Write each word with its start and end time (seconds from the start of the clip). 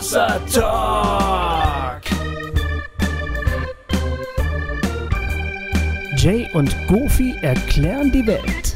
Hossa 0.00 0.40
Talk. 0.50 2.00
Jay 6.16 6.48
und 6.54 6.74
Goofy 6.88 7.36
erklären 7.42 8.10
die 8.10 8.26
Welt. 8.26 8.74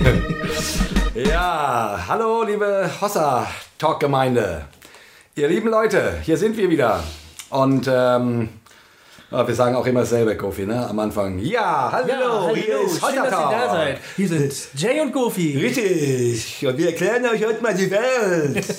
Ja, 1.14 2.04
hallo 2.08 2.42
liebe 2.42 2.90
Hossa 3.02 3.46
Talk 3.76 4.00
Gemeinde. 4.00 4.64
Ihr 5.34 5.48
lieben 5.48 5.68
Leute, 5.68 6.20
hier 6.22 6.38
sind 6.38 6.56
wir 6.56 6.70
wieder. 6.70 7.04
Und 7.50 7.86
ähm, 7.86 8.48
wir 9.44 9.54
sagen 9.54 9.74
auch 9.74 9.86
immer 9.86 10.00
dasselbe, 10.00 10.36
Kofi, 10.36 10.64
ne? 10.64 10.88
Am 10.88 10.98
Anfang. 10.98 11.38
Ja, 11.40 11.90
hallo, 11.92 12.54
hier 12.54 12.80
ist 12.80 13.04
Schön, 13.04 13.16
dass 13.16 13.26
ihr 13.26 13.30
da 13.30 13.70
seid. 13.70 13.98
Hier 14.16 14.28
sind 14.28 14.54
Jay 14.74 15.00
und 15.00 15.12
Goofy. 15.12 15.58
Richtig. 15.58 16.66
Und 16.66 16.78
wir 16.78 16.86
erklären 16.86 17.24
euch 17.26 17.44
heute 17.44 17.62
mal 17.62 17.74
die 17.74 17.90
Welt. 17.90 18.64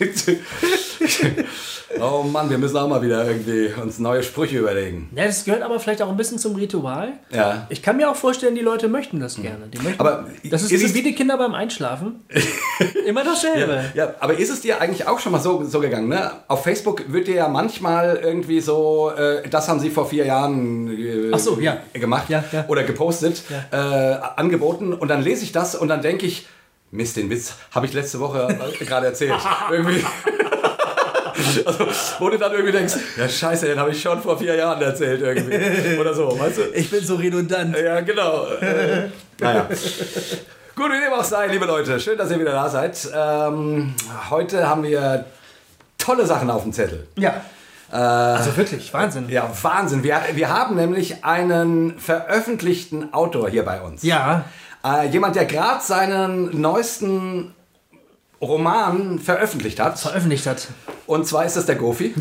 oh 2.00 2.22
Mann, 2.22 2.50
wir 2.50 2.58
müssen 2.58 2.76
auch 2.76 2.88
mal 2.88 3.02
wieder 3.02 3.26
irgendwie 3.26 3.70
uns 3.80 3.98
neue 3.98 4.22
Sprüche 4.22 4.58
überlegen. 4.58 5.10
Ja, 5.14 5.26
das 5.26 5.44
gehört 5.44 5.62
aber 5.62 5.80
vielleicht 5.80 6.02
auch 6.02 6.08
ein 6.08 6.16
bisschen 6.16 6.38
zum 6.38 6.54
Ritual. 6.54 7.12
Ja. 7.32 7.66
Ich 7.70 7.82
kann 7.82 7.96
mir 7.96 8.10
auch 8.10 8.16
vorstellen, 8.16 8.54
die 8.54 8.60
Leute 8.60 8.88
möchten 8.88 9.20
das 9.20 9.36
gerne. 9.36 9.66
Die 9.72 9.78
möchten, 9.78 10.00
Aber 10.00 10.26
das 10.44 10.62
ist, 10.62 10.72
ist 10.72 10.94
wie, 10.94 11.02
die 11.02 11.14
Kinder 11.14 11.36
beim 11.38 11.54
Einschlafen. 11.54 12.24
Immer 13.06 13.24
dasselbe. 13.24 13.84
Ja, 13.94 14.14
aber 14.20 14.38
ist 14.38 14.50
es 14.50 14.60
dir 14.60 14.80
eigentlich 14.80 15.06
auch 15.06 15.18
schon 15.18 15.32
mal 15.32 15.40
so, 15.40 15.64
so 15.64 15.80
gegangen? 15.80 16.08
Ne? 16.08 16.30
Auf 16.48 16.64
Facebook 16.64 17.12
wird 17.12 17.26
dir 17.26 17.34
ja 17.36 17.48
manchmal 17.48 18.20
irgendwie 18.22 18.60
so, 18.60 19.10
äh, 19.16 19.48
das 19.48 19.68
haben 19.68 19.80
sie 19.80 19.90
vor 19.90 20.06
vier 20.08 20.26
Jahren 20.26 20.88
äh, 21.32 21.38
so, 21.38 21.58
ja. 21.60 21.78
gemacht 21.92 22.28
Ja, 22.28 22.44
ja. 22.52 22.64
oder 22.68 22.84
gepostet, 22.84 23.42
äh, 23.70 23.76
angeboten 23.76 24.92
und 24.92 25.08
dann 25.08 25.22
lese 25.22 25.44
ich 25.44 25.52
das 25.52 25.74
und 25.74 25.88
dann 25.88 26.02
denke 26.02 26.26
ich, 26.26 26.46
Mist, 26.92 27.16
den 27.16 27.30
Witz 27.30 27.54
habe 27.70 27.86
ich 27.86 27.92
letzte 27.92 28.18
Woche 28.18 28.48
gerade 28.80 29.06
erzählt. 29.06 29.38
irgendwie. 29.70 30.04
Also, 31.66 31.86
wo 32.18 32.28
du 32.28 32.38
dann 32.38 32.52
irgendwie 32.52 32.72
denkst, 32.72 32.94
ja 33.16 33.28
scheiße, 33.28 33.66
den 33.66 33.78
habe 33.78 33.90
ich 33.90 34.00
schon 34.00 34.20
vor 34.20 34.38
vier 34.38 34.54
Jahren 34.54 34.80
erzählt 34.82 35.20
irgendwie. 35.20 35.98
Oder 35.98 36.14
so, 36.14 36.38
weißt 36.38 36.58
du? 36.58 36.62
Ich 36.74 36.90
bin 36.90 37.04
so 37.04 37.16
redundant. 37.16 37.76
Ja, 37.76 38.00
genau. 38.00 38.46
Äh, 38.60 39.08
naja. 39.40 39.66
Gut, 40.74 40.90
wie 40.90 41.00
dem 41.00 41.12
auch 41.12 41.24
sei, 41.24 41.48
liebe 41.48 41.66
Leute. 41.66 42.00
Schön, 42.00 42.16
dass 42.16 42.30
ihr 42.30 42.40
wieder 42.40 42.52
da 42.52 42.68
seid. 42.68 43.08
Ähm, 43.14 43.94
heute 44.30 44.68
haben 44.68 44.82
wir 44.82 45.24
tolle 45.98 46.26
Sachen 46.26 46.50
auf 46.50 46.62
dem 46.62 46.72
Zettel. 46.72 47.06
Ja. 47.16 47.42
also 47.90 48.56
wirklich, 48.56 48.92
Wahnsinn. 48.94 49.28
Ja, 49.28 49.50
Wahnsinn. 49.62 50.02
Wir, 50.02 50.20
wir 50.34 50.48
haben 50.48 50.76
nämlich 50.76 51.24
einen 51.24 51.98
veröffentlichten 51.98 53.12
Autor 53.12 53.50
hier 53.50 53.64
bei 53.64 53.80
uns. 53.80 54.02
Ja. 54.02 54.44
Äh, 54.84 55.08
jemand, 55.08 55.36
der 55.36 55.44
gerade 55.44 55.82
seinen 55.82 56.60
neuesten 56.60 57.54
Roman 58.40 59.18
veröffentlicht 59.18 59.80
hat. 59.80 59.98
Veröffentlicht 59.98 60.46
hat. 60.46 60.68
Und 61.06 61.26
zwar 61.26 61.44
ist 61.44 61.56
es 61.56 61.66
der 61.66 61.76
Gofi. 61.76 62.14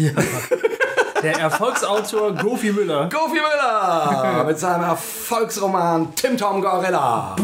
Der 1.22 1.38
Erfolgsautor 1.38 2.34
Goofy 2.34 2.72
Müller. 2.72 3.10
Gofi 3.10 3.36
Müller 3.36 4.44
mit 4.46 4.58
seinem 4.58 4.84
Erfolgsroman 4.86 6.16
Tim 6.16 6.38
Tom 6.38 6.62
Gorilla. 6.62 7.36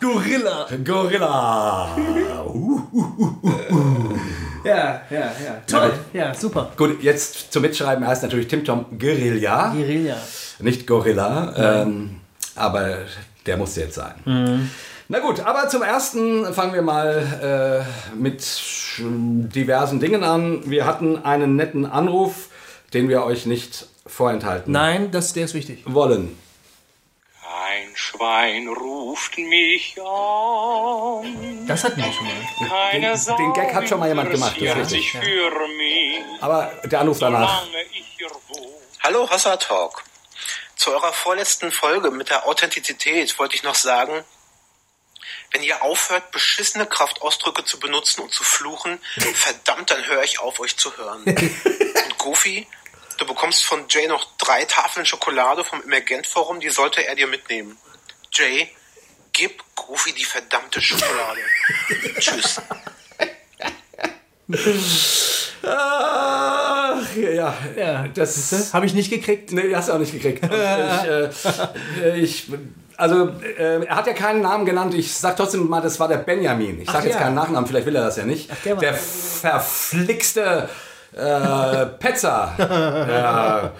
Gorilla. 0.00 0.66
Gorilla. 0.84 1.88
Ja, 4.64 5.00
ja, 5.10 5.18
ja. 5.18 5.32
Toll. 5.66 5.92
Ja, 6.12 6.32
super. 6.32 6.70
Gut, 6.76 7.02
jetzt 7.02 7.52
zum 7.52 7.62
Mitschreiben 7.62 8.06
heißt 8.06 8.22
natürlich 8.22 8.46
Tim 8.48 8.64
Tom 8.64 8.86
Guerilla, 8.98 9.72
Guerilla. 9.74 10.16
nicht 10.60 10.86
Gorilla. 10.86 11.82
Ähm, 11.82 12.20
aber 12.54 12.98
der 13.46 13.56
musste 13.56 13.80
jetzt 13.80 13.96
sein. 13.96 14.14
Mhm. 14.24 14.70
Na 15.08 15.18
gut, 15.18 15.40
aber 15.40 15.68
zum 15.68 15.82
ersten 15.82 16.52
fangen 16.54 16.72
wir 16.72 16.80
mal 16.82 17.84
äh, 18.10 18.14
mit 18.14 18.42
diversen 18.98 20.00
Dingen 20.00 20.24
an. 20.24 20.62
Wir 20.68 20.86
hatten 20.86 21.22
einen 21.24 21.56
netten 21.56 21.84
Anruf, 21.84 22.48
den 22.94 23.08
wir 23.10 23.24
euch 23.24 23.44
nicht 23.44 23.86
vorenthalten 24.06 24.72
Nein, 24.72 25.10
das, 25.10 25.32
der 25.34 25.44
ist 25.44 25.54
wichtig. 25.54 25.82
wollen. 25.84 26.38
Ein 27.42 27.88
Schwein 27.94 28.68
ruft 28.68 29.36
mich 29.36 29.96
an. 30.00 31.66
Das 31.66 31.84
hatten 31.84 31.98
wir 31.98 32.12
schon 32.12 32.24
mal. 32.26 32.92
Den- 32.92 33.36
den 33.36 33.52
Gag 33.52 33.74
hat 33.74 33.88
schon 33.88 34.00
mal 34.00 34.08
jemand 34.08 34.30
gemacht, 34.30 34.56
das 34.58 34.62
ist 34.68 34.76
richtig. 34.76 34.88
sich 34.88 35.12
für 35.12 35.68
mich, 35.76 36.20
Aber 36.42 36.70
der 36.84 37.00
Anruf 37.00 37.18
danach. 37.18 37.62
Hallo 39.02 39.28
Hossa 39.30 39.56
Talk. 39.58 40.02
Zu 40.76 40.92
eurer 40.92 41.12
vorletzten 41.12 41.70
Folge 41.70 42.10
mit 42.10 42.30
der 42.30 42.46
Authentizität 42.48 43.38
wollte 43.38 43.54
ich 43.54 43.62
noch 43.62 43.74
sagen, 43.74 44.24
wenn 45.54 45.62
ihr 45.62 45.82
aufhört, 45.82 46.32
beschissene 46.32 46.84
Kraftausdrücke 46.84 47.64
zu 47.64 47.78
benutzen 47.78 48.22
und 48.22 48.32
zu 48.32 48.42
fluchen, 48.42 48.98
verdammt, 49.34 49.90
dann 49.90 50.04
höre 50.06 50.24
ich 50.24 50.40
auf, 50.40 50.58
euch 50.58 50.76
zu 50.76 50.94
hören. 50.96 51.22
Und 51.24 52.18
Goofy, 52.18 52.66
du 53.18 53.26
bekommst 53.26 53.64
von 53.64 53.84
Jay 53.88 54.08
noch 54.08 54.36
drei 54.36 54.64
Tafeln 54.64 55.06
Schokolade 55.06 55.64
vom 55.64 55.80
Emergent-Forum, 55.82 56.58
die 56.58 56.70
sollte 56.70 57.06
er 57.06 57.14
dir 57.14 57.28
mitnehmen. 57.28 57.78
Jay, 58.32 58.68
gib 59.32 59.62
Goofy 59.76 60.12
die 60.12 60.24
verdammte 60.24 60.82
Schokolade. 60.82 61.40
Tschüss. 62.18 62.60
Ach, 65.62 67.16
ja, 67.16 67.56
Ja, 67.76 68.08
das 68.08 68.74
Habe 68.74 68.86
ich 68.86 68.94
nicht 68.94 69.10
gekriegt. 69.10 69.52
Nee, 69.52 69.74
hast 69.74 69.88
du 69.88 69.92
auch 69.92 69.98
nicht 69.98 70.12
gekriegt. 70.12 70.44
Ich, 70.44 70.50
äh, 70.50 71.30
äh, 72.02 72.18
ich, 72.18 72.48
also, 72.96 73.28
äh, 73.58 73.84
er 73.84 73.96
hat 73.96 74.06
ja 74.06 74.12
keinen 74.12 74.40
Namen 74.42 74.64
genannt. 74.64 74.94
Ich 74.94 75.14
sag 75.14 75.36
trotzdem 75.36 75.68
mal, 75.68 75.80
das 75.80 75.98
war 76.00 76.08
der 76.08 76.18
Benjamin. 76.18 76.80
Ich 76.80 76.86
sag 76.90 77.00
Ach 77.00 77.04
jetzt 77.04 77.14
ja. 77.14 77.20
keinen 77.22 77.34
Nachnamen, 77.34 77.66
vielleicht 77.66 77.86
will 77.86 77.96
er 77.96 78.04
das 78.04 78.16
ja 78.16 78.24
nicht. 78.24 78.50
der 78.64 78.74
war- 78.76 78.80
der 78.80 78.94
verflixte 78.94 80.68
äh, 81.16 81.86
Petzer. 82.00 82.52
ja. 82.58 83.70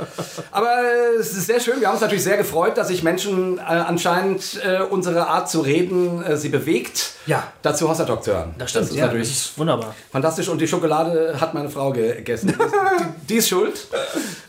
Aber 0.53 0.69
äh, 0.69 1.19
es 1.19 1.33
ist 1.37 1.47
sehr 1.47 1.59
schön. 1.59 1.81
Wir 1.81 1.89
haben 1.89 1.95
uns 1.95 2.01
natürlich 2.03 2.23
sehr 2.23 2.37
gefreut, 2.37 2.77
dass 2.79 2.89
sich 2.89 3.03
Menschen 3.03 3.59
äh, 3.59 3.63
anscheinend 3.63 4.61
äh, 4.65 4.83
unsere 4.83 5.27
Art 5.27 5.51
zu 5.51 5.61
reden 5.61 6.23
äh, 6.23 6.37
sie 6.37 6.49
bewegt, 6.49 7.11
Ja. 7.27 7.43
dazu 7.63 7.89
Hossa 7.89 8.05
Talk 8.05 8.23
zu 8.23 8.33
hören. 8.33 8.55
Das 8.59 8.71
stimmt, 8.71 8.85
Das 8.85 8.91
ist 8.93 8.97
ja, 8.99 9.07
natürlich 9.07 9.29
das 9.29 9.37
ist 9.39 9.59
wunderbar. 9.59 9.95
Fantastisch 10.13 10.49
und 10.49 10.61
die 10.61 10.69
Schokolade 10.69 11.35
hat 11.41 11.55
meine 11.55 11.71
Frau 11.71 11.91
gegessen. 11.93 12.55
die, 12.57 13.27
die 13.29 13.35
ist 13.39 13.49
schuld. 13.49 13.85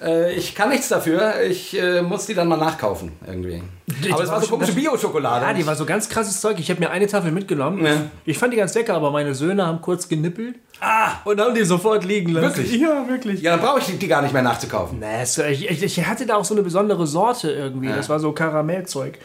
Äh, 0.04 0.34
ich 0.34 0.54
kann 0.54 0.70
nichts 0.70 0.88
dafür. 0.90 1.42
Ich 1.42 1.76
muss 2.04 2.28
die 2.28 2.36
dann 2.36 2.48
mal 2.48 2.58
nachkaufen 2.58 3.14
irgendwie. 3.26 3.64
Aber 4.12 4.24
es 4.24 4.30
war 4.30 4.42
so 4.42 4.48
komische 4.48 4.74
Bio-Schokolade. 4.74 5.46
Ja, 5.46 5.54
die 5.54 5.66
war 5.66 5.76
so 5.76 5.86
ganz 5.86 6.10
krasses 6.10 6.42
Zeug. 6.42 6.60
Ich 6.60 6.70
habe 6.72 6.80
mir 6.80 6.90
eine 6.90 7.06
Tafel 7.06 7.32
mitgenommen. 7.32 7.86
Ja. 7.86 8.02
Ich 8.26 8.38
fand 8.38 8.52
die 8.52 8.58
ganz 8.58 8.74
lecker, 8.74 8.96
aber 8.96 9.12
meine 9.12 9.36
Söhne 9.36 9.66
haben 9.68 9.80
kurz 9.82 10.10
genippelt. 10.10 10.56
Ah! 10.82 11.12
Und 11.24 11.40
haben 11.40 11.54
die 11.54 11.64
sofort 11.64 12.04
liegen 12.04 12.34
lassen. 12.34 12.58
Wirklich? 12.58 12.82
Ja, 12.82 13.08
wirklich. 13.08 13.42
ja, 13.42 13.52
dann 13.56 13.66
brauche 13.66 13.80
ich 13.80 13.86
die, 13.86 13.98
die 13.98 14.08
gar 14.08 14.22
nicht 14.24 14.34
mehr 14.34 14.42
nachzukaufen. 14.42 15.00
Nee, 15.00 15.24
ich, 15.52 15.70
ich, 15.70 15.84
ich 15.84 16.06
hatte 16.06 16.26
da 16.26 16.36
auch 16.36 16.46
so 16.46 16.56
eine 16.56 16.64
besondere 16.64 17.06
Sorte 17.06 17.52
irgendwie. 17.52 17.90
Das 17.90 18.10
war 18.10 18.20
so 18.20 18.32
Karamellzeug. 18.32 19.20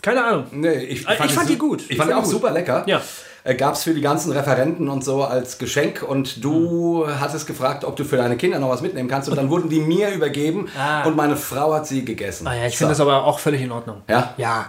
Keine 0.00 0.24
Ahnung. 0.24 0.46
Nee, 0.52 0.74
ich, 0.84 1.00
Ich 1.08 1.32
fand 1.32 1.48
die 1.48 1.58
gut. 1.58 1.82
Ich, 1.88 1.96
fand 1.96 2.08
die 2.10 2.12
fand 2.12 2.12
auch 2.12 2.18
die 2.18 2.22
gut. 2.24 2.30
super 2.32 2.52
lecker. 2.52 2.84
Ja. 2.86 3.02
Äh, 3.44 3.54
Gab 3.56 3.74
es 3.74 3.82
für 3.84 3.92
die 3.94 4.00
ganzen 4.00 4.32
Referenten 4.32 4.88
und 4.88 5.04
so 5.04 5.22
als 5.22 5.58
Geschenk 5.58 6.02
und 6.02 6.42
du 6.42 7.06
hattest 7.20 7.46
gefragt, 7.46 7.84
ob 7.84 7.94
du 7.96 8.04
für 8.04 8.16
deine 8.16 8.36
Kinder 8.36 8.58
noch 8.58 8.70
was 8.70 8.80
mitnehmen 8.80 9.08
kannst 9.08 9.28
und 9.28 9.36
dann 9.36 9.50
wurden 9.50 9.68
die 9.68 9.80
mir 9.80 10.10
übergeben 10.12 10.68
Ah. 10.78 11.04
und 11.04 11.14
meine 11.16 11.36
Frau 11.36 11.74
hat 11.74 11.86
sie 11.86 12.04
gegessen. 12.04 12.46
Ah 12.46 12.54
ja, 12.56 12.66
ich 12.66 12.72
So. 12.72 12.78
finde 12.78 12.92
das 12.92 13.00
aber 13.00 13.22
auch 13.24 13.38
völlig 13.38 13.60
in 13.62 13.70
Ordnung. 13.70 14.02
Ja? 14.08 14.32
Ja. 14.38 14.66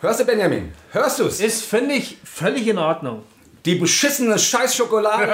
Hörst 0.00 0.20
du, 0.20 0.24
Benjamin? 0.24 0.72
Hörst 0.92 1.18
du's? 1.20 1.40
Ist, 1.40 1.64
finde 1.64 1.94
ich, 1.94 2.18
völlig 2.24 2.66
in 2.66 2.78
Ordnung. 2.78 3.22
Die 3.64 3.76
beschissene 3.76 4.36
Scheißschokolade 4.38 5.28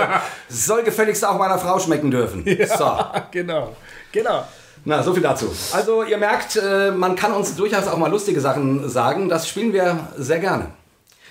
soll 0.48 0.82
gefälligst 0.82 1.24
auch 1.24 1.38
meiner 1.38 1.58
Frau 1.58 1.78
schmecken 1.78 2.10
dürfen. 2.10 2.44
So. 2.76 2.90
Genau. 3.30 3.74
Genau. 4.12 4.44
Na, 4.84 5.02
so 5.02 5.12
viel 5.14 5.22
dazu. 5.22 5.50
Also, 5.72 6.02
ihr 6.04 6.18
merkt, 6.18 6.56
äh, 6.56 6.90
man 6.90 7.16
kann 7.16 7.32
uns 7.32 7.54
durchaus 7.56 7.86
auch 7.88 7.96
mal 7.96 8.10
lustige 8.10 8.40
Sachen 8.40 8.88
sagen. 8.88 9.28
Das 9.28 9.48
spielen 9.48 9.72
wir 9.72 9.98
sehr 10.16 10.38
gerne. 10.38 10.66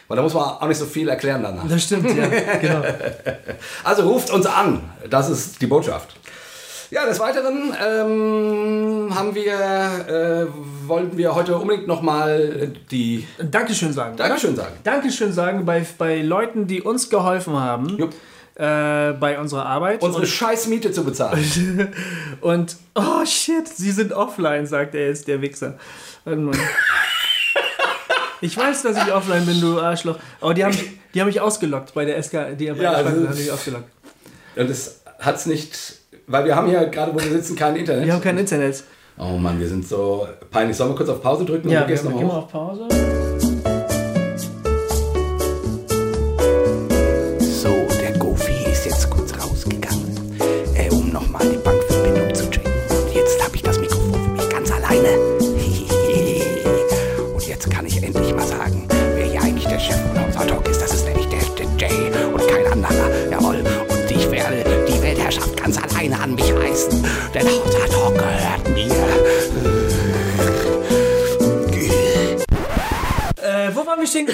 Weil 0.07 0.17
da 0.17 0.23
muss 0.23 0.33
man 0.33 0.43
auch 0.43 0.67
nicht 0.67 0.77
so 0.77 0.85
viel 0.85 1.09
erklären 1.09 1.43
danach. 1.43 1.67
Das 1.67 1.83
stimmt, 1.83 2.15
ja. 2.15 2.27
genau. 2.61 2.81
Also 3.83 4.03
ruft 4.03 4.31
uns 4.31 4.45
an. 4.45 4.81
Das 5.09 5.29
ist 5.29 5.61
die 5.61 5.67
Botschaft. 5.67 6.15
Ja, 6.89 7.05
des 7.05 7.19
Weiteren 7.19 7.73
ähm, 7.85 9.13
haben 9.13 9.35
wir, 9.35 10.47
äh, 10.47 10.87
wollten 10.87 11.17
wir 11.17 11.35
heute 11.35 11.57
unbedingt 11.57 11.85
nochmal 11.85 12.71
die 12.89 13.27
Dankeschön 13.37 13.91
sagen. 13.91 14.15
Dankeschön 14.15 14.55
sagen. 14.55 14.73
Dankeschön 14.85 15.33
sagen 15.33 15.65
bei, 15.65 15.85
bei 15.97 16.21
Leuten, 16.21 16.65
die 16.65 16.81
uns 16.81 17.09
geholfen 17.09 17.59
haben. 17.59 17.97
Jupp. 17.97 18.13
Äh, 18.55 19.13
bei 19.19 19.37
unserer 19.39 19.65
Arbeit. 19.65 20.01
Unsere 20.01 20.25
scheiß 20.25 20.67
Miete 20.67 20.91
zu 20.91 21.03
bezahlen. 21.03 21.93
Und, 22.41 22.77
oh 22.95 23.23
shit, 23.25 23.67
sie 23.67 23.91
sind 23.91 24.13
offline, 24.13 24.65
sagt 24.65 24.95
er 24.95 25.07
jetzt, 25.07 25.27
der 25.27 25.41
Wichser. 25.41 25.77
Warte 26.23 26.39
mal. 26.39 26.55
Ich 28.41 28.55
weiß, 28.57 28.83
dass 28.83 28.97
ich 29.05 29.13
offline 29.13 29.45
bin, 29.45 29.59
du 29.61 29.79
Arschloch. 29.79 30.17
Aber 30.41 30.53
die 30.53 30.63
haben, 30.63 30.77
die 31.13 31.19
haben 31.19 31.27
mich 31.27 31.41
ausgelockt 31.41 31.93
bei 31.93 32.05
der 32.05 32.17
SK. 32.21 32.55
Die 32.57 32.65
Ja, 32.65 32.73
also- 32.91 33.09
haben 33.09 33.29
mich 33.35 33.51
ausgelockt. 33.51 33.89
Und 34.55 34.69
es 34.69 35.01
hat's 35.19 35.45
nicht, 35.45 35.77
weil 36.27 36.45
wir 36.45 36.55
haben 36.55 36.67
hier 36.67 36.85
gerade, 36.87 37.13
wo 37.13 37.19
wir 37.19 37.31
sitzen, 37.31 37.55
kein 37.55 37.75
Internet. 37.75 38.05
Wir 38.05 38.13
haben 38.13 38.21
kein 38.21 38.37
Internet. 38.37 38.83
Oh 39.19 39.37
Mann, 39.37 39.59
wir 39.59 39.67
sind 39.67 39.87
so 39.87 40.27
peinlich. 40.51 40.77
Sollen 40.77 40.91
wir 40.91 40.95
kurz 40.95 41.09
auf 41.09 41.21
Pause 41.21 41.45
drücken 41.45 41.69
Ja, 41.69 41.81
und 41.81 41.89
du 41.89 41.93
wir 41.95 42.11
gehen 42.11 42.27
hoch? 42.27 42.33
auf 42.35 42.51
Pause. 42.51 42.87
Alleine 65.97 66.19
an 66.19 66.35
mich 66.35 66.53
reißen. 66.53 67.03
Denn 67.33 67.47
unser 67.47 67.87
Talk 67.87 68.13
gehört 68.13 68.69
mir. 68.69 69.97
Äh, 73.41 73.69
wo 73.73 73.85
waren 73.85 73.99
wir 73.99 74.07
stehen? 74.07 74.27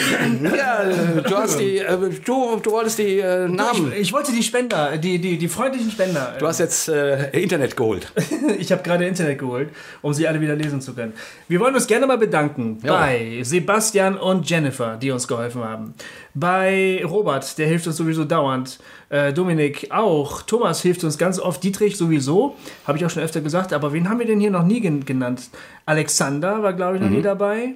Ja, 0.56 0.84
äh, 0.84 1.22
du 1.22 1.36
hast 1.38 1.60
die, 1.60 1.78
äh, 1.78 1.98
du, 2.26 2.58
du 2.62 2.72
wolltest 2.72 2.98
die 3.00 3.20
äh, 3.20 3.48
Namen. 3.48 3.92
Ich, 3.94 4.02
ich 4.02 4.14
wollte 4.14 4.32
die 4.32 4.42
Spender, 4.44 4.98
die, 4.98 5.20
die, 5.20 5.38
die 5.38 5.48
freundlichen 5.48 5.92
Spender. 5.92 6.36
Du 6.40 6.48
hast 6.48 6.60
jetzt 6.60 6.90
äh, 6.90 7.30
Internet 7.32 7.78
geholt. 7.78 8.12
Ich 8.60 8.72
habe 8.72 8.84
gerade 8.84 9.06
Internet 9.06 9.40
geholt, 9.40 9.70
um 10.02 10.14
sie 10.14 10.28
alle 10.28 10.40
wieder 10.42 10.56
lesen 10.56 10.80
zu 10.82 10.94
können. 10.94 11.14
Wir 11.48 11.60
wollen 11.60 11.76
uns 11.76 11.88
gerne 11.88 12.08
mal 12.08 12.18
bedanken 12.18 12.80
Ja. 12.84 12.94
bei 12.98 13.40
Sebastian 13.44 14.18
und 14.18 14.50
Jennifer, 14.50 14.98
die 14.98 15.12
uns 15.12 15.28
geholfen 15.28 15.64
haben. 15.64 15.94
Bei 16.34 17.02
Robert, 17.06 17.58
der 17.58 17.68
hilft 17.68 17.88
uns 17.88 17.98
sowieso 17.98 18.24
dauernd. 18.26 18.80
Äh, 19.14 19.32
Dominik 19.32 19.90
auch. 19.92 20.42
Thomas 20.42 20.82
hilft 20.82 21.04
uns 21.04 21.20
ganz 21.20 21.38
oft. 21.38 21.64
Dietrich 21.64 21.98
sowieso. 21.98 22.56
Habe 22.88 22.98
ich 22.98 23.06
auch 23.06 23.12
schon 23.12 23.22
öfter 23.22 23.42
gesagt. 23.42 23.72
Aber 23.72 23.94
wen 23.94 24.10
haben 24.10 24.18
wir 24.18 24.26
denn 24.26 24.40
hier 24.40 24.50
noch 24.50 24.64
nie 24.64 24.82
gen 24.82 25.06
genannt? 25.06 25.50
Alexander 25.86 26.64
war, 26.64 26.74
glaube 26.74 26.96
ich, 26.96 27.04
noch 27.04 27.12
nie 27.12 27.22
dabei. 27.22 27.76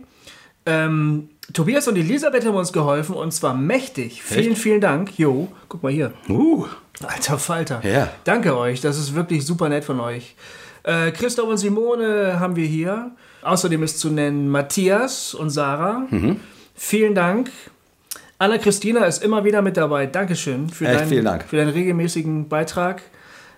Ähm, 0.66 1.30
Tobias 1.54 1.88
und 1.88 1.96
Elisabeth 1.96 2.44
haben 2.44 2.56
uns 2.56 2.74
geholfen 2.74 3.14
und 3.14 3.32
zwar 3.34 3.54
mächtig. 3.54 4.24
Vielen, 4.24 4.56
vielen 4.56 4.82
Dank. 4.82 5.20
Jo, 5.20 5.48
guck 5.70 5.84
mal 5.84 5.92
hier. 5.92 6.12
Uh, 6.28 6.66
Alter 7.06 7.38
Falter. 7.38 7.82
Ja. 7.86 8.10
Danke 8.24 8.58
euch, 8.58 8.82
das 8.82 8.98
ist 8.98 9.14
wirklich 9.14 9.46
super 9.46 9.70
nett 9.70 9.86
von 9.86 10.00
euch. 10.00 10.36
Äh, 10.82 11.12
Christoph 11.12 11.50
und 11.50 11.58
Simone 11.58 12.40
haben 12.40 12.56
wir 12.56 12.66
hier. 12.66 13.12
Außerdem 13.44 13.84
ist 13.84 14.00
zu 14.00 14.10
nennen 14.10 14.50
Matthias 14.50 15.36
und 15.36 15.52
Sarah. 15.52 16.08
Mhm. 16.10 16.40
Vielen 16.74 17.14
Dank. 17.14 17.52
Anna 18.40 18.60
Christina 18.60 19.06
ist 19.06 19.24
immer 19.24 19.44
wieder 19.46 19.64
mit 19.64 19.78
dabei. 19.78 20.06
Dankeschön 20.06 20.70
für, 20.70 20.86
Echt 20.86 21.12
deinen, 21.12 21.26
Dank. 21.26 21.46
für 21.46 21.58
deinen 21.58 21.72
regelmäßigen 21.72 22.48
Beitrag. 22.48 23.02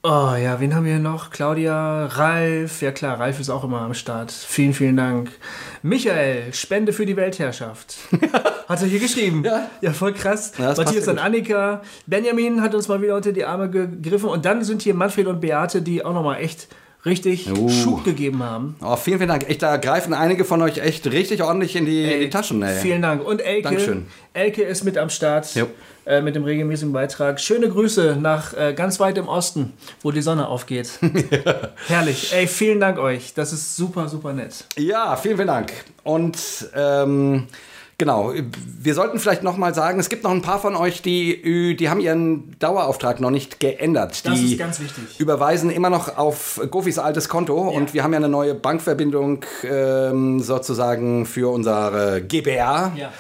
Oh 0.03 0.33
ja, 0.41 0.61
wen 0.61 0.73
haben 0.73 0.85
wir 0.85 0.99
noch? 0.99 1.31
Claudia, 1.31 2.05
Ralf. 2.05 2.81
Ja 2.81 2.93
klar, 2.93 3.19
Ralf 3.19 3.41
ist 3.41 3.49
auch 3.49 3.65
immer 3.65 3.81
am 3.81 3.93
Start. 3.93 4.31
Vielen, 4.31 4.73
vielen 4.73 4.95
Dank. 4.95 5.31
Michael, 5.81 6.53
Spende 6.53 6.93
für 6.93 7.05
die 7.05 7.17
Weltherrschaft. 7.17 7.97
Hat 8.69 8.81
er 8.81 8.87
hier 8.87 9.01
geschrieben. 9.01 9.43
Ja. 9.43 9.69
ja 9.81 9.91
voll 9.91 10.13
krass. 10.13 10.53
Ja, 10.57 10.73
Matthias 10.77 11.09
und. 11.09 11.19
Annika. 11.19 11.81
Benjamin 12.05 12.61
hat 12.61 12.73
uns 12.73 12.87
mal 12.87 13.01
wieder 13.01 13.17
unter 13.17 13.33
die 13.33 13.43
Arme 13.43 13.69
gegriffen. 13.69 14.29
Und 14.29 14.45
dann 14.45 14.63
sind 14.63 14.81
hier 14.81 14.93
Manfred 14.93 15.27
und 15.27 15.41
Beate, 15.41 15.81
die 15.81 16.05
auch 16.05 16.13
nochmal 16.13 16.39
echt 16.39 16.69
richtig 17.09 17.51
Uh. 17.51 17.69
Schub 17.69 18.03
gegeben 18.03 18.41
haben. 18.43 18.75
oh, 18.81 18.95
vielen, 18.95 19.17
vielen 19.17 19.29
Dank. 19.29 19.49
Echt, 19.49 19.61
da 19.61 19.77
greifen 19.77 20.13
einige 20.13 20.45
von 20.45 20.61
euch 20.61 20.77
echt 20.77 21.05
richtig 21.07 21.43
ordentlich 21.43 21.75
in 21.75 21.85
die, 21.85 22.03
in 22.03 22.19
die 22.21 22.29
Taschen. 22.29 22.61
Ey. 22.63 22.79
Vielen 22.79 23.01
Dank. 23.01 23.25
Und 23.25 23.41
Elke. 23.41 23.63
Dankeschön. 23.63 24.07
Elke 24.33 24.63
ist 24.63 24.83
mit 24.83 24.97
am 24.97 25.09
Start 25.09 25.47
äh, 26.05 26.21
mit 26.21 26.35
dem 26.35 26.43
regelmäßigen 26.43 26.93
Beitrag. 26.93 27.39
Schöne 27.39 27.69
Grüße 27.69 28.17
nach 28.19 28.53
äh, 28.55 28.73
ganz 28.73 28.99
weit 28.99 29.17
im 29.17 29.27
Osten, 29.27 29.73
wo 30.01 30.11
die 30.11 30.21
Sonne 30.21 30.47
aufgeht. 30.47 30.91
Herrlich. 31.87 32.33
Ey, 32.33 32.47
vielen 32.47 32.79
Dank 32.79 32.97
euch. 32.99 33.33
Das 33.33 33.53
ist 33.53 33.75
super, 33.75 34.07
super 34.07 34.33
nett. 34.33 34.65
Ja, 34.77 35.15
vielen, 35.17 35.35
vielen 35.35 35.47
Dank. 35.47 35.73
Und 36.03 36.37
ähm, 36.75 37.47
genau, 37.99 38.33
wir 38.81 38.95
sollten 38.95 39.19
vielleicht 39.19 39.43
noch 39.43 39.57
mal 39.57 39.75
sagen, 39.75 39.99
es 39.99 40.09
gibt 40.09 40.23
noch 40.23 40.31
ein 40.31 40.41
paar 40.41 40.59
von 40.59 40.75
euch, 40.75 41.03
die, 41.03 41.75
die 41.75 41.89
haben 41.89 41.99
ihren 41.99 42.57
Dauerauftrag 42.57 43.19
noch 43.19 43.29
nicht 43.29 43.59
geändert. 43.59 44.25
Das 44.25 44.39
die 44.39 44.53
ist 44.53 44.57
ganz 44.57 44.79
wichtig. 44.79 45.19
überweisen 45.19 45.69
immer 45.69 45.91
noch 45.91 46.17
auf 46.17 46.59
Gofis 46.71 46.97
altes 46.97 47.29
Konto 47.29 47.59
und 47.69 47.93
wir 47.93 48.03
haben 48.03 48.13
ja 48.13 48.17
eine 48.17 48.29
neue 48.29 48.55
Bankverbindung 48.55 49.45
ähm, 49.63 50.39
sozusagen 50.39 51.27
für 51.27 51.51
unsere 51.51 52.23
GBR. 52.23 52.93
Ja. 52.95 53.13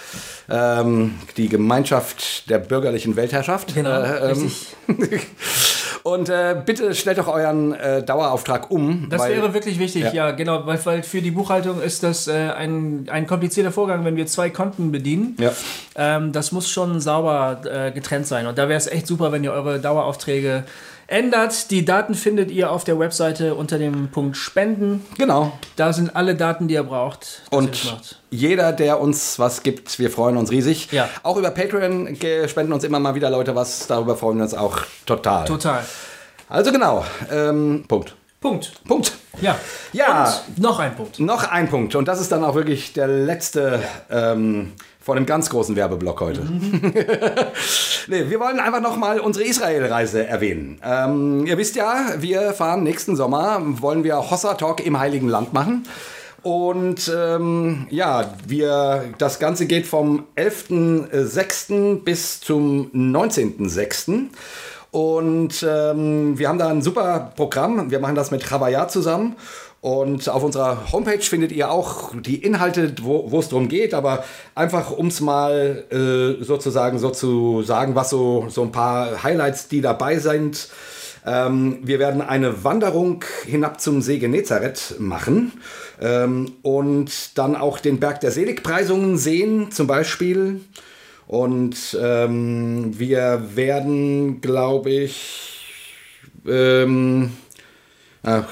Ähm, 0.51 1.15
die 1.37 1.49
Gemeinschaft 1.49 2.49
der 2.49 2.59
bürgerlichen 2.59 3.15
Weltherrschaft. 3.15 3.73
Genau, 3.75 4.01
Äh, 4.01 4.31
ähm, 4.31 4.51
richtig. 4.87 5.27
und 6.03 6.29
äh, 6.29 6.55
bitte 6.65 6.95
stellt 6.95 7.17
doch 7.17 7.27
euren 7.27 7.73
äh, 7.73 8.03
Dauerauftrag 8.03 8.71
um. 8.71 9.07
Das 9.09 9.21
weil- 9.21 9.35
wäre 9.35 9.53
wirklich 9.53 9.79
wichtig, 9.79 10.03
Ja. 10.05 10.13
ja, 10.13 10.31
genau, 10.31 10.65
weil, 10.65 10.83
weil 10.85 11.03
für 11.03 11.21
die 11.21 11.31
Buchhaltung 11.31 11.81
ist 11.81 12.03
das 12.03 12.27
äh, 12.27 12.33
ein, 12.51 13.07
ein 13.11 13.27
komplizierter 13.27 13.71
Vorgang, 13.71 14.05
wenn 14.05 14.15
wir 14.15 14.27
zwei 14.27 14.49
Konten 14.49 14.91
bedienen. 14.91 15.35
Ja. 15.39 15.51
Ähm, 15.95 16.31
das 16.31 16.51
muss 16.51 16.69
schon 16.69 16.99
sauber 16.99 17.61
äh, 17.65 17.91
getrennt 17.91 18.27
sein. 18.27 18.47
Und 18.47 18.57
da 18.57 18.69
wäre 18.69 18.77
es 18.77 18.87
echt 18.87 19.07
super, 19.07 19.31
wenn 19.31 19.43
ihr 19.43 19.51
eure 19.53 19.79
Daueraufträge 19.79 20.63
ändert. 21.09 21.71
Die 21.71 21.85
Daten 21.85 22.13
findet 22.13 22.51
ihr 22.51 22.71
auf 22.71 22.83
der 22.83 22.99
Webseite 22.99 23.55
unter 23.55 23.77
dem 23.77 24.09
Punkt 24.09 24.37
Spenden. 24.37 25.05
Genau. 25.17 25.51
Da 25.75 25.93
sind 25.93 26.15
alle 26.15 26.35
Daten, 26.35 26.67
die 26.67 26.75
ihr 26.75 26.83
braucht. 26.83 27.41
Und 27.49 27.97
jeder, 28.29 28.71
der 28.71 28.99
uns 29.01 29.39
was 29.39 29.63
gibt, 29.63 29.99
wir 29.99 30.09
freuen 30.09 30.37
uns 30.37 30.51
riesig. 30.51 30.91
Ja. 30.91 31.09
Auch 31.23 31.37
über 31.37 31.51
Patreon 31.51 32.17
spenden 32.47 32.73
uns 32.73 32.83
immer 32.83 32.99
mal 32.99 33.15
wieder 33.15 33.29
Leute 33.29 33.55
was. 33.55 33.87
Darüber 33.87 34.15
freuen 34.15 34.37
wir 34.37 34.43
uns 34.43 34.53
auch 34.53 34.79
total. 35.05 35.45
Total. 35.45 35.83
Also 36.47 36.71
genau. 36.71 37.05
Ähm, 37.31 37.85
Punkt. 37.87 38.15
Punkt. 38.41 38.71
Punkt. 38.87 39.13
Ja. 39.41 39.57
Ja. 39.91 40.33
Und 40.47 40.59
noch 40.59 40.79
ein 40.79 40.95
Punkt. 40.95 41.19
Noch 41.19 41.49
ein 41.49 41.69
Punkt. 41.69 41.95
Und 41.95 42.07
das 42.07 42.21
ist 42.21 42.31
dann 42.31 42.43
auch 42.43 42.55
wirklich 42.55 42.93
der 42.93 43.07
letzte 43.07 43.81
ähm, 44.09 44.73
von 45.09 45.17
einem 45.17 45.25
ganz 45.25 45.49
großen 45.49 45.75
Werbeblock 45.75 46.21
heute. 46.21 46.41
nee, 48.07 48.29
wir 48.29 48.39
wollen 48.39 48.59
einfach 48.59 48.79
nochmal 48.79 49.19
unsere 49.19 49.43
Israel-Reise 49.43 50.27
erwähnen. 50.27 50.79
Ähm, 50.85 51.47
ihr 51.47 51.57
wisst 51.57 51.75
ja, 51.75 52.13
wir 52.19 52.53
fahren 52.53 52.83
nächsten 52.83 53.15
Sommer, 53.15 53.59
wollen 53.81 54.03
wir 54.03 54.29
Hossa 54.29 54.53
Talk 54.53 54.85
im 54.85 54.99
Heiligen 54.99 55.27
Land 55.27 55.51
machen. 55.51 55.87
Und 56.43 57.11
ähm, 57.11 57.87
ja, 57.89 58.35
wir, 58.45 59.05
das 59.17 59.39
Ganze 59.39 59.65
geht 59.65 59.87
vom 59.87 60.25
11.06. 60.37 62.03
bis 62.03 62.39
zum 62.39 62.91
19.06. 62.91 64.27
Und 64.91 65.65
ähm, 65.67 66.37
wir 66.37 66.49
haben 66.49 66.59
da 66.59 66.67
ein 66.67 66.83
super 66.83 67.33
Programm. 67.35 67.89
Wir 67.89 67.99
machen 67.99 68.13
das 68.13 68.29
mit 68.29 68.43
Chabaya 68.43 68.87
zusammen. 68.87 69.35
Und 69.81 70.27
auf 70.27 70.43
unserer 70.43 70.91
Homepage 70.91 71.21
findet 71.21 71.53
ihr 71.53 71.71
auch 71.71 72.13
die 72.13 72.43
Inhalte, 72.43 72.93
wo 73.01 73.39
es 73.39 73.47
darum 73.47 73.69
geht. 73.69 73.93
Aber 73.93 74.25
einfach, 74.53 74.91
um 74.91 75.07
es 75.07 75.21
mal 75.21 75.85
äh, 75.89 76.43
sozusagen 76.43 76.99
so 76.99 77.11
zu 77.11 77.63
sagen, 77.63 77.95
was 77.95 78.09
so, 78.09 78.47
so 78.49 78.63
ein 78.63 78.71
paar 78.71 79.23
Highlights, 79.23 79.69
die 79.69 79.81
dabei 79.81 80.19
sind. 80.19 80.69
Ähm, 81.25 81.79
wir 81.83 81.99
werden 81.99 82.21
eine 82.21 82.63
Wanderung 82.63 83.23
hinab 83.45 83.79
zum 83.79 84.01
See 84.01 84.19
Genezareth 84.19 84.95
machen 84.99 85.53
ähm, 86.01 86.53
und 86.61 87.37
dann 87.37 87.55
auch 87.55 87.79
den 87.79 87.99
Berg 87.99 88.21
der 88.21 88.31
Seligpreisungen 88.31 89.17
sehen, 89.17 89.71
zum 89.71 89.87
Beispiel. 89.87 90.61
Und 91.27 91.97
ähm, 92.01 92.97
wir 92.97 93.55
werden, 93.55 94.41
glaube 94.41 94.89
ich, 94.89 95.59
ähm, 96.47 97.31
ach, 98.23 98.43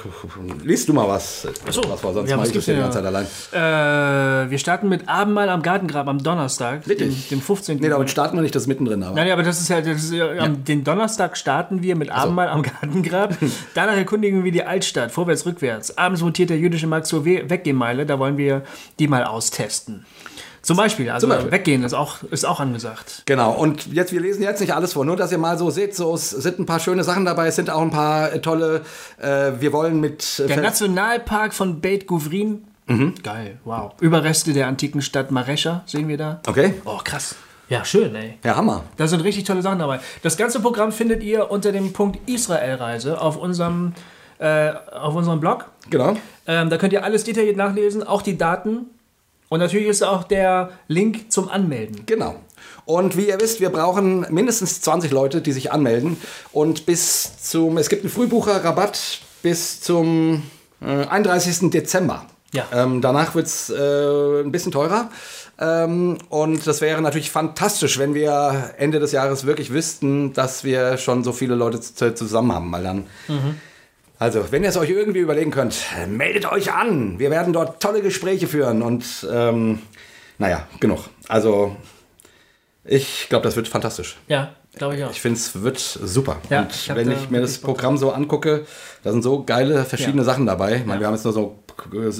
liest 0.63 0.87
du 0.89 0.93
mal 0.93 1.07
was, 1.07 1.41
so. 1.69 1.81
was 1.89 2.03
war 2.03 2.13
sonst 2.13 2.29
Ja, 2.29 2.35
mal 2.37 2.41
was 2.43 2.49
ich 2.49 2.55
das 2.55 2.65
die 2.65 2.73
ganze 2.75 2.97
Zeit 3.01 3.05
allein. 3.05 3.25
Äh, 3.51 4.49
wir 4.49 4.57
starten 4.59 4.87
mit 4.89 5.07
Abendmahl 5.09 5.49
am 5.49 5.61
Gartengrab 5.61 6.07
am 6.07 6.21
Donnerstag, 6.23 6.83
dem, 6.85 7.13
dem 7.29 7.41
15. 7.41 7.77
Nee, 7.79 7.89
damit 7.89 8.09
starten 8.09 8.37
wir 8.37 8.41
nicht 8.41 8.55
das 8.55 8.67
mittendrin, 8.67 9.03
aber. 9.03 9.15
Nein, 9.15 9.31
aber 9.31 9.43
das 9.43 9.59
ist 9.59 9.69
ja, 9.69 9.81
das 9.81 10.03
ist 10.03 10.13
ja, 10.13 10.29
am 10.39 10.63
den 10.63 10.83
Donnerstag 10.83 11.37
starten 11.37 11.81
wir 11.83 11.95
mit 11.95 12.09
Abendmahl 12.09 12.47
am 12.49 12.61
Gartengrab. 12.63 13.35
Danach 13.73 13.95
erkundigen 13.97 14.43
wir 14.43 14.51
die 14.51 14.63
Altstadt, 14.63 15.11
vorwärts, 15.11 15.45
rückwärts. 15.45 15.97
Abends 15.97 16.21
montiert 16.21 16.49
der 16.49 16.57
jüdische 16.57 16.87
Markt 16.87 17.07
zur 17.07 17.25
We- 17.25 17.49
Weggehmeile, 17.49 18.05
da 18.05 18.19
wollen 18.19 18.37
wir 18.37 18.63
die 18.99 19.07
mal 19.07 19.23
austesten. 19.25 20.05
Zum 20.67 20.75
Beispiel, 20.75 21.09
also 21.09 21.27
Zum 21.27 21.33
Beispiel. 21.33 21.51
weggehen 21.53 21.83
ist 21.85 21.93
auch, 21.93 22.23
ist 22.29 22.45
auch 22.45 22.59
angesagt. 22.59 23.23
Genau, 23.25 23.53
und 23.53 23.87
jetzt, 23.93 24.11
wir 24.11 24.19
lesen 24.19 24.43
jetzt 24.43 24.59
nicht 24.59 24.73
alles 24.75 24.91
vor, 24.91 25.05
nur 25.05 25.15
dass 25.15 25.31
ihr 25.31 25.37
mal 25.37 25.57
so 25.57 25.69
seht, 25.69 25.95
so, 25.95 26.13
es 26.13 26.29
sind 26.31 26.59
ein 26.59 26.65
paar 26.65 26.81
schöne 26.81 27.05
Sachen 27.05 27.23
dabei, 27.23 27.47
es 27.47 27.55
sind 27.55 27.69
auch 27.69 27.81
ein 27.81 27.89
paar 27.89 28.33
äh, 28.33 28.41
tolle, 28.41 28.81
äh, 29.17 29.53
wir 29.61 29.71
wollen 29.71 30.01
mit... 30.01 30.41
äh, 30.43 30.47
Der 30.47 30.57
Nationalpark 30.61 31.53
von 31.53 31.79
Beit 31.79 32.05
Guvrin. 32.05 32.65
Mhm. 32.87 33.15
Geil, 33.23 33.59
wow. 33.63 33.93
Überreste 34.01 34.51
der 34.51 34.67
antiken 34.67 35.01
Stadt 35.01 35.31
Marescha 35.31 35.83
sehen 35.85 36.09
wir 36.09 36.17
da. 36.17 36.41
Okay, 36.45 36.73
Oh, 36.83 36.99
krass. 37.01 37.35
Ja, 37.69 37.85
schön, 37.85 38.13
ey. 38.15 38.37
ja, 38.43 38.57
Hammer. 38.57 38.83
Da 38.97 39.07
sind 39.07 39.21
richtig 39.23 39.45
tolle 39.45 39.61
Sachen 39.61 39.79
dabei. 39.79 40.01
Das 40.21 40.35
ganze 40.35 40.59
Programm 40.59 40.91
findet 40.91 41.23
ihr 41.23 41.49
unter 41.49 41.71
dem 41.71 41.93
Punkt 41.93 42.19
Israel-Reise 42.29 43.21
auf 43.21 43.37
unserem, 43.37 43.93
äh, 44.39 44.71
auf 44.93 45.15
unserem 45.15 45.39
Blog. 45.39 45.65
Genau. 45.89 46.17
Ähm, 46.45 46.69
da 46.69 46.77
könnt 46.77 46.91
ihr 46.91 47.05
alles 47.05 47.23
detailliert 47.23 47.55
nachlesen, 47.55 48.03
auch 48.03 48.21
die 48.21 48.37
Daten. 48.37 48.87
Und 49.49 49.59
natürlich 49.59 49.87
ist 49.87 50.03
auch 50.03 50.23
der 50.23 50.71
Link 50.87 51.31
zum 51.31 51.49
Anmelden. 51.49 52.05
Genau. 52.05 52.35
Und 52.85 53.17
wie 53.17 53.27
ihr 53.27 53.39
wisst, 53.39 53.59
wir 53.59 53.69
brauchen 53.69 54.25
mindestens 54.29 54.81
20 54.81 55.11
Leute, 55.11 55.41
die 55.41 55.51
sich 55.51 55.71
anmelden. 55.71 56.17
Und 56.51 56.85
bis 56.85 57.37
zum, 57.41 57.77
es 57.77 57.89
gibt 57.89 58.03
einen 58.03 58.11
Frühbucherrabatt 58.11 59.19
bis 59.41 59.81
zum 59.81 60.43
äh, 60.81 61.05
31. 61.05 61.69
Dezember. 61.69 62.25
Ja. 62.53 62.65
Ähm, 62.73 63.01
danach 63.01 63.35
wird 63.35 63.47
es 63.47 63.69
äh, 63.69 64.41
ein 64.41 64.51
bisschen 64.51 64.71
teurer. 64.71 65.09
Ähm, 65.59 66.17
und 66.29 66.65
das 66.65 66.81
wäre 66.81 67.01
natürlich 67.01 67.31
fantastisch, 67.31 67.99
wenn 67.99 68.13
wir 68.13 68.73
Ende 68.77 68.99
des 68.99 69.11
Jahres 69.11 69.45
wirklich 69.45 69.73
wüssten, 69.73 70.33
dass 70.33 70.63
wir 70.63 70.97
schon 70.97 71.23
so 71.23 71.33
viele 71.33 71.55
Leute 71.55 71.81
zusammen 71.81 72.53
haben. 72.53 72.71
Weil 72.71 72.83
dann 72.83 73.05
also, 74.19 74.51
wenn 74.51 74.63
ihr 74.63 74.69
es 74.69 74.77
euch 74.77 74.89
irgendwie 74.89 75.19
überlegen 75.19 75.51
könnt, 75.51 75.75
meldet 76.07 76.51
euch 76.51 76.71
an. 76.73 77.19
Wir 77.19 77.29
werden 77.31 77.53
dort 77.53 77.81
tolle 77.81 78.01
Gespräche 78.01 78.47
führen 78.47 78.81
und 78.81 79.05
ähm, 79.31 79.79
Naja, 80.39 80.67
genug. 80.79 81.01
Also, 81.27 81.75
ich 82.83 83.27
glaube, 83.29 83.43
das 83.43 83.55
wird 83.55 83.67
fantastisch. 83.67 84.17
Ja, 84.27 84.53
glaube 84.75 84.95
ich 84.95 85.03
auch. 85.03 85.11
Ich 85.11 85.19
finde, 85.21 85.37
es 85.37 85.61
wird 85.61 85.77
super. 85.79 86.37
Ja, 86.49 86.61
und 86.61 86.71
ich 86.73 86.89
wenn 86.95 87.11
ich 87.11 87.29
mir 87.29 87.41
das 87.41 87.57
Programm 87.57 87.97
so 87.97 88.11
angucke, 88.11 88.65
da 89.03 89.11
sind 89.11 89.23
so 89.23 89.43
geile 89.43 89.83
verschiedene 89.83 90.19
Ja. 90.19 90.23
Sachen 90.23 90.45
dabei. 90.45 90.75
Ich 90.77 90.85
meine, 90.85 90.99
wir 90.99 91.07
haben 91.07 91.13
jetzt 91.15 91.23
nur 91.25 91.33
so 91.33 91.59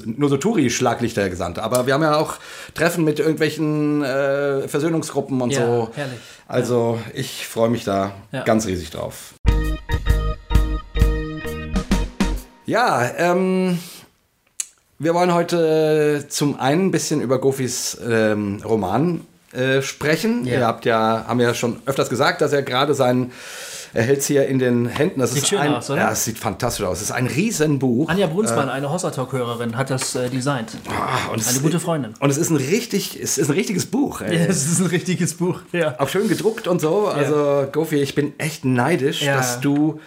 nur 0.05 0.29
so 0.29 0.37
Touri-Schlaglichter 0.37 1.29
gesandt, 1.31 1.57
aber 1.57 1.87
wir 1.87 1.95
haben 1.95 2.03
ja 2.03 2.15
auch 2.17 2.35
Treffen 2.75 3.03
mit 3.03 3.17
irgendwelchen 3.19 4.03
äh, 4.03 4.67
Versöhnungsgruppen 4.67 5.41
und 5.41 5.49
Ja, 5.51 5.65
so. 5.65 5.89
herrlich. 5.95 6.19
Also 6.47 6.99
ich 7.15 7.47
freue 7.47 7.69
mich 7.69 7.83
da 7.83 8.11
Ja. 8.31 8.43
ganz 8.43 8.67
riesig 8.67 8.91
drauf. 8.91 9.33
Ja, 12.67 13.09
ähm, 13.17 13.79
wir 14.99 15.13
wollen 15.13 15.33
heute 15.33 16.25
zum 16.27 16.59
einen 16.59 16.87
ein 16.87 16.91
bisschen 16.91 17.21
über 17.21 17.39
Gofis 17.39 17.97
ähm, 18.05 18.61
Roman 18.65 19.21
äh, 19.53 19.81
sprechen. 19.81 20.45
Ja. 20.45 20.53
Ihr 20.59 20.67
habt 20.67 20.83
ja, 20.83 21.23
haben 21.29 21.39
ja 21.39 21.53
schon 21.53 21.79
öfters 21.85 22.09
gesagt, 22.09 22.41
dass 22.41 22.51
er 22.51 22.63
gerade 22.63 22.93
seinen, 22.93 23.31
er 23.93 24.03
hält 24.03 24.19
es 24.19 24.27
hier 24.27 24.47
in 24.49 24.59
den 24.59 24.87
Händen. 24.87 25.21
Das 25.21 25.31
Sieht 25.31 25.43
ist 25.43 25.49
schön 25.49 25.59
ein, 25.59 25.75
aus, 25.75 25.89
oder? 25.89 26.01
Ja, 26.01 26.11
es 26.11 26.25
sieht 26.25 26.39
fantastisch 26.39 26.85
aus. 26.85 26.97
Es 26.97 27.03
ist 27.03 27.11
ein 27.11 27.27
Riesenbuch. 27.27 28.09
Anja 28.09 28.27
Brunsmann, 28.27 28.67
eine 28.67 28.91
Hossertalk-Hörerin, 28.91 29.77
hat 29.77 29.89
das 29.89 30.13
äh, 30.15 30.29
designt. 30.29 30.75
Es 31.37 31.47
Eine 31.47 31.59
gute 31.61 31.79
Freundin. 31.79 32.15
Und 32.19 32.29
es 32.29 32.37
ist 32.37 32.49
ein 32.49 32.57
richtig, 32.57 33.17
es 33.17 33.37
ist 33.37 33.47
ein 33.47 33.53
richtiges 33.53 33.85
Buch. 33.85 34.19
Ey. 34.19 34.35
Es 34.35 34.69
ist 34.69 34.81
ein 34.81 34.87
richtiges 34.87 35.35
Buch. 35.35 35.61
Ja. 35.71 35.95
Auch 35.99 36.09
schön 36.09 36.27
gedruckt 36.27 36.67
und 36.67 36.81
so. 36.81 37.07
Also, 37.07 37.65
Gofi, 37.71 37.95
ich 38.01 38.13
bin 38.13 38.33
echt 38.39 38.65
neidisch, 38.65 39.21
Ja. 39.21 39.37
dass 39.37 39.61
du, 39.61 40.01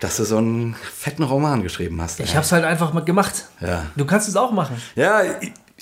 dass 0.00 0.16
du 0.16 0.24
so 0.24 0.38
einen 0.38 0.74
fetten 0.74 1.22
Roman 1.22 1.62
geschrieben 1.62 2.00
hast. 2.00 2.20
Ich 2.20 2.30
ey. 2.30 2.34
habe 2.34 2.44
es 2.44 2.52
halt 2.52 2.64
einfach 2.64 2.92
mal 2.92 3.04
gemacht. 3.04 3.46
Ja. 3.60 3.86
Du 3.96 4.04
kannst 4.04 4.28
es 4.28 4.36
auch 4.36 4.52
machen. 4.52 4.80
Ja, 4.94 5.22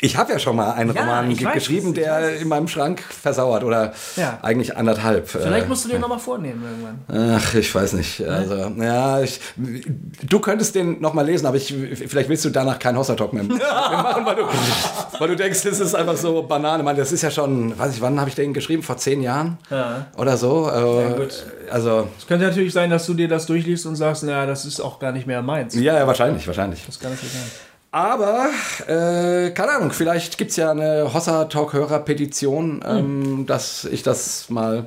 ich, 0.04 0.16
habe 0.16 0.32
ja 0.32 0.38
schon 0.38 0.56
mal 0.56 0.72
einen 0.72 0.94
Ja, 0.94 1.00
Roman 1.02 1.30
weiß 1.30 1.52
geschrieben, 1.54 1.94
der 1.94 2.36
in 2.40 2.48
meinem 2.48 2.68
Schrank 2.68 3.02
versauert 3.02 3.64
oder 3.64 3.92
Ja. 4.16 4.38
eigentlich 4.42 4.76
anderthalb. 4.76 5.28
Vielleicht 5.28 5.66
äh, 5.66 5.68
musst 5.68 5.84
du 5.84 5.88
dir 5.88 5.98
nochmal 5.98 6.18
vornehmen 6.18 6.62
irgendwann. 6.62 7.36
Ach, 7.40 7.54
ich 7.54 7.74
weiß 7.74 7.94
nicht. 7.94 8.22
Also, 8.26 8.54
ja, 8.82 9.20
ich, 9.20 9.40
du 10.22 10.38
könntest 10.40 10.74
den 10.74 11.00
nochmal 11.00 11.26
lesen, 11.26 11.46
aber 11.46 11.56
ich, 11.56 11.74
vielleicht 12.06 12.28
willst 12.28 12.44
du 12.44 12.50
danach 12.50 12.78
keinen 12.78 12.98
Hossa-Talk 12.98 13.32
mehr 13.32 13.44
mehr 13.44 13.56
machen, 13.58 14.26
weil 14.26 14.36
du, 14.36 14.42
weil 15.18 15.28
du 15.28 15.36
denkst, 15.36 15.62
das 15.62 15.80
ist 15.80 15.94
einfach 15.94 16.16
so 16.16 16.42
Banane. 16.42 16.82
Meine, 16.82 16.98
das 16.98 17.12
ist 17.12 17.22
ja 17.22 17.30
schon, 17.30 17.78
weiß 17.78 17.94
ich, 17.94 18.00
wann 18.00 18.18
habe 18.20 18.28
ich 18.28 18.34
den 18.34 18.52
geschrieben? 18.54 18.82
Vor 18.82 18.96
zehn 18.96 19.22
Jahren? 19.22 19.58
Ja. 19.70 20.06
Oder 20.16 20.36
so? 20.36 20.68
Äh, 20.70 21.14
gut. 21.20 21.44
Also, 21.70 22.08
Es 22.18 22.26
könnte 22.26 22.46
natürlich 22.46 22.72
sein, 22.72 22.90
dass 22.90 23.06
du 23.06 23.14
dir 23.14 23.28
das 23.28 23.46
durchliest 23.46 23.86
und 23.86 23.96
sagst, 23.96 24.22
naja, 24.24 24.46
das 24.46 24.64
ist 24.64 24.80
auch 24.80 24.98
gar 24.98 25.12
nicht 25.12 25.26
mehr 25.26 25.42
meins. 25.42 25.74
ja, 25.74 25.94
ja, 25.98 26.06
wahrscheinlich, 26.06 26.46
wahrscheinlich. 26.46 26.84
Das 26.86 26.98
kann 27.00 27.10
natürlich 27.12 27.32
sein. 27.32 27.42
Aber, 27.94 28.50
äh, 28.88 29.52
keine 29.52 29.70
Ahnung, 29.70 29.92
vielleicht 29.92 30.36
gibt 30.36 30.50
es 30.50 30.56
ja 30.56 30.72
eine 30.72 31.14
Hossa-Talk-Hörer-Petition, 31.14 32.84
ähm, 32.84 33.46
dass 33.46 33.84
ich 33.84 34.02
das 34.02 34.50
mal 34.50 34.86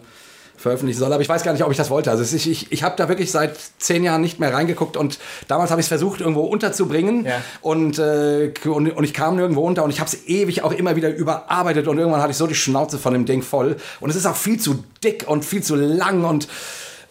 veröffentlichen 0.57 0.99
soll. 0.99 1.13
Aber 1.13 1.21
ich 1.21 1.29
weiß 1.29 1.43
gar 1.43 1.53
nicht, 1.53 1.63
ob 1.63 1.71
ich 1.71 1.77
das 1.77 1.89
wollte. 1.89 2.11
Also 2.11 2.21
ist, 2.21 2.33
ich, 2.33 2.69
ich 2.69 2.83
habe 2.83 2.97
da 2.97 3.07
wirklich 3.07 3.31
seit 3.31 3.55
zehn 3.77 4.03
Jahren 4.03 4.19
nicht 4.19 4.41
mehr 4.41 4.53
reingeguckt 4.53 4.97
und 4.97 5.19
damals 5.47 5.71
habe 5.71 5.79
ich 5.79 5.85
es 5.85 5.87
versucht, 5.87 6.19
irgendwo 6.19 6.41
unterzubringen. 6.41 7.23
Ja. 7.23 7.41
Und, 7.61 7.97
äh, 7.97 8.51
und, 8.65 8.91
und 8.91 9.03
ich 9.05 9.13
kam 9.13 9.37
nirgendwo 9.37 9.61
unter 9.61 9.85
und 9.85 9.89
ich 9.89 10.01
habe 10.01 10.09
es 10.09 10.27
ewig 10.27 10.63
auch 10.63 10.73
immer 10.73 10.97
wieder 10.97 11.15
überarbeitet 11.15 11.87
und 11.87 11.97
irgendwann 11.97 12.21
hatte 12.21 12.31
ich 12.31 12.37
so 12.37 12.45
die 12.45 12.55
Schnauze 12.55 12.97
von 12.97 13.13
dem 13.13 13.25
Ding 13.25 13.41
voll. 13.41 13.77
Und 14.01 14.09
es 14.09 14.17
ist 14.17 14.25
auch 14.25 14.35
viel 14.35 14.59
zu 14.59 14.83
dick 15.01 15.23
und 15.29 15.45
viel 15.45 15.63
zu 15.63 15.75
lang 15.77 16.25
und 16.25 16.49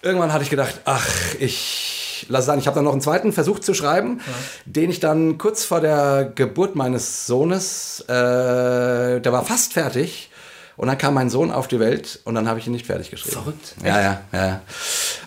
irgendwann 0.03 0.35
hatte 0.35 0.45
ich 0.45 0.51
gedacht, 0.51 0.79
ach, 0.85 1.09
ich 1.41 2.06
lass 2.29 2.41
es 2.41 2.47
sein. 2.47 2.59
Ich 2.59 2.67
habe 2.67 2.75
dann 2.77 2.85
noch 2.85 2.93
einen 2.93 3.01
zweiten 3.01 3.33
versucht 3.33 3.65
zu 3.65 3.75
schreiben, 3.75 4.21
den 4.65 4.91
ich 4.91 5.01
dann 5.01 5.39
kurz 5.39 5.65
vor 5.65 5.81
der 5.81 6.33
Geburt 6.35 6.75
meines 6.77 7.27
Sohnes, 7.27 8.01
äh, 8.09 9.21
der 9.21 9.33
war 9.33 9.45
fast 9.45 9.73
fertig. 9.75 10.31
Und 10.79 10.89
dann 10.89 10.99
kam 10.99 11.15
mein 11.15 11.31
Sohn 11.31 11.51
auf 11.51 11.69
die 11.69 11.81
Welt 11.81 12.21
und 12.25 12.35
dann 12.35 12.47
habe 12.47 12.59
ich 12.59 12.67
ihn 12.67 12.73
nicht 12.75 12.85
fertig 12.85 13.11
geschrieben. 13.11 13.37
Verrückt. 13.37 13.75
Ja, 13.83 13.99
ja, 14.03 14.21
ja. 14.31 14.61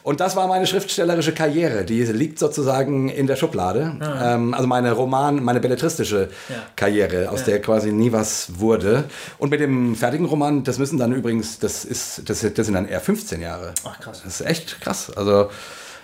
Und 0.03 0.19
das 0.19 0.35
war 0.35 0.47
meine 0.47 0.67
schriftstellerische 0.67 1.33
Karriere. 1.33 1.85
Die 1.85 2.03
liegt 2.03 2.37
sozusagen 2.37 3.09
in 3.09 3.25
der 3.25 3.35
Schublade. 3.35 3.95
Ähm, 4.21 4.53
also 4.53 4.67
meine 4.67 4.91
Roman, 4.91 5.43
meine 5.43 5.59
belletristische 5.59 6.29
Ja. 6.49 6.55
Karriere, 6.75 7.31
aus 7.31 7.45
der 7.45 7.61
quasi 7.63 7.91
nie 7.91 8.11
was 8.11 8.59
wurde. 8.59 9.05
Und 9.39 9.49
mit 9.49 9.59
dem 9.59 9.95
fertigen 9.95 10.27
Roman, 10.27 10.63
das 10.63 10.77
müssen 10.77 10.99
dann 10.99 11.13
übrigens, 11.13 11.57
das 11.57 11.83
ist, 11.83 12.29
das, 12.29 12.41
das 12.41 12.65
sind 12.67 12.75
dann 12.75 12.87
eher 12.87 13.01
15 13.01 13.41
Jahre. 13.41 13.73
Ach, 13.85 13.99
krass. 13.99 14.21
Das 14.23 14.41
ist 14.41 14.45
echt 14.45 14.79
krass. 14.81 15.11
Also, 15.15 15.49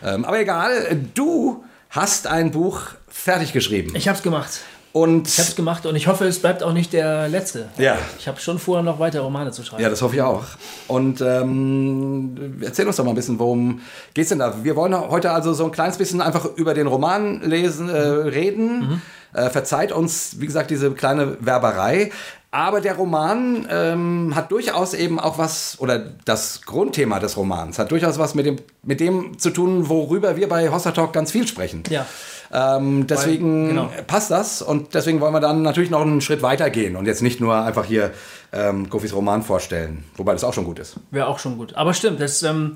ähm, 0.04 0.26
aber 0.26 0.40
egal, 0.40 0.98
du 1.14 1.64
hast 1.90 2.28
ein 2.28 2.52
Buch 2.52 2.82
fertig 3.08 3.54
geschrieben. 3.54 3.94
Ich 3.96 4.08
habe 4.08 4.18
es 4.18 4.24
gemacht. 4.24 4.62
Und 4.92 5.28
Ich 5.28 5.38
habe 5.40 5.50
es 5.50 5.56
gemacht 5.58 5.86
und 5.86 5.98
ich 5.98 6.08
hoffe, 6.08 6.26
es 6.26 6.40
bleibt 6.40 6.64
auch 6.64 6.72
nicht 6.72 6.94
der 6.94 7.28
letzte. 7.28 7.68
Ja. 7.78 7.98
Ich 8.18 8.30
habe 8.30 8.40
schon 8.40 8.60
vor, 8.60 8.82
noch 8.82 8.98
weitere 8.98 9.24
Romane 9.24 9.52
zu 9.52 9.62
schreiben. 9.62 9.84
Ja, 9.84 9.90
das 9.90 10.02
hoffe 10.02 10.16
ich 10.16 10.22
auch. 10.22 10.46
Und 10.88 11.20
ähm, 11.20 12.62
erzähl 12.62 12.88
uns 12.88 12.96
doch 12.96 13.04
mal 13.04 13.12
ein 13.12 13.16
bisschen, 13.16 13.38
worum 13.38 13.82
geht's 14.14 14.30
denn 14.30 14.40
da? 14.40 14.64
Wir 14.64 14.78
wollen 14.78 14.98
heute 14.98 15.32
also 15.32 15.54
so 15.54 15.66
ein 15.66 15.72
kleines 15.74 15.98
bisschen 15.98 16.22
einfach 16.22 16.46
über 16.56 16.74
den 16.74 16.88
Roman 16.88 17.42
lesen, 17.42 17.90
äh, 17.90 17.98
reden. 17.98 19.02
Äh, 19.34 19.50
verzeiht 19.50 19.92
uns, 19.92 20.40
wie 20.40 20.46
gesagt, 20.46 20.72
diese 20.72 20.92
kleine 20.92 21.36
Werberei. 21.42 22.12
Aber 22.56 22.80
der 22.80 22.96
Roman 22.96 23.68
ähm, 23.70 24.32
hat 24.34 24.50
durchaus 24.50 24.94
eben 24.94 25.20
auch 25.20 25.38
was, 25.38 25.76
oder 25.80 26.00
das 26.24 26.62
Grundthema 26.62 27.20
des 27.20 27.36
Romans 27.36 27.78
hat 27.78 27.92
durchaus 27.92 28.18
was 28.18 28.34
mit 28.34 28.46
dem, 28.46 28.56
mit 28.82 29.02
dem 29.02 29.38
zu 29.38 29.50
tun, 29.50 29.90
worüber 29.90 30.38
wir 30.38 30.48
bei 30.48 30.72
Hossa 30.72 30.92
Talk 30.92 31.12
ganz 31.12 31.34
viel 31.34 31.46
sprechen. 31.50 31.84
Ja. 31.90 32.06
Ähm, 32.54 33.08
deswegen 33.08 33.68
genau. 33.68 33.90
passt 34.08 34.32
das 34.32 34.62
und 34.62 34.94
deswegen 34.94 35.20
wollen 35.20 35.34
wir 35.34 35.42
dann 35.42 35.64
natürlich 35.64 35.90
noch 35.90 36.00
einen 36.00 36.22
Schritt 36.22 36.44
weiter 36.44 36.70
gehen 36.70 36.96
und 36.96 37.08
jetzt 37.08 37.22
nicht 37.22 37.42
nur 37.42 37.58
einfach 37.58 37.84
hier 37.84 38.12
ähm, 38.54 38.90
Kofis 38.90 39.14
Roman 39.14 39.44
vorstellen, 39.44 40.06
wobei 40.16 40.32
das 40.32 40.46
auch 40.46 40.54
schon 40.54 40.64
gut 40.64 40.80
ist. 40.80 40.96
Wäre 41.12 41.28
auch 41.28 41.40
schon 41.40 41.58
gut. 41.58 41.76
Aber 41.76 41.94
stimmt, 41.94 42.22
das, 42.22 42.42
ähm, 42.44 42.76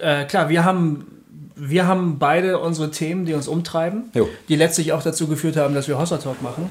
äh, 0.00 0.24
klar, 0.24 0.48
wir 0.48 0.64
haben, 0.64 1.22
wir 1.54 1.86
haben 1.86 2.18
beide 2.18 2.58
unsere 2.58 2.90
Themen, 2.90 3.24
die 3.24 3.34
uns 3.34 3.46
umtreiben, 3.46 4.10
Jo. 4.14 4.28
die 4.48 4.56
letztlich 4.56 4.92
auch 4.92 5.04
dazu 5.04 5.28
geführt 5.28 5.56
haben, 5.56 5.76
dass 5.76 5.86
wir 5.86 5.96
Hossa 5.96 6.16
Talk 6.16 6.42
machen. 6.42 6.68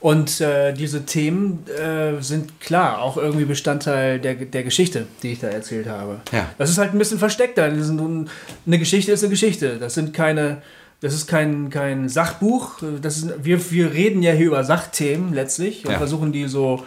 Und 0.00 0.40
äh, 0.40 0.72
diese 0.72 1.04
Themen 1.06 1.64
äh, 1.68 2.22
sind 2.22 2.60
klar 2.60 3.02
auch 3.02 3.16
irgendwie 3.16 3.44
Bestandteil 3.44 4.20
der, 4.20 4.34
der 4.34 4.62
Geschichte, 4.62 5.06
die 5.22 5.32
ich 5.32 5.40
da 5.40 5.48
erzählt 5.48 5.88
habe. 5.88 6.20
Ja. 6.32 6.48
Das 6.56 6.70
ist 6.70 6.78
halt 6.78 6.92
ein 6.94 6.98
bisschen 6.98 7.18
versteckter. 7.18 7.64
Eine 7.64 8.78
Geschichte 8.78 9.10
ist 9.10 9.22
eine 9.24 9.30
Geschichte. 9.30 9.76
Das 9.78 9.94
sind 9.94 10.14
keine, 10.14 10.62
das 11.00 11.14
ist 11.14 11.26
kein, 11.26 11.70
kein 11.70 12.08
Sachbuch. 12.08 12.80
Das 13.02 13.16
ist, 13.18 13.44
wir, 13.44 13.70
wir 13.72 13.92
reden 13.92 14.22
ja 14.22 14.32
hier 14.32 14.46
über 14.46 14.62
Sachthemen 14.62 15.34
letztlich 15.34 15.84
und 15.84 15.90
Ja. 15.92 15.98
versuchen 15.98 16.30
die 16.30 16.46
so, 16.46 16.84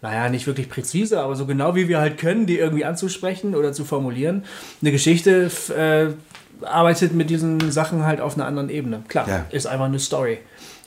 naja, 0.00 0.30
nicht 0.30 0.46
wirklich 0.46 0.70
präzise, 0.70 1.20
aber 1.20 1.36
so 1.36 1.44
genau 1.44 1.74
wie 1.74 1.88
wir 1.88 1.98
halt 2.00 2.16
können, 2.18 2.46
die 2.46 2.58
irgendwie 2.58 2.84
anzusprechen 2.86 3.54
oder 3.54 3.72
zu 3.74 3.84
formulieren. 3.84 4.44
Eine 4.80 4.92
Geschichte 4.92 5.50
äh, 5.76 6.64
arbeitet 6.66 7.12
mit 7.14 7.28
diesen 7.30 7.70
Sachen 7.72 8.04
halt 8.06 8.20
auf 8.20 8.36
einer 8.36 8.46
anderen 8.46 8.70
Ebene. 8.70 9.02
Klar, 9.08 9.28
Ja. 9.28 9.44
ist 9.50 9.66
einfach 9.66 9.86
eine 9.86 9.98
Story. 9.98 10.38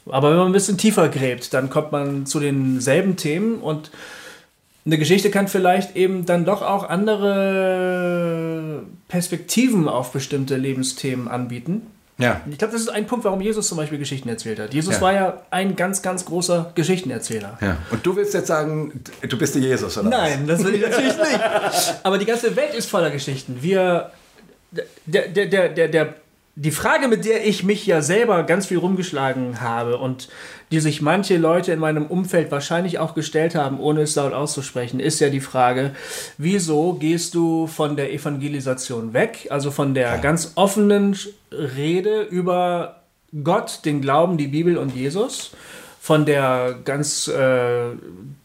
Aber 0.10 0.32
wenn 0.32 0.38
man 0.38 0.48
ein 0.48 0.54
bisschen 0.54 0.78
tiefer 0.78 1.10
gräbt, 1.10 1.54
dann 1.54 1.70
kommt 1.70 1.92
man 1.92 2.26
zu 2.26 2.40
denselben 2.40 3.16
Themen 3.16 3.60
und 3.60 3.92
eine 4.86 4.98
Geschichte 4.98 5.30
kann 5.32 5.48
vielleicht 5.50 5.96
eben 5.98 6.26
dann 6.26 6.46
doch 6.46 6.62
auch 6.62 6.88
andere 6.90 8.84
Perspektiven 9.10 9.88
auf 9.90 10.12
bestimmte 10.14 10.56
Lebensthemen 10.56 11.28
anbieten. 11.28 11.88
Ja. 12.20 12.42
Ich 12.50 12.58
glaube, 12.58 12.72
das 12.74 12.82
ist 12.82 12.90
ein 12.90 13.06
Punkt, 13.06 13.26
warum 13.26 13.42
Jesus 13.42 13.68
zum 13.68 13.78
Beispiel 13.78 14.00
Geschichten 14.00 14.28
erzählt 14.30 14.60
hat. 14.60 14.74
Jesus 14.74 14.96
Ja. 14.96 15.02
war 15.02 15.14
ja 15.14 15.42
ein 15.52 15.76
ganz, 15.76 16.02
ganz 16.02 16.26
großer 16.26 16.72
Geschichtenerzähler. 16.74 17.58
ja. 17.62 17.78
Und 17.92 18.04
du 18.06 18.16
willst 18.16 18.34
jetzt 18.34 18.48
sagen, 18.48 19.04
du 19.28 19.38
bist 19.38 19.54
der 19.56 19.62
Jesus, 19.62 19.98
oder? 20.00 20.10
Nein, 20.10 20.48
das 20.48 20.64
will 20.64 20.74
ich 20.76 20.82
natürlich 20.82 21.16
nicht. 21.16 21.40
Aber 22.04 22.18
die 22.18 22.26
ganze 22.26 22.56
Welt 22.56 22.74
ist 22.74 22.90
voller 22.90 23.12
Geschichten. 23.12 23.58
Wir, 23.62 24.10
der, 24.72 25.28
der, 25.28 25.46
der, 25.46 25.70
der, 25.70 25.88
der, 25.90 26.14
die 26.60 26.72
Frage, 26.72 27.08
mit 27.08 27.24
der 27.24 27.46
ich 27.46 27.64
mich 27.64 27.86
ja 27.86 28.02
selber 28.02 28.42
ganz 28.42 28.66
viel 28.66 28.80
rumgeschlagen 28.80 29.62
habe 29.62 30.00
und 30.00 30.28
die 30.72 30.80
sich 30.80 31.04
manche 31.04 31.38
Leute 31.38 31.72
in 31.72 31.78
meinem 31.78 32.08
Umfeld 32.08 32.50
wahrscheinlich 32.50 32.98
auch 32.98 33.14
gestellt 33.14 33.54
haben, 33.54 33.80
ohne 33.80 34.02
es 34.02 34.16
laut 34.16 34.34
auszusprechen, 34.34 35.00
ist 35.00 35.20
ja 35.20 35.30
die 35.30 35.40
Frage, 35.40 35.92
wieso 36.40 36.94
gehst 36.94 37.36
du 37.36 37.68
von 37.68 37.96
der 37.96 38.12
Evangelisation 38.12 39.14
weg, 39.14 39.48
also 39.52 39.70
von 39.70 39.94
der 39.94 40.18
ganz 40.18 40.54
offenen 40.56 41.16
Rede 41.52 42.24
über 42.24 43.04
Gott, 43.44 43.82
den 43.86 44.02
Glauben, 44.02 44.38
die 44.38 44.48
Bibel 44.48 44.80
und 44.80 44.96
Jesus, 44.96 45.52
von 46.08 46.26
der 46.26 46.80
ganz 46.86 47.28
äh, 47.28 47.90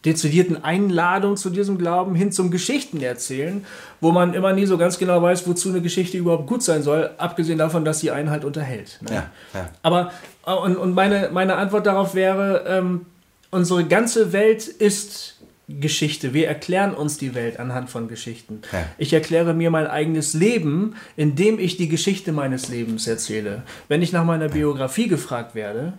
dezidierten 0.03 0.65
Einladung 0.65 1.37
zu 1.37 1.49
diesem 1.49 1.77
Glauben 1.77 2.13
hin 2.13 2.33
zum 2.33 2.51
Geschichtenerzählen, 2.51 3.63
wo 4.01 4.11
man 4.11 4.33
immer 4.33 4.51
nie 4.51 4.65
so 4.65 4.77
ganz 4.77 4.97
genau 4.97 5.21
weiß, 5.21 5.47
wozu 5.47 5.69
eine 5.69 5.79
Geschichte 5.79 6.17
überhaupt 6.17 6.45
gut 6.45 6.61
sein 6.61 6.83
soll, 6.83 7.11
abgesehen 7.17 7.57
davon, 7.57 7.85
dass 7.85 8.01
sie 8.01 8.11
einen 8.11 8.31
halt 8.31 8.43
unterhält. 8.43 8.99
Ne? 8.99 9.11
Ja, 9.13 9.29
ja. 9.53 9.69
Aber 9.81 10.11
äh, 10.45 10.51
und, 10.51 10.75
und 10.75 10.93
meine, 10.93 11.29
meine 11.31 11.55
Antwort 11.55 11.85
darauf 11.85 12.15
wäre, 12.15 12.65
ähm, 12.67 13.05
unsere 13.49 13.85
ganze 13.85 14.33
Welt 14.33 14.67
ist 14.67 15.37
Geschichte. 15.69 16.33
Wir 16.33 16.49
erklären 16.49 16.93
uns 16.93 17.17
die 17.17 17.33
Welt 17.33 17.61
anhand 17.61 17.89
von 17.89 18.09
Geschichten. 18.09 18.63
Ja. 18.73 18.85
Ich 18.97 19.13
erkläre 19.13 19.53
mir 19.53 19.71
mein 19.71 19.87
eigenes 19.87 20.33
Leben, 20.33 20.95
indem 21.15 21.59
ich 21.59 21.77
die 21.77 21.87
Geschichte 21.87 22.33
meines 22.33 22.67
Lebens 22.67 23.07
erzähle. 23.07 23.63
Wenn 23.87 24.01
ich 24.01 24.11
nach 24.11 24.25
meiner 24.25 24.49
Biografie 24.49 25.07
gefragt 25.07 25.55
werde, 25.55 25.93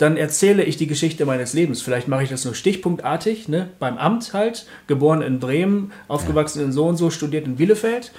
dann 0.00 0.16
erzähle 0.16 0.64
ich 0.64 0.78
die 0.78 0.86
Geschichte 0.86 1.26
meines 1.26 1.52
Lebens. 1.52 1.82
Vielleicht 1.82 2.08
mache 2.08 2.22
ich 2.22 2.30
das 2.30 2.46
nur 2.46 2.54
stichpunktartig, 2.54 3.48
ne? 3.48 3.68
beim 3.78 3.98
Amt 3.98 4.32
halt, 4.32 4.64
geboren 4.86 5.20
in 5.20 5.40
Bremen, 5.40 5.92
aufgewachsen 6.08 6.64
in 6.64 6.72
so 6.72 6.86
und 6.86 6.96
so, 6.96 7.10
studiert 7.10 7.44
in 7.44 7.56
Bielefeld. 7.56 8.10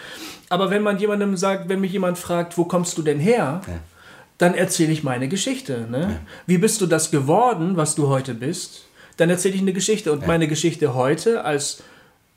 Aber 0.50 0.70
wenn 0.70 0.84
man 0.84 1.00
jemandem 1.00 1.36
sagt, 1.38 1.70
wenn 1.70 1.82
mich 1.82 1.92
jemand 1.92 2.20
fragt, 2.20 2.56
wo 2.60 2.66
kommst 2.66 3.00
du 3.00 3.02
denn 3.02 3.20
her? 3.20 3.62
dann 4.38 4.56
erzähle 4.56 4.92
ich 4.92 5.04
meine 5.04 5.28
Geschichte. 5.28 5.88
Ne? 5.92 6.20
Wie 6.48 6.58
bist 6.58 6.82
du 6.82 6.88
das 6.88 7.12
geworden, 7.12 7.78
was 7.78 7.94
du 7.94 8.08
heute 8.08 8.34
bist? 8.34 8.86
Dann 9.18 9.30
erzähle 9.30 9.54
ich 9.54 9.62
eine 9.62 9.74
Geschichte. 9.74 10.12
Und 10.12 10.26
meine 10.26 10.48
Geschichte 10.48 10.96
heute 10.96 11.46
als 11.46 11.84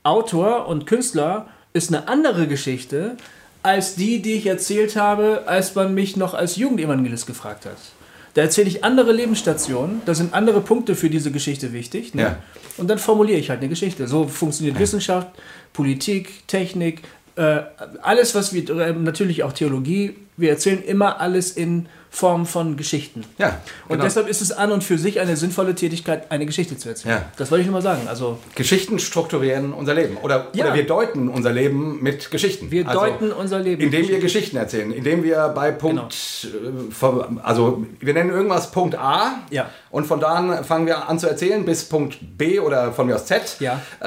Autor 0.03 0.69
und 0.69 0.87
Künstler 0.87 1.49
ist 1.73 1.89
eine 1.89 2.09
andere 2.09 2.47
Geschichte 2.47 3.17
als 3.63 3.95
die, 3.95 4.21
die 4.21 4.35
ich 4.35 4.47
erzählt 4.47 4.97
habe, 4.97 5.45
als 5.47 5.75
man 5.75 5.95
mich 5.95 6.19
noch 6.19 6.35
als 6.35 6.57
Jugendevangelist 6.57 7.27
gefragt 7.27 7.65
hat. 7.65 7.79
Da 8.35 8.43
erzähle 8.43 8.69
ich 8.69 8.83
andere 8.85 9.13
Lebensstationen, 9.13 10.03
da 10.07 10.15
sind 10.15 10.35
andere 10.35 10.61
Punkte 10.61 10.97
für 10.97 11.09
diese 11.09 11.31
Geschichte 11.31 11.73
wichtig. 11.73 12.15
Ne? 12.15 12.23
Ja. 12.23 12.39
Und 12.77 12.89
dann 12.91 12.99
formuliere 12.99 13.39
ich 13.39 13.49
halt 13.51 13.61
eine 13.61 13.69
Geschichte. 13.69 14.09
So 14.09 14.27
funktioniert 14.27 14.79
Wissenschaft, 14.79 15.29
Politik, 15.73 16.47
Technik, 16.49 17.03
äh, 17.37 17.63
alles, 18.03 18.35
was 18.35 18.53
wir, 18.53 18.69
äh, 18.71 18.93
natürlich 18.93 19.43
auch 19.45 19.53
Theologie, 19.53 20.15
wir 20.37 20.51
erzählen 20.51 20.83
immer 20.83 21.21
alles 21.21 21.53
in 21.53 21.87
Form 22.15 22.47
von 22.47 22.77
Geschichten. 22.77 23.25
Ja, 23.39 23.59
Und 23.89 23.95
genau. 23.97 24.05
deshalb 24.05 24.29
ist 24.29 24.41
es 24.41 24.53
an 24.53 24.71
und 24.71 24.85
für 24.85 24.99
sich 24.99 25.19
eine 25.19 25.37
sinnvolle 25.37 25.75
Tätigkeit, 25.75 26.31
eine 26.31 26.47
Geschichte 26.47 26.77
zu 26.79 26.89
erzählen. 26.89 27.17
Ja. 27.17 27.25
Das 27.37 27.51
wollte 27.51 27.63
ich 27.63 27.67
nur 27.67 27.75
mal 27.75 27.83
sagen. 27.83 28.07
Also 28.07 28.39
Geschichten 28.55 29.01
strukturieren 29.01 29.73
unser 29.73 29.95
Leben. 29.95 30.17
Oder, 30.23 30.47
Ja. 30.55 30.67
oder 30.67 30.75
wir 30.75 30.87
deuten 30.87 31.29
unser 31.29 31.51
Leben 31.51 32.01
mit 32.03 32.31
Geschichten. 32.31 32.71
wir 32.71 32.87
Also, 32.87 33.01
deuten 33.01 33.33
unser 33.33 33.59
Leben. 33.59 33.83
Indem 33.83 34.07
wir 34.07 34.21
Geschichten 34.21 34.57
erzählen, 34.57 34.93
indem 34.93 35.25
wir 35.25 35.49
bei 35.49 35.73
Punkt, 35.73 36.15
äh, 36.45 36.93
vom- 36.93 37.41
also 37.43 37.85
wir 37.99 38.15
nennen 38.15 38.31
irgendwas 38.31 38.71
Punkt 38.71 38.97
A 38.97 39.41
Ja. 39.51 39.71
und 39.91 40.07
von 40.07 40.21
da 40.21 40.29
an 40.35 40.63
fangen 40.65 40.87
wir 40.87 41.09
an 41.09 41.19
zu 41.19 41.27
erzählen 41.29 41.65
bis 41.65 41.85
Punkt 41.89 42.19
B 42.39 42.61
oder 42.61 42.93
von 42.93 43.07
mir 43.09 43.17
aus 43.17 43.27
Z. 43.27 43.57
Ja. 43.59 43.81
Äh, 44.01 44.07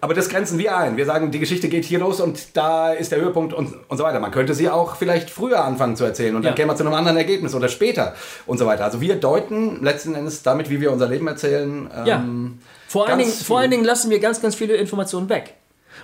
aber 0.00 0.14
das 0.14 0.28
grenzen 0.28 0.58
wir 0.58 0.76
ein. 0.76 0.96
Wir 0.96 1.06
sagen, 1.06 1.30
die 1.30 1.38
Geschichte 1.38 1.68
geht 1.68 1.84
hier 1.84 2.00
los 2.00 2.20
und 2.20 2.56
da 2.56 2.92
ist 2.92 3.12
der 3.12 3.20
Höhepunkt 3.20 3.52
und, 3.52 3.74
und 3.88 3.96
so 3.96 4.02
weiter. 4.02 4.18
Man 4.18 4.32
könnte 4.32 4.54
sie 4.54 4.68
auch 4.68 4.96
vielleicht 4.96 5.30
früher 5.30 5.64
anfangen 5.64 5.94
zu 5.94 6.04
erzählen 6.04 6.34
und 6.34 6.42
dann 6.42 6.52
Ja. 6.52 6.56
käme 6.56 6.68
man 6.68 6.76
zu 6.76 6.82
einem 6.84 6.94
anderen 6.94 7.16
Ergebnis 7.16 7.43
oder 7.52 7.68
später 7.68 8.14
und 8.46 8.58
so 8.58 8.66
weiter. 8.66 8.84
Also 8.84 9.00
wir 9.00 9.16
deuten 9.16 9.82
letzten 9.82 10.14
Endes 10.14 10.44
damit, 10.44 10.70
wie 10.70 10.80
wir 10.80 10.92
unser 10.92 11.08
Leben 11.08 11.26
erzählen. 11.26 11.90
Ja. 12.06 12.18
ähm, 12.18 12.60
Vor 12.86 13.08
allen, 13.08 13.18
Dingen, 13.18 13.32
vor 13.32 13.58
allen 13.58 13.72
Dingen 13.72 13.84
lassen 13.84 14.08
wir 14.08 14.20
ganz, 14.20 14.40
ganz 14.40 14.54
viele 14.54 14.74
Informationen 14.76 15.28
weg. 15.28 15.54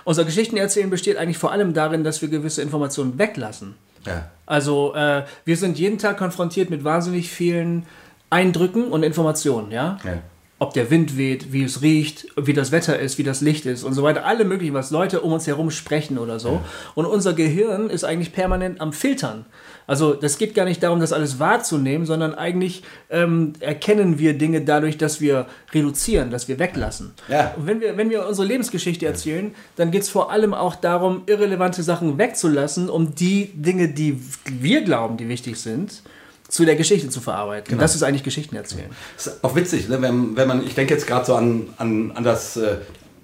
Unser 0.03 0.25
Geschichtenerzählen 0.25 0.89
besteht 0.89 1.17
eigentlich 1.17 1.37
vor 1.37 1.51
allem 1.51 1.73
darin, 1.73 2.03
dass 2.03 2.21
wir 2.21 2.29
gewisse 2.29 2.61
Informationen 2.61 3.17
weglassen. 3.17 3.75
Ja. 4.05 4.29
Also 4.45 4.93
äh, 4.95 5.23
wir 5.45 5.57
sind 5.57 5.77
jeden 5.77 5.97
Tag 5.97 6.17
konfrontiert 6.17 6.69
mit 6.69 6.83
wahnsinnig 6.83 7.29
vielen 7.29 7.85
Eindrücken 8.29 8.85
und 8.85 9.03
Informationen, 9.03 9.71
ja? 9.71 9.99
Ja. 10.03 10.17
Ob 10.57 10.73
der 10.73 10.91
Wind 10.91 11.17
weht, 11.17 11.53
wie 11.53 11.63
es 11.63 11.81
riecht, 11.81 12.27
wie 12.35 12.53
das 12.53 12.71
Wetter 12.71 12.99
ist, 12.99 13.17
wie 13.17 13.23
das 13.23 13.41
Licht 13.41 13.65
ist 13.65 13.83
und 13.83 13.93
so 13.93 14.03
weiter. 14.03 14.25
Alle 14.25 14.45
möglichen, 14.45 14.75
was 14.75 14.91
Leute 14.91 15.21
um 15.21 15.33
uns 15.33 15.47
herum 15.47 15.71
sprechen 15.71 16.19
oder 16.19 16.39
so. 16.39 16.61
Und 16.93 17.05
unser 17.07 17.33
Gehirn 17.33 17.89
ist 17.89 18.03
eigentlich 18.03 18.31
permanent 18.31 18.79
am 18.79 18.93
Filtern. 18.93 19.45
Also 19.91 20.13
das 20.13 20.37
geht 20.37 20.55
gar 20.55 20.63
nicht 20.63 20.81
darum, 20.83 21.01
das 21.01 21.11
alles 21.11 21.37
wahrzunehmen, 21.37 22.05
sondern 22.05 22.33
eigentlich 22.33 22.81
ähm, 23.09 23.51
erkennen 23.59 24.19
wir 24.19 24.37
Dinge 24.37 24.61
dadurch, 24.61 24.97
dass 24.97 25.19
wir 25.19 25.47
reduzieren, 25.73 26.31
dass 26.31 26.47
wir 26.47 26.59
weglassen. 26.59 27.11
Ja. 27.27 27.53
Und 27.57 27.67
wenn 27.67 27.81
wir, 27.81 27.97
wenn 27.97 28.09
wir 28.09 28.25
unsere 28.25 28.47
Lebensgeschichte 28.47 29.05
erzählen, 29.05 29.53
dann 29.75 29.91
geht 29.91 30.03
es 30.03 30.09
vor 30.09 30.31
allem 30.31 30.53
auch 30.53 30.75
darum, 30.75 31.23
irrelevante 31.25 31.83
Sachen 31.83 32.17
wegzulassen, 32.17 32.89
um 32.89 33.15
die 33.15 33.51
Dinge, 33.53 33.89
die 33.89 34.17
wir 34.49 34.81
glauben, 34.85 35.17
die 35.17 35.27
wichtig 35.27 35.57
sind, 35.57 36.03
zu 36.47 36.63
der 36.63 36.77
Geschichte 36.77 37.09
zu 37.09 37.19
verarbeiten. 37.19 37.77
Das 37.77 37.93
ist 37.93 38.03
eigentlich 38.03 38.23
Geschichten 38.23 38.55
erzählen. 38.55 38.89
ist 39.17 39.43
auch 39.43 39.55
witzig, 39.57 39.89
ne? 39.89 40.01
wenn, 40.01 40.37
wenn 40.37 40.47
man, 40.47 40.65
ich 40.65 40.73
denke 40.73 40.93
jetzt 40.93 41.05
gerade 41.05 41.25
so 41.25 41.35
an, 41.35 41.67
an, 41.77 42.11
an 42.15 42.23
das, 42.23 42.55
äh, 42.55 42.77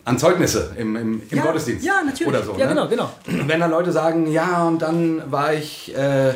an 0.04 0.18
Zeugnisse 0.18 0.72
im, 0.78 0.98
im, 0.98 1.22
im 1.30 1.38
Ja, 1.38 1.44
Gottesdienst. 1.44 1.86
ja, 1.86 2.02
natürlich. 2.06 2.28
Oder 2.28 2.44
so, 2.44 2.52
Ja, 2.58 2.66
ne? 2.66 2.74
genau, 2.74 2.88
genau. 2.90 3.10
Wenn 3.26 3.62
dann 3.62 3.72
Leute 3.72 3.94
sagen, 3.94 4.30
ja, 4.30 4.66
und 4.66 4.82
dann 4.82 5.22
war 5.32 5.54
ich, 5.54 5.96
äh, 5.96 6.34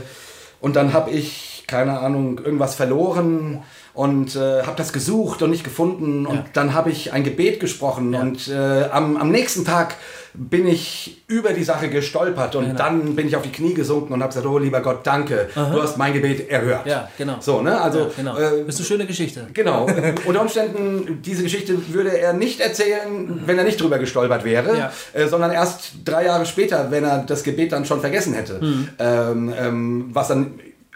und 0.62 0.76
dann 0.76 0.94
habe 0.94 1.12
ich, 1.12 1.66
keine 1.68 2.00
Ahnung, 2.00 2.40
irgendwas 2.40 2.76
verloren 2.76 3.64
und 3.94 4.36
äh, 4.36 4.64
habe 4.64 4.76
das 4.78 4.94
gesucht 4.94 5.42
und 5.42 5.50
nicht 5.52 5.64
gefunden 5.64 6.26
und 6.26 6.36
Ja. 6.36 6.46
dann 6.54 6.74
habe 6.74 6.90
ich 6.92 7.12
ein 7.14 7.24
Gebet 7.24 7.60
gesprochen 7.60 8.16
und 8.16 8.48
äh, 8.48 8.86
am, 8.92 9.18
am 9.18 9.32
nächsten 9.32 9.66
Tag 9.66 9.96
bin 10.34 10.66
ich 10.66 11.22
über 11.28 11.52
die 11.52 11.64
Sache 11.66 11.90
gestolpert 11.90 12.56
und 12.56 12.64
Genau. 12.64 12.78
dann 12.78 13.16
bin 13.18 13.28
ich 13.28 13.36
auf 13.36 13.42
die 13.42 13.52
Knie 13.52 13.74
gesunken 13.74 14.14
und 14.14 14.22
habe 14.22 14.30
gesagt, 14.30 14.48
oh 14.48 14.58
lieber 14.60 14.80
Gott, 14.80 15.00
danke, 15.06 15.50
du 15.54 15.82
hast 15.84 15.98
mein 15.98 16.14
Gebet 16.14 16.50
erhört. 16.50 16.86
Ja, 16.86 17.10
genau. 17.18 17.36
So, 17.42 17.62
ne? 17.62 17.82
Also, 17.82 18.00
Ja, 18.00 18.10
genau. 18.16 18.38
äh, 18.38 18.62
ist 18.62 18.78
eine 18.78 18.86
schöne 18.86 19.06
Geschichte. 19.06 19.48
Genau. 19.54 19.88
Unter 20.26 20.42
Umständen, 20.42 21.22
diese 21.22 21.44
Geschichte 21.44 21.76
würde 21.94 22.18
er 22.18 22.32
nicht 22.32 22.62
erzählen, 22.62 23.42
wenn 23.46 23.58
er 23.58 23.66
nicht 23.66 23.82
drüber 23.82 24.00
gestolpert 24.00 24.46
wäre, 24.46 24.78
Ja. 24.78 24.92
äh, 25.12 25.28
sondern 25.28 25.52
erst 25.52 25.96
drei 26.06 26.24
Jahre 26.26 26.46
später, 26.46 26.88
wenn 26.92 27.04
er 27.04 27.20
das 27.28 27.44
Gebet 27.44 27.74
dann 27.74 27.84
schon 27.84 28.00
vergessen 28.00 28.34
hätte. 28.34 28.62
Hm. 28.62 28.88
Ähm, 29.00 29.54
ähm, 29.60 30.06
was 30.14 30.30
dann 30.30 30.54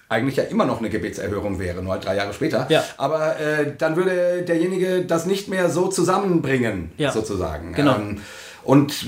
eigentlich 0.09 0.35
ja 0.35 0.43
immer 0.43 0.65
noch 0.65 0.79
eine 0.79 0.89
Gebetserhörung 0.89 1.59
wäre, 1.59 1.81
nur 1.81 1.93
halt 1.93 2.05
drei 2.05 2.15
Jahre 2.15 2.33
später. 2.33 2.67
Ja. 2.69 2.83
Aber 2.97 3.39
äh, 3.39 3.73
dann 3.77 3.95
würde 3.95 4.43
derjenige 4.43 5.01
das 5.05 5.25
nicht 5.25 5.47
mehr 5.47 5.69
so 5.69 5.87
zusammenbringen, 5.87 6.91
Ja. 6.97 7.11
sozusagen. 7.11 7.73
Genau. 7.73 7.95
Ähm, 7.95 8.21
und 8.63 9.05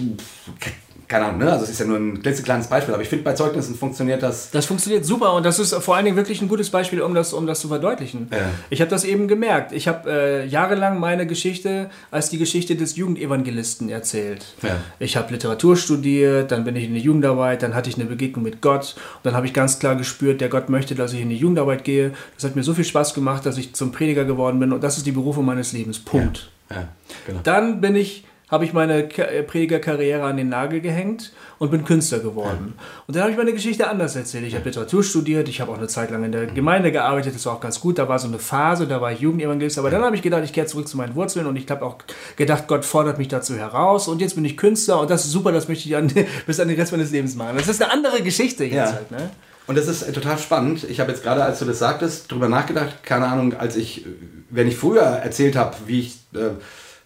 keine 1.08 1.26
Ahnung, 1.26 1.40
ne? 1.40 1.52
also 1.52 1.64
es 1.64 1.72
ist 1.72 1.80
ja 1.80 1.86
nur 1.86 1.98
ein 1.98 2.22
klitzekleines 2.22 2.68
Beispiel, 2.68 2.94
aber 2.94 3.02
ich 3.02 3.10
finde, 3.10 3.24
bei 3.24 3.34
Zeugnissen 3.34 3.76
funktioniert 3.76 4.22
das 4.22 4.52
Das 4.52 4.66
funktioniert 4.66 5.06
super 5.06 5.34
und 5.34 5.46
das 5.46 5.58
ist 5.58 5.74
vor 5.76 5.96
allen 5.96 6.04
Dingen 6.04 6.18
wirklich 6.18 6.42
ein 6.42 6.50
gutes 6.50 6.70
Beispiel, 6.70 7.02
um 7.02 7.14
das, 7.14 7.32
um 7.34 7.48
das 7.48 7.62
zu 7.62 7.70
verdeutlichen. 7.70 8.28
Ja. 8.32 8.50
Ich 8.70 8.82
habe 8.82 8.90
das 8.90 9.06
eben 9.06 9.28
gemerkt. 9.28 9.72
Ich 9.72 9.88
habe 9.88 10.10
äh, 10.12 10.46
jahrelang 10.46 11.00
meine 11.00 11.26
Geschichte 11.26 11.90
als 12.12 12.30
die 12.30 12.38
Geschichte 12.38 12.76
des 12.76 12.98
Jugendevangelisten 12.98 13.90
erzählt. 13.90 14.46
Ja. 14.62 14.78
Ich 15.00 15.16
habe 15.16 15.32
Literatur 15.32 15.78
studiert, 15.78 16.52
dann 16.52 16.66
bin 16.66 16.76
ich 16.76 16.86
in 16.86 16.94
die 16.94 17.00
Jugendarbeit, 17.00 17.64
dann 17.64 17.74
hatte 17.74 17.90
ich 17.90 17.96
eine 17.96 18.06
Begegnung 18.06 18.44
mit 18.44 18.62
Gott 18.62 18.96
und 19.16 19.26
dann 19.26 19.34
habe 19.34 19.46
ich 19.46 19.54
ganz 19.54 19.80
klar 19.80 19.96
gespürt, 19.96 20.42
der 20.42 20.50
Gott 20.50 20.70
möchte, 20.70 20.94
dass 20.94 21.14
ich 21.14 21.22
in 21.22 21.30
die 21.30 21.38
Jugendarbeit 21.38 21.86
gehe. 21.86 22.12
Das 22.36 22.44
hat 22.44 22.56
mir 22.56 22.64
so 22.64 22.74
viel 22.74 22.84
Spaß 22.84 23.14
gemacht, 23.14 23.46
dass 23.46 23.58
ich 23.58 23.74
zum 23.74 23.94
Prediger 23.94 24.26
geworden 24.26 24.60
bin 24.60 24.74
und 24.74 24.84
das 24.84 24.98
ist 24.98 25.06
die 25.06 25.12
Berufung 25.14 25.46
meines 25.46 25.72
Lebens. 25.72 26.00
Punkt. 26.00 26.50
Ja, 26.70 26.90
genau. 27.26 27.40
Dann 27.44 27.80
bin 27.80 27.96
ich, 27.96 28.26
habe 28.50 28.64
ich 28.64 28.72
meine 28.74 29.04
äh, 29.18 29.44
Predigerkarriere 29.44 30.24
an 30.24 30.38
den 30.38 30.50
Nagel 30.50 30.80
gehängt 30.80 31.34
und 31.60 31.70
bin 31.70 31.84
Künstler 31.84 32.20
geworden. 32.20 32.76
Und 33.06 33.16
dann 33.16 33.24
habe 33.24 33.32
ich 33.32 33.38
meine 33.38 33.52
Geschichte 33.52 33.90
anders 33.90 34.16
erzählt. 34.16 34.46
Ich 34.46 34.56
habe 34.56 34.64
Literatur 34.66 35.04
studiert, 35.04 35.50
ich 35.50 35.60
habe 35.60 35.72
auch 35.72 35.78
eine 35.78 35.88
Zeit 35.88 36.12
lang 36.12 36.24
in 36.24 36.32
der 36.32 36.46
Gemeinde 36.46 36.92
gearbeitet, 36.92 37.36
das 37.36 37.46
war 37.46 37.54
auch 37.54 37.60
ganz 37.60 37.80
gut. 37.80 37.98
Da 38.00 38.08
war 38.08 38.20
so 38.20 38.28
eine 38.28 38.40
Phase, 38.40 38.88
da 38.88 39.02
war 39.02 39.12
ich 39.12 39.20
Jugendevangelist, 39.20 39.80
aber 39.80 39.90
dann 39.90 40.02
habe 40.04 40.16
ich 40.16 40.22
gedacht, 40.22 40.44
ich 40.46 40.54
kehre 40.54 40.68
zurück 40.68 40.88
zu 40.88 40.96
meinen 40.98 41.16
Wurzeln 41.16 41.46
und 41.46 41.56
ich 41.58 41.70
habe 41.70 41.86
auch 41.86 41.98
gedacht, 42.38 42.68
Gott 42.68 42.86
fordert 42.86 43.18
mich 43.18 43.28
dazu 43.28 43.56
heraus 43.56 44.08
und 44.08 44.22
jetzt 44.22 44.36
bin 44.36 44.46
ich 44.46 44.56
Künstler 44.56 45.02
und 45.02 45.10
das 45.10 45.26
ist 45.26 45.32
super, 45.32 45.52
das 45.52 45.68
möchte 45.68 45.90
ich 45.90 45.96
an, 45.98 46.10
bis 46.46 46.60
an 46.60 46.68
den 46.70 46.78
Rest 46.80 46.92
meines 46.94 47.12
Lebens 47.12 47.36
machen. 47.36 47.58
Das 47.58 47.68
ist 47.68 47.82
eine 47.84 47.92
andere 47.92 48.22
Geschichte 48.22 48.64
jetzt 48.64 48.76
Ja. 48.76 48.94
halt, 48.94 49.12
ne? 49.12 49.30
Und 49.68 49.78
das 49.78 49.88
ist 49.90 50.04
äh, 50.04 50.14
total 50.14 50.38
spannend. 50.38 50.86
Ich 50.90 51.02
habe 51.02 51.12
jetzt 51.12 51.24
gerade, 51.24 51.44
als 51.44 51.60
du 51.60 51.66
das 51.66 51.80
sagtest, 51.80 52.32
drüber 52.32 52.48
nachgedacht. 52.48 53.04
Keine 53.04 53.26
Ahnung, 53.28 53.54
als 53.54 53.76
ich, 53.76 54.06
äh, 54.06 54.10
wenn 54.50 54.66
ich 54.70 54.78
früher 54.78 55.02
erzählt 55.02 55.58
habe, 55.58 55.76
wie 55.88 56.00
ich, 56.00 56.16
äh, 56.34 56.52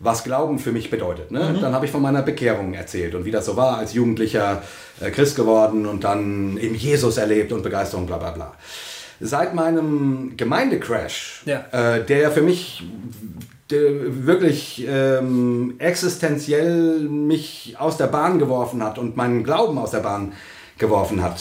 was 0.04 0.24
Glauben 0.24 0.58
für 0.60 0.72
mich 0.72 0.90
bedeutet, 0.90 1.30
ne? 1.32 1.58
dann 1.62 1.74
habe 1.76 1.86
ich 1.86 1.92
von 1.92 2.02
meiner 2.02 2.24
Bekehrung 2.24 2.74
erzählt 2.74 3.14
und 3.14 3.24
wie 3.26 3.32
das 3.32 3.46
so 3.46 3.56
war, 3.56 3.78
als 3.78 3.94
Jugendlicher 3.94 4.64
äh, 5.00 5.12
Christ 5.12 5.36
geworden 5.36 5.86
und 5.86 6.04
dann 6.04 6.58
eben 6.58 6.74
Jesus 6.76 7.18
erlebt 7.18 7.52
und 7.52 7.62
Begeisterung, 7.62 8.08
bla 8.08 8.18
bla 8.18 8.32
bla. 8.32 8.54
Seit 9.20 9.54
meinem 9.54 10.34
Gemeindecrash, 10.38 11.44
Ja. 11.46 11.66
äh, 11.72 12.04
der 12.04 12.32
für 12.32 12.42
mich 12.42 12.84
wirklich 13.70 14.86
ähm, 14.88 15.76
existenziell 15.78 17.00
mich 17.02 17.76
aus 17.80 17.96
der 17.98 18.08
Bahn 18.08 18.40
geworfen 18.40 18.84
hat 18.84 18.98
und 18.98 19.16
meinen 19.16 19.44
Glauben 19.44 19.78
aus 19.78 19.92
der 19.92 20.00
Bahn 20.00 20.34
geworfen 20.78 21.22
hat. 21.22 21.40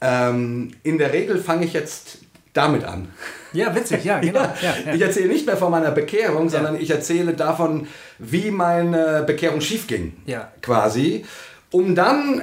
Ähm, 0.00 0.72
in 0.82 0.98
der 0.98 1.12
Regel 1.12 1.38
fange 1.38 1.64
ich 1.64 1.72
jetzt 1.72 2.18
damit 2.52 2.84
an. 2.84 3.08
Ja, 3.52 3.74
witzig, 3.74 4.04
ja, 4.04 4.18
genau. 4.18 4.40
Ja, 4.62 4.74
ja. 4.86 4.94
Ich 4.94 5.00
erzähle 5.00 5.28
nicht 5.28 5.46
mehr 5.46 5.56
von 5.56 5.70
meiner 5.70 5.90
Bekehrung, 5.90 6.48
sondern 6.48 6.80
ich 6.80 6.90
erzähle 6.90 7.34
davon, 7.34 7.86
wie 8.18 8.50
meine 8.50 9.24
Bekehrung 9.26 9.60
schiefging, 9.60 10.14
Ja. 10.26 10.50
quasi. 10.62 11.24
Um 11.70 11.94
dann 11.94 12.40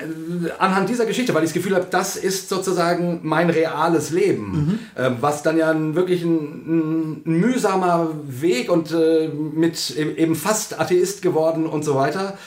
äh, 0.48 0.50
anhand 0.58 0.90
dieser 0.90 1.06
Geschichte, 1.06 1.36
weil 1.36 1.44
ich 1.44 1.50
das 1.52 1.54
Gefühl 1.54 1.76
habe, 1.76 1.86
das 1.92 2.16
ist 2.16 2.50
sozusagen 2.50 3.20
mein 3.22 3.52
reales 3.52 4.10
Leben, 4.10 4.80
äh, 4.96 5.12
was 5.22 5.44
dann 5.44 5.56
ja 5.58 5.72
wirklich 5.94 6.24
ein, 6.24 6.36
ein, 6.36 7.22
ein 7.28 7.40
mühsamer 7.40 8.10
Weg 8.26 8.72
und 8.72 8.92
äh, 8.92 9.28
mit 9.28 9.96
e- 9.96 10.14
eben 10.18 10.34
fast 10.34 10.80
Atheist 10.80 11.22
geworden 11.22 11.68
und 11.68 11.86
so 11.86 11.94
weiter, 11.94 12.40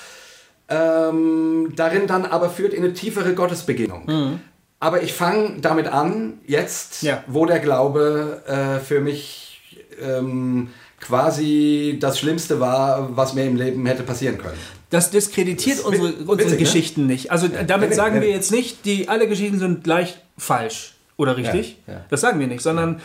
ähm, 0.69 1.73
darin 1.77 2.07
dann 2.07 2.25
aber 2.25 2.49
führt 2.51 2.73
in 2.75 2.83
eine 2.85 2.93
tiefere 2.95 3.35
Gottesbegegnung. 3.35 4.41
Aber 4.83 5.01
ich 5.01 5.13
fange 5.13 5.61
damit 5.61 5.87
an, 5.87 6.41
jetzt, 6.45 7.05
Ja. 7.05 7.23
wo 7.29 7.47
der 7.47 7.61
Glaube 7.61 8.43
äh, 8.49 8.81
für 8.85 8.99
mich 9.01 9.61
ähm, 10.03 10.71
quasi 10.99 11.99
das 12.01 12.19
Schlimmste 12.19 12.59
war, 12.59 13.17
was 13.17 13.33
mir 13.35 13.45
im 13.45 13.55
Leben 13.55 13.87
hätte 13.87 14.03
passieren 14.03 14.39
können. 14.39 14.59
Das 14.91 15.13
diskreditiert 15.13 15.79
Das 15.79 15.85
unsere, 15.85 16.09
witzig, 16.09 16.29
unsere 16.29 16.51
ne? 16.51 16.57
Geschichten 16.57 17.07
nicht. 17.07 17.31
Also 17.31 17.47
damit 17.47 17.91
nee, 17.91 17.95
sagen 17.95 18.21
wir 18.21 18.29
jetzt 18.29 18.51
nicht, 18.51 18.85
die 18.85 19.09
alle 19.09 19.29
Geschichten 19.29 19.61
sind 19.61 19.85
gleich 19.85 20.19
falsch 20.37 20.95
oder 21.17 21.37
richtig. 21.37 21.79
Ja, 21.87 21.93
ja. 21.95 22.05
Das 22.11 22.21
sagen 22.21 22.41
wir 22.41 22.49
nicht, 22.49 22.63
sondern 22.63 23.01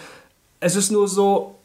es 0.60 0.76
ist 0.76 0.90
nur 0.90 1.08
so, 1.08 1.60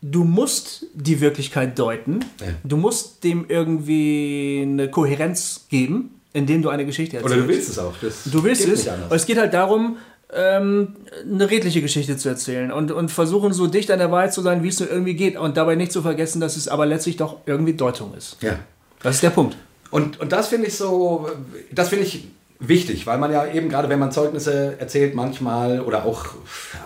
du 0.00 0.24
musst 0.24 0.86
die 0.94 1.20
Wirklichkeit 1.20 1.78
deuten. 1.78 2.20
Ja. 2.40 2.46
Du 2.64 2.78
musst 2.78 3.22
dem 3.22 3.44
irgendwie 3.50 4.60
eine 4.66 4.90
Kohärenz 4.90 5.66
geben, 5.68 6.17
indem 6.38 6.62
du 6.62 6.70
eine 6.70 6.86
Geschichte 6.86 7.16
erzählst. 7.16 7.36
Oder 7.36 7.44
du 7.44 7.48
willst 7.48 7.68
es 7.68 7.78
auch. 7.78 7.94
Das 8.00 8.24
Du 8.24 8.42
willst 8.44 8.66
es. 8.66 8.86
Und 8.86 9.12
es 9.12 9.26
geht 9.26 9.38
halt 9.38 9.52
darum, 9.52 9.98
ähm, 10.32 10.96
eine 11.22 11.50
redliche 11.50 11.80
Geschichte 11.80 12.16
zu 12.16 12.28
erzählen 12.28 12.70
und, 12.70 12.92
und 12.92 13.10
versuchen 13.10 13.52
so 13.52 13.66
dicht 13.66 13.90
an 13.90 13.98
der 13.98 14.10
Wahrheit 14.10 14.32
zu 14.32 14.42
sein, 14.42 14.62
wie 14.62 14.68
es 14.68 14.80
nur 14.80 14.90
irgendwie 14.90 15.14
geht. 15.14 15.36
Und 15.36 15.56
dabei 15.56 15.74
nicht 15.74 15.92
zu 15.92 16.02
vergessen, 16.02 16.40
dass 16.40 16.56
es 16.56 16.68
aber 16.68 16.86
letztlich 16.86 17.16
doch 17.16 17.38
irgendwie 17.46 17.74
Deutung 17.74 18.14
ist. 18.14 18.36
Ja. 18.42 18.58
Das 19.02 19.16
ist 19.16 19.22
der 19.22 19.30
Punkt. 19.30 19.56
Und, 19.90 20.20
und 20.20 20.32
das 20.32 20.48
finde 20.48 20.66
ich 20.66 20.76
so, 20.76 21.30
das 21.72 21.88
finde 21.88 22.04
ich 22.04 22.28
wichtig, 22.60 23.06
weil 23.06 23.18
man 23.18 23.32
ja 23.32 23.46
eben 23.46 23.68
gerade, 23.68 23.88
wenn 23.88 23.98
man 23.98 24.12
Zeugnisse 24.12 24.78
erzählt 24.78 25.14
manchmal 25.14 25.80
oder 25.80 26.04
auch, 26.04 26.26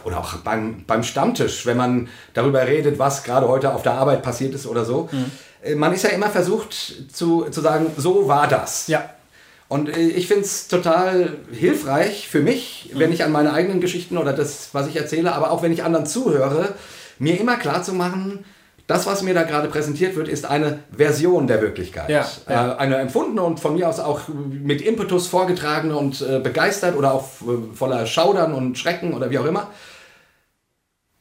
oder 0.05 0.19
auch 0.19 0.37
beim, 0.37 0.85
beim 0.87 1.03
Stammtisch, 1.03 1.67
wenn 1.67 1.77
man 1.77 2.09
darüber 2.35 2.67
redet, 2.67 2.99
was 2.99 3.25
gerade 3.25 3.49
heute 3.49 3.75
auf 3.75 3.83
der 3.83 3.95
Arbeit 3.95 4.23
passiert 4.23 4.55
ist 4.55 4.67
oder 4.67 4.85
so, 4.85 5.09
äh, 5.63 5.75
man 5.75 5.93
ist 5.93 6.05
ja 6.05 6.11
immer 6.11 6.29
versucht 6.29 6.75
zu, 7.13 7.47
zu 7.51 7.61
sagen, 7.61 7.87
so 7.97 8.29
war 8.29 8.47
das. 8.47 8.87
Ja. 8.87 9.11
Und 9.73 9.89
ich 9.97 10.29
finde 10.29 10.43
es 10.43 10.69
total 10.69 11.39
hilfreich 11.51 12.29
für 12.29 12.41
mich, 12.41 12.91
wenn 12.93 13.11
ich 13.11 13.25
an 13.25 13.33
meine 13.33 13.55
eigenen 13.55 13.81
Geschichten 13.81 14.19
oder 14.19 14.35
das, 14.35 14.69
was 14.73 14.87
ich 14.87 14.97
erzähle, 14.97 15.33
aber 15.33 15.51
auch 15.51 15.63
wenn 15.63 15.73
ich 15.73 15.83
anderen 15.83 16.05
zuhöre, 16.05 16.75
mir 17.19 17.41
immer 17.41 17.57
klar 17.57 17.83
zu 17.83 17.95
machen, 17.95 18.45
das, 18.87 19.07
was 19.07 19.23
mir 19.23 19.33
da 19.33 19.45
gerade 19.45 19.69
präsentiert 19.69 20.15
wird, 20.15 20.29
ist 20.29 20.45
eine 20.45 20.81
Version 20.95 21.47
der 21.47 21.63
Wirklichkeit. 21.63 22.11
Ja, 22.11 22.29
ja. 22.51 22.73
Äh, 22.73 22.77
eine 22.77 22.97
empfundene 22.97 23.41
und 23.43 23.61
von 23.61 23.73
mir 23.73 23.89
aus 23.89 23.99
auch 23.99 24.21
mit 24.29 24.83
Impetus 24.83 25.27
vorgetragene 25.29 25.97
und 25.97 26.21
äh, 26.21 26.39
begeistert 26.41 26.95
oder 26.95 27.15
auch 27.15 27.25
äh, 27.41 27.75
voller 27.75 28.05
Schaudern 28.05 28.53
und 28.53 28.77
Schrecken 28.77 29.15
oder 29.15 29.31
wie 29.31 29.39
auch 29.39 29.47
immer. 29.47 29.71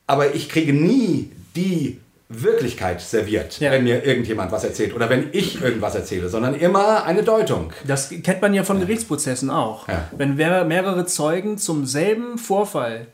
Aber 0.07 0.35
ich 0.35 0.49
kriege 0.49 0.73
nie 0.73 1.31
die 1.55 2.00
Wirklichkeit 2.33 3.01
serviert, 3.01 3.59
Ja. 3.59 3.71
wenn 3.71 3.83
mir 3.83 4.03
irgendjemand 4.05 4.51
was 4.51 4.63
erzählt 4.63 4.93
oder 4.95 5.09
wenn 5.09 5.29
ich 5.31 5.61
irgendwas 5.61 5.95
erzähle, 5.95 6.29
sondern 6.29 6.55
immer 6.55 7.03
eine 7.05 7.23
Deutung. 7.23 7.73
Das 7.85 8.09
kennt 8.23 8.41
man 8.41 8.53
ja 8.53 8.63
von 8.63 8.79
Gerichtsprozessen 8.79 9.49
auch. 9.49 9.87
Ja. 9.87 10.07
Wenn 10.15 10.35
mehrere 10.35 11.05
Zeugen 11.05 11.57
zum 11.57 11.85
selben 11.85 12.37
Vorfall 12.37 13.07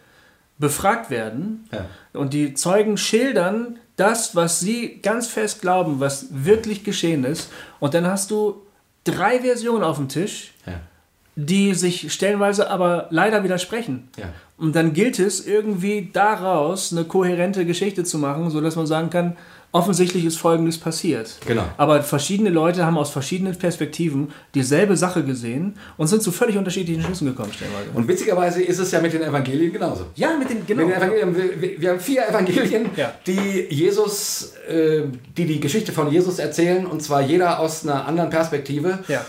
befragt 0.60 1.10
werden 1.10 1.68
Ja. 1.72 1.86
und 2.14 2.34
die 2.34 2.54
Zeugen 2.54 2.98
schildern 2.98 3.80
das, 3.96 4.36
was 4.36 4.60
sie 4.60 5.00
ganz 5.02 5.28
fest 5.28 5.62
glauben, 5.62 6.00
was 6.00 6.28
wirklich 6.32 6.84
geschehen 6.84 7.24
ist, 7.24 7.50
und 7.80 7.94
dann 7.94 8.06
hast 8.08 8.30
du 8.32 8.62
drei 9.04 9.40
Versionen 9.40 9.84
auf 9.84 9.98
dem 9.98 10.08
Tisch. 10.10 10.54
Die 11.40 11.76
sich 11.76 12.12
stellenweise 12.12 12.70
aber 12.70 13.08
leider 13.12 13.44
widersprechen. 13.44 14.10
Ja. 14.18 14.26
Und 14.58 14.76
dann 14.76 14.94
gilt 14.94 15.20
es 15.20 15.46
irgendwie 15.46 16.10
daraus 16.12 16.92
eine 16.92 17.04
kohärente 17.04 17.64
Geschichte 17.64 18.04
zu 18.04 18.18
machen, 18.18 18.50
sodass 18.50 18.76
man 18.76 18.88
sagen 18.88 19.12
kann, 19.12 19.38
offensichtlich 19.72 20.26
ist 20.26 20.38
Folgendes 20.38 20.80
passiert. 20.80 21.38
Genau. 21.46 21.62
Aber 21.78 22.02
verschiedene 22.02 22.50
Leute 22.50 22.84
haben 22.88 22.98
aus 22.98 23.12
verschiedenen 23.12 23.56
Perspektiven 23.56 24.30
dieselbe 24.56 24.98
Sache 24.98 25.24
gesehen 25.24 25.76
und 25.98 26.08
sind 26.08 26.24
zu 26.24 26.32
völlig 26.32 26.58
unterschiedlichen 26.58 27.04
Schlüssen 27.04 27.28
gekommen, 27.28 27.54
stellenweise. 27.54 27.90
Und 27.94 28.08
witzigerweise 28.08 28.64
ist 28.64 28.80
es 28.80 28.90
ja 28.90 29.00
mit 29.00 29.14
den 29.14 29.22
Evangelien 29.22 29.72
genauso. 29.72 30.06
ja, 30.16 30.36
mit 30.40 30.50
den, 30.50 30.66
genau. 30.66 30.86
Mit 30.86 30.96
den 30.96 31.02
Evangelien, 31.04 31.36
wir, 31.62 31.82
wir- 31.82 31.90
haben 31.92 32.00
vier 32.00 32.28
Evangelien, 32.28 32.90
Ja. 32.96 33.14
die 33.28 33.68
Jesus, 33.70 34.54
äh, 34.68 35.02
die 35.38 35.46
die 35.46 35.60
Geschichte 35.60 35.92
von 35.92 36.12
Jesus 36.12 36.40
erzählen, 36.40 36.88
und 36.88 37.04
zwar 37.04 37.22
jeder 37.22 37.60
aus 37.60 37.84
einer 37.84 38.08
anderen 38.08 38.32
Perspektive. 38.32 39.00
Ja. 39.08 39.24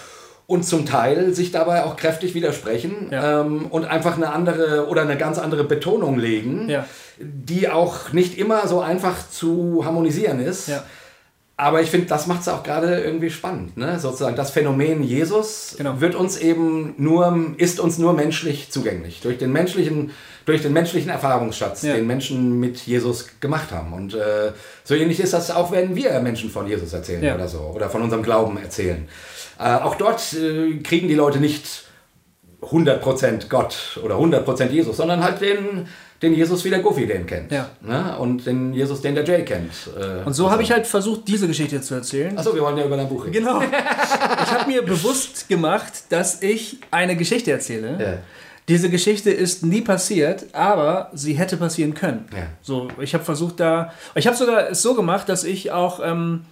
Und 0.51 0.65
zum 0.65 0.87
Teil 0.87 1.35
sich 1.35 1.53
dabei 1.53 1.85
auch 1.85 1.97
kräftig 1.97 2.33
widersprechen 2.35 3.09
Ja. 3.11 3.43
ähm, 3.43 3.67
und 3.67 3.85
einfach 3.85 4.17
eine 4.17 4.33
andere 4.33 4.87
oder 4.89 5.03
eine 5.03 5.19
ganz 5.19 5.39
andere 5.39 5.63
Betonung 5.63 6.19
legen, 6.19 6.71
Ja. 6.71 6.87
die 7.19 7.69
auch 7.69 8.15
nicht 8.15 8.39
immer 8.39 8.67
so 8.67 8.81
einfach 8.81 9.29
zu 9.31 9.83
harmonisieren 9.85 10.41
ist. 10.41 10.69
Ja. 10.69 10.83
Aber 11.59 11.83
ich 11.83 11.91
finde, 11.91 12.07
das 12.07 12.27
macht 12.29 12.41
es 12.43 12.49
auch 12.49 12.63
gerade 12.63 13.01
irgendwie 13.01 13.29
spannend. 13.31 13.77
Ne? 13.77 13.99
Sozusagen 13.99 14.37
das 14.37 14.51
Phänomen 14.53 15.03
Jesus 15.03 15.75
Genau. 15.77 16.01
wird 16.01 16.15
uns 16.15 16.39
eben 16.39 16.95
nur, 16.97 17.49
ist 17.59 17.79
uns 17.79 17.99
nur 17.99 18.15
menschlich 18.15 18.71
zugänglich. 18.71 19.21
Durch 19.21 19.37
den 19.37 19.53
menschlichen, 19.53 20.13
durch 20.47 20.63
den 20.63 20.73
menschlichen 20.73 21.11
Erfahrungsschatz, 21.11 21.83
den 21.83 22.07
Menschen 22.07 22.59
mit 22.59 22.79
Jesus 22.87 23.27
gemacht 23.41 23.71
haben. 23.71 23.93
Und 23.93 24.15
äh, 24.15 24.53
so 24.85 24.95
ähnlich 24.95 25.21
ist 25.21 25.35
das 25.35 25.51
auch, 25.51 25.73
wenn 25.73 25.95
wir 25.95 26.19
Menschen 26.21 26.49
von 26.49 26.67
Jesus 26.67 26.93
erzählen 26.95 27.35
oder 27.35 27.49
so. 27.49 27.59
Oder 27.75 27.91
von 27.91 28.01
unserem 28.03 28.23
Glauben 28.23 28.57
erzählen. 28.57 29.07
Äh, 29.59 29.75
auch 29.75 29.97
dort 29.97 30.33
äh, 30.35 30.77
kriegen 30.79 31.09
die 31.09 31.15
Leute 31.15 31.39
nicht 31.39 31.85
100% 32.63 33.49
Gott 33.49 33.99
oder 34.03 34.17
100% 34.17 34.69
Jesus, 34.71 34.97
sondern 34.97 35.23
halt 35.23 35.41
den, 35.41 35.87
den 36.23 36.35
Jesus, 36.35 36.65
wie 36.65 36.71
der 36.71 36.81
Goofy 36.81 37.07
den 37.07 37.27
kennt. 37.27 37.53
Ja. 37.53 37.71
Ne? 37.81 38.17
Und 38.19 38.47
den 38.47 38.73
Jesus, 38.73 39.01
den 39.01 39.15
der 39.15 39.25
Jay 39.25 39.45
kennt. 39.45 39.73
Äh, 39.99 40.25
Und 40.25 40.33
so 40.35 40.51
habe 40.51 40.63
ich 40.63 40.73
halt 40.73 40.87
versucht, 40.87 41.29
diese 41.29 41.47
Geschichte 41.47 41.81
zu 41.81 41.95
erzählen. 41.95 42.37
Achso, 42.37 42.55
wir 42.55 42.63
wollen 42.63 42.77
ja 42.77 42.85
über 42.85 42.97
dein 42.97 43.09
Buch 43.09 43.25
reden. 43.25 43.33
Genau. 43.33 43.63
Ich 44.43 44.55
habe 44.55 44.71
mir 44.71 44.83
bewusst 44.83 45.49
gemacht, 45.49 45.93
dass 46.09 46.43
ich 46.43 46.79
eine 46.91 47.17
Geschichte 47.17 47.53
erzähle. 47.53 47.97
Ja. 48.01 48.19
Diese 48.67 48.91
Geschichte 48.91 49.31
ist 49.31 49.63
nie 49.65 49.83
passiert, 49.83 50.47
aber 50.53 51.11
sie 51.15 51.35
hätte 51.35 51.57
passieren 51.57 51.95
können. 51.95 52.27
Ja. 52.35 52.47
So, 52.63 52.89
ich 53.01 53.15
habe 53.15 53.25
versucht 53.25 53.61
da, 53.61 53.93
ich 54.15 54.27
habe 54.27 54.37
sogar 54.37 54.71
es 54.71 54.83
so 54.83 54.95
gemacht, 54.95 55.29
dass 55.29 55.45
ich 55.45 55.71
auch 55.71 56.01
ähm, 56.03 56.45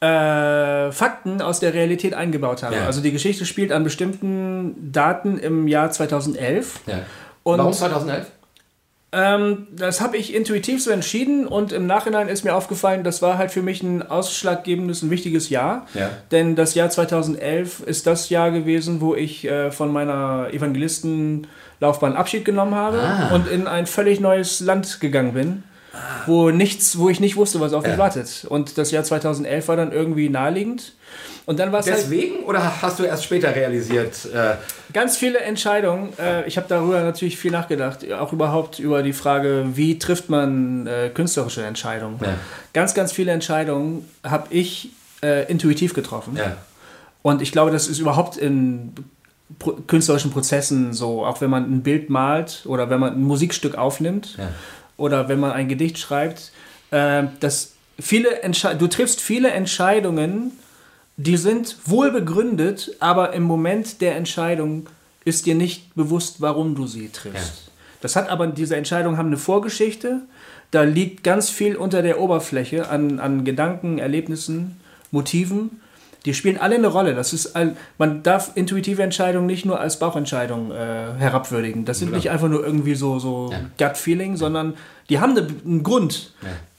äh, 0.00 0.90
Fakten 0.92 1.42
aus 1.42 1.60
der 1.60 1.74
Realität 1.74 2.14
eingebaut 2.14 2.62
habe. 2.62 2.76
Ja. 2.76 2.86
Also 2.86 3.00
die 3.00 3.12
Geschichte 3.12 3.44
spielt 3.46 3.70
an 3.72 3.84
bestimmten 3.84 4.92
Daten 4.92 5.38
im 5.38 5.68
Jahr 5.68 5.90
2011. 5.90 6.80
Ja. 6.86 7.00
Warum 7.44 7.72
2011? 7.72 8.26
ähm, 9.12 9.66
das 9.72 10.00
habe 10.00 10.16
ich 10.16 10.34
intuitiv 10.34 10.82
so 10.82 10.90
entschieden 10.92 11.46
und 11.46 11.72
im 11.72 11.86
Nachhinein 11.86 12.28
ist 12.28 12.44
mir 12.44 12.54
aufgefallen, 12.54 13.02
das 13.02 13.20
war 13.22 13.38
halt 13.38 13.50
für 13.50 13.60
mich 13.60 13.82
ein 13.82 14.08
ausschlaggebendes, 14.08 15.02
ein 15.02 15.10
wichtiges 15.10 15.48
Jahr. 15.50 15.86
Ja. 15.94 16.10
Denn 16.30 16.54
das 16.54 16.74
Jahr 16.76 16.90
2011 16.90 17.80
ist 17.80 18.06
das 18.06 18.28
Jahr 18.30 18.52
gewesen, 18.52 19.00
wo 19.00 19.14
ich 19.16 19.44
äh, 19.46 19.72
von 19.72 19.92
meiner 19.92 20.48
Evangelistenlaufbahn 20.52 22.14
Abschied 22.16 22.44
genommen 22.44 22.74
habe 22.74 23.00
Ah. 23.02 23.34
und 23.34 23.48
in 23.48 23.66
ein 23.66 23.86
völlig 23.86 24.20
neues 24.20 24.60
Land 24.60 25.00
gegangen 25.00 25.32
bin. 25.34 25.62
Wo 26.26 26.50
nichts, 26.50 26.98
wo 26.98 27.08
ich 27.08 27.18
nicht 27.20 27.36
wusste, 27.36 27.60
was 27.60 27.72
auf 27.72 27.82
mich 27.82 27.92
Ja. 27.92 27.98
wartet. 27.98 28.46
Und 28.48 28.78
das 28.78 28.90
Jahr 28.92 29.02
2011 29.02 29.66
war 29.68 29.76
dann 29.76 29.90
irgendwie 29.92 30.28
naheliegend. 30.28 30.92
Und 31.46 31.58
dann 31.58 31.72
war 31.72 31.80
es 31.80 31.86
halt 31.86 31.98
Deswegen 31.98 32.44
oder 32.44 32.80
hast 32.82 33.00
du 33.00 33.02
erst 33.04 33.24
später 33.24 33.54
realisiert? 33.56 34.26
Äh, 34.32 34.54
Ganz 34.92 35.16
viele 35.16 35.40
Entscheidungen. 35.40 36.10
Äh, 36.18 36.46
ich 36.46 36.56
habe 36.56 36.66
darüber 36.68 37.02
natürlich 37.02 37.38
viel 37.38 37.50
nachgedacht. 37.50 38.08
Auch 38.12 38.32
überhaupt 38.32 38.78
über 38.78 39.02
die 39.02 39.12
Frage, 39.12 39.64
wie 39.74 39.98
trifft 39.98 40.28
man 40.30 40.86
äh, 40.86 41.10
künstlerische 41.12 41.64
Entscheidungen. 41.64 42.20
Ja. 42.22 42.34
Ganz, 42.72 42.94
ganz 42.94 43.10
viele 43.10 43.32
Entscheidungen 43.32 44.08
habe 44.22 44.46
ich 44.50 44.90
äh, 45.22 45.50
intuitiv 45.50 45.94
getroffen. 45.94 46.36
ja. 46.36 46.56
Und 47.22 47.42
ich 47.42 47.52
glaube, 47.52 47.70
das 47.70 47.86
ist 47.88 47.98
überhaupt 47.98 48.36
in 48.38 48.94
pro 49.58 49.72
künstlerischen 49.72 50.30
Prozessen 50.30 50.92
so. 50.94 51.26
Auch 51.26 51.40
wenn 51.40 51.50
man 51.50 51.64
ein 51.64 51.82
Bild 51.82 52.08
malt 52.08 52.62
oder 52.66 52.88
wenn 52.88 53.00
man 53.00 53.14
ein 53.14 53.22
Musikstück 53.24 53.76
aufnimmt 53.76 54.36
Ja. 54.38 54.48
Oder 55.00 55.28
wenn 55.28 55.40
man 55.40 55.52
ein 55.52 55.68
Gedicht 55.68 55.98
schreibt, 55.98 56.52
äh, 56.90 57.24
dass 57.40 57.72
viele 57.98 58.42
Entsche 58.42 58.76
du 58.76 58.86
triffst 58.86 59.20
viele 59.20 59.50
Entscheidungen, 59.50 60.52
die 61.16 61.36
sind 61.36 61.76
wohl 61.86 62.10
begründet, 62.12 62.96
aber 63.00 63.32
im 63.32 63.42
Moment 63.42 64.00
der 64.00 64.16
Entscheidung 64.16 64.88
ist 65.24 65.46
dir 65.46 65.54
nicht 65.54 65.94
bewusst, 65.94 66.40
warum 66.40 66.74
du 66.74 66.86
sie 66.86 67.08
triffst. 67.08 67.66
Ja. 67.66 67.72
Das 68.00 68.16
hat 68.16 68.30
aber, 68.30 68.46
diese 68.46 68.76
Entscheidungen 68.76 69.18
haben 69.18 69.26
eine 69.26 69.36
Vorgeschichte. 69.36 70.22
Da 70.70 70.82
liegt 70.82 71.22
ganz 71.24 71.50
viel 71.50 71.76
unter 71.76 72.00
der 72.00 72.20
Oberfläche 72.20 72.88
an, 72.88 73.20
an 73.20 73.44
Gedanken, 73.44 73.98
Erlebnissen, 73.98 74.80
Motiven. 75.10 75.82
Die 76.24 76.34
spielen 76.34 76.58
alle 76.58 76.74
eine 76.74 76.88
Rolle. 76.88 77.14
Das 77.14 77.32
ist 77.32 77.56
ein, 77.56 77.76
man 77.96 78.22
darf 78.22 78.52
intuitive 78.54 79.02
Entscheidungen 79.02 79.46
nicht 79.46 79.64
nur 79.64 79.80
als 79.80 79.98
Bauchentscheidung 79.98 80.70
äh, 80.70 80.74
herabwürdigen. 81.18 81.84
Das 81.84 81.98
sind 81.98 82.12
nicht 82.12 82.30
einfach 82.30 82.48
nur 82.48 82.64
irgendwie 82.64 82.94
so, 82.94 83.18
so 83.18 83.52
Gut-Feeling, 83.78 84.36
sondern 84.36 84.74
die 85.08 85.18
haben 85.18 85.36
eine, 85.36 85.46
einen 85.64 85.82
Grund. 85.82 86.34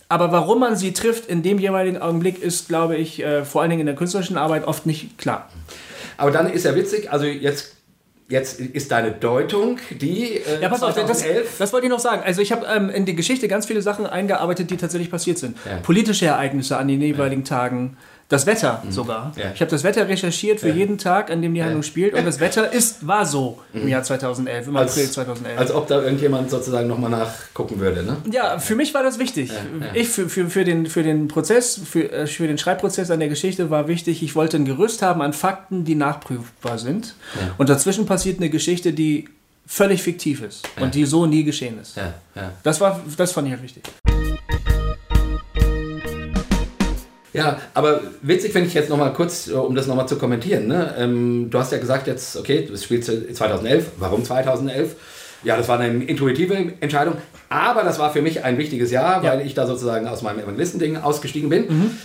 Aber 0.09 0.31
warum 0.31 0.59
man 0.59 0.75
sie 0.75 0.91
trifft 0.91 1.27
in 1.27 1.41
dem 1.41 1.57
jeweiligen 1.57 1.97
Augenblick, 1.97 2.41
ist, 2.41 2.67
glaube 2.67 2.97
ich, 2.97 3.23
äh, 3.23 3.45
vor 3.45 3.61
allen 3.61 3.69
Dingen 3.69 3.81
in 3.81 3.85
der 3.85 3.95
künstlerischen 3.95 4.37
Arbeit 4.37 4.67
oft 4.67 4.85
nicht 4.85 5.17
klar. 5.17 5.49
Aber 6.17 6.31
dann 6.31 6.51
ist 6.51 6.65
ja 6.65 6.75
witzig, 6.75 7.11
also 7.11 7.25
jetzt, 7.25 7.77
jetzt 8.27 8.59
ist 8.59 8.91
deine 8.91 9.11
Deutung, 9.11 9.79
die 9.89 10.35
äh, 10.35 10.61
Ja, 10.61 10.69
pass 10.69 10.83
auf, 10.83 10.93
das, 10.93 11.19
2011. 11.19 11.57
das 11.57 11.73
wollte 11.73 11.87
ich 11.87 11.91
noch 11.91 11.99
sagen. 11.99 12.21
Also 12.25 12.41
ich 12.41 12.51
habe 12.51 12.65
ähm, 12.67 12.89
in 12.89 13.05
die 13.05 13.15
Geschichte 13.15 13.47
ganz 13.47 13.65
viele 13.65 13.81
Sachen 13.81 14.05
eingearbeitet, 14.05 14.69
die 14.69 14.77
tatsächlich 14.77 15.09
passiert 15.09 15.37
sind. 15.37 15.57
Ja. 15.65 15.77
Politische 15.77 16.25
Ereignisse 16.25 16.77
an 16.77 16.89
den 16.89 17.01
jeweiligen 17.01 17.43
Tagen, 17.45 17.97
Das 18.31 18.45
Wetter 18.45 18.81
sogar. 18.89 19.33
Mhm. 19.35 19.41
Ja. 19.41 19.51
Ich 19.53 19.59
habe 19.59 19.69
das 19.69 19.83
Wetter 19.83 20.07
recherchiert 20.07 20.61
für 20.61 20.69
jeden 20.69 20.97
Tag, 20.97 21.29
an 21.29 21.41
dem 21.41 21.53
die 21.53 21.61
Handlung 21.61 21.83
spielt. 21.83 22.13
Und 22.13 22.25
das 22.25 22.39
Wetter 22.39 22.71
ist, 22.71 23.05
war 23.05 23.25
so 23.25 23.59
im 23.73 23.89
Jahr 23.89 24.03
2011, 24.03 24.67
im 24.67 24.77
April 24.77 25.09
2011. 25.09 25.53
Mhm. 25.53 25.59
als 25.59 25.71
ob 25.73 25.87
da 25.87 26.01
irgendjemand 26.01 26.49
sozusagen 26.49 26.87
nochmal 26.87 27.09
nachgucken 27.09 27.81
würde, 27.81 28.03
ne? 28.03 28.15
Ja, 28.31 28.57
für 28.57 28.75
mich 28.75 28.93
war 28.93 29.03
das 29.03 29.19
wichtig. 29.19 29.51
Ich 29.93 30.07
für, 30.07 30.29
für, 30.29 30.49
für, 30.49 30.63
den, 30.63 30.85
für 30.85 31.03
den 31.03 31.27
Prozess, 31.27 31.81
für, 31.83 32.09
äh, 32.09 32.25
für 32.25 32.47
den 32.47 32.57
Schreibprozess 32.57 33.11
an 33.11 33.19
der 33.19 33.27
Geschichte 33.27 33.69
war 33.69 33.89
wichtig, 33.89 34.23
ich 34.23 34.33
wollte 34.33 34.55
ein 34.55 34.63
Gerüst 34.63 35.01
haben 35.01 35.21
an 35.21 35.33
Fakten, 35.33 35.83
die 35.83 35.95
nachprüfbar 35.95 36.77
sind. 36.77 37.15
Und 37.57 37.67
dazwischen 37.67 38.05
passiert 38.05 38.39
eine 38.39 38.49
Geschichte, 38.49 38.93
die 38.93 39.27
völlig 39.67 40.03
fiktiv 40.03 40.41
ist 40.41 40.65
und 40.79 40.95
die 40.95 41.03
so 41.03 41.25
nie 41.25 41.43
geschehen 41.43 41.79
ist. 41.81 41.97
Ja, 41.97 42.13
ja. 42.35 42.51
Das, 42.63 42.79
war, 42.79 43.01
das 43.17 43.33
fand 43.33 43.47
ich 43.47 43.53
halt 43.53 43.63
wichtig. 43.63 43.83
Ja, 47.33 47.59
aber 47.73 48.01
witzig 48.21 48.51
finde 48.51 48.67
ich 48.67 48.73
jetzt 48.73 48.89
nochmal 48.89 49.13
kurz, 49.13 49.47
äh, 49.47 49.53
um 49.53 49.73
das 49.75 49.87
nochmal 49.87 50.07
zu 50.07 50.17
kommentieren. 50.17 50.67
Ne? 50.67 50.93
Ähm, 50.97 51.49
du 51.49 51.57
hast 51.59 51.71
ja 51.71 51.77
gesagt 51.77 52.07
jetzt, 52.07 52.35
okay, 52.35 52.65
du 52.69 52.77
spielst 52.77 53.09
2011. 53.35 53.85
Warum 53.99 54.23
2011? 54.25 54.95
Ja, 55.43 55.57
das 55.57 55.67
war 55.67 55.79
eine 55.79 56.03
intuitive 56.03 56.55
Entscheidung, 56.81 57.15
aber 57.49 57.83
das 57.83 57.97
war 57.97 58.11
für 58.13 58.21
mich 58.21 58.43
ein 58.43 58.57
wichtiges 58.59 58.91
Jahr, 58.91 59.23
weil 59.23 59.45
ich 59.45 59.53
da 59.55 59.65
sozusagen 59.65 60.07
aus 60.07 60.21
meinem 60.21 60.39
Evangelistending 60.39 60.97
ausgestiegen 60.97 61.49
bin. 61.49 61.65
Mhm. 61.67 61.97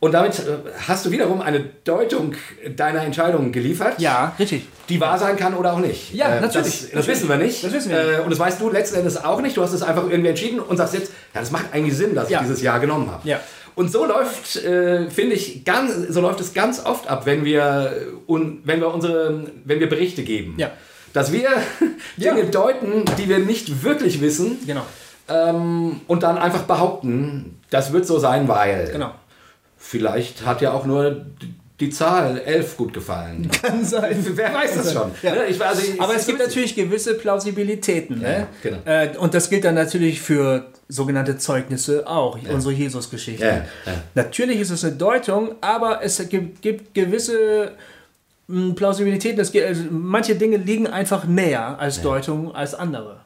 Und 0.00 0.12
damit 0.14 0.40
äh, 0.40 0.42
hast 0.88 1.06
du 1.06 1.12
wiederum 1.12 1.40
eine 1.40 1.60
Deutung 1.84 2.34
deiner 2.76 3.02
Entscheidung 3.02 3.52
geliefert, 3.52 3.94
Ja, 4.00 4.34
richtig. 4.36 4.66
die 4.88 5.00
wahr 5.00 5.16
sein 5.16 5.36
kann 5.36 5.54
oder 5.54 5.72
auch 5.74 5.78
nicht. 5.78 6.12
Ja, 6.12 6.26
Äh, 6.36 6.40
natürlich. 6.40 6.80
Das, 6.82 6.90
das 6.90 7.06
wissen 7.06 7.28
wir 7.28 7.36
nicht. 7.36 7.62
Das 7.62 7.72
wissen 7.72 7.90
wir 7.92 8.02
nicht. 8.04 8.18
Äh, 8.18 8.22
Und 8.22 8.30
das 8.30 8.40
weißt 8.40 8.60
du 8.60 8.68
letzten 8.68 8.96
Endes 8.96 9.24
auch 9.24 9.40
nicht. 9.40 9.56
Du 9.56 9.62
hast 9.62 9.72
es 9.72 9.80
einfach 9.82 10.02
irgendwie 10.10 10.30
entschieden 10.30 10.58
und 10.58 10.76
sagst 10.76 10.94
jetzt, 10.94 11.12
ja, 11.32 11.40
das 11.40 11.52
macht 11.52 11.66
eigentlich 11.72 11.96
Sinn, 11.96 12.16
dass 12.16 12.28
Ja. 12.28 12.40
ich 12.40 12.46
dieses 12.48 12.60
Jahr 12.62 12.80
genommen 12.80 13.12
habe. 13.12 13.26
Ja. 13.28 13.38
Und 13.74 13.90
so 13.90 14.04
läuft, 14.04 14.56
äh, 14.56 15.08
finde 15.10 15.34
ich, 15.34 15.64
ganz, 15.64 15.92
so 16.08 16.20
läuft 16.20 16.40
es 16.40 16.52
ganz 16.52 16.84
oft 16.84 17.08
ab, 17.08 17.24
wenn 17.26 17.44
wir, 17.44 17.92
un, 18.26 18.60
wenn 18.64 18.80
wir 18.80 18.92
unsere, 18.92 19.44
wenn 19.64 19.80
wir 19.80 19.88
Berichte 19.88 20.22
geben. 20.22 20.54
Ja. 20.58 20.70
Dass 21.12 21.32
wir 21.32 21.48
Ja. 22.16 22.34
Dinge 22.34 22.50
deuten, 22.50 23.04
die 23.18 23.28
wir 23.28 23.38
nicht 23.38 23.82
wirklich 23.82 24.20
wissen 24.20 24.58
Genau. 24.66 24.82
ähm, 25.28 26.00
und 26.06 26.22
dann 26.22 26.38
einfach 26.38 26.62
behaupten, 26.62 27.58
das 27.70 27.92
wird 27.92 28.06
so 28.06 28.18
sein, 28.18 28.48
weil. 28.48 28.90
Genau. 28.92 29.12
Vielleicht 29.76 30.46
hat 30.46 30.60
ja 30.60 30.72
auch 30.72 30.86
nur 30.86 31.26
die 31.82 31.90
Zahl 31.90 32.38
11 32.38 32.76
gut 32.76 32.94
gefallen. 32.94 33.50
Kann 33.62 33.84
sein. 33.84 34.24
Wer 34.34 34.54
weiß 34.54 34.76
das 34.76 34.92
schon? 34.92 35.10
Ja. 35.20 35.34
Ne? 35.34 35.46
Ich, 35.48 35.60
also, 35.60 35.82
Aber 35.98 36.14
es 36.14 36.26
gibt 36.26 36.38
natürlich 36.38 36.76
gewisse 36.76 37.14
Plausibilitäten. 37.14 38.20
Ne? 38.20 38.38
Ja, 38.38 38.46
genau. 38.62 38.78
äh, 38.84 39.16
und 39.18 39.34
das 39.34 39.50
gilt 39.50 39.64
dann 39.64 39.74
natürlich 39.74 40.20
für 40.20 40.66
sogenannte 40.88 41.38
Zeugnisse 41.38 42.06
auch, 42.06 42.38
unsere 42.48 42.72
Jesus-Geschichte. 42.72 43.44
Ja, 43.44 43.56
ja. 43.90 43.98
Natürlich 44.14 44.60
ist 44.60 44.70
es 44.70 44.84
eine 44.84 44.94
Deutung, 44.94 45.56
aber 45.60 46.04
es 46.04 46.28
gibt, 46.28 46.62
gibt 46.62 46.94
gewisse 46.94 47.72
mh, 48.46 48.74
Plausibilitäten. 48.74 49.40
Es 49.40 49.50
gibt, 49.50 49.66
also 49.66 49.82
manche 49.90 50.36
Dinge 50.36 50.58
liegen 50.58 50.86
einfach 50.86 51.24
näher 51.24 51.80
als 51.80 52.00
Deutung 52.00 52.54
als 52.54 52.74
andere. 52.74 53.16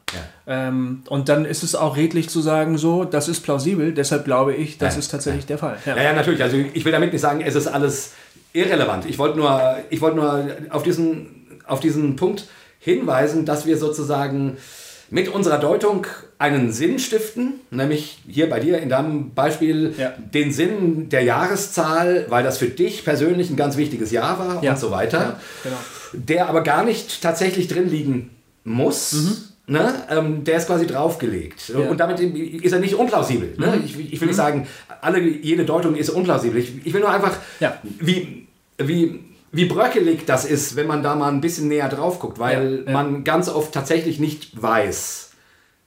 Ähm, 0.47 1.03
und 1.09 1.29
dann 1.29 1.45
ist 1.45 1.63
es 1.63 1.75
auch 1.75 1.97
redlich 1.97 2.31
zu 2.31 2.41
sagen, 2.41 2.79
so, 2.79 3.05
das 3.05 3.29
ist 3.29 3.41
plausibel, 3.41 3.93
deshalb 3.93 4.25
glaube 4.25 4.55
ich, 4.55 4.79
das 4.79 4.95
Ja, 4.95 5.01
ist 5.01 5.09
tatsächlich 5.09 5.45
der 5.45 5.59
Fall. 5.59 5.77
Ja. 5.85 5.97
Ja, 5.97 6.03
ja, 6.05 6.13
natürlich. 6.13 6.43
Also 6.43 6.57
ich 6.73 6.85
will 6.85 6.93
damit 6.93 7.13
nicht 7.13 7.21
sagen, 7.21 7.41
es 7.41 7.55
ist 7.55 7.67
alles 7.67 8.13
irrelevant. 8.57 9.07
Ich 9.07 9.19
wollte 9.19 9.39
nur, 9.39 9.77
ich 9.91 10.01
wollte 10.01 10.17
nur 10.17 10.49
auf 10.71 10.83
diesen, 10.83 11.59
auf 11.67 11.81
diesen 11.81 12.17
Punkt 12.17 12.47
hinweisen, 12.79 13.45
dass 13.45 13.67
wir 13.67 13.77
sozusagen 13.77 14.57
mit 15.09 15.29
unserer 15.29 15.59
Deutung 15.59 16.07
einen 16.39 16.73
Sinn 16.73 16.99
stiften, 16.99 17.61
nämlich 17.71 18.19
hier 18.29 18.49
bei 18.51 18.59
dir 18.59 18.79
in 18.79 18.89
deinem 18.89 19.31
Beispiel 19.35 19.95
Ja. 19.97 20.13
den 20.19 20.53
Sinn 20.53 21.09
der 21.09 21.23
Jahreszahl, 21.23 22.27
weil 22.29 22.43
das 22.43 22.59
für 22.59 22.67
dich 22.69 23.05
persönlich 23.05 23.49
ein 23.51 23.57
ganz 23.57 23.77
wichtiges 23.77 24.11
Jahr 24.11 24.39
war 24.39 24.65
Ja. 24.65 24.73
und 24.73 24.79
so 24.79 24.91
weiter, 24.91 25.19
Ja, 25.21 25.41
genau. 25.63 25.77
der 26.13 26.49
aber 26.49 26.63
gar 26.63 26.85
nicht 26.85 27.23
tatsächlich 27.23 27.69
drin 27.69 27.89
liegen 27.89 28.31
muss. 28.65 29.45
Ne? 29.69 29.95
Ähm, 30.11 30.45
der 30.45 30.57
ist 30.59 30.67
quasi 30.67 30.87
draufgelegt. 30.87 31.69
Mhm. 31.71 31.75
Ja. 31.79 31.85
Mhm. 31.85 31.91
Und 31.91 31.99
damit 32.01 32.21
ist 32.21 32.73
er 32.73 32.79
nicht 32.81 32.95
unplausibel. 32.95 33.55
Ne? 33.59 33.81
Ich, 33.85 34.13
ich 34.13 34.21
will 34.21 34.29
nicht 34.29 34.37
sagen, 34.37 34.67
alle, 35.01 35.21
jede 35.21 35.65
Deutung 35.65 35.95
ist 35.97 36.11
unplausibel. 36.11 36.61
Ich, 36.61 36.85
ich 36.85 36.93
will 36.93 37.01
nur 37.01 37.11
einfach, 37.11 37.37
Ja. 37.61 37.79
wie, 38.01 38.46
wie, 38.79 39.25
wie 39.53 39.65
bröckelig 39.67 40.25
das 40.27 40.45
ist, 40.45 40.77
wenn 40.77 40.87
man 40.87 41.03
da 41.03 41.15
mal 41.15 41.31
ein 41.33 41.41
bisschen 41.41 41.69
näher 41.69 41.89
drauf 41.89 42.19
guckt, 42.19 42.39
weil 42.39 42.81
Ja, 42.81 42.85
ja. 42.87 42.93
man 42.93 43.25
ganz 43.25 43.49
oft 43.49 43.73
tatsächlich 43.73 44.19
nicht 44.19 44.61
weiß, 44.61 45.31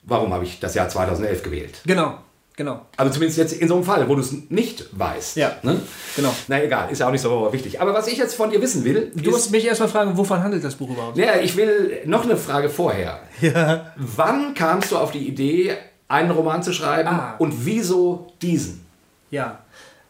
warum 0.02 0.32
habe 0.32 0.44
ich 0.44 0.60
das 0.60 0.74
Jahr 0.74 0.88
2011 0.88 1.42
gewählt. 1.42 1.80
Genau, 1.86 2.18
genau. 2.56 2.86
Also 2.96 3.12
zumindest 3.12 3.38
jetzt 3.38 3.52
in 3.52 3.68
so 3.68 3.74
einem 3.76 3.84
Fall, 3.84 4.08
wo 4.08 4.14
du 4.14 4.20
es 4.22 4.32
nicht 4.50 4.86
weißt. 4.92 5.36
Ja. 5.36 5.52
Ne? 5.62 5.80
Genau. 6.16 6.34
Na 6.48 6.62
egal, 6.62 6.90
ist 6.90 6.98
ja 7.00 7.06
auch 7.06 7.12
nicht 7.12 7.20
so 7.22 7.48
wichtig. 7.52 7.80
Aber 7.80 7.94
was 7.94 8.08
ich 8.08 8.16
jetzt 8.18 8.34
von 8.34 8.50
dir 8.50 8.60
wissen 8.60 8.84
will, 8.84 9.12
Du 9.14 9.30
musst 9.30 9.50
mich 9.52 9.64
erstmal 9.66 9.88
fragen, 9.88 10.16
wovon 10.16 10.42
handelt 10.42 10.64
das 10.64 10.74
Buch 10.74 10.90
überhaupt? 10.90 11.16
ja, 11.16 11.36
ich 11.40 11.56
will 11.56 11.98
noch 12.06 12.24
eine 12.24 12.36
Frage 12.36 12.68
vorher. 12.70 13.20
Ja. 13.40 13.92
Wann 13.96 14.54
kamst 14.54 14.90
du 14.92 14.98
auf 14.98 15.12
die 15.12 15.26
Idee, 15.28 15.76
einen 16.08 16.30
Roman 16.30 16.62
zu 16.62 16.72
schreiben 16.72 17.08
Ah. 17.08 17.36
und 17.38 17.64
wieso 17.64 18.32
diesen? 18.42 18.84
Ja. 19.30 19.60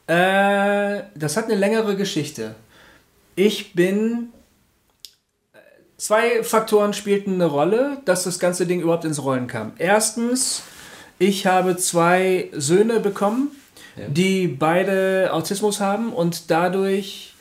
Äh, 0.07 1.03
das 1.15 1.37
hat 1.37 1.45
eine 1.45 1.55
längere 1.55 1.95
Geschichte. 1.95 2.55
Ich 3.41 3.73
bin. 3.73 4.29
äh, 5.55 5.59
Zwei 5.97 6.43
Faktoren 6.43 6.93
spielten 6.93 7.35
eine 7.35 7.47
Rolle, 7.47 7.99
dass 8.05 8.25
das 8.25 8.39
ganze 8.39 8.67
Ding 8.67 8.83
überhaupt 8.83 9.07
ins 9.07 9.23
Rollen 9.23 9.47
kam. 9.47 9.73
Erstens, 9.79 10.63
ich 11.19 11.47
habe 11.47 11.77
zwei 11.79 12.51
Söhne 12.53 13.01
bekommen, 13.01 13.49
die 14.09 14.47
beide 14.47 15.31
Autismus 15.33 15.81
haben 15.81 16.13
und 16.13 16.51
dadurch 16.51 17.35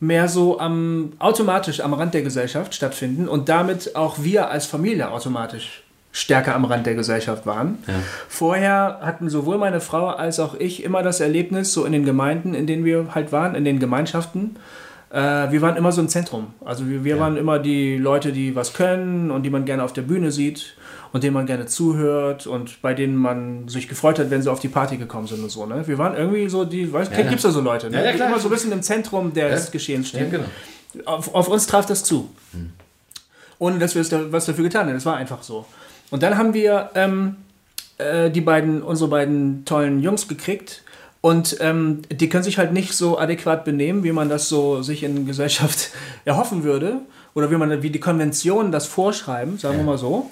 mehr 0.00 0.28
so 0.28 0.58
am, 0.58 1.12
automatisch 1.18 1.80
am 1.80 1.92
Rand 1.92 2.14
der 2.14 2.22
Gesellschaft 2.22 2.74
stattfinden 2.74 3.28
und 3.28 3.48
damit 3.50 3.94
auch 3.94 4.22
wir 4.22 4.48
als 4.50 4.64
Familie 4.66 5.10
automatisch 5.10 5.82
stärker 6.12 6.54
am 6.54 6.64
Rand 6.64 6.86
der 6.86 6.94
Gesellschaft 6.94 7.46
waren. 7.46 7.78
Vorher 8.28 9.00
hatten 9.02 9.28
sowohl 9.30 9.58
meine 9.58 9.80
Frau 9.80 10.08
als 10.08 10.40
auch 10.40 10.54
ich 10.54 10.82
immer 10.82 11.02
das 11.02 11.20
Erlebnis, 11.20 11.72
so 11.72 11.84
in 11.84 11.92
den 11.92 12.04
Gemeinden, 12.04 12.54
in 12.54 12.66
denen 12.66 12.84
wir 12.84 13.14
halt 13.14 13.32
waren, 13.32 13.54
in 13.54 13.64
den 13.64 13.78
Gemeinschaften, 13.78 14.56
äh, 15.12 15.52
wir 15.52 15.60
waren 15.60 15.76
immer 15.76 15.92
so 15.92 16.00
im 16.00 16.08
Zentrum. 16.08 16.54
Also 16.64 16.88
wir, 16.88 17.04
wir 17.04 17.20
waren 17.20 17.36
immer 17.36 17.58
die 17.58 17.98
Leute, 17.98 18.32
die 18.32 18.56
was 18.56 18.72
können 18.72 19.30
und 19.30 19.42
die 19.42 19.50
man 19.50 19.66
gerne 19.66 19.84
auf 19.84 19.92
der 19.92 20.02
Bühne 20.02 20.32
sieht 20.32 20.74
und 21.12 21.22
denen 21.22 21.34
man 21.34 21.44
gerne 21.44 21.66
zuhört 21.66 22.46
und 22.46 22.80
bei 22.80 22.94
denen 22.94 23.16
man 23.16 23.68
sich 23.68 23.88
gefreut 23.88 24.18
hat, 24.18 24.30
wenn 24.30 24.40
sie 24.40 24.50
auf 24.50 24.60
die 24.60 24.68
Party 24.68 24.96
gekommen 24.96 25.26
sind 25.26 25.42
und 25.42 25.50
so. 25.50 25.66
Ne? 25.66 25.86
Wir 25.86 25.98
waren 25.98 26.16
irgendwie 26.16 26.48
so 26.48 26.64
die, 26.64 26.90
weißt 26.90 27.12
du, 27.12 27.20
ja. 27.20 27.28
gibt's 27.28 27.42
da 27.42 27.50
so 27.50 27.60
Leute, 27.60 27.90
ne? 27.90 28.02
Ja, 28.02 28.10
ja, 28.10 28.26
immer 28.26 28.38
so 28.38 28.48
ein 28.48 28.52
bisschen 28.52 28.72
im 28.72 28.82
Zentrum 28.82 29.34
des 29.34 29.70
Geschehens 29.70 30.08
stehen. 30.08 30.30
genau. 30.30 30.46
Auf, 31.04 31.34
auf 31.34 31.48
uns 31.48 31.66
traf 31.66 31.84
das 31.84 32.04
zu. 32.04 32.30
Ohne 33.58 33.78
dass 33.78 33.94
wir 33.94 34.02
es 34.02 34.08
da, 34.08 34.32
was 34.32 34.46
dafür 34.46 34.64
getan 34.64 34.86
haben. 34.86 34.94
Das 34.94 35.06
war 35.06 35.16
einfach 35.16 35.42
so. 35.42 35.66
Und 36.10 36.22
dann 36.22 36.38
haben 36.38 36.54
wir 36.54 36.90
ähm, 36.94 37.36
äh, 37.98 38.30
die 38.30 38.40
beiden, 38.40 38.82
unsere 38.82 39.10
beiden 39.10 39.64
tollen 39.66 40.00
Jungs 40.02 40.26
gekriegt. 40.26 40.82
Und 41.22 41.56
ähm, 41.60 42.02
die 42.10 42.28
können 42.28 42.42
sich 42.42 42.58
halt 42.58 42.72
nicht 42.72 42.92
so 42.92 43.16
adäquat 43.16 43.64
benehmen, 43.64 44.02
wie 44.04 44.12
man 44.12 44.28
das 44.28 44.48
so 44.48 44.82
sich 44.82 45.04
in 45.04 45.24
Gesellschaft 45.24 45.90
erhoffen 46.26 46.64
würde. 46.64 46.98
Oder 47.34 47.50
wie 47.50 47.56
man 47.56 47.82
wie 47.82 47.88
die 47.88 48.00
Konventionen 48.00 48.72
das 48.72 48.86
vorschreiben, 48.86 49.56
sagen 49.56 49.78
wir 49.78 49.84
mal 49.84 49.96
so. 49.96 50.30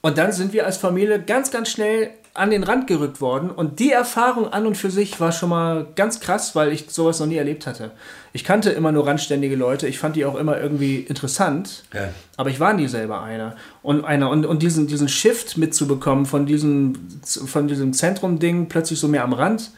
Und 0.00 0.16
dann 0.16 0.32
sind 0.32 0.54
wir 0.54 0.64
als 0.64 0.78
Familie 0.78 1.20
ganz, 1.20 1.50
ganz 1.50 1.68
schnell 1.68 2.10
an 2.32 2.50
den 2.50 2.62
Rand 2.62 2.86
gerückt 2.86 3.20
worden. 3.20 3.50
Und 3.50 3.80
die 3.80 3.90
Erfahrung 3.90 4.52
an 4.52 4.66
und 4.66 4.76
für 4.76 4.90
sich 4.90 5.18
war 5.20 5.32
schon 5.32 5.48
mal 5.50 5.86
ganz 5.96 6.20
krass, 6.20 6.54
weil 6.54 6.72
ich 6.72 6.86
sowas 6.88 7.18
noch 7.18 7.26
nie 7.26 7.36
erlebt 7.36 7.66
hatte. 7.66 7.90
Ich 8.32 8.44
kannte 8.44 8.70
immer 8.70 8.92
nur 8.92 9.06
randständige 9.06 9.56
Leute. 9.56 9.88
Ich 9.88 9.98
fand 9.98 10.16
die 10.16 10.24
auch 10.24 10.36
immer 10.36 10.58
irgendwie 10.58 11.00
interessant. 11.00 11.82
Ja. 11.92 12.08
Aber 12.36 12.50
ich 12.50 12.60
war 12.60 12.72
nie 12.72 12.86
selber 12.86 13.22
einer. 13.22 13.56
Und 13.82 14.04
einer. 14.04 14.30
Und, 14.30 14.46
und 14.46 14.62
diesen, 14.62 14.86
diesen 14.86 15.08
Shift 15.08 15.58
mitzubekommen 15.58 16.24
von 16.24 16.46
diesem, 16.46 16.94
von 17.24 17.66
diesem 17.66 17.92
Zentrum-Ding 17.92 18.68
plötzlich 18.68 19.00
so 19.00 19.08
mehr 19.08 19.24
am 19.24 19.32
Rand. 19.32 19.72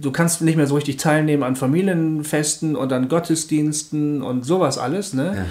Du 0.00 0.10
kannst 0.10 0.42
nicht 0.42 0.56
mehr 0.56 0.66
so 0.66 0.74
richtig 0.74 0.98
teilnehmen 0.98 1.42
an 1.42 1.56
Familienfesten 1.56 2.76
und 2.76 2.92
an 2.92 3.08
Gottesdiensten 3.08 4.22
und 4.22 4.44
sowas 4.44 4.78
alles. 4.78 5.14
Ne? 5.14 5.46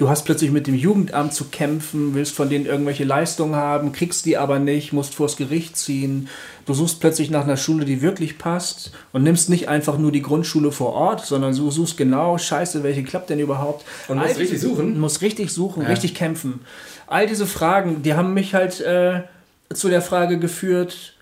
Du 0.00 0.08
hast 0.08 0.24
plötzlich 0.24 0.50
mit 0.50 0.66
dem 0.66 0.74
Jugendamt 0.74 1.34
zu 1.34 1.44
kämpfen, 1.50 2.14
willst 2.14 2.34
von 2.34 2.48
denen 2.48 2.64
irgendwelche 2.64 3.04
Leistungen 3.04 3.54
haben, 3.54 3.92
kriegst 3.92 4.24
die 4.24 4.38
aber 4.38 4.58
nicht, 4.58 4.94
musst 4.94 5.14
vors 5.14 5.36
Gericht 5.36 5.76
ziehen. 5.76 6.30
Du 6.64 6.72
suchst 6.72 7.00
plötzlich 7.00 7.28
nach 7.28 7.44
einer 7.44 7.58
Schule, 7.58 7.84
die 7.84 8.00
wirklich 8.00 8.38
passt 8.38 8.92
und 9.12 9.24
nimmst 9.24 9.50
nicht 9.50 9.68
einfach 9.68 9.98
nur 9.98 10.10
die 10.10 10.22
Grundschule 10.22 10.72
vor 10.72 10.94
Ort, 10.94 11.26
sondern 11.26 11.54
du 11.54 11.70
suchst 11.70 11.98
genau, 11.98 12.38
scheiße, 12.38 12.82
welche 12.82 13.02
klappt 13.02 13.28
denn 13.28 13.40
überhaupt? 13.40 13.84
Und 14.08 14.16
musst 14.16 14.30
All 14.30 14.36
richtig 14.36 14.60
suchen? 14.62 14.98
Musst 14.98 15.20
richtig 15.20 15.50
suchen, 15.50 15.82
richtig 15.82 16.14
kämpfen. 16.14 16.60
All 17.06 17.26
diese 17.26 17.46
Fragen, 17.46 18.02
die 18.02 18.14
haben 18.14 18.32
mich 18.32 18.54
halt 18.54 18.80
äh, 18.80 19.24
zu 19.74 19.90
der 19.90 20.00
Frage 20.00 20.38
geführt, 20.38 21.12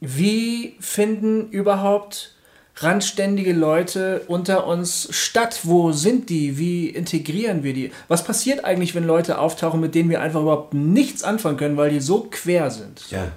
wie 0.00 0.76
finden 0.80 1.50
überhaupt 1.50 2.34
randständige 2.76 3.52
Leute 3.52 4.22
unter 4.28 4.66
uns 4.66 5.08
statt? 5.10 5.60
Wo 5.64 5.92
sind 5.92 6.30
die? 6.30 6.58
Wie 6.58 6.88
integrieren 6.88 7.64
wir 7.64 7.74
die? 7.74 7.90
Was 8.06 8.24
passiert 8.24 8.64
eigentlich, 8.64 8.94
wenn 8.94 9.04
Leute 9.04 9.38
auftauchen, 9.38 9.80
mit 9.80 9.94
denen 9.94 10.10
wir 10.10 10.20
einfach 10.20 10.42
überhaupt 10.42 10.74
nichts 10.74 11.24
anfangen 11.24 11.56
können, 11.56 11.76
weil 11.76 11.90
die 11.90 12.00
so 12.00 12.28
quer 12.30 12.70
sind? 12.70 13.10
Ja. 13.10 13.32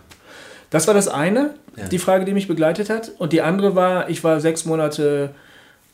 Das 0.69 0.87
war 0.87 0.93
das 0.93 1.07
eine, 1.07 1.55
die 1.91 1.99
Frage, 1.99 2.25
die 2.25 2.33
mich 2.33 2.47
begleitet 2.47 2.89
hat. 2.89 3.11
Und 3.17 3.33
die 3.33 3.41
andere 3.41 3.75
war, 3.75 4.09
ich 4.09 4.23
war 4.23 4.39
sechs 4.39 4.65
Monate 4.65 5.33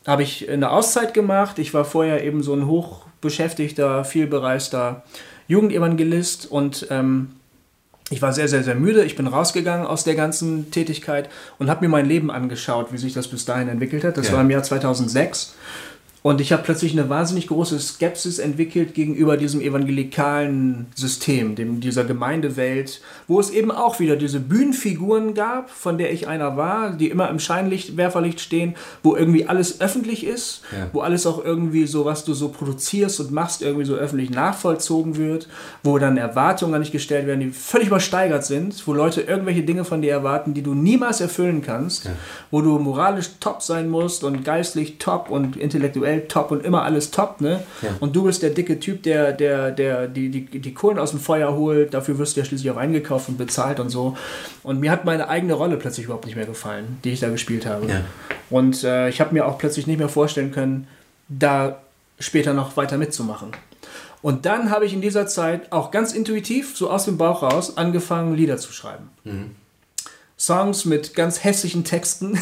habe 0.06 0.22
ich 0.22 0.48
eine 0.48 0.70
Auszeit 0.70 1.12
gemacht. 1.12 1.58
Ich 1.58 1.74
war 1.74 1.84
vorher 1.84 2.24
eben 2.24 2.42
so 2.42 2.54
ein 2.54 2.66
hochbeschäftigter, 2.66 4.04
vielbereister 4.04 5.02
Jugendevangelist 5.48 6.50
und 6.50 6.86
ähm, 6.90 7.32
ich 8.10 8.22
war 8.22 8.32
sehr, 8.32 8.48
sehr, 8.48 8.62
sehr 8.64 8.74
müde. 8.74 9.04
Ich 9.04 9.16
bin 9.16 9.26
rausgegangen 9.26 9.86
aus 9.86 10.04
der 10.04 10.14
ganzen 10.14 10.70
Tätigkeit 10.70 11.28
und 11.58 11.68
habe 11.68 11.82
mir 11.84 11.88
mein 11.90 12.06
Leben 12.06 12.30
angeschaut, 12.30 12.92
wie 12.92 12.98
sich 12.98 13.12
das 13.12 13.28
bis 13.28 13.44
dahin 13.44 13.68
entwickelt 13.68 14.04
hat. 14.04 14.16
Das 14.16 14.28
Ja. 14.28 14.34
war 14.34 14.40
im 14.40 14.50
Jahr 14.50 14.62
2006. 14.62 15.54
Und 16.28 16.42
ich 16.42 16.52
habe 16.52 16.62
plötzlich 16.62 16.92
eine 16.92 17.08
wahnsinnig 17.08 17.46
große 17.46 17.80
Skepsis 17.80 18.38
entwickelt 18.38 18.92
gegenüber 18.92 19.38
diesem 19.38 19.62
evangelikalen 19.62 20.84
System, 20.94 21.54
dem, 21.54 21.80
dieser 21.80 22.04
Gemeindewelt, 22.04 23.00
wo 23.28 23.40
es 23.40 23.48
eben 23.48 23.70
auch 23.70 23.98
wieder 23.98 24.14
diese 24.14 24.38
Bühnenfiguren 24.38 25.32
gab, 25.32 25.70
von 25.70 25.96
der 25.96 26.12
ich 26.12 26.28
einer 26.28 26.58
war, 26.58 26.90
die 26.92 27.08
immer 27.08 27.30
im 27.30 27.38
Scheinlicht, 27.38 27.96
Werferlicht 27.96 28.40
stehen, 28.40 28.74
wo 29.02 29.16
irgendwie 29.16 29.46
alles 29.46 29.80
öffentlich 29.80 30.26
ist, 30.26 30.60
Ja. 30.70 30.90
wo 30.92 31.00
alles 31.00 31.24
auch 31.24 31.42
irgendwie 31.42 31.86
so, 31.86 32.04
was 32.04 32.26
du 32.26 32.34
so 32.34 32.50
produzierst 32.50 33.20
und 33.20 33.30
machst, 33.30 33.62
irgendwie 33.62 33.86
so 33.86 33.94
öffentlich 33.94 34.28
nachvollzogen 34.28 35.16
wird, 35.16 35.48
wo 35.82 35.98
dann 35.98 36.18
Erwartungen 36.18 36.74
an 36.74 36.82
dich 36.82 36.92
gestellt 36.92 37.26
werden, 37.26 37.40
die 37.40 37.50
völlig 37.52 37.88
übersteigert 37.88 38.44
sind, 38.44 38.86
wo 38.86 38.92
Leute 38.92 39.22
irgendwelche 39.22 39.62
Dinge 39.62 39.86
von 39.86 40.02
dir 40.02 40.12
erwarten, 40.12 40.52
die 40.52 40.62
du 40.62 40.74
niemals 40.74 41.22
erfüllen 41.22 41.62
kannst, 41.62 42.10
wo 42.50 42.60
du 42.60 42.78
moralisch 42.78 43.30
top 43.40 43.62
sein 43.62 43.88
musst 43.88 44.24
und 44.24 44.44
geistlich 44.44 44.98
top 44.98 45.30
und 45.30 45.56
intellektuell 45.56 46.17
top 46.26 46.50
und 46.50 46.64
immer 46.64 46.82
alles 46.82 47.10
top, 47.10 47.40
ne? 47.40 47.62
Ja. 47.82 47.90
Und 48.00 48.16
du 48.16 48.24
bist 48.24 48.42
der 48.42 48.50
dicke 48.50 48.80
Typ, 48.80 49.02
der, 49.02 49.32
der, 49.32 49.70
der 49.70 50.08
die, 50.08 50.28
die, 50.28 50.58
die 50.58 50.74
Kohlen 50.74 50.98
aus 50.98 51.10
dem 51.10 51.20
Feuer 51.20 51.54
holt, 51.54 51.94
dafür 51.94 52.18
wirst 52.18 52.36
du 52.36 52.40
ja 52.40 52.44
schließlich 52.44 52.70
auch 52.70 52.76
eingekauft 52.76 53.28
und 53.28 53.38
bezahlt 53.38 53.80
und 53.80 53.90
so. 53.90 54.16
Und 54.62 54.80
mir 54.80 54.90
hat 54.90 55.04
meine 55.04 55.28
eigene 55.28 55.54
Rolle 55.54 55.76
plötzlich 55.76 56.06
überhaupt 56.06 56.26
nicht 56.26 56.36
mehr 56.36 56.46
gefallen, 56.46 56.98
die 57.04 57.10
ich 57.10 57.20
da 57.20 57.28
gespielt 57.28 57.66
habe. 57.66 57.86
Ja. 57.86 58.00
Und 58.50 58.82
äh, 58.84 59.08
ich 59.08 59.20
habe 59.20 59.34
mir 59.34 59.46
auch 59.46 59.58
plötzlich 59.58 59.86
nicht 59.86 59.98
mehr 59.98 60.08
vorstellen 60.08 60.50
können, 60.50 60.88
da 61.28 61.80
später 62.18 62.54
noch 62.54 62.76
weiter 62.76 62.98
mitzumachen. 62.98 63.52
Und 64.20 64.46
dann 64.46 64.70
habe 64.70 64.84
ich 64.84 64.92
in 64.92 65.00
dieser 65.00 65.26
Zeit 65.26 65.70
auch 65.70 65.90
ganz 65.90 66.12
intuitiv, 66.12 66.76
so 66.76 66.90
aus 66.90 67.04
dem 67.04 67.18
Bauch 67.18 67.42
raus, 67.42 67.76
angefangen, 67.76 68.34
Lieder 68.34 68.56
zu 68.56 68.72
schreiben. 68.72 69.10
Songs 70.40 70.84
mit 70.84 71.14
ganz 71.14 71.42
hässlichen 71.42 71.82
Texten, 71.84 72.38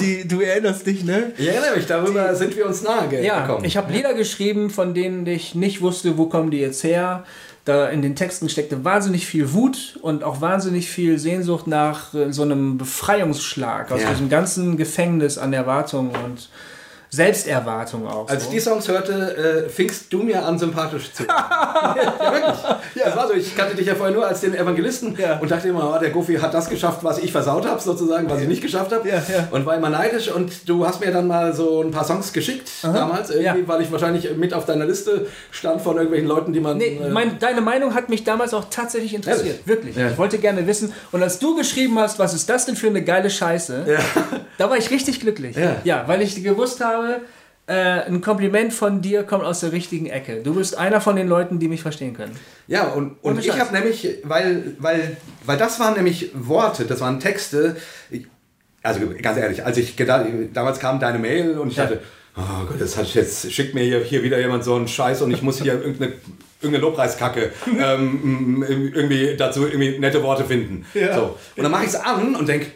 die 0.00 0.28
du 0.28 0.40
erinnerst 0.40 0.86
dich, 0.86 1.02
ne? 1.02 1.32
Ich 1.38 1.48
erinnere 1.48 1.76
mich, 1.76 1.86
darüber 1.86 2.34
sind 2.34 2.54
wir 2.56 2.66
uns 2.66 2.82
nahe 2.82 3.08
ge- 3.08 3.24
Ja, 3.24 3.46
gekommen. 3.46 3.64
ich 3.64 3.76
habe 3.78 3.90
Lieder 3.92 4.12
geschrieben, 4.14 4.68
von 4.68 4.92
denen 4.92 5.26
ich 5.26 5.54
nicht 5.54 5.80
wusste, 5.80 6.18
wo 6.18 6.26
kommen 6.26 6.50
die 6.50 6.58
jetzt 6.58 6.84
her. 6.84 7.24
Da 7.64 7.88
in 7.88 8.00
den 8.02 8.14
Texten 8.14 8.48
steckte 8.48 8.84
wahnsinnig 8.84 9.26
viel 9.26 9.52
Wut 9.52 9.98
und 10.02 10.22
auch 10.22 10.40
wahnsinnig 10.40 10.88
viel 10.88 11.18
Sehnsucht 11.18 11.66
nach 11.66 12.14
äh, 12.14 12.32
so 12.32 12.42
einem 12.42 12.76
Befreiungsschlag 12.78 13.90
aus 13.90 14.02
Ja. 14.02 14.10
diesem 14.10 14.28
ganzen 14.28 14.76
Gefängnis 14.76 15.36
an 15.38 15.52
Erwartungen 15.52 16.10
und 16.24 16.48
Selbsterwartung 17.10 18.06
auch. 18.06 18.28
Als 18.28 18.44
so. 18.44 18.48
ich 18.50 18.54
die 18.56 18.60
Songs 18.60 18.88
hörte, 18.88 19.64
äh, 19.66 19.68
fingst 19.68 20.12
du 20.12 20.22
mir 20.22 20.44
an, 20.44 20.58
sympathisch 20.58 21.12
zu 21.12 21.26
werden. 21.26 21.36
ja, 22.20 22.32
wirklich. 22.32 22.56
Das 23.04 23.16
war 23.16 23.28
so. 23.28 23.34
Ich 23.34 23.56
kannte 23.56 23.74
dich 23.76 23.86
ja 23.86 23.94
vorher 23.94 24.14
nur 24.14 24.26
als 24.26 24.40
den 24.40 24.54
Evangelisten 24.54 25.16
Ja. 25.18 25.38
und 25.38 25.50
dachte 25.50 25.68
immer, 25.68 25.94
oh, 25.94 25.98
der 26.00 26.10
Goofy 26.10 26.36
hat 26.36 26.54
das 26.54 26.68
geschafft, 26.68 26.98
was 27.02 27.18
ich 27.18 27.32
versaut 27.32 27.66
habe, 27.66 27.80
sozusagen, 27.80 28.28
was 28.30 28.40
ich 28.40 28.48
nicht 28.48 28.62
geschafft 28.62 28.92
habe. 28.92 29.08
Ja, 29.08 29.16
ja. 29.16 29.48
Und 29.50 29.66
war 29.66 29.76
immer 29.76 29.90
neidisch. 29.90 30.30
Und 30.30 30.68
du 30.68 30.86
hast 30.86 31.00
mir 31.00 31.10
dann 31.12 31.26
mal 31.26 31.54
so 31.54 31.82
ein 31.82 31.90
paar 31.90 32.04
Songs 32.04 32.32
geschickt 32.32 32.70
damals, 32.82 33.30
irgendwie, 33.30 33.44
Ja. 33.60 33.68
weil 33.68 33.82
ich 33.82 33.92
wahrscheinlich 33.92 34.36
mit 34.36 34.52
auf 34.54 34.64
deiner 34.66 34.84
Liste 34.86 35.26
stand 35.50 35.80
von 35.82 35.96
irgendwelchen 35.96 36.28
Leuten, 36.28 36.52
die 36.52 36.60
man. 36.60 36.76
Nee, 36.78 37.00
äh, 37.02 37.08
mein, 37.08 37.38
deine 37.38 37.60
Meinung 37.60 37.94
hat 37.94 38.08
mich 38.08 38.24
damals 38.24 38.54
auch 38.54 38.64
tatsächlich 38.70 39.14
interessiert. 39.14 39.46
Ehrlich? 39.46 39.66
Wirklich. 39.66 39.96
Ja. 39.96 40.10
Ich 40.10 40.18
wollte 40.18 40.38
gerne 40.38 40.66
wissen. 40.66 40.92
Und 41.12 41.22
als 41.22 41.38
du 41.38 41.56
geschrieben 41.56 41.98
hast, 41.98 42.18
was 42.18 42.34
ist 42.34 42.48
das 42.48 42.66
denn 42.66 42.76
für 42.76 42.88
eine 42.88 43.02
geile 43.02 43.30
Scheiße, 43.30 43.84
da 44.58 44.70
war 44.70 44.76
ich 44.76 44.90
richtig 44.90 45.20
glücklich. 45.20 45.56
Ja. 45.84 46.04
weil 46.06 46.22
ich 46.22 46.42
gewusst 46.42 46.82
habe, 46.84 46.95
äh, 47.68 47.72
ein 47.72 48.20
Kompliment 48.20 48.72
von 48.72 49.02
dir 49.02 49.24
kommt 49.24 49.44
aus 49.44 49.60
der 49.60 49.72
richtigen 49.72 50.06
Ecke. 50.06 50.42
Du 50.42 50.54
bist 50.54 50.78
einer 50.78 51.00
von 51.00 51.16
den 51.16 51.26
Leuten, 51.28 51.58
die 51.58 51.68
mich 51.68 51.82
verstehen 51.82 52.14
können. 52.14 52.36
Ja, 52.68 52.84
und, 52.88 53.16
und 53.22 53.38
ich 53.40 53.58
habe 53.58 53.72
nämlich, 53.74 54.08
weil, 54.22 54.74
weil, 54.78 55.16
weil 55.44 55.58
das 55.58 55.80
waren 55.80 55.94
nämlich 55.94 56.30
Worte, 56.34 56.84
das 56.84 57.00
waren 57.00 57.18
Texte. 57.18 57.76
Ich, 58.10 58.26
also 58.82 59.00
ganz 59.20 59.38
ehrlich, 59.38 59.64
als 59.64 59.78
ich 59.78 59.96
gedacht, 59.96 60.26
damals 60.52 60.78
kam 60.78 61.00
deine 61.00 61.18
Mail 61.18 61.58
und 61.58 61.70
ich 61.70 61.76
Ja. 61.76 61.84
dachte, 61.86 62.02
oh 62.36 62.66
Gott, 62.68 62.80
das 62.80 62.96
hat 62.96 63.12
jetzt 63.14 63.50
schickt 63.52 63.74
mir 63.74 63.82
hier, 63.82 64.00
hier 64.00 64.22
wieder 64.22 64.38
jemand 64.38 64.62
so 64.62 64.76
einen 64.76 64.86
Scheiß 64.86 65.22
und 65.22 65.32
ich 65.32 65.42
muss 65.42 65.60
hier 65.60 65.74
irgendeine, 65.74 66.12
irgendeine 66.60 66.82
Lobpreiskacke 66.84 67.50
ähm, 67.80 68.64
irgendwie 68.68 69.36
dazu 69.36 69.66
irgendwie 69.66 69.98
nette 69.98 70.22
Worte 70.22 70.44
finden. 70.44 70.86
Ja. 70.94 71.14
So. 71.16 71.36
Und 71.56 71.62
dann 71.64 71.72
mache 71.72 71.82
ich 71.82 71.88
es 71.88 71.96
an 71.96 72.36
und 72.36 72.48
denke, 72.48 72.66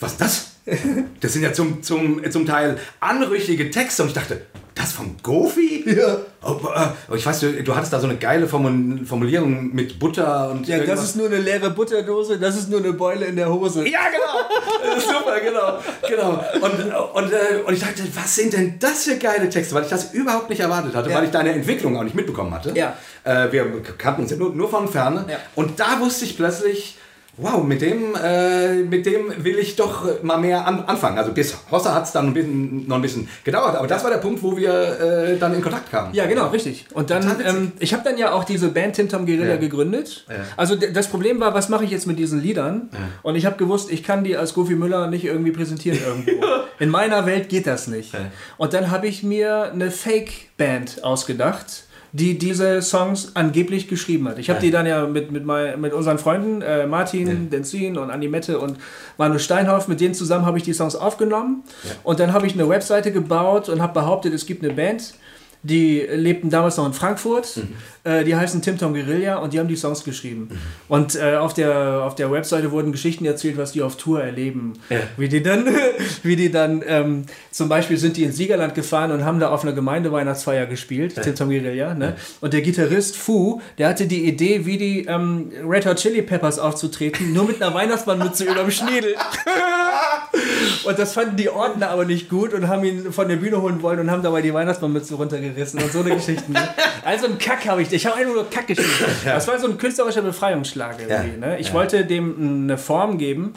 was 0.00 0.12
ist 0.12 0.20
das? 0.20 0.49
Das 1.20 1.32
sind 1.32 1.42
ja 1.42 1.52
zum, 1.52 1.82
zum, 1.82 2.22
zum 2.30 2.46
Teil 2.46 2.78
anrüchige 3.00 3.70
Texte 3.70 4.02
und 4.02 4.08
ich 4.08 4.14
dachte, 4.14 4.42
das 4.74 4.92
vom 4.92 5.16
Goofy? 5.22 5.84
Ja. 5.86 6.18
Oh, 6.42 6.56
äh, 6.74 7.16
ich 7.16 7.26
weiß, 7.26 7.40
du, 7.40 7.62
du 7.62 7.74
hattest 7.76 7.92
da 7.92 8.00
so 8.00 8.06
eine 8.06 8.16
geile 8.16 8.46
Formu- 8.46 9.04
Formulierung 9.04 9.74
mit 9.74 9.98
Butter 9.98 10.50
und 10.50 10.66
irgendwas. 10.68 11.14
nur 11.16 11.26
eine 11.26 11.38
leere 11.38 11.70
Butterdose, 11.70 12.38
das 12.38 12.56
ist 12.56 12.70
nur 12.70 12.78
eine 12.80 12.92
Beule 12.94 13.26
in 13.26 13.36
der 13.36 13.52
Hose. 13.52 13.86
Ja, 13.86 14.00
genau. 14.10 14.98
Super, 15.00 15.40
genau. 15.40 15.78
genau. 16.08 16.44
Und, 16.64 17.24
und, 17.24 17.32
äh, 17.32 17.60
und 17.66 17.74
ich 17.74 17.80
dachte, 17.80 18.02
was 18.14 18.34
sind 18.34 18.52
denn 18.54 18.78
das 18.78 19.04
für 19.04 19.16
geile 19.16 19.48
Texte? 19.50 19.74
Weil 19.74 19.82
ich 19.82 19.90
das 19.90 20.14
überhaupt 20.14 20.48
nicht 20.48 20.60
erwartet 20.60 20.94
hatte, 20.94 21.10
Ja. 21.10 21.16
weil 21.16 21.24
ich 21.24 21.30
deine 21.30 21.52
Entwicklung 21.52 21.96
auch 21.98 22.04
nicht 22.04 22.14
mitbekommen 22.14 22.54
hatte. 22.54 22.72
Ja. 22.74 22.96
Äh, 23.24 23.52
wir 23.52 23.66
kannten 23.98 24.22
uns 24.22 24.30
ja 24.30 24.36
nur, 24.38 24.54
nur 24.54 24.70
von 24.70 24.88
Ferne. 24.88 25.26
Ja. 25.28 25.36
Und 25.56 25.78
da 25.78 26.00
wusste 26.00 26.24
ich 26.24 26.36
plötzlich, 26.36 26.96
wow, 27.40 27.62
mit 27.64 27.80
dem, 27.82 28.14
äh, 28.22 28.74
mit 28.76 29.06
dem 29.06 29.32
will 29.44 29.58
ich 29.58 29.76
doch 29.76 30.22
mal 30.22 30.38
mehr 30.38 30.66
an, 30.66 30.84
anfangen. 30.84 31.18
Also 31.18 31.32
bis 31.32 31.56
Hossa 31.70 31.94
hat 31.94 32.04
es 32.04 32.12
dann 32.12 32.28
ein 32.28 32.34
bisschen, 32.34 32.86
noch 32.86 32.96
ein 32.96 33.02
bisschen 33.02 33.28
gedauert. 33.44 33.76
Aber 33.76 33.86
das 33.86 34.02
war 34.04 34.10
der 34.10 34.18
Punkt, 34.18 34.42
wo 34.42 34.56
wir 34.56 34.70
äh, 35.00 35.38
dann 35.38 35.54
in 35.54 35.62
Kontakt 35.62 35.90
kamen. 35.90 36.14
Ja, 36.14 36.26
genau, 36.26 36.48
richtig. 36.48 36.86
Und 36.92 37.10
dann, 37.10 37.24
ähm, 37.44 37.72
ich 37.78 37.92
habe 37.92 38.02
dann 38.04 38.18
ja 38.18 38.32
auch 38.32 38.44
diese 38.44 38.68
Band 38.68 38.96
Tim 38.96 39.08
Tom 39.08 39.26
Guerilla 39.26 39.54
Ja. 39.54 39.56
gegründet. 39.56 40.24
Ja. 40.28 40.36
Also 40.56 40.76
das 40.76 41.08
Problem 41.08 41.40
war, 41.40 41.54
was 41.54 41.68
mache 41.68 41.84
ich 41.84 41.90
jetzt 41.90 42.06
mit 42.06 42.18
diesen 42.18 42.40
Liedern? 42.42 42.88
Und 43.22 43.36
ich 43.36 43.46
habe 43.46 43.56
gewusst, 43.56 43.90
ich 43.90 44.02
kann 44.02 44.24
die 44.24 44.36
als 44.36 44.54
Goofy 44.54 44.74
Müller 44.74 45.06
nicht 45.08 45.24
irgendwie 45.24 45.52
präsentieren 45.52 45.98
irgendwo. 46.06 46.44
In 46.78 46.88
meiner 46.90 47.26
Welt 47.26 47.48
geht 47.48 47.66
das 47.66 47.86
nicht. 47.86 48.12
Ja. 48.14 48.20
Und 48.56 48.72
dann 48.74 48.90
habe 48.90 49.06
ich 49.06 49.22
mir 49.22 49.70
eine 49.72 49.90
Fake-Band 49.90 51.04
ausgedacht, 51.04 51.84
die 52.12 52.38
diese 52.38 52.82
Songs 52.82 53.32
angeblich 53.34 53.88
geschrieben 53.88 54.28
hat. 54.28 54.38
Ich 54.38 54.50
habe 54.50 54.60
die 54.60 54.70
dann 54.70 54.86
ja 54.86 55.06
mit, 55.06 55.30
mit, 55.30 55.44
mein, 55.44 55.80
mit 55.80 55.92
unseren 55.92 56.18
Freunden, 56.18 56.60
äh, 56.62 56.86
Martin, 56.86 57.50
Denzin 57.50 57.96
und 57.96 58.10
Animette 58.10 58.58
und 58.58 58.78
Manu 59.16 59.38
Steinhoff, 59.38 59.86
mit 59.86 60.00
denen 60.00 60.14
zusammen 60.14 60.44
habe 60.44 60.58
ich 60.58 60.64
die 60.64 60.72
Songs 60.72 60.96
aufgenommen. 60.96 61.62
Und 62.02 62.20
dann 62.20 62.32
habe 62.32 62.46
ich 62.46 62.54
eine 62.54 62.68
Webseite 62.68 63.12
gebaut 63.12 63.68
und 63.68 63.80
habe 63.80 63.94
behauptet, 63.94 64.34
es 64.34 64.46
gibt 64.46 64.64
eine 64.64 64.72
Band, 64.72 65.14
die 65.62 66.00
lebten 66.00 66.48
damals 66.48 66.76
noch 66.78 66.86
in 66.86 66.94
Frankfurt. 66.94 67.60
Äh, 68.02 68.24
die 68.24 68.34
heißen 68.34 68.62
Tim 68.62 68.78
Tom 68.78 68.94
Guerilla 68.94 69.36
und 69.36 69.52
die 69.52 69.58
haben 69.58 69.68
die 69.68 69.76
Songs 69.76 70.04
geschrieben. 70.04 70.48
Und 70.88 71.16
äh, 71.16 71.36
auf, 71.36 71.52
der, 71.52 72.02
auf 72.02 72.14
der 72.14 72.32
Webseite 72.32 72.70
wurden 72.70 72.92
Geschichten 72.92 73.26
erzählt, 73.26 73.58
was 73.58 73.72
die 73.72 73.82
auf 73.82 73.96
Tour 73.96 74.22
erleben. 74.22 74.72
Ja. 74.88 75.00
Wie 75.18 75.28
die 75.28 75.42
dann, 75.42 75.66
wie 76.22 76.36
die 76.36 76.50
dann 76.50 76.82
ähm, 76.86 77.24
zum 77.50 77.68
Beispiel 77.68 77.98
sind 77.98 78.16
die 78.16 78.24
ins 78.24 78.36
Siegerland 78.36 78.74
gefahren 78.74 79.12
und 79.12 79.26
haben 79.26 79.38
da 79.38 79.50
auf 79.50 79.62
einer 79.62 79.74
Gemeindeweihnachtsfeier 79.74 80.64
gespielt, 80.64 81.20
Tim 81.22 81.34
Tom 81.34 81.50
Guerilla. 81.50 81.92
Ne? 81.92 82.16
Und 82.40 82.54
der 82.54 82.62
Gitarrist 82.62 83.16
Fu, 83.16 83.60
der 83.76 83.90
hatte 83.90 84.06
die 84.06 84.26
Idee, 84.26 84.64
wie 84.64 84.78
die 84.78 85.04
ähm, 85.04 85.52
Red 85.68 85.84
Hot 85.84 85.98
Chili 85.98 86.22
Peppers 86.22 86.58
aufzutreten, 86.58 87.34
nur 87.34 87.44
mit 87.44 87.60
einer 87.60 87.74
Weihnachtsmannmütze 87.74 88.44
überm 88.50 88.70
Schniedel. 88.70 89.14
Und 90.84 90.98
das 90.98 91.12
fanden 91.12 91.36
die 91.36 91.50
Ordner 91.50 91.90
aber 91.90 92.04
nicht 92.04 92.28
gut 92.28 92.54
und 92.54 92.68
haben 92.68 92.84
ihn 92.84 93.12
von 93.12 93.28
der 93.28 93.36
Bühne 93.36 93.60
holen 93.60 93.82
wollen 93.82 93.98
und 93.98 94.10
haben 94.10 94.22
dabei 94.22 94.40
die 94.40 94.54
Weihnachtsmannmütze 94.54 95.14
runtergerissen 95.14 95.49
und 95.56 95.92
so 95.92 96.00
eine 96.00 96.14
Geschichten. 96.16 96.54
Also 97.02 97.26
ein 97.26 97.38
Kack 97.38 97.66
habe 97.66 97.80
ich. 97.80 97.90
Ich 97.92 98.04
habe 98.04 98.16
einfach 98.16 98.34
nur 98.34 98.50
Kack 98.50 98.66
geschrieben. 98.66 98.90
Das 99.24 99.48
war 99.48 99.58
so 99.58 99.66
ein 99.68 99.78
künstlerischer 99.78 100.20
Befreiungsschlag 100.20 100.96
irgendwie. 101.00 101.40
Ja. 101.40 101.46
Ne? 101.48 101.58
Ich 101.58 101.68
Ja. 101.68 101.72
wollte 101.74 102.04
dem 102.04 102.64
eine 102.64 102.76
Form 102.76 103.16
geben. 103.16 103.54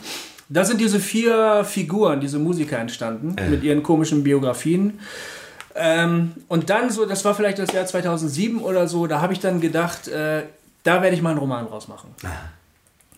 Da 0.47 0.63
sind 0.63 0.79
diese 0.79 0.99
vier 0.99 1.65
Figuren, 1.65 2.21
diese 2.21 2.39
Musiker 2.39 2.77
entstanden, 2.79 3.35
mit 3.49 3.63
ihren 3.63 3.83
komischen 3.83 4.23
Biografien. 4.23 4.99
Ähm, 5.75 6.31
und 6.47 6.69
dann 6.69 6.89
so, 6.89 7.05
das 7.05 7.25
war 7.25 7.35
vielleicht 7.35 7.59
das 7.59 7.71
Jahr 7.73 7.85
2007 7.85 8.61
oder 8.61 8.87
so, 8.87 9.07
da 9.07 9.19
habe 9.21 9.33
ich 9.33 9.39
dann 9.39 9.59
gedacht, 9.59 10.07
äh, 10.07 10.43
da 10.83 11.01
werde 11.01 11.15
ich 11.15 11.21
mal 11.21 11.31
einen 11.31 11.39
Roman 11.39 11.65
rausmachen. 11.65 12.11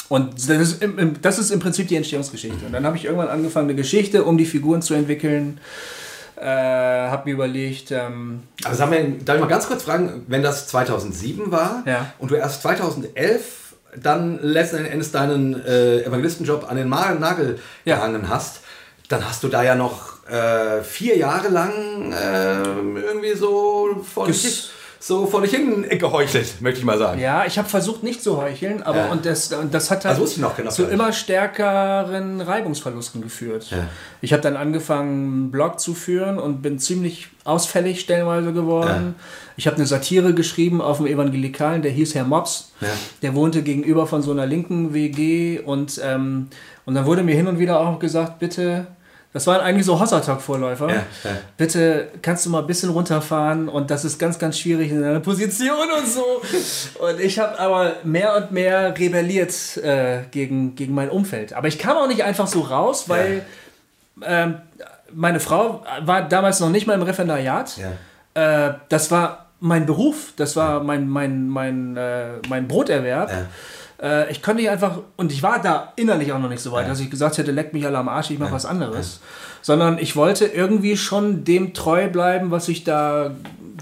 Und 0.08 0.34
das 0.38 0.48
ist, 0.50 0.82
im, 0.84 0.98
im, 0.98 1.22
das 1.22 1.38
ist 1.40 1.52
im 1.52 1.60
Prinzip 1.60 1.88
die 1.88 1.96
Entstehungsgeschichte. 1.96 2.66
Und 2.66 2.72
dann 2.74 2.86
habe 2.86 2.96
ich 2.98 3.06
irgendwann 3.06 3.28
angefangen, 3.28 3.70
eine 3.70 3.76
Geschichte 3.76 4.24
um 4.24 4.38
die 4.38 4.46
Figuren 4.46 4.82
zu 4.82 4.94
entwickeln. 4.94 5.60
Äh, 6.38 6.46
habe 6.46 7.24
mir 7.30 7.34
überlegt, 7.36 7.92
ähm, 7.92 8.44
Aber 8.66 8.76
sagen 8.76 8.92
wir, 8.92 9.26
darf 9.26 9.36
ich 9.38 9.42
mal 9.42 9.48
ganz 9.48 9.68
kurz 9.68 9.84
fragen, 9.84 10.24
wenn 10.28 10.44
das 10.44 10.68
2007 10.68 11.52
war 11.52 11.84
Ja. 11.86 12.08
und 12.20 12.32
du 12.32 12.36
erst 12.36 12.62
2011 12.64 13.76
dann 14.02 14.40
letzten 14.42 14.86
Endes 14.86 15.12
deinen 15.12 15.64
äh, 15.66 16.02
Evangelistenjob 16.04 16.70
an 16.70 16.76
den 16.76 16.90
Nagel 16.90 17.60
Ja. 17.86 17.96
gehangen 17.96 18.28
hast, 18.30 18.60
dann 19.08 19.26
hast 19.26 19.44
du 19.44 19.48
da 19.48 19.64
ja 19.64 19.76
noch 19.76 20.28
äh, 20.28 20.82
vier 20.84 21.18
Jahre 21.18 21.48
lang 21.50 22.12
äh, 22.12 22.64
irgendwie 22.64 23.36
so 23.36 24.04
vor 24.14 24.28
Ges- 24.28 24.70
so 25.06 25.28
vor 25.28 25.42
dich 25.44 25.52
hin 25.52 25.86
geheuchelt, 26.00 26.62
möchte 26.62 26.80
ich 26.80 26.86
mal 26.86 26.98
sagen. 26.98 27.22
Ja, 27.22 27.46
ich 27.46 27.60
habe 27.60 27.70
versucht 27.70 28.02
nicht 28.02 28.24
zu 28.24 28.38
heucheln, 28.38 28.82
aber 28.82 29.06
Ja. 29.06 29.12
und 29.12 29.24
das, 29.24 29.54
und 29.54 29.72
das 29.72 29.92
hat 29.92 30.04
halt 30.04 30.20
Also 30.20 30.42
genau 30.42 30.72
zu 30.72 30.86
immer 30.86 31.14
stärkeren 31.14 32.42
Reibungsverlusten 32.42 33.22
geführt. 33.22 33.70
Ja. 33.70 33.88
Ich 34.22 34.34
habe 34.34 34.42
dann 34.42 34.56
angefangen, 34.58 35.10
einen 35.12 35.52
Blog 35.52 35.80
zu 35.80 35.94
führen 35.94 36.40
und 36.40 36.64
bin 36.64 36.80
ziemlich 36.80 37.28
ausfällig 37.44 38.00
stellenweise 38.00 38.52
geworden. 38.52 39.14
Ich 39.58 39.68
habe 39.68 39.76
eine 39.78 39.86
Satire 39.86 40.34
geschrieben 40.34 40.82
auf 40.82 40.98
dem 40.98 41.06
Evangelikalen, 41.06 41.84
der 41.84 41.92
hieß 41.92 42.16
Herr 42.16 42.24
Mops. 42.26 42.72
Ja. 42.82 42.88
Der 43.22 43.36
wohnte 43.36 43.62
gegenüber 43.62 44.08
von 44.08 44.24
so 44.24 44.32
einer 44.32 44.48
linken 44.48 44.96
WG 44.96 45.60
und, 45.60 46.02
ähm, 46.04 46.48
und 46.86 46.96
dann 46.96 47.06
wurde 47.06 47.22
mir 47.22 47.36
hin 47.36 47.46
und 47.46 47.60
wieder 47.60 47.80
auch 47.80 48.00
gesagt, 48.00 48.40
bitte, 48.40 48.88
das 49.36 49.48
waren 49.48 49.60
eigentlich 49.60 49.86
so 49.86 50.00
Hossertalk-Vorläufer. 50.00 50.88
Ja, 50.88 50.96
ja. 50.96 51.32
Bitte 51.58 52.08
kannst 52.22 52.46
du 52.46 52.50
mal 52.50 52.62
ein 52.62 52.68
bisschen 52.68 52.90
runterfahren 52.90 53.68
und 53.68 53.92
das 53.92 54.06
ist 54.06 54.18
ganz, 54.18 54.40
ganz 54.40 54.58
schwierig 54.58 54.92
in 54.92 55.02
deiner 55.02 55.20
Position 55.20 55.76
und 55.98 56.08
so. 56.08 56.42
Und 57.06 57.20
ich 57.20 57.38
habe 57.38 57.60
aber 57.60 57.98
mehr 58.06 58.34
und 58.38 58.54
mehr 58.54 58.98
rebelliert 58.98 59.76
äh, 59.76 60.20
gegen, 60.32 60.76
gegen 60.76 60.94
mein 60.94 61.10
Umfeld. 61.10 61.52
Aber 61.52 61.68
ich 61.68 61.78
kam 61.78 61.98
auch 61.98 62.08
nicht 62.08 62.24
einfach 62.24 62.48
so 62.48 62.62
raus, 62.62 63.10
weil 63.10 63.46
ähm, 64.22 64.56
meine 65.12 65.42
Frau 65.42 65.84
war 66.00 66.22
damals 66.22 66.62
noch 66.62 66.70
nicht 66.70 66.88
mal 66.88 66.94
im 66.94 67.02
Referendariat. 67.02 67.76
Ja. 67.76 68.70
Äh, 68.70 68.76
das 68.88 69.12
war 69.12 69.48
mein 69.60 69.86
Beruf, 69.86 70.32
das 70.38 70.56
war 70.56 70.82
mein, 70.82 71.10
mein, 71.10 71.50
mein, 71.50 71.98
äh, 71.98 72.38
mein 72.48 72.70
Broterwerb. 72.70 73.32
Äh, 74.02 74.32
ich 74.32 74.42
konnte 74.42 74.62
nicht 74.62 74.70
einfach, 74.70 75.00
und 75.16 75.32
ich 75.32 75.42
war 75.44 75.62
da 75.62 75.94
innerlich 75.96 76.32
auch 76.34 76.40
noch 76.40 76.50
nicht 76.50 76.62
so 76.62 76.72
weit, 76.72 76.88
dass 76.90 77.00
ich 77.00 77.10
gesagt 77.10 77.38
hätte, 77.38 77.52
leck 77.52 77.74
mich 77.74 77.86
alle 77.86 77.98
am 77.98 78.10
Arsch, 78.10 78.32
ich 78.32 78.40
mache 78.40 78.52
was 78.52 78.66
anderes. 78.66 79.20
Sondern 79.62 79.98
ich 79.98 80.16
wollte 80.16 80.46
irgendwie 80.46 80.96
schon 80.98 81.44
dem 81.44 81.74
treu 81.74 82.08
bleiben, 82.10 82.52
was 82.52 82.68
ich 82.68 82.84
da 82.84 83.32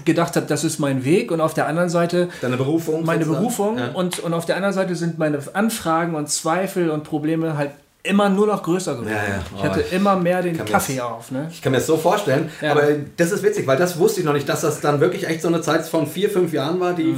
gedacht 0.04 0.34
habe, 0.36 0.46
das 0.46 0.64
ist 0.64 0.78
mein 0.78 1.04
Weg. 1.04 1.30
Und 1.30 1.40
auf 1.40 1.52
der 1.54 1.66
anderen 1.66 1.88
Seite 1.88 2.28
Deine 2.40 2.56
Berufung? 2.56 3.04
meine 3.04 3.24
sozusagen? 3.24 3.42
Berufung 3.44 3.78
Ja. 3.78 3.88
und, 3.92 4.18
und 4.20 4.32
auf 4.34 4.46
der 4.46 4.56
anderen 4.56 4.74
Seite 4.74 4.94
sind 4.96 5.18
meine 5.18 5.38
Anfragen 5.52 6.14
und 6.14 6.28
Zweifel 6.30 6.90
und 6.90 7.04
Probleme 7.04 7.56
halt 7.58 7.70
immer 8.06 8.28
nur 8.28 8.46
noch 8.46 8.62
größer 8.62 8.92
geworden. 8.96 9.08
Ja, 9.10 9.16
ja. 9.16 9.42
Ich 9.56 9.60
Oh, 9.60 9.64
hatte 9.64 9.80
ich 9.80 9.92
immer 9.94 10.14
mehr 10.16 10.42
den 10.42 10.58
Kaffee 10.62 10.96
das- 10.96 11.04
auf. 11.04 11.30
Ne? 11.30 11.48
Ich 11.50 11.62
kann 11.62 11.72
mir 11.72 11.78
das 11.78 11.86
so 11.86 11.96
vorstellen, 11.96 12.50
Ja. 12.60 12.72
aber 12.72 12.82
das 13.16 13.32
ist 13.32 13.42
witzig, 13.42 13.66
weil 13.66 13.78
das 13.78 13.98
wusste 13.98 14.20
ich 14.20 14.26
noch 14.26 14.34
nicht, 14.34 14.46
dass 14.46 14.60
das 14.60 14.80
dann 14.82 15.00
wirklich 15.00 15.26
echt 15.26 15.40
so 15.40 15.48
eine 15.48 15.62
Zeit 15.62 15.86
von 15.86 16.06
vier, 16.06 16.28
fünf 16.28 16.52
Jahren 16.52 16.80
war, 16.80 16.92
die, 16.92 17.14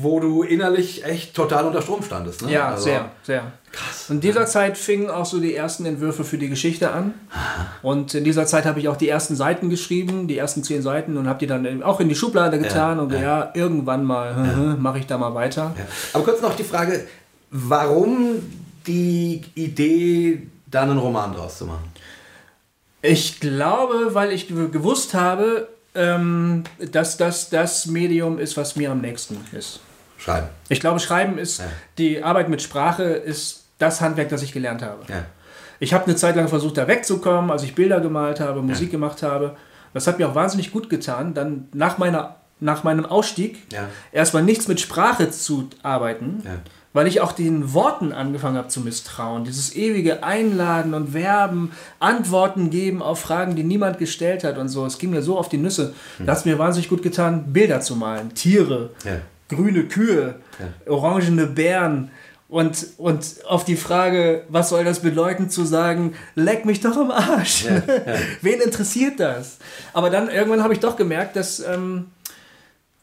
wo 0.00 0.20
du 0.20 0.42
innerlich 0.44 1.04
echt 1.04 1.34
total 1.34 1.64
unter 1.66 1.82
Strom 1.82 2.02
standest. 2.02 2.42
Ne? 2.42 2.52
Ja, 2.52 2.68
Also- 2.68 2.84
sehr, 2.84 3.10
sehr. 3.24 3.52
Krass. 3.72 4.08
In 4.10 4.20
dieser 4.20 4.46
Zeit 4.46 4.78
fingen 4.78 5.10
auch 5.10 5.26
so 5.26 5.40
die 5.40 5.54
ersten 5.54 5.84
Entwürfe 5.84 6.24
für 6.24 6.38
die 6.38 6.48
Geschichte 6.48 6.90
an. 6.92 7.12
Und 7.82 8.14
in 8.14 8.24
dieser 8.24 8.46
Zeit 8.46 8.64
habe 8.64 8.80
ich 8.80 8.88
auch 8.88 8.96
die 8.96 9.08
ersten 9.08 9.36
Seiten 9.36 9.68
geschrieben, 9.70 10.26
die 10.28 10.38
ersten 10.38 10.62
zehn 10.64 10.80
Seiten 10.82 11.16
und 11.18 11.28
habe 11.28 11.38
die 11.40 11.46
dann 11.46 11.82
auch 11.82 12.00
in 12.00 12.08
die 12.08 12.14
Schublade 12.14 12.58
getan 12.58 12.98
und 13.00 13.12
ja, 13.12 13.50
irgendwann 13.54 14.04
mal 14.04 14.76
mache 14.80 15.00
ich 15.00 15.06
da 15.06 15.18
mal 15.18 15.34
weiter. 15.34 15.74
Ja. 15.76 15.84
Aber 16.14 16.24
kurz 16.24 16.40
noch 16.40 16.54
die 16.56 16.64
Frage, 16.64 17.04
warum 17.50 18.36
die 18.86 19.42
Idee, 19.54 20.46
da 20.66 20.82
einen 20.82 20.98
Roman 20.98 21.34
draus 21.34 21.58
zu 21.58 21.66
machen? 21.66 21.92
Ich 23.02 23.40
glaube, 23.40 24.14
weil 24.14 24.32
ich 24.32 24.48
ge- 24.48 24.68
gewusst 24.70 25.12
habe, 25.14 25.68
ähm, 25.94 26.64
dass 26.92 27.16
das 27.16 27.50
das 27.50 27.86
Medium 27.86 28.38
ist, 28.38 28.56
was 28.56 28.76
mir 28.76 28.90
am 28.90 29.00
nächsten 29.00 29.36
ist. 29.52 29.80
Schreiben. 30.18 30.48
Ich 30.68 30.80
glaube, 30.80 31.00
Schreiben 31.00 31.38
ist, 31.38 31.60
Ja. 31.60 31.64
die 31.96 32.22
Arbeit 32.22 32.48
mit 32.48 32.60
Sprache 32.60 33.04
ist 33.04 33.64
das 33.78 34.00
Handwerk, 34.00 34.28
das 34.28 34.42
ich 34.42 34.52
gelernt 34.52 34.82
habe. 34.82 35.02
Ja. 35.08 35.24
Ich 35.80 35.94
habe 35.94 36.04
eine 36.06 36.16
Zeit 36.16 36.34
lang 36.36 36.48
versucht, 36.48 36.76
da 36.76 36.88
wegzukommen, 36.88 37.50
als 37.50 37.62
ich 37.62 37.74
Bilder 37.74 38.00
gemalt 38.00 38.40
habe, 38.40 38.60
Musik 38.62 38.90
gemacht 38.90 39.22
habe. 39.22 39.56
Das 39.94 40.06
hat 40.08 40.18
mir 40.18 40.28
auch 40.28 40.34
wahnsinnig 40.34 40.72
gut 40.72 40.90
getan. 40.90 41.34
Dann 41.34 41.68
nach, 41.72 41.98
meiner, 41.98 42.34
nach 42.60 42.82
meinem 42.84 43.06
Ausstieg 43.06 43.58
Ja. 43.72 43.88
erstmal 44.12 44.42
nichts 44.42 44.66
mit 44.66 44.80
Sprache 44.80 45.30
zu 45.30 45.68
arbeiten, 45.84 46.42
Ja. 46.44 46.50
weil 46.92 47.06
ich 47.06 47.20
auch 47.20 47.30
den 47.30 47.72
Worten 47.72 48.12
angefangen 48.12 48.56
habe 48.56 48.66
zu 48.68 48.80
misstrauen. 48.80 49.44
Dieses 49.44 49.76
ewige 49.76 50.24
Einladen 50.24 50.94
und 50.94 51.14
Werben, 51.14 51.70
Antworten 52.00 52.70
geben 52.70 53.00
auf 53.00 53.20
Fragen, 53.20 53.54
die 53.54 53.62
niemand 53.62 53.98
gestellt 53.98 54.42
hat 54.42 54.58
und 54.58 54.68
so. 54.68 54.84
Es 54.84 54.98
ging 54.98 55.10
mir 55.10 55.22
so 55.22 55.38
auf 55.38 55.48
die 55.48 55.58
Nüsse. 55.58 55.94
Da 56.18 56.32
hat 56.32 56.38
es 56.38 56.44
mir 56.44 56.58
wahnsinnig 56.58 56.88
gut 56.88 57.02
getan, 57.04 57.52
Bilder 57.52 57.80
zu 57.80 57.94
malen. 57.94 58.34
Tiere, 58.34 58.90
Ja. 59.04 59.12
Grüne 59.48 59.84
Kühe, 59.84 60.36
orangene 60.86 61.46
Bären. 61.46 62.10
Und, 62.50 62.86
und 62.96 63.26
auf 63.46 63.66
die 63.66 63.76
Frage, 63.76 64.44
was 64.48 64.70
soll 64.70 64.82
das 64.82 65.00
bedeuten, 65.00 65.50
zu 65.50 65.64
sagen, 65.66 66.14
leck 66.34 66.64
mich 66.64 66.80
doch 66.80 66.96
am 66.96 67.10
Arsch. 67.10 67.66
Wen 68.40 68.60
interessiert 68.62 69.20
das? 69.20 69.58
Aber 69.92 70.08
dann 70.08 70.30
irgendwann 70.30 70.62
habe 70.62 70.72
ich 70.72 70.80
doch 70.80 70.96
gemerkt, 70.96 71.36
dass, 71.36 71.60
ähm, 71.60 72.06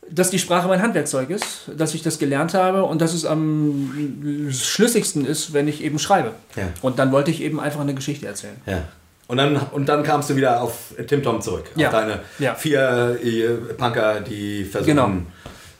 dass 0.10 0.32
die 0.32 0.40
Sprache 0.40 0.68
mein 0.68 0.82
Handwerkzeug 0.82 1.30
ist, 1.30 1.70
dass 1.78 1.94
ich 1.94 2.02
das 2.02 2.18
gelernt 2.18 2.56
habe 2.56 2.86
und 2.86 3.02
dass 3.02 3.14
es 3.14 3.24
am 3.24 4.50
schlüssigsten 4.52 5.26
ist, 5.28 5.54
wenn 5.54 5.68
ich 5.68 5.84
eben 5.84 6.00
schreibe. 6.00 6.32
Ja. 6.56 6.64
Und 6.82 6.98
dann 6.98 7.12
wollte 7.12 7.30
ich 7.30 7.42
eben 7.42 7.60
einfach 7.60 7.82
eine 7.82 7.94
Geschichte 7.94 8.26
erzählen. 8.26 8.56
Ja. 8.66 8.84
Und 9.28 9.38
dann, 9.38 9.58
und 9.58 9.90
dann 9.90 10.02
kamst 10.04 10.30
du 10.32 10.36
wieder 10.36 10.62
auf 10.62 10.94
Tim 11.08 11.22
Tom 11.22 11.42
zurück. 11.42 11.66
Ja. 11.76 11.88
Auf 11.90 11.94
deine 11.94 12.20
Ja. 12.40 12.56
vier 12.56 13.18
äh, 13.24 13.50
Punker, 13.76 14.22
die 14.22 14.64
versuchen, 14.66 14.88
Genau. 14.96 15.12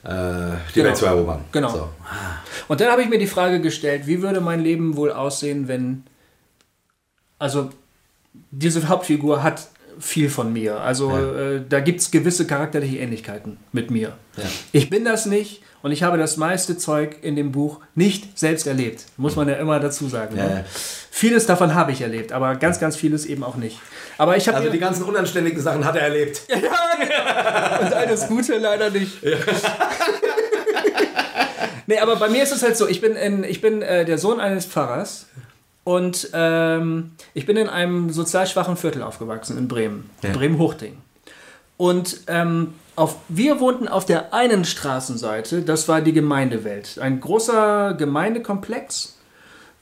Äh, 0.06 0.56
die 0.68 0.74
Genau. 0.74 0.86
Welt 0.86 0.96
zu 0.96 1.06
erobern. 1.06 1.44
Genau. 1.52 1.68
So. 1.68 1.88
Und 2.68 2.80
dann 2.80 2.90
habe 2.90 3.02
ich 3.02 3.08
mir 3.08 3.18
die 3.18 3.26
Frage 3.26 3.60
gestellt, 3.60 4.06
wie 4.06 4.22
würde 4.22 4.40
mein 4.40 4.60
Leben 4.60 4.96
wohl 4.96 5.12
aussehen, 5.12 5.68
wenn. 5.68 6.04
Also, 7.38 7.70
diese 8.50 8.88
Hauptfigur 8.88 9.42
hat 9.42 9.68
viel 9.98 10.28
von 10.30 10.52
mir. 10.52 10.80
Also, 10.80 11.16
äh, 11.16 11.62
da 11.68 11.80
gibt 11.80 12.00
es 12.00 12.10
gewisse 12.10 12.46
charakterliche 12.46 12.98
Ähnlichkeiten 12.98 13.58
mit 13.72 13.90
mir. 13.90 14.12
Ja. 14.36 14.44
Ich 14.72 14.90
bin 14.90 15.04
das 15.04 15.26
nicht 15.26 15.62
und 15.82 15.92
ich 15.92 16.02
habe 16.02 16.18
das 16.18 16.36
meiste 16.36 16.76
Zeug 16.76 17.18
in 17.22 17.36
dem 17.36 17.52
Buch 17.52 17.80
nicht 17.94 18.38
selbst 18.38 18.66
erlebt. 18.66 19.04
Muss 19.16 19.36
man 19.36 19.48
ja 19.48 19.54
immer 19.54 19.80
dazu 19.80 20.08
sagen. 20.08 20.36
Ja, 20.36 20.44
ne? 20.44 20.50
ja. 20.50 20.64
Vieles 21.10 21.46
davon 21.46 21.74
habe 21.74 21.92
ich 21.92 22.00
erlebt, 22.00 22.32
aber 22.32 22.56
ganz, 22.56 22.78
ganz 22.80 22.96
vieles 22.96 23.24
eben 23.24 23.42
auch 23.42 23.56
nicht. 23.56 23.78
Aber 24.18 24.36
ich 24.36 24.48
habe 24.48 24.58
Also 24.58 24.70
die 24.70 24.78
ganzen 24.78 25.04
unanständigen 25.04 25.60
Sachen 25.60 25.84
hat 25.84 25.96
er 25.96 26.02
erlebt. 26.02 26.42
und 27.80 27.92
alles 27.92 28.26
Gute 28.28 28.58
leider 28.58 28.90
nicht. 28.90 29.22
nee, 31.86 31.98
aber 31.98 32.16
bei 32.16 32.28
mir 32.28 32.42
ist 32.42 32.52
es 32.52 32.62
halt 32.62 32.76
so, 32.76 32.88
ich 32.88 33.00
bin, 33.00 33.16
in, 33.16 33.44
ich 33.44 33.60
bin 33.60 33.82
äh, 33.82 34.04
der 34.04 34.18
Sohn 34.18 34.40
eines 34.40 34.66
Pfarrers 34.66 35.26
und 35.86 36.30
ähm, 36.32 37.12
ich 37.32 37.46
bin 37.46 37.56
in 37.56 37.68
einem 37.68 38.10
sozial 38.10 38.44
schwachen 38.48 38.76
Viertel 38.76 39.04
aufgewachsen 39.04 39.56
in 39.56 39.68
Bremen, 39.68 40.10
Ja. 40.20 40.30
Bremen-Hochding. 40.32 40.96
Und 41.76 42.22
ähm, 42.26 42.74
auf, 42.96 43.14
wir 43.28 43.60
wohnten 43.60 43.86
auf 43.86 44.04
der 44.04 44.34
einen 44.34 44.64
Straßenseite, 44.64 45.62
das 45.62 45.86
war 45.86 46.00
die 46.00 46.12
Gemeindewelt. 46.12 46.98
Ein 47.00 47.20
großer 47.20 47.94
Gemeindekomplex, 47.94 49.16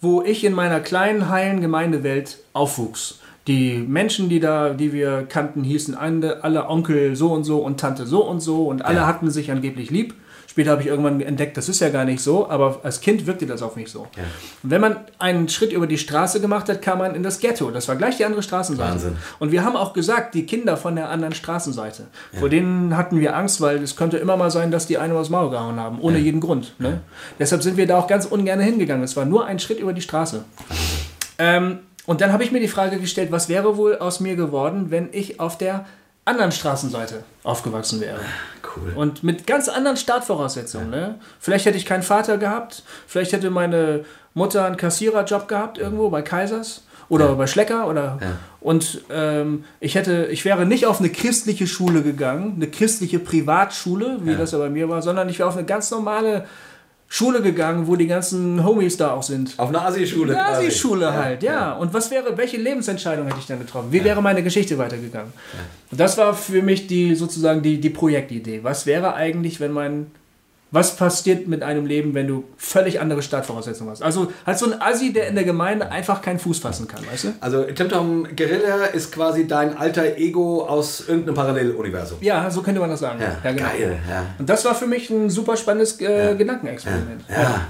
wo 0.02 0.20
ich 0.20 0.44
in 0.44 0.52
meiner 0.52 0.80
kleinen, 0.80 1.30
heilen 1.30 1.62
Gemeindewelt 1.62 2.36
aufwuchs. 2.52 3.20
Die 3.46 3.78
Menschen, 3.78 4.28
die 4.28 4.40
da, 4.40 4.74
die 4.74 4.92
wir 4.92 5.22
kannten, 5.26 5.64
hießen 5.64 5.94
alle, 5.94 6.44
alle 6.44 6.68
Onkel 6.68 7.16
so 7.16 7.32
und 7.32 7.44
so 7.44 7.60
und 7.60 7.80
Tante 7.80 8.04
so 8.06 8.22
und 8.26 8.40
so 8.40 8.66
und 8.66 8.84
alle 8.84 8.98
Ja. 8.98 9.06
hatten 9.06 9.30
sich 9.30 9.50
angeblich 9.50 9.90
lieb. 9.90 10.12
Später 10.54 10.70
habe 10.70 10.82
ich 10.82 10.86
irgendwann 10.86 11.20
entdeckt, 11.20 11.56
das 11.56 11.68
ist 11.68 11.80
ja 11.80 11.88
gar 11.88 12.04
nicht 12.04 12.22
so, 12.22 12.48
aber 12.48 12.78
als 12.84 13.00
Kind 13.00 13.26
wirkte 13.26 13.44
das 13.44 13.60
auf 13.60 13.74
mich 13.74 13.90
so. 13.90 14.02
Und 14.02 14.70
wenn 14.70 14.80
man 14.80 14.98
einen 15.18 15.48
Schritt 15.48 15.72
über 15.72 15.88
die 15.88 15.98
Straße 15.98 16.40
gemacht 16.40 16.68
hat, 16.68 16.80
kam 16.80 16.98
man 16.98 17.16
in 17.16 17.24
das 17.24 17.40
Ghetto. 17.40 17.72
Das 17.72 17.88
war 17.88 17.96
gleich 17.96 18.18
die 18.18 18.24
andere 18.24 18.40
Straßenseite. 18.40 18.92
Wahnsinn. 18.92 19.16
Und 19.40 19.50
wir 19.50 19.64
haben 19.64 19.74
auch 19.74 19.94
gesagt, 19.94 20.36
die 20.36 20.46
Kinder 20.46 20.76
von 20.76 20.94
der 20.94 21.10
anderen 21.10 21.34
Straßenseite, 21.34 22.04
vor 22.38 22.48
denen 22.48 22.96
hatten 22.96 23.18
wir 23.18 23.34
Angst, 23.34 23.60
weil 23.62 23.82
es 23.82 23.96
könnte 23.96 24.18
immer 24.18 24.36
mal 24.36 24.52
sein, 24.52 24.70
dass 24.70 24.86
die 24.86 24.96
eine 24.96 25.14
aus 25.14 25.28
Maul 25.28 25.50
gehauen 25.50 25.80
haben, 25.80 25.98
ohne 26.00 26.18
jeden 26.18 26.38
Grund. 26.38 26.76
Ne? 26.78 27.00
Deshalb 27.40 27.64
sind 27.64 27.76
wir 27.76 27.88
da 27.88 27.98
auch 27.98 28.06
ganz 28.06 28.24
ungern 28.24 28.60
hingegangen. 28.60 29.02
Es 29.02 29.16
war 29.16 29.24
nur 29.24 29.46
ein 29.46 29.58
Schritt 29.58 29.80
über 29.80 29.92
die 29.92 30.02
Straße. 30.02 30.44
Ähm, 31.38 31.80
und 32.06 32.20
dann 32.20 32.32
habe 32.32 32.44
ich 32.44 32.52
mir 32.52 32.60
die 32.60 32.68
Frage 32.68 33.00
gestellt, 33.00 33.32
was 33.32 33.48
wäre 33.48 33.76
wohl 33.76 33.96
aus 33.96 34.20
mir 34.20 34.36
geworden, 34.36 34.92
wenn 34.92 35.08
ich 35.10 35.40
auf 35.40 35.58
der 35.58 35.84
anderen 36.24 36.52
Straßenseite 36.52 37.24
aufgewachsen 37.42 38.00
wäre. 38.00 38.20
Cool. 38.76 38.92
Und 38.94 39.22
mit 39.22 39.46
ganz 39.46 39.68
anderen 39.68 39.96
Startvoraussetzungen. 39.96 40.90
Ne? 40.90 41.16
Vielleicht 41.38 41.66
hätte 41.66 41.76
ich 41.76 41.86
keinen 41.86 42.02
Vater 42.02 42.38
gehabt, 42.38 42.82
vielleicht 43.06 43.32
hätte 43.32 43.50
meine 43.50 44.04
Mutter 44.32 44.64
einen 44.64 44.76
Kassiererjob 44.76 45.48
gehabt 45.48 45.78
irgendwo 45.78 46.10
bei 46.10 46.22
Kaisers 46.22 46.82
oder 47.08 47.34
bei 47.36 47.46
Schlecker 47.46 47.86
oder 47.86 48.18
und 48.60 49.02
ähm, 49.10 49.64
ich 49.78 49.94
hätte, 49.94 50.26
ich 50.30 50.44
wäre 50.44 50.64
nicht 50.64 50.86
auf 50.86 51.00
eine 51.00 51.10
christliche 51.10 51.66
Schule 51.66 52.02
gegangen, 52.02 52.54
eine 52.56 52.66
christliche 52.66 53.18
Privatschule, 53.18 54.20
wie 54.22 54.36
das 54.36 54.52
ja 54.52 54.58
bei 54.58 54.70
mir 54.70 54.88
war, 54.88 55.02
sondern 55.02 55.28
ich 55.28 55.38
wäre 55.38 55.48
auf 55.48 55.56
eine 55.56 55.66
ganz 55.66 55.90
normale 55.90 56.46
Schule 57.14 57.42
gegangen, 57.42 57.86
wo 57.86 57.94
die 57.94 58.08
ganzen 58.08 58.64
Homies 58.64 58.96
da 58.96 59.12
auch 59.12 59.22
sind. 59.22 59.54
Auf 59.56 59.68
einer 59.68 59.86
Asi-Schule. 59.86 60.32
Ja, 60.34 60.48
quasi. 60.48 60.64
die 60.64 60.72
Schule 60.72 61.12
halt, 61.12 61.44
ja. 61.44 61.74
Und 61.74 61.94
was 61.94 62.10
wäre, 62.10 62.36
welche 62.36 62.56
Lebensentscheidung 62.56 63.28
hätte 63.28 63.38
ich 63.38 63.46
dann 63.46 63.60
getroffen? 63.60 63.92
Wie 63.92 64.02
wäre 64.02 64.20
meine 64.20 64.42
Geschichte 64.42 64.78
weitergegangen? 64.78 65.32
Und 65.92 66.00
das 66.00 66.18
war 66.18 66.34
für 66.34 66.60
mich 66.60 66.88
die 66.88 67.14
sozusagen 67.14 67.62
die, 67.62 67.80
die 67.80 67.90
Projektidee. 67.90 68.64
Was 68.64 68.86
wäre 68.86 69.14
eigentlich, 69.14 69.60
wenn 69.60 69.70
mein 69.70 70.10
was 70.74 70.96
passiert 70.96 71.46
mit 71.46 71.62
einem 71.62 71.86
Leben, 71.86 72.14
wenn 72.14 72.26
du 72.26 72.44
völlig 72.56 73.00
andere 73.00 73.22
Startvoraussetzungen 73.22 73.92
hast. 73.92 74.02
Also 74.02 74.32
halt 74.44 74.58
so 74.58 74.66
ein 74.66 74.82
Assi, 74.82 75.12
der 75.12 75.28
in 75.28 75.36
der 75.36 75.44
Gemeinde 75.44 75.92
einfach 75.92 76.20
keinen 76.20 76.40
Fuß 76.40 76.58
fassen 76.58 76.88
kann, 76.88 77.00
weißt 77.06 77.24
du? 77.24 77.28
Also 77.40 77.62
Tim 77.62 77.88
Tom 77.88 78.26
Guerilla 78.34 78.86
ist 78.86 79.12
quasi 79.12 79.46
dein 79.46 79.76
alter 79.76 80.16
Ego 80.16 80.66
aus 80.66 81.06
irgendeinem 81.06 81.36
Paralleluniversum. 81.36 82.18
Ja, 82.22 82.50
so 82.50 82.60
könnte 82.60 82.80
man 82.80 82.90
das 82.90 82.98
sagen. 82.98 83.20
Ja, 83.22 83.52
genau. 83.52 83.68
geil, 83.68 83.98
ja. 84.10 84.26
Und 84.36 84.50
das 84.50 84.64
war 84.64 84.74
für 84.74 84.88
mich 84.88 85.10
ein 85.10 85.30
super 85.30 85.56
spannendes 85.56 86.00
äh, 86.00 86.34
Gedankenexperiment. 86.34 87.24
Ja. 87.30 87.68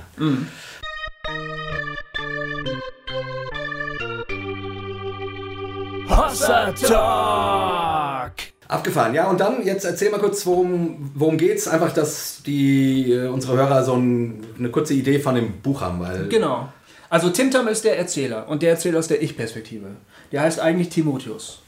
Hossa 6.08 6.72
Talk! 6.72 8.53
Abgefahren, 8.68 9.14
ja. 9.14 9.28
Und 9.28 9.40
dann, 9.40 9.64
jetzt 9.64 9.84
erzähl 9.84 10.10
mal 10.10 10.20
kurz, 10.20 10.46
worum, 10.46 11.10
worum 11.14 11.36
geht's. 11.36 11.68
Einfach, 11.68 11.92
dass 11.92 12.42
die, 12.46 13.12
äh, 13.12 13.28
unsere 13.28 13.56
Hörer 13.56 13.84
so 13.84 13.94
ein, 13.94 14.44
eine 14.58 14.70
kurze 14.70 14.94
Idee 14.94 15.18
von 15.18 15.34
dem 15.34 15.60
Buch 15.60 15.80
haben. 15.80 16.00
Weil 16.00 16.28
Genau. 16.28 16.68
Also 17.10 17.30
Timtam 17.30 17.68
ist 17.68 17.84
der 17.84 17.98
Erzähler 17.98 18.48
und 18.48 18.62
der 18.62 18.70
erzählt 18.70 18.96
aus 18.96 19.06
der 19.06 19.22
Ich-Perspektive. 19.22 19.86
Der 20.32 20.40
heißt 20.40 20.58
eigentlich 20.58 20.88
Timotheus. 20.88 21.62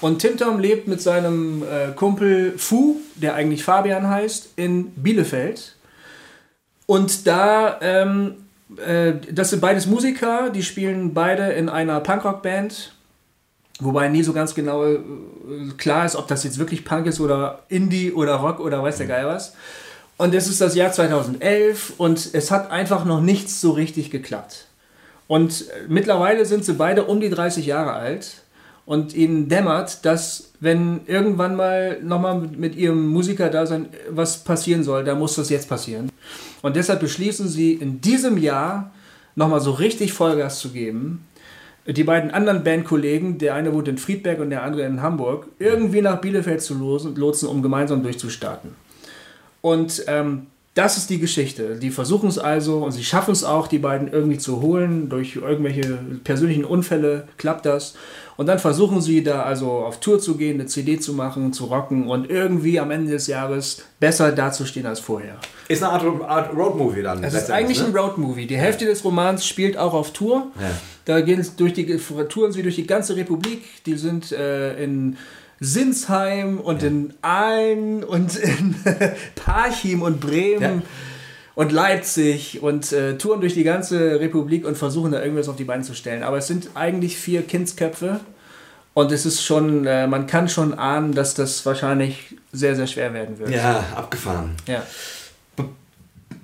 Und 0.00 0.20
Timtam 0.20 0.60
lebt 0.60 0.86
mit 0.86 1.00
seinem 1.00 1.62
äh, 1.62 1.92
Kumpel 1.96 2.54
Fu, 2.56 3.00
der 3.16 3.34
eigentlich 3.34 3.64
Fabian 3.64 4.08
heißt, 4.08 4.50
in 4.54 4.90
Bielefeld. 4.90 5.74
Und 6.86 7.26
da, 7.26 7.78
ähm, 7.80 8.34
äh, 8.76 9.14
das 9.32 9.50
sind 9.50 9.60
beides 9.60 9.86
Musiker, 9.86 10.50
die 10.50 10.62
spielen 10.62 11.14
beide 11.14 11.50
in 11.52 11.68
einer 11.68 11.98
Punkrock-Band. 12.00 12.92
Wobei 13.80 14.08
nie 14.08 14.22
so 14.22 14.32
ganz 14.32 14.54
genau 14.54 14.84
äh, 14.84 14.98
klar 15.76 16.04
ist, 16.04 16.16
ob 16.16 16.28
das 16.28 16.44
jetzt 16.44 16.58
wirklich 16.58 16.84
Punk 16.84 17.06
ist 17.06 17.20
oder 17.20 17.62
Indie 17.68 18.12
oder 18.12 18.34
Rock 18.34 18.60
oder 18.60 18.82
weiß 18.82 18.98
der 18.98 19.06
Geil 19.06 19.26
was. 19.26 19.54
Und 20.18 20.34
es 20.34 20.46
ist 20.46 20.60
das 20.60 20.74
Jahr 20.74 20.92
2011 20.92 21.94
und 21.96 22.30
es 22.32 22.50
hat 22.50 22.70
einfach 22.70 23.04
noch 23.04 23.20
nichts 23.20 23.60
so 23.60 23.72
richtig 23.72 24.10
geklappt. 24.10 24.66
Und 25.26 25.62
äh, 25.62 25.86
mittlerweile 25.88 26.44
sind 26.44 26.64
sie 26.64 26.74
beide 26.74 27.04
um 27.04 27.20
die 27.20 27.30
30 27.30 27.66
Jahre 27.66 27.94
alt 27.94 28.42
und 28.84 29.14
ihnen 29.14 29.48
dämmert, 29.48 30.04
dass 30.04 30.50
wenn 30.60 31.00
irgendwann 31.06 31.56
mal 31.56 32.00
nochmal 32.02 32.40
mit, 32.40 32.58
mit 32.58 32.76
ihrem 32.76 33.08
Musikerdasein 33.08 33.88
was 34.10 34.44
passieren 34.44 34.84
soll, 34.84 35.04
dann 35.04 35.18
muss 35.18 35.36
das 35.36 35.50
jetzt 35.50 35.68
passieren. 35.68 36.10
Und 36.62 36.76
deshalb 36.76 37.00
beschließen 37.00 37.48
sie 37.48 37.72
in 37.72 38.00
diesem 38.00 38.38
Jahr 38.38 38.92
nochmal 39.34 39.60
so 39.60 39.72
richtig 39.72 40.12
Vollgas 40.12 40.60
zu 40.60 40.70
geben 40.70 41.26
die 41.86 42.04
beiden 42.04 42.30
anderen 42.30 42.62
Bandkollegen, 42.62 43.38
der 43.38 43.54
eine 43.54 43.72
wohnt 43.72 43.88
in 43.88 43.98
Friedberg 43.98 44.38
und 44.40 44.50
der 44.50 44.62
andere 44.62 44.82
in 44.82 45.02
Hamburg, 45.02 45.46
irgendwie 45.58 46.00
nach 46.00 46.20
Bielefeld 46.20 46.62
zu 46.62 46.74
losen, 46.74 47.16
lotsen, 47.16 47.48
um 47.48 47.62
gemeinsam 47.62 48.02
durchzustarten. 48.02 48.74
Und 49.60 50.04
ähm, 50.06 50.46
das 50.74 50.96
ist 50.96 51.10
die 51.10 51.18
Geschichte. 51.18 51.76
Die 51.76 51.90
versuchen 51.90 52.30
es 52.30 52.38
also 52.38 52.78
und 52.78 52.92
sie 52.92 53.04
schaffen 53.04 53.32
es 53.32 53.44
auch, 53.44 53.66
die 53.66 53.78
beiden 53.78 54.10
irgendwie 54.10 54.38
zu 54.38 54.62
holen. 54.62 55.10
Durch 55.10 55.36
irgendwelche 55.36 55.98
persönlichen 56.24 56.64
Unfälle 56.64 57.28
klappt 57.36 57.66
das. 57.66 57.94
Und 58.38 58.46
dann 58.46 58.58
versuchen 58.58 59.02
sie 59.02 59.22
da 59.22 59.42
also 59.42 59.70
auf 59.70 60.00
Tour 60.00 60.18
zu 60.18 60.36
gehen, 60.36 60.54
eine 60.54 60.66
CD 60.66 60.98
zu 60.98 61.12
machen, 61.12 61.52
zu 61.52 61.66
rocken 61.66 62.08
und 62.08 62.30
irgendwie 62.30 62.80
am 62.80 62.90
Ende 62.90 63.12
des 63.12 63.26
Jahres 63.26 63.82
besser 64.00 64.32
dazustehen 64.32 64.86
als 64.86 65.00
vorher. 65.00 65.36
ist 65.68 65.82
eine 65.82 65.92
Art, 65.92 66.22
Art 66.22 66.56
Roadmovie 66.56 67.02
dann. 67.02 67.22
Es 67.22 67.34
ist 67.34 67.50
eigentlich 67.50 67.84
ein 67.84 67.92
ne? 67.92 67.98
Roadmovie. 67.98 68.46
Die 68.46 68.56
Hälfte 68.56 68.86
des 68.86 69.04
Romans 69.04 69.46
spielt 69.46 69.76
auch 69.76 69.92
auf 69.92 70.14
Tour. 70.14 70.46
Ja. 70.58 70.70
Da 71.04 71.20
gehen 71.20 71.40
es 71.40 71.54
durch 71.54 71.74
die, 71.74 71.98
touren 72.30 72.52
sie 72.52 72.62
durch 72.62 72.76
die 72.76 72.86
ganze 72.86 73.14
Republik. 73.16 73.84
Die 73.84 73.96
sind 73.96 74.32
äh, 74.32 74.82
in 74.82 75.18
Sinsheim 75.62 76.58
und 76.58 76.82
in 76.82 77.14
Aalen 77.22 78.02
und 78.02 78.36
in 78.36 78.74
Parchim 79.36 80.02
und 80.02 80.20
Bremen. 80.20 80.82
Ja. 80.82 80.82
Und 81.54 81.70
Leipzig 81.70 82.62
und 82.62 82.92
äh, 82.92 83.18
touren 83.18 83.42
durch 83.42 83.52
die 83.52 83.62
ganze 83.62 84.18
Republik 84.18 84.64
und 84.64 84.78
versuchen 84.78 85.12
da 85.12 85.20
irgendwas 85.20 85.50
auf 85.50 85.56
die 85.56 85.64
Beine 85.64 85.82
zu 85.82 85.94
stellen. 85.94 86.22
Aber 86.22 86.38
es 86.38 86.46
sind 86.46 86.70
eigentlich 86.74 87.18
vier 87.18 87.42
Kindsköpfe 87.42 88.20
und 88.94 89.12
es 89.12 89.26
ist 89.26 89.44
schon, 89.44 89.86
äh, 89.86 90.06
man 90.06 90.26
kann 90.26 90.48
schon 90.48 90.72
ahnen, 90.72 91.12
dass 91.12 91.34
das 91.34 91.64
wahrscheinlich 91.66 92.36
sehr, 92.52 92.74
sehr 92.74 92.86
schwer 92.86 93.12
werden 93.12 93.38
wird. 93.38 93.50
Ja, 93.50 93.84
abgefahren. 93.94 94.52
Ja. 94.66 94.82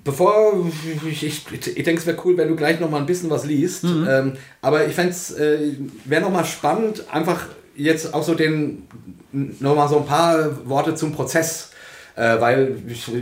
Bevor, 0.03 0.71
ich, 1.07 1.23
ich, 1.23 1.45
ich 1.51 1.83
denke, 1.83 1.99
es 1.99 2.05
wäre 2.05 2.17
cool, 2.23 2.37
wenn 2.37 2.47
du 2.47 2.55
gleich 2.55 2.79
noch 2.79 2.89
mal 2.89 2.99
ein 2.99 3.05
bisschen 3.07 3.31
was 3.31 3.45
liest. 3.45 3.83
Ähm, 3.83 4.33
aber 4.61 4.85
ich 4.85 4.93
fände 4.93 5.11
es, 5.11 5.31
äh, 5.31 5.73
wäre 6.05 6.21
noch 6.21 6.31
mal 6.31 6.45
spannend, 6.45 7.03
einfach 7.11 7.47
jetzt 7.75 8.13
auch 8.13 8.23
so 8.23 8.35
den, 8.35 8.87
noch 9.31 9.75
mal 9.75 9.87
so 9.87 9.97
ein 9.97 10.05
paar 10.05 10.67
Worte 10.67 10.95
zum 10.95 11.11
Prozess. 11.13 11.71
Äh, 12.15 12.41
weil 12.41 12.75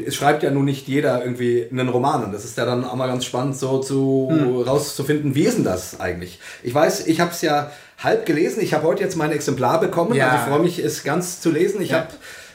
es 0.07 0.15
schreibt 0.15 0.41
ja 0.41 0.49
nun 0.49 0.65
nicht 0.65 0.87
jeder 0.87 1.23
irgendwie 1.23 1.67
einen 1.69 1.87
Roman. 1.89 2.23
Und 2.23 2.31
das 2.33 2.45
ist 2.45 2.57
ja 2.57 2.65
dann 2.65 2.83
auch 2.83 2.95
mal 2.95 3.07
ganz 3.07 3.25
spannend, 3.25 3.55
so 3.55 3.77
zu 3.77 4.63
rauszufinden, 4.65 5.35
wie 5.35 5.43
ist 5.43 5.57
denn 5.57 5.63
das 5.63 5.99
eigentlich? 5.99 6.39
Ich 6.63 6.73
weiß, 6.73 7.05
ich 7.05 7.19
habe 7.19 7.29
es 7.29 7.43
ja 7.43 7.69
halb 7.99 8.25
gelesen. 8.25 8.59
Ich 8.63 8.73
habe 8.73 8.87
heute 8.87 9.03
jetzt 9.03 9.15
mein 9.15 9.31
Exemplar 9.31 9.79
bekommen. 9.79 10.15
Ja. 10.15 10.29
Also 10.29 10.37
ich 10.37 10.49
freue 10.49 10.63
mich, 10.63 10.79
es 10.79 11.03
ganz 11.03 11.39
zu 11.41 11.51
lesen. 11.51 11.79
Ich 11.81 11.91
Ja. 11.91 11.97
habe 11.97 12.07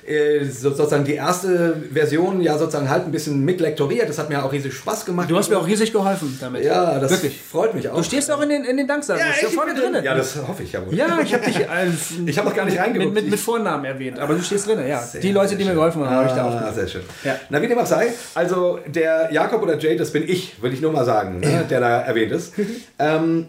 äh, 0.07 0.45
so- 0.45 0.71
sozusagen 0.71 1.05
die 1.05 1.15
erste 1.15 1.77
Version 1.93 2.41
ja 2.41 2.59
sozusagen 2.59 2.89
halt 2.91 3.05
ein 3.07 3.13
bisschen 3.13 3.45
mitlektoriert. 3.45 4.09
Das 4.09 4.19
hat 4.19 4.29
mir 4.29 4.45
auch 4.45 4.53
riesig 4.53 4.75
Spaß 4.75 5.05
gemacht. 5.05 5.31
Du 5.31 5.37
hast 5.37 5.49
mir 5.51 5.59
auch 5.59 5.67
riesig 5.67 5.93
geholfen 5.93 6.37
damit. 6.41 6.65
Ja, 6.65 6.99
das 6.99 7.11
Wirklich. 7.13 7.41
freut 7.41 7.75
mich 7.75 7.89
auch. 7.89 7.97
Du 7.97 8.03
stehst 8.03 8.31
auch 8.31 8.41
in 8.43 8.49
den, 8.49 8.65
in 8.65 8.77
den 8.77 8.87
Danksagen. 8.87 9.21
ja, 9.21 9.33
du 9.35 9.47
bist 9.47 9.55
vorne 9.55 9.75
drin. 9.75 9.97
Ja, 10.03 10.15
das 10.15 10.37
hoffe 10.47 10.63
ich 10.63 10.73
ja 10.73 10.85
wohl. 10.87 10.95
Ja, 10.95 11.21
ich 11.23 11.33
habe 11.35 11.45
dich. 11.45 11.57
Äh, 11.59 11.67
Ich 12.27 12.39
hab 12.39 12.45
noch 12.45 12.55
gar 12.55 12.65
nicht 12.65 12.79
reingeguckt. 12.79 13.15
Mit, 13.15 13.23
mit, 13.25 13.31
mit 13.33 13.41
Vornamen 13.41 13.85
erwähnt, 13.85 14.19
aber 14.19 14.35
du 14.35 14.43
stehst 14.43 14.67
drin, 14.67 14.79
ja. 14.87 15.01
Sehr, 15.01 15.21
die 15.21 15.33
Leute, 15.33 15.57
die 15.57 15.65
mir 15.65 15.75
geholfen 15.75 16.05
haben, 16.05 16.15
habe 16.17 16.29
ich 16.29 16.33
da 16.35 16.43
Ah, 16.43 16.49
aufgenommen. 16.49 16.75
sehr 16.75 16.89
schön. 16.89 17.03
Ja. 17.25 17.37
Na, 17.51 17.61
wie 17.63 17.69
dem 17.69 17.79
auch 17.79 17.87
sei, 17.87 18.09
also 18.35 18.79
der 18.87 19.29
Jakob 19.33 19.63
oder 19.63 19.79
Jay, 19.79 19.97
das 19.97 20.11
bin 20.13 20.25
ich, 20.29 20.61
will 20.63 20.73
ich 20.73 20.81
nur 20.81 20.93
mal 20.93 21.05
sagen, 21.05 21.41
ne, 21.41 21.65
der 21.69 21.81
da 21.81 22.01
erwähnt 22.01 22.33
ist. 22.33 22.53
ähm, 22.99 23.47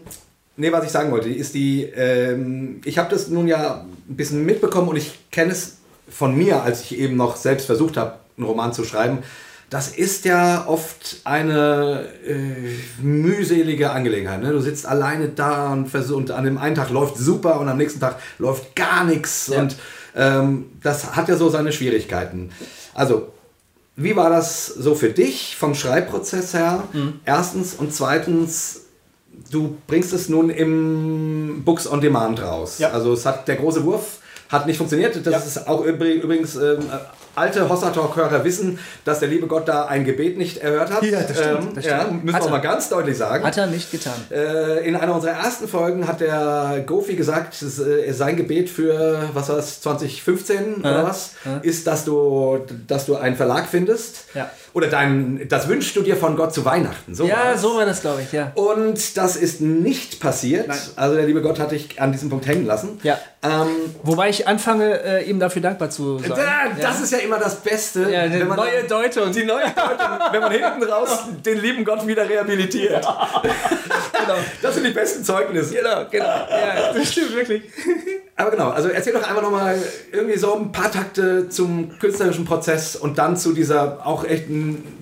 nee, 0.56 0.70
was 0.72 0.84
ich 0.84 0.90
sagen 0.90 1.10
wollte, 1.10 1.28
ist 1.28 1.54
die, 1.54 1.84
ähm, 1.84 2.80
ich 2.84 2.98
habe 2.98 3.10
das 3.10 3.28
nun 3.28 3.46
ja 3.48 3.84
ein 4.08 4.16
bisschen 4.16 4.44
mitbekommen 4.44 4.88
und 4.88 4.96
ich 4.96 5.18
kenne 5.30 5.52
es 5.52 5.78
von 6.08 6.36
mir, 6.36 6.62
als 6.62 6.82
ich 6.82 6.98
eben 6.98 7.16
noch 7.16 7.36
selbst 7.36 7.66
versucht 7.66 7.96
habe, 7.96 8.14
einen 8.36 8.46
Roman 8.46 8.72
zu 8.72 8.84
schreiben. 8.84 9.18
Das 9.70 9.88
ist 9.88 10.24
ja 10.24 10.66
oft 10.68 11.22
eine 11.24 12.06
äh, 12.26 13.02
mühselige 13.02 13.90
Angelegenheit. 13.90 14.42
Ne? 14.42 14.52
Du 14.52 14.60
sitzt 14.60 14.86
alleine 14.86 15.28
da 15.28 15.72
und, 15.72 15.92
und 15.94 16.30
an 16.30 16.44
dem 16.44 16.58
einen 16.58 16.76
Tag 16.76 16.90
läuft 16.90 17.16
super 17.16 17.58
und 17.58 17.68
am 17.68 17.78
nächsten 17.78 17.98
Tag 17.98 18.18
läuft 18.38 18.76
gar 18.76 19.04
nichts. 19.04 19.48
Ja. 19.48 19.60
Und 19.60 19.76
ähm, 20.14 20.66
das 20.82 21.16
hat 21.16 21.28
ja 21.28 21.36
so 21.36 21.48
seine 21.48 21.72
Schwierigkeiten. 21.72 22.50
Also, 22.92 23.32
wie 23.96 24.16
war 24.16 24.30
das 24.30 24.66
so 24.66 24.94
für 24.94 25.10
dich 25.10 25.56
vom 25.56 25.74
Schreibprozess 25.74 26.54
her? 26.54 26.84
Mhm. 26.92 27.20
Erstens 27.24 27.74
und 27.74 27.92
zweitens, 27.92 28.82
du 29.50 29.76
bringst 29.86 30.12
es 30.12 30.28
nun 30.28 30.50
im 30.50 31.62
Books 31.64 31.86
on 31.86 32.00
Demand 32.00 32.42
raus. 32.42 32.78
Ja. 32.78 32.90
Also 32.90 33.12
es 33.12 33.24
hat 33.26 33.48
der 33.48 33.56
große 33.56 33.84
Wurf 33.84 34.18
hat 34.48 34.66
nicht 34.66 34.76
funktioniert. 34.78 35.14
Das 35.26 35.32
Ja. 35.32 35.38
ist 35.38 35.66
auch 35.68 35.84
übrig- 35.84 36.22
übrigens 36.22 36.56
ähm, 36.56 36.78
äh, 36.80 36.96
alte 37.36 37.68
Hossa 37.68 37.90
Talk 37.90 38.14
Hörer 38.16 38.44
wissen, 38.44 38.78
dass 39.04 39.18
der 39.18 39.28
liebe 39.28 39.46
Gott 39.48 39.66
da 39.66 39.86
ein 39.86 40.04
Gebet 40.04 40.38
nicht 40.38 40.58
erhört 40.58 40.92
hat. 40.92 41.02
Ja, 41.02 41.20
das 41.20 41.36
stimmt, 41.38 41.60
Ähm, 41.62 41.68
das 41.74 41.84
ja, 41.84 42.02
stimmt. 42.02 42.24
müssen 42.24 42.36
Hat 42.36 42.44
wir 42.44 42.50
mal 42.50 42.58
ganz 42.60 42.88
deutlich 42.88 43.16
sagen. 43.16 43.44
Hat 43.44 43.56
er 43.56 43.66
nicht 43.66 43.90
getan. 43.90 44.12
Äh, 44.30 44.86
in 44.86 44.94
einer 44.94 45.12
unserer 45.14 45.32
ersten 45.32 45.66
Folgen 45.66 46.06
hat 46.06 46.20
der 46.20 46.84
Gofi 46.86 47.16
gesagt, 47.16 47.60
es, 47.60 47.80
äh, 47.80 48.12
sein 48.12 48.36
Gebet 48.36 48.70
für, 48.70 49.30
was 49.32 49.48
war 49.48 49.56
das, 49.56 49.80
2015 49.80 50.76
oder 50.80 50.90
Ja, 50.92 51.04
was, 51.04 51.30
ja. 51.44 51.56
ist, 51.62 51.86
dass 51.86 52.04
du, 52.04 52.60
dass 52.86 53.06
du 53.06 53.16
einen 53.16 53.34
Verlag 53.36 53.66
findest. 53.68 54.26
Ja. 54.34 54.50
Oder 54.72 54.88
dein, 54.88 55.46
das 55.48 55.68
wünschst 55.68 55.94
du 55.96 56.02
dir 56.02 56.16
von 56.16 56.36
Gott 56.36 56.52
zu 56.54 56.64
Weihnachten. 56.64 57.14
So 57.14 57.26
Ja, 57.26 57.52
das. 57.52 57.62
so 57.62 57.76
war 57.76 57.86
das, 57.86 58.00
glaube 58.00 58.22
ich, 58.22 58.32
ja. 58.32 58.52
Und 58.54 59.16
das 59.16 59.36
ist 59.36 59.60
nicht 59.60 60.20
passiert. 60.20 60.68
Nein. 60.68 60.78
Also 60.96 61.16
der 61.16 61.26
liebe 61.26 61.42
Gott 61.42 61.58
hat 61.60 61.70
dich 61.72 62.00
an 62.00 62.12
diesem 62.12 62.28
Punkt 62.30 62.46
hängen 62.46 62.66
lassen. 62.66 62.98
Ja. 63.02 63.18
Ähm, 63.44 63.94
Wobei 64.02 64.30
ich 64.30 64.48
anfange, 64.48 65.02
äh, 65.04 65.28
ihm 65.28 65.38
dafür 65.38 65.60
dankbar 65.60 65.90
zu 65.90 66.18
sein. 66.18 66.30
da, 66.30 66.80
das 66.80 67.00
ist 67.02 67.12
ja 67.12 67.18
immer 67.18 67.38
das 67.38 67.56
Beste, 67.56 68.10
ja, 68.10 68.26
die 68.26 68.40
wenn 68.40 68.48
man 68.48 68.56
neue 68.56 68.84
Deute 68.84 69.22
und 69.22 69.34
die 69.34 69.44
neue 69.44 69.64
Deutung, 69.64 70.32
wenn 70.32 70.40
man 70.40 70.50
hinten 70.50 70.82
raus 70.84 71.24
den 71.44 71.60
lieben 71.60 71.84
Gott 71.84 72.06
wieder 72.06 72.26
rehabilitiert. 72.28 73.04
genau, 74.12 74.34
Das 74.62 74.74
sind 74.74 74.86
die 74.86 74.92
besten 74.92 75.24
Zeugnisse. 75.24 75.74
genau, 75.74 76.06
genau. 76.10 76.24
Ja, 76.24 76.92
das 76.94 77.12
stimmt 77.12 77.34
wirklich. 77.36 77.64
Aber 78.36 78.50
genau, 78.50 78.70
also 78.70 78.88
erzähl 78.88 79.12
doch 79.12 79.28
einfach 79.28 79.42
nochmal 79.42 79.78
irgendwie 80.10 80.38
so 80.38 80.54
ein 80.56 80.72
paar 80.72 80.90
Takte 80.90 81.48
zum 81.50 81.98
künstlerischen 81.98 82.44
Prozess 82.46 82.96
und 82.96 83.18
dann 83.18 83.36
zu 83.36 83.52
dieser 83.52 84.06
auch 84.06 84.24
echt 84.24 84.46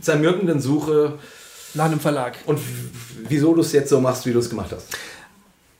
zermürbenden 0.00 0.60
Suche 0.60 1.18
Nach 1.74 1.84
einem 1.86 2.00
Verlag. 2.00 2.34
und 2.46 2.58
wieso 3.28 3.54
du 3.54 3.60
es 3.60 3.72
jetzt 3.72 3.88
so 3.88 4.00
machst, 4.00 4.26
wie 4.26 4.32
du 4.32 4.40
es 4.40 4.50
gemacht 4.50 4.70
hast. 4.74 4.88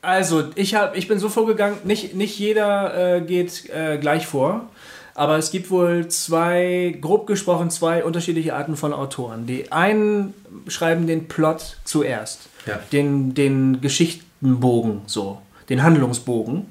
Also, 0.03 0.43
ich, 0.55 0.75
hab, 0.75 0.97
ich 0.97 1.07
bin 1.07 1.17
so 1.17 1.29
vorgegangen, 1.29 1.77
nicht, 1.85 2.13
nicht 2.13 2.37
jeder 2.37 3.15
äh, 3.17 3.21
geht 3.21 3.69
äh, 3.69 3.97
gleich 3.97 4.27
vor, 4.27 4.67
aber 5.15 5.37
es 5.37 5.49
gibt 5.49 5.71
wohl 5.71 6.09
zwei, 6.09 6.93
grob 6.99 7.25
gesprochen, 7.25 7.69
zwei 7.69 8.03
unterschiedliche 8.03 8.53
Arten 8.53 8.75
von 8.75 8.91
Autoren. 8.93 9.45
Die 9.47 9.71
einen 9.71 10.33
schreiben 10.67 11.07
den 11.07 11.29
Plot 11.29 11.77
zuerst, 11.85 12.49
Ja. 12.65 12.79
den, 12.91 13.33
den 13.33 13.79
Geschichtenbogen, 13.79 15.03
so, 15.05 15.41
den 15.69 15.83
Handlungsbogen. 15.83 16.65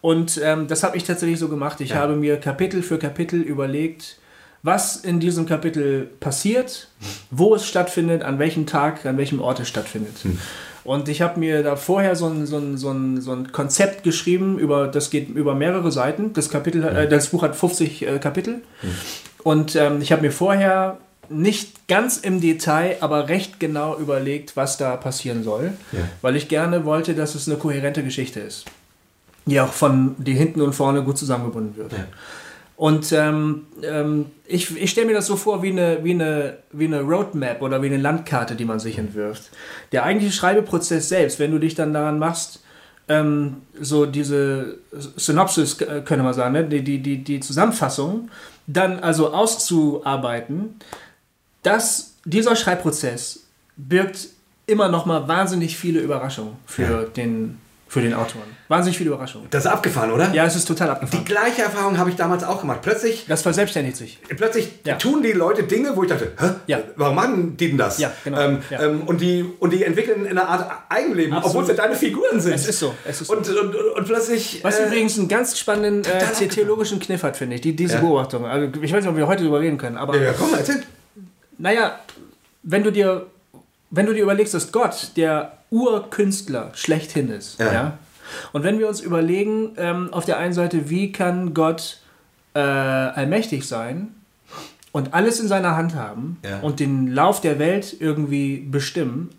Und 0.00 0.40
ähm, 0.40 0.68
das 0.68 0.84
habe 0.84 0.96
ich 0.96 1.02
tatsächlich 1.02 1.40
so 1.40 1.48
gemacht. 1.48 1.80
Ich 1.80 1.90
Ja. 1.90 1.96
habe 1.96 2.14
mir 2.14 2.36
Kapitel 2.36 2.82
für 2.84 2.98
Kapitel 2.98 3.40
überlegt, 3.40 4.18
was 4.62 4.94
in 4.96 5.18
diesem 5.18 5.44
Kapitel 5.46 6.08
passiert, 6.20 6.86
wo 7.32 7.54
es 7.56 7.66
stattfindet, 7.66 8.22
an 8.22 8.38
welchem 8.38 8.66
Tag, 8.66 9.04
an 9.06 9.18
welchem 9.18 9.40
Ort 9.40 9.58
es 9.58 9.68
stattfindet. 9.68 10.14
Und 10.84 11.08
ich 11.08 11.22
habe 11.22 11.40
mir 11.40 11.62
da 11.62 11.76
vorher 11.76 12.14
so 12.14 12.26
ein, 12.26 12.46
so, 12.46 12.58
ein, 12.58 12.76
so, 12.76 12.90
ein, 12.90 13.20
so 13.20 13.32
ein 13.32 13.52
Konzept 13.52 14.02
geschrieben, 14.02 14.58
über, 14.58 14.86
das 14.86 15.08
geht 15.10 15.30
über 15.30 15.54
mehrere 15.54 15.90
Seiten. 15.90 16.32
Das, 16.34 16.50
Kapitel, 16.50 16.84
äh, 16.84 17.08
das 17.08 17.28
Buch 17.28 17.42
hat 17.42 17.56
50 17.56 18.06
äh, 18.06 18.18
Kapitel. 18.18 18.60
Und 19.42 19.76
ähm, 19.76 20.00
ich 20.02 20.12
habe 20.12 20.22
mir 20.22 20.30
vorher 20.32 20.98
nicht 21.30 21.88
ganz 21.88 22.18
im 22.18 22.42
Detail, 22.42 22.98
aber 23.00 23.28
recht 23.30 23.58
genau 23.58 23.96
überlegt, 23.98 24.56
was 24.58 24.76
da 24.76 24.94
passieren 24.96 25.42
soll, 25.42 25.72
Ja. 25.92 26.00
weil 26.20 26.36
ich 26.36 26.48
gerne 26.48 26.84
wollte, 26.84 27.14
dass 27.14 27.34
es 27.34 27.48
eine 27.48 27.56
kohärente 27.56 28.02
Geschichte 28.04 28.40
ist, 28.40 28.66
die 29.46 29.58
auch 29.60 29.72
von 29.72 30.14
die 30.18 30.34
hinten 30.34 30.60
und 30.60 30.74
vorne 30.74 31.02
gut 31.02 31.16
zusammengebunden 31.16 31.76
wird. 31.78 31.92
Ja. 31.92 32.04
Und 32.76 33.12
ähm, 33.12 33.66
ähm, 33.82 34.26
ich, 34.46 34.76
ich 34.76 34.90
stelle 34.90 35.06
mir 35.06 35.12
das 35.14 35.26
so 35.26 35.36
vor 35.36 35.62
wie 35.62 35.70
eine, 35.70 36.02
wie, 36.02 36.10
eine, 36.10 36.58
wie 36.72 36.86
eine 36.86 37.02
Roadmap 37.02 37.62
oder 37.62 37.80
wie 37.82 37.86
eine 37.86 37.98
Landkarte, 37.98 38.56
die 38.56 38.64
man 38.64 38.80
sich 38.80 38.98
entwirft. 38.98 39.50
Der 39.92 40.02
eigentliche 40.02 40.32
Schreibeprozess 40.32 41.08
selbst, 41.08 41.38
wenn 41.38 41.52
du 41.52 41.58
dich 41.58 41.74
dann 41.76 41.94
daran 41.94 42.18
machst, 42.18 42.64
ähm, 43.08 43.58
so 43.80 44.06
diese 44.06 44.78
Synopsis, 44.92 45.78
könnte 45.78 46.22
man 46.22 46.34
sagen, 46.34 46.52
ne? 46.54 46.64
die, 46.64 46.82
die, 46.82 46.98
die, 47.00 47.22
die 47.22 47.40
Zusammenfassung, 47.40 48.28
dann 48.66 48.98
also 48.98 49.32
auszuarbeiten, 49.32 50.76
dass 51.62 52.14
dieser 52.24 52.56
Schreibprozess 52.56 53.44
birgt 53.76 54.28
immer 54.66 54.88
noch 54.88 55.06
mal 55.06 55.28
wahnsinnig 55.28 55.76
viele 55.76 56.00
Überraschungen 56.00 56.54
für, 56.66 56.82
Ja. 56.82 57.02
den, 57.02 57.58
für 57.94 58.00
den 58.00 58.12
Autoren. 58.12 58.42
Wahnsinnig 58.66 58.98
viele 58.98 59.10
Überraschungen. 59.10 59.46
Das 59.50 59.64
ist 59.66 59.70
abgefahren, 59.70 60.10
oder? 60.10 60.32
Ja, 60.34 60.44
es 60.44 60.56
ist 60.56 60.64
total 60.64 60.88
Die 60.88 60.92
abgefahren. 60.94 61.24
gleiche 61.24 61.62
Erfahrung 61.62 61.96
habe 61.96 62.10
ich 62.10 62.16
damals 62.16 62.42
auch 62.42 62.60
gemacht. 62.62 62.80
Plötzlich, 62.82 63.24
Das 63.28 63.42
verselbstständigt 63.42 63.96
sich. 63.96 64.18
plötzlich 64.36 64.68
Ja. 64.84 64.96
tun 64.96 65.22
die 65.22 65.30
Leute 65.30 65.62
Dinge, 65.62 65.94
wo 65.94 66.02
ich 66.02 66.08
dachte, 66.08 66.32
Hä? 66.36 66.46
Ja. 66.66 66.78
warum 66.96 67.14
machen 67.14 67.56
die 67.56 67.68
denn 67.68 67.78
das? 67.78 67.98
Ja, 68.00 68.10
genau. 68.24 68.40
Ähm, 68.40 68.58
Ja. 68.68 68.82
Ähm, 68.82 69.02
und, 69.02 69.20
die, 69.20 69.44
und 69.60 69.72
die 69.72 69.84
entwickeln 69.84 70.26
eine 70.26 70.44
Art 70.44 70.68
Eigenleben, 70.88 71.34
Absolut. 71.34 71.56
obwohl 71.68 71.76
ja 71.76 71.82
deine 71.84 71.94
Figuren 71.94 72.40
sind. 72.40 72.54
Es 72.54 72.66
ist 72.66 72.80
so, 72.80 72.92
es 73.04 73.20
ist 73.20 73.28
so. 73.28 73.32
Und, 73.36 73.48
und, 73.48 73.74
und, 73.76 74.04
plötzlich... 74.06 74.58
Was 74.64 74.80
äh, 74.80 74.86
übrigens 74.86 75.16
einen 75.16 75.28
ganz 75.28 75.56
spannenden 75.56 76.02
äh, 76.12 76.48
theologischen 76.48 76.98
Kniff 76.98 77.22
hat, 77.22 77.36
finde 77.36 77.54
ich, 77.54 77.60
die, 77.60 77.76
diese. 77.76 77.98
Beobachtung. 77.98 78.44
Also, 78.44 78.66
ich 78.82 78.92
weiß 78.92 79.02
nicht, 79.04 79.08
ob 79.08 79.16
wir 79.16 79.28
heute 79.28 79.42
darüber 79.44 79.60
reden 79.60 79.78
können, 79.78 79.98
aber 79.98 80.20
Ja, 80.20 80.32
komm 80.36 80.52
erzähl. 80.52 80.82
naja, 81.58 81.96
wenn 82.64 82.82
du 82.82 82.90
dir, 82.90 83.26
wenn 83.90 84.06
du 84.06 84.12
dir 84.14 84.24
überlegst, 84.24 84.52
dass 84.52 84.72
Gott 84.72 85.12
der 85.16 85.52
Urkünstler 85.74 86.70
schlechthin 86.74 87.28
ist, 87.30 87.58
ja. 87.58 87.72
Ja. 87.72 87.98
und 88.52 88.62
wenn 88.62 88.78
wir 88.78 88.88
uns 88.88 89.00
überlegen, 89.00 89.72
ähm, 89.76 90.08
auf 90.12 90.24
der 90.24 90.38
einen 90.38 90.52
Seite, 90.54 90.88
wie 90.88 91.10
kann 91.12 91.52
Gott 91.54 91.98
äh, 92.54 92.60
allmächtig 92.60 93.66
sein 93.66 94.14
und 94.92 95.12
alles 95.14 95.40
in 95.40 95.48
seiner 95.48 95.76
Hand 95.76 95.94
haben 95.96 96.38
Ja. 96.44 96.60
und 96.60 96.78
den 96.80 97.08
Lauf 97.08 97.40
der 97.40 97.58
Welt 97.58 97.96
irgendwie 97.98 98.58
bestimmen 98.58 99.30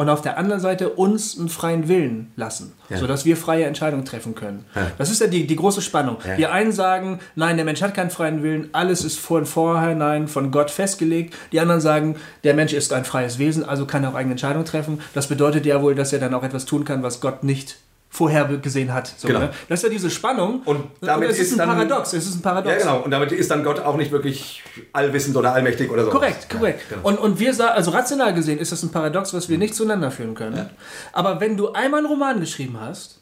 und 0.00 0.08
auf 0.08 0.22
der 0.22 0.38
anderen 0.38 0.62
Seite 0.62 0.88
uns 0.88 1.38
einen 1.38 1.50
freien 1.50 1.86
Willen 1.86 2.32
lassen, 2.34 2.72
Ja. 2.88 2.96
sodass 2.96 3.26
wir 3.26 3.36
freie 3.36 3.66
Entscheidungen 3.66 4.06
treffen 4.06 4.34
können. 4.34 4.64
Ja. 4.74 4.86
Das 4.96 5.10
ist 5.10 5.20
ja 5.20 5.26
die, 5.26 5.46
die 5.46 5.56
große 5.56 5.82
Spannung. 5.82 6.16
Ja. 6.26 6.36
Die 6.36 6.46
einen 6.46 6.72
sagen, 6.72 7.18
nein, 7.34 7.56
der 7.56 7.66
Mensch 7.66 7.82
hat 7.82 7.92
keinen 7.92 8.08
freien 8.08 8.42
Willen, 8.42 8.70
alles 8.72 9.04
ist 9.04 9.20
von 9.20 9.44
vornherein 9.44 10.26
von 10.26 10.50
Gott 10.52 10.70
festgelegt. 10.70 11.34
Die 11.52 11.60
anderen 11.60 11.82
sagen, 11.82 12.16
der 12.44 12.54
Mensch 12.54 12.72
ist 12.72 12.94
ein 12.94 13.04
freies 13.04 13.38
Wesen, 13.38 13.62
also 13.62 13.84
kann 13.84 14.02
er 14.02 14.10
auch 14.10 14.14
eigene 14.14 14.32
Entscheidungen 14.32 14.64
treffen. 14.64 15.02
Das 15.12 15.26
bedeutet 15.26 15.66
ja 15.66 15.82
wohl, 15.82 15.94
dass 15.94 16.14
er 16.14 16.18
dann 16.18 16.32
auch 16.32 16.44
etwas 16.44 16.64
tun 16.64 16.86
kann, 16.86 17.02
was 17.02 17.20
Gott 17.20 17.44
nicht 17.44 17.76
vorher 18.12 18.44
gesehen 18.58 18.92
hat. 18.92 19.06
So, 19.16 19.28
Genau. 19.28 19.38
ne? 19.40 19.50
Das 19.68 19.78
ist 19.78 19.84
ja 19.84 19.88
diese 19.88 20.10
Spannung. 20.10 20.62
Und 20.64 20.84
damit 21.00 21.30
es 21.30 21.38
ist, 21.38 21.46
ist 21.46 21.52
ein 21.52 21.58
dann- 21.58 21.68
Paradox. 21.68 22.12
Es 22.12 22.26
ist 22.26 22.34
ein 22.34 22.42
Paradox. 22.42 22.74
Ja, 22.74 22.90
genau. 22.92 23.04
Und 23.04 23.10
damit 23.12 23.30
ist 23.30 23.50
dann 23.50 23.62
Gott 23.62 23.78
auch 23.78 23.96
nicht 23.96 24.10
wirklich 24.10 24.64
allwissend 24.92 25.36
oder 25.36 25.52
allmächtig 25.52 25.88
oder 25.90 26.04
so. 26.04 26.10
Korrekt, 26.10 26.50
korrekt. 26.50 26.82
genau. 26.88 27.02
Und, 27.06 27.18
und 27.18 27.38
wir 27.38 27.54
sagen, 27.54 27.72
also 27.76 27.92
rational 27.92 28.34
gesehen 28.34 28.58
ist 28.58 28.72
das 28.72 28.82
ein 28.82 28.90
Paradox, 28.90 29.32
was 29.32 29.48
wir 29.48 29.58
nicht 29.58 29.76
zueinander 29.76 30.10
führen 30.10 30.34
können. 30.34 30.68
Aber 31.12 31.40
wenn 31.40 31.56
du 31.56 31.72
einmal 31.72 31.98
einen 31.98 32.08
Roman 32.08 32.40
geschrieben 32.40 32.78
hast, 32.80 33.20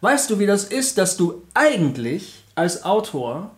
weißt 0.00 0.30
du, 0.30 0.38
wie 0.38 0.46
das 0.46 0.64
ist, 0.64 0.96
dass 0.96 1.18
du 1.18 1.42
eigentlich 1.52 2.42
als 2.54 2.82
Autor 2.84 3.50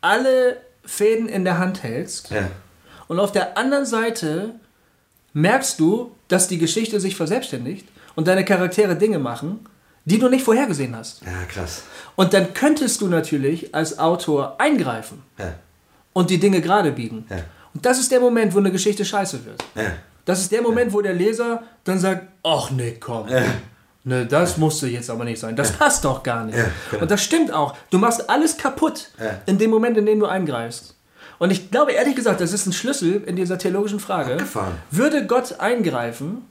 alle 0.00 0.56
Fäden 0.84 1.28
in 1.28 1.44
der 1.44 1.58
Hand 1.58 1.82
hältst 1.84 2.30
Ja. 2.30 2.48
und 3.06 3.20
auf 3.20 3.30
der 3.30 3.56
anderen 3.56 3.86
Seite 3.86 4.54
merkst 5.34 5.78
du, 5.78 6.10
dass 6.26 6.48
die 6.48 6.58
Geschichte 6.58 6.98
sich 7.00 7.14
verselbstständigt 7.16 7.86
und 8.16 8.26
deine 8.26 8.44
Charaktere 8.44 8.96
Dinge 8.96 9.18
machen, 9.20 9.66
die 10.04 10.18
du 10.18 10.28
nicht 10.28 10.44
vorhergesehen 10.44 10.96
hast. 10.96 11.22
ja, 11.24 11.44
krass. 11.48 11.82
Und 12.16 12.32
dann 12.34 12.52
könntest 12.54 13.00
du 13.00 13.06
natürlich 13.08 13.74
als 13.74 13.98
Autor 13.98 14.56
eingreifen 14.60 15.22
Ja. 15.38 15.54
und 16.12 16.30
die 16.30 16.38
Dinge 16.38 16.60
gerade 16.60 16.92
biegen. 16.92 17.26
Ja. 17.30 17.36
Und 17.74 17.86
das 17.86 17.98
ist 17.98 18.10
der 18.10 18.20
Moment, 18.20 18.54
wo 18.54 18.58
eine 18.58 18.72
Geschichte 18.72 19.04
scheiße 19.04 19.44
wird. 19.44 19.62
Ja. 19.74 19.92
Das 20.24 20.40
ist 20.40 20.52
der 20.52 20.62
Moment, 20.62 20.92
wo 20.92 21.00
der 21.00 21.14
Leser 21.14 21.62
dann 21.84 21.98
sagt, 21.98 22.26
ach 22.42 22.70
nee, 22.70 22.96
komm. 23.00 23.26
Ne, 24.02 24.24
das 24.26 24.56
musste 24.56 24.86
jetzt 24.88 25.10
aber 25.10 25.24
nicht 25.24 25.38
sein. 25.38 25.54
Das 25.56 25.72
passt 25.72 26.04
doch 26.04 26.22
gar 26.22 26.44
nicht. 26.44 26.56
Ja, 26.56 26.64
genau. 26.90 27.02
Und 27.02 27.10
das 27.10 27.22
stimmt 27.22 27.52
auch. 27.52 27.74
Du 27.90 27.98
machst 27.98 28.28
alles 28.30 28.56
kaputt 28.56 29.10
in 29.46 29.58
dem 29.58 29.70
Moment, 29.70 29.96
in 29.98 30.06
dem 30.06 30.18
du 30.20 30.26
eingreifst. 30.26 30.94
Und 31.40 31.50
ich 31.50 31.70
glaube 31.70 31.92
ehrlich 31.92 32.14
gesagt, 32.14 32.42
das 32.42 32.52
ist 32.52 32.66
ein 32.66 32.72
Schlüssel 32.74 33.22
in 33.24 33.34
dieser 33.34 33.56
theologischen 33.56 33.98
Frage. 33.98 34.32
Abgefahren. 34.32 34.74
Würde 34.90 35.26
Gott 35.26 35.58
eingreifen, 35.58 36.42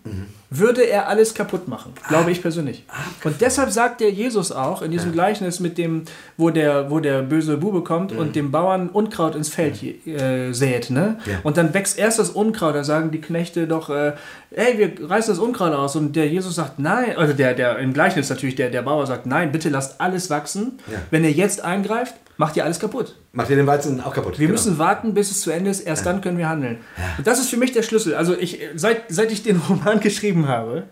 würde 0.50 0.82
er 0.82 1.08
alles 1.08 1.36
kaputt 1.36 1.68
machen. 1.68 1.94
Glaube 2.08 2.32
ich 2.32 2.42
persönlich. 2.42 2.86
Und 3.24 3.40
deshalb 3.40 3.70
sagt 3.70 4.02
der 4.02 4.10
Jesus 4.10 4.52
auch 4.52 4.82
in 4.82 4.90
diesem 4.90 5.12
Gleichnis 5.12 5.60
mit 5.60 5.78
dem, 5.78 6.06
wo 6.38 6.50
der, 6.50 6.90
wo 6.90 7.00
der 7.00 7.22
böse 7.22 7.58
Bube 7.58 7.84
kommt 7.84 8.14
und 8.14 8.36
dem 8.36 8.50
Bauern 8.50 8.90
Unkraut 8.90 9.36
ins 9.36 9.50
Feld 9.50 9.80
äh, 10.08 10.54
sät. 10.54 10.90
Ne? 10.90 11.20
Ja. 11.28 11.38
Und 11.44 11.58
dann 11.58 11.72
wächst 11.76 12.00
erst 12.00 12.18
das 12.18 12.32
Unkraut. 12.32 12.74
Da 12.74 12.84
sagen 12.84 13.12
die 13.12 13.22
Knechte 13.22 13.68
doch, 13.68 13.92
äh, 13.92 14.14
hey, 14.56 14.80
wir 14.80 15.08
reißen 15.08 15.32
das 15.32 15.40
Unkraut 15.40 15.74
aus. 15.74 15.96
Und 15.96 16.16
der 16.16 16.28
Jesus 16.28 16.56
sagt, 16.56 16.80
nein. 16.80 17.16
Also 17.16 17.34
der, 17.34 17.54
der 17.54 17.78
im 17.78 17.94
Gleichnis 17.94 18.32
natürlich, 18.32 18.56
der, 18.56 18.72
der 18.72 18.82
Bauer 18.82 19.06
sagt, 19.06 19.28
nein, 19.28 19.52
bitte 19.52 19.70
lasst 19.70 20.02
alles 20.02 20.32
wachsen. 20.32 20.80
Ja. 20.92 20.98
Wenn 21.12 21.24
ihr 21.24 21.32
jetzt 21.32 21.64
eingreift, 21.64 22.16
macht 22.40 22.56
ihr 22.56 22.64
alles 22.64 22.80
kaputt. 22.80 23.16
Macht 23.34 23.50
ihr 23.50 23.58
den 23.58 23.68
Weizen 23.68 24.00
auch 24.02 24.14
kaputt. 24.14 24.40
Wir 24.40 24.48
Genau. 24.48 24.58
müssen 24.58 24.80
warten, 24.80 25.14
bis 25.14 25.30
es 25.30 25.42
zu 25.42 25.52
Ende 25.52 25.70
ist. 25.70 25.82
Erst 25.82 26.06
dann 26.06 26.22
können 26.22 26.38
wir 26.38 26.48
handeln. 26.48 26.78
Und 27.18 27.28
das 27.28 27.38
ist 27.38 27.50
für 27.50 27.58
mich 27.58 27.74
der 27.74 27.84
Schlüssel. 27.84 28.16
Also 28.16 28.34
ich, 28.36 28.60
seit, 28.76 29.04
seit 29.10 29.32
ich 29.32 29.44
den 29.44 29.58
Roman 29.58 30.00
geschrieben 30.08 30.48
habe, 30.48 30.84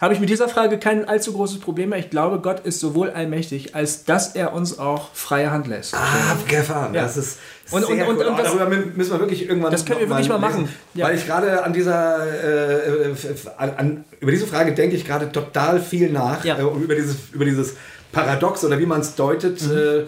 habe 0.00 0.14
ich 0.14 0.20
mit 0.20 0.28
dieser 0.28 0.48
Frage 0.48 0.78
kein 0.78 1.08
allzu 1.08 1.32
großes 1.32 1.60
Problem 1.60 1.90
mehr. 1.90 1.98
Ich 2.00 2.10
glaube, 2.10 2.40
Gott 2.40 2.60
ist 2.66 2.80
sowohl 2.80 3.10
allmächtig, 3.10 3.74
als 3.76 4.04
dass 4.04 4.34
er 4.34 4.52
uns 4.52 4.78
auch 4.80 5.08
freie 5.14 5.50
Hand 5.52 5.66
lässt. 5.68 5.94
Ah, 5.94 6.32
abgefahren. 6.32 6.94
Ja. 6.94 7.02
Das 7.02 7.16
ist 7.16 7.38
Und- 7.70 7.86
sehr 7.86 8.08
und- 8.08 8.16
und- 8.18 8.26
und 8.26 8.34
Oh, 8.34 8.36
das- 8.36 8.46
darüber 8.54 8.66
müssen 8.68 9.12
wir 9.12 9.20
wirklich 9.20 9.48
irgendwann 9.48 9.70
Das 9.72 9.84
können 9.84 10.00
wir 10.00 10.08
wirklich 10.08 10.28
mal 10.28 10.34
lesen. 10.40 10.62
machen. 10.62 10.68
Ja. 10.94 11.06
Weil 11.06 11.16
ich 11.16 11.26
gerade 11.26 11.62
an 11.64 11.72
dieser, 11.72 12.26
äh, 12.26 13.14
an, 13.56 13.70
an, 13.76 14.04
über 14.20 14.30
diese 14.32 14.46
Frage 14.48 14.72
denke 14.74 14.96
ich 14.96 15.04
gerade 15.04 15.30
total 15.30 15.80
viel 15.80 16.10
nach. 16.10 16.44
Ja. 16.44 16.56
Äh, 16.58 16.62
über, 16.62 16.94
dieses, 16.96 17.16
über 17.32 17.44
dieses 17.44 17.74
Paradox 18.12 18.64
oder 18.64 18.78
wie 18.78 18.86
man 18.86 19.00
es 19.00 19.14
deutet. 19.16 19.60
Äh, 19.62 20.04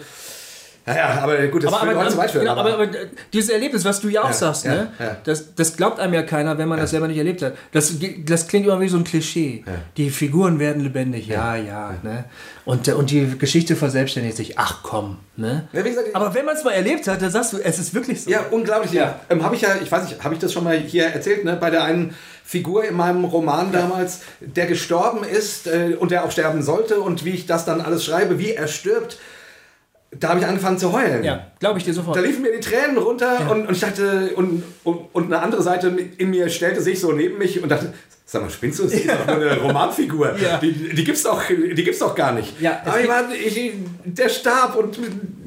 naja, 0.85 1.19
aber 1.21 1.47
gut, 1.47 1.63
das 1.63 1.73
aber, 1.73 1.91
aber, 1.91 2.17
weit 2.17 2.31
führen. 2.31 2.45
genau, 2.45 2.59
aber, 2.59 2.73
aber, 2.73 2.83
aber 2.83 2.91
dieses 3.31 3.49
Erlebnis, 3.51 3.85
was 3.85 4.01
du 4.01 4.09
ja 4.09 4.23
auch 4.23 4.27
Ja, 4.27 4.33
sagst, 4.33 4.65
ja, 4.65 4.73
ne? 4.73 4.91
ja. 4.99 5.17
Das, 5.23 5.53
das 5.53 5.77
glaubt 5.77 5.99
einem 5.99 6.13
ja 6.13 6.23
keiner, 6.23 6.57
wenn 6.57 6.67
man 6.67 6.79
das 6.79 6.89
selber 6.89 7.07
nicht 7.07 7.17
erlebt 7.17 7.43
hat. 7.43 7.53
Das, 7.71 7.93
das 8.25 8.47
klingt 8.47 8.65
immer 8.65 8.79
wie 8.81 8.87
so 8.87 8.97
ein 8.97 9.03
Klischee. 9.03 9.63
Die 9.97 10.09
Figuren 10.09 10.57
werden 10.59 10.81
lebendig, 10.81 11.27
ja, 11.27 11.55
ja. 11.55 11.93
Ne? 12.01 12.25
Und, 12.65 12.87
äh, 12.87 12.93
und 12.93 13.11
die 13.11 13.37
Geschichte 13.37 13.75
verselbstständigt 13.75 14.37
sich. 14.37 14.57
Ach 14.57 14.79
komm. 14.81 15.17
Ne? 15.37 15.67
Ja, 15.71 15.81
gesagt, 15.81 16.15
aber 16.15 16.33
wenn 16.33 16.45
man 16.45 16.55
es 16.55 16.63
mal 16.63 16.71
erlebt 16.71 17.07
hat, 17.07 17.21
dann 17.21 17.31
sagst 17.31 17.53
du, 17.53 17.57
es 17.57 17.77
ist 17.77 17.93
wirklich 17.93 18.23
so. 18.23 18.31
Ja, 18.31 18.45
unglaublich. 18.49 18.91
Ja. 18.91 19.19
Ähm, 19.29 19.43
habe 19.43 19.55
ich 19.55 19.61
ja, 19.61 19.75
ich 19.81 19.91
weiß 19.91 20.03
nicht, 20.03 20.23
habe 20.23 20.33
ich 20.33 20.39
das 20.39 20.51
schon 20.51 20.63
mal 20.63 20.77
hier 20.77 21.05
erzählt, 21.05 21.45
ne? 21.45 21.57
bei 21.59 21.69
der 21.69 21.83
einen 21.83 22.15
Figur 22.43 22.83
in 22.83 22.95
meinem 22.95 23.23
Roman 23.23 23.71
damals, 23.71 24.21
der 24.41 24.65
gestorben 24.65 25.23
ist 25.23 25.67
äh, 25.67 25.95
und 25.97 26.11
der 26.11 26.25
auch 26.25 26.31
sterben 26.31 26.61
sollte 26.63 26.99
und 26.99 27.23
wie 27.23 27.29
ich 27.31 27.45
das 27.45 27.65
dann 27.65 27.81
alles 27.81 28.03
schreibe, 28.03 28.39
wie 28.39 28.51
er 28.51 28.67
stirbt, 28.67 29.17
da 30.19 30.29
habe 30.29 30.39
ich 30.41 30.45
angefangen 30.45 30.77
zu 30.77 30.91
heulen. 30.91 31.23
Ja, 31.23 31.47
glaube 31.59 31.79
ich 31.79 31.85
dir 31.85 31.93
sofort. 31.93 32.17
Da 32.17 32.21
liefen 32.21 32.41
mir 32.41 32.51
die 32.51 32.59
Tränen 32.59 32.97
runter 32.97 33.49
und, 33.49 33.67
und 33.67 33.73
ich 33.73 33.79
dachte, 33.79 34.31
und, 34.35 34.63
und, 34.83 34.99
und 35.13 35.25
eine 35.25 35.41
andere 35.41 35.63
Seite 35.63 35.87
in 36.17 36.29
mir 36.29 36.49
stellte 36.49 36.81
sich 36.81 36.99
so 36.99 37.11
neben 37.13 37.37
mich 37.37 37.63
und 37.63 37.69
dachte, 37.69 37.93
sag 38.25 38.41
mal, 38.43 38.49
spinnst 38.49 38.79
du? 38.79 38.83
Das 38.83 38.93
ist 38.93 39.09
doch 39.09 39.25
nur 39.27 39.35
eine 39.35 39.57
Romanfigur. 39.61 40.35
Ja. 40.37 40.57
Die, 40.57 40.71
die, 40.73 41.03
gibt's 41.03 41.23
doch, 41.23 41.41
die 41.47 41.83
gibt's 41.83 41.99
doch 41.99 42.13
gar 42.15 42.33
nicht. 42.33 42.59
Ja, 42.61 42.81
es 42.83 42.89
Aber 42.91 43.01
ich 43.01 43.07
war, 43.07 43.23
ich, 43.33 43.71
der 44.05 44.29
starb 44.29 44.75
und 44.77 44.99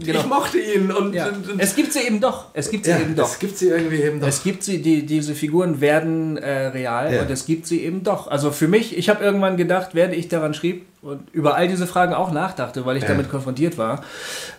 Genau. 0.05 0.21
ich 0.21 0.27
mochte 0.27 0.59
ihn. 0.59 0.91
Und, 0.91 1.15
Ja. 1.15 1.29
und, 1.29 1.51
und 1.51 1.61
Es 1.61 1.75
gibt 1.77 1.93
sie 1.93 2.01
eben 2.01 2.21
doch. 2.21 2.47
Es 2.53 2.71
gibt 2.71 2.85
sie 2.85 2.91
ja, 2.91 2.99
eben 3.01 3.15
doch. 3.15 3.31
es 3.31 3.39
gibt 3.39 3.57
sie 3.57 3.69
irgendwie 3.69 4.03
eben 4.03 4.21
doch. 4.21 4.29
Es 4.29 4.43
gibt 4.43 4.63
sie, 4.63 4.83
die, 4.83 5.07
diese 5.07 5.35
Figuren 5.35 5.81
werden 5.81 6.37
äh, 6.37 6.67
real 6.69 7.13
Ja. 7.15 7.23
und 7.23 7.31
es 7.31 7.47
gibt 7.47 7.67
sie 7.67 7.83
eben 7.85 8.03
doch. 8.03 8.29
Also 8.29 8.51
für 8.51 8.69
mich, 8.69 8.97
ich 8.99 9.09
habe 9.09 9.25
irgendwann 9.25 9.57
gedacht, 9.57 9.91
während 9.95 10.15
ich 10.15 10.29
daran 10.29 10.53
schrieb 10.53 10.85
und 11.05 11.29
über 11.33 11.55
all 11.55 11.69
diese 11.69 11.87
Fragen 11.87 12.15
auch 12.15 12.33
nachdachte, 12.33 12.85
weil 12.87 12.97
ich 12.97 13.03
Ja. 13.03 13.11
damit 13.11 13.31
konfrontiert 13.31 13.77
war, 13.79 14.03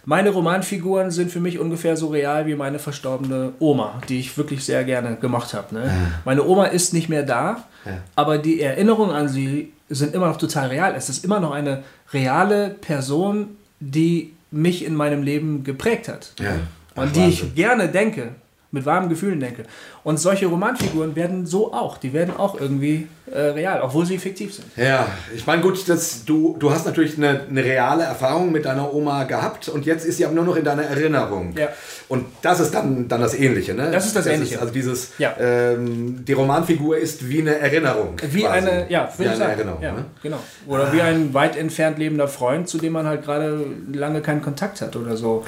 meine 0.05 0.29
Romanfiguren 0.29 1.11
sind 1.11 1.31
für 1.31 1.39
mich 1.39 1.59
ungefähr 1.59 1.97
so 1.97 2.07
real 2.07 2.45
wie 2.45 2.55
meine 2.55 2.79
verstorbene 2.79 3.53
Oma, 3.59 4.01
die 4.07 4.19
ich 4.19 4.37
wirklich 4.37 4.63
sehr 4.63 4.83
gerne 4.83 5.15
gemacht 5.15 5.53
habe. 5.53 5.73
Ne? 5.75 5.91
Meine 6.23 6.43
Oma 6.45 6.65
ist 6.65 6.93
nicht 6.93 7.09
mehr 7.09 7.23
da, 7.23 7.63
Ja. 7.85 7.93
aber 8.15 8.37
die 8.37 8.61
Erinnerungen 8.61 9.15
an 9.15 9.27
sie 9.27 9.73
sind 9.89 10.13
immer 10.15 10.27
noch 10.27 10.37
total 10.37 10.67
real. 10.69 10.93
Es 10.95 11.09
ist 11.09 11.23
immer 11.25 11.39
noch 11.39 11.51
eine 11.51 11.83
reale 12.13 12.69
Person, 12.69 13.57
die 13.79 14.33
mich 14.51 14.85
in 14.85 14.95
meinem 14.95 15.21
Leben 15.23 15.63
geprägt 15.63 16.07
hat 16.07 16.33
Ja. 16.39 16.51
Ach, 16.95 17.01
an 17.03 17.11
die 17.13 17.25
ich 17.27 17.41
Wahnsinn. 17.41 17.55
gerne 17.55 17.87
denke. 17.89 18.29
mit 18.71 18.85
warmen 18.85 19.07
Gefühlen 19.07 19.39
denke. 19.39 19.63
Und 20.05 20.19
solche 20.19 20.45
Romanfiguren 20.45 21.15
werden 21.15 21.45
so 21.47 21.73
auch, 21.73 21.97
die 21.97 22.13
werden 22.13 22.37
auch 22.37 22.61
irgendwie 22.61 23.07
äh, 23.31 23.39
real, 23.39 23.81
obwohl 23.81 24.05
sie 24.05 24.19
fiktiv 24.19 24.53
sind. 24.53 24.67
Ja, 24.77 25.07
ich 25.35 25.47
meine, 25.47 25.63
gut, 25.63 25.89
das, 25.89 26.23
du, 26.25 26.55
du 26.59 26.69
hast 26.71 26.85
natürlich 26.85 27.17
eine, 27.17 27.41
eine 27.49 27.63
reale 27.63 28.03
Erfahrung 28.03 28.51
mit 28.51 28.65
deiner 28.65 28.93
Oma 28.93 29.23
gehabt 29.23 29.67
und 29.67 29.83
jetzt 29.87 30.05
ist 30.05 30.17
sie 30.17 30.25
aber 30.25 30.35
nur 30.35 30.45
noch 30.45 30.55
in 30.57 30.63
deiner 30.63 30.83
Erinnerung. 30.83 31.55
Ja. 31.57 31.69
Und 32.07 32.25
das 32.43 32.59
ist 32.59 32.71
dann, 32.75 33.07
dann 33.07 33.19
das 33.19 33.33
Ähnliche, 33.33 33.73
ne? 33.73 33.89
Das 33.91 34.05
ist 34.05 34.15
das 34.15 34.27
Ähnliche. 34.27 34.61
also 34.61 34.71
dieses, 34.71 35.13
Ja. 35.17 35.33
ähm, 35.39 36.23
die 36.23 36.33
Romanfigur 36.33 36.97
ist 36.97 37.27
wie 37.27 37.41
eine 37.41 37.57
Erinnerung. 37.57 38.13
Wie 38.29 38.41
quasi. 38.43 38.57
eine, 38.67 38.85
ja, 38.91 39.11
wie 39.17 39.25
eine 39.27 39.37
sagen. 39.37 39.51
Erinnerung. 39.53 39.81
ja, 39.81 39.91
Ne? 39.93 40.05
genau. 40.21 40.37
Oder 40.67 40.93
wie 40.93 41.01
ein 41.01 41.33
weit 41.33 41.57
entfernt 41.57 41.97
lebender 41.97 42.27
Freund, 42.27 42.69
zu 42.69 42.77
dem 42.77 42.93
man 42.93 43.07
halt 43.07 43.23
gerade 43.23 43.65
lange 43.91 44.21
keinen 44.21 44.43
Kontakt 44.43 44.81
hat 44.81 44.95
oder 44.95 45.17
so. 45.17 45.43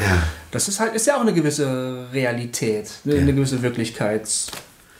Das 0.49 0.67
ist 0.67 0.79
halt, 0.79 0.95
ist 0.95 1.05
ja 1.05 1.15
auch 1.17 1.21
eine 1.21 1.33
gewisse 1.33 2.07
Realität, 2.11 2.89
eine, 3.05 3.17
eine 3.19 3.33
gewisse 3.33 3.61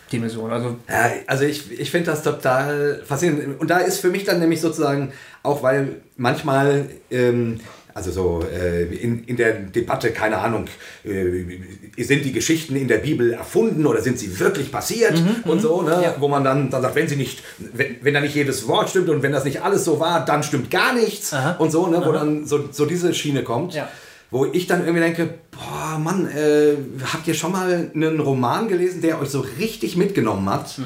Wirklichkeitsdimension. 0.07 0.51
Also 0.51 0.75
Ja, 0.89 1.11
also 1.27 1.43
ich, 1.43 1.79
ich 1.79 1.91
finde 1.91 2.11
das 2.11 2.23
total 2.23 3.01
faszinierend. 3.05 3.59
Und 3.59 3.69
da 3.69 3.79
ist 3.79 3.99
für 3.99 4.09
mich 4.09 4.23
dann 4.23 4.39
nämlich 4.39 4.61
sozusagen, 4.61 5.11
auch 5.43 5.63
weil 5.63 6.01
manchmal, 6.15 6.85
ähm, 7.11 7.59
also 7.93 8.11
so 8.11 8.45
äh, 8.45 8.83
in, 8.83 9.23
in 9.23 9.37
der 9.37 9.53
Debatte, 9.53 10.11
keine 10.11 10.37
Ahnung, 10.37 10.65
äh, 11.03 12.03
sind 12.03 12.25
die 12.25 12.31
Geschichten 12.31 12.75
in 12.75 12.87
der 12.87 12.99
Bibel 12.99 13.33
erfunden 13.33 13.85
oder 13.87 14.01
sind 14.01 14.19
sie 14.19 14.39
wirklich 14.39 14.71
passiert 14.71 15.21
und 15.45 15.61
so, 15.61 15.81
ne? 15.81 15.99
Ja. 16.03 16.15
wo 16.19 16.27
man 16.27 16.43
dann, 16.43 16.69
dann 16.69 16.83
sagt, 16.83 16.95
wenn 16.95 17.07
sie 17.07 17.15
nicht, 17.15 17.43
wenn, 17.57 17.95
wenn 18.01 18.13
da 18.13 18.21
nicht 18.21 18.35
jedes 18.35 18.67
Wort 18.67 18.89
stimmt 18.89 19.09
und 19.09 19.23
wenn 19.23 19.31
das 19.31 19.45
nicht 19.45 19.63
alles 19.63 19.83
so 19.83 19.99
war, 19.99 20.23
dann 20.23 20.43
stimmt 20.43 20.69
gar 20.69 20.93
nichts 20.93 21.33
Aha. 21.33 21.55
und 21.57 21.71
so, 21.71 21.87
ne? 21.87 22.01
wo 22.05 22.11
dann 22.11 22.45
so, 22.45 22.69
so 22.71 22.85
diese 22.85 23.13
Schiene 23.15 23.43
kommt. 23.43 23.73
Ja. 23.73 23.89
Wo 24.29 24.45
ich 24.45 24.67
dann 24.67 24.81
irgendwie 24.81 24.99
denke, 24.99 25.35
boah, 25.51 25.97
Mann, 25.97 26.27
äh, 26.27 26.75
habt 27.13 27.27
ihr 27.27 27.33
schon 27.33 27.53
mal 27.53 27.89
einen 27.93 28.19
Roman 28.19 28.67
gelesen, 28.67 29.01
der 29.01 29.21
euch 29.21 29.29
so 29.29 29.39
richtig 29.57 29.95
mitgenommen 29.95 30.49
hat, 30.49 30.79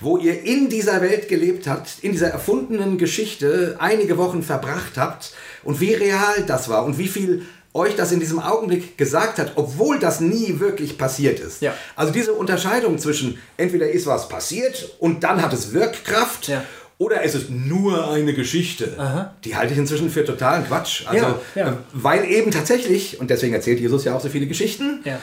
wo 0.00 0.16
ihr 0.16 0.42
in 0.44 0.70
dieser 0.70 1.02
Welt 1.02 1.28
gelebt 1.28 1.66
habt, 1.66 2.02
in 2.02 2.12
dieser 2.12 2.28
erfundenen 2.28 2.96
Geschichte 2.96 3.76
einige 3.78 4.16
Wochen 4.16 4.42
verbracht 4.42 4.96
habt 4.96 5.34
und 5.62 5.80
wie 5.80 5.92
real 5.92 6.44
das 6.46 6.70
war 6.70 6.86
und 6.86 6.96
wie 6.96 7.08
viel 7.08 7.44
euch 7.76 7.94
das 7.94 8.10
in 8.10 8.20
diesem 8.20 8.38
Augenblick 8.40 8.96
gesagt 8.96 9.38
hat, 9.38 9.52
obwohl 9.56 9.98
das 9.98 10.20
nie 10.20 10.58
wirklich 10.58 10.96
passiert 10.96 11.38
ist. 11.38 11.60
Ja. 11.60 11.74
Also 11.94 12.12
diese 12.12 12.32
Unterscheidung 12.32 12.98
zwischen 12.98 13.38
entweder 13.58 13.90
ist 13.90 14.06
was 14.06 14.28
passiert 14.28 14.96
und 14.98 15.22
dann 15.22 15.42
hat 15.42 15.52
es 15.52 15.72
Wirkkraft 15.72 16.48
Ja. 16.48 16.64
Oder 16.98 17.22
es 17.22 17.34
ist 17.34 17.50
nur 17.50 18.10
eine 18.10 18.32
Geschichte. 18.32 18.96
Die 19.44 19.54
halte 19.56 19.72
ich 19.74 19.78
inzwischen 19.78 20.10
für 20.10 20.24
totalen 20.24 20.66
Quatsch. 20.66 21.06
Also, 21.06 21.26
Ja, 21.26 21.38
ja. 21.54 21.68
äh, 21.68 21.72
weil 21.92 22.24
eben 22.24 22.50
tatsächlich, 22.50 23.20
und 23.20 23.28
deswegen 23.30 23.54
erzählt 23.54 23.80
Jesus 23.80 24.04
ja 24.04 24.14
auch 24.16 24.20
so 24.20 24.28
viele 24.28 24.46
Geschichten, 24.46 25.00
ja, 25.04 25.18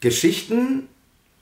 Geschichten 0.00 0.88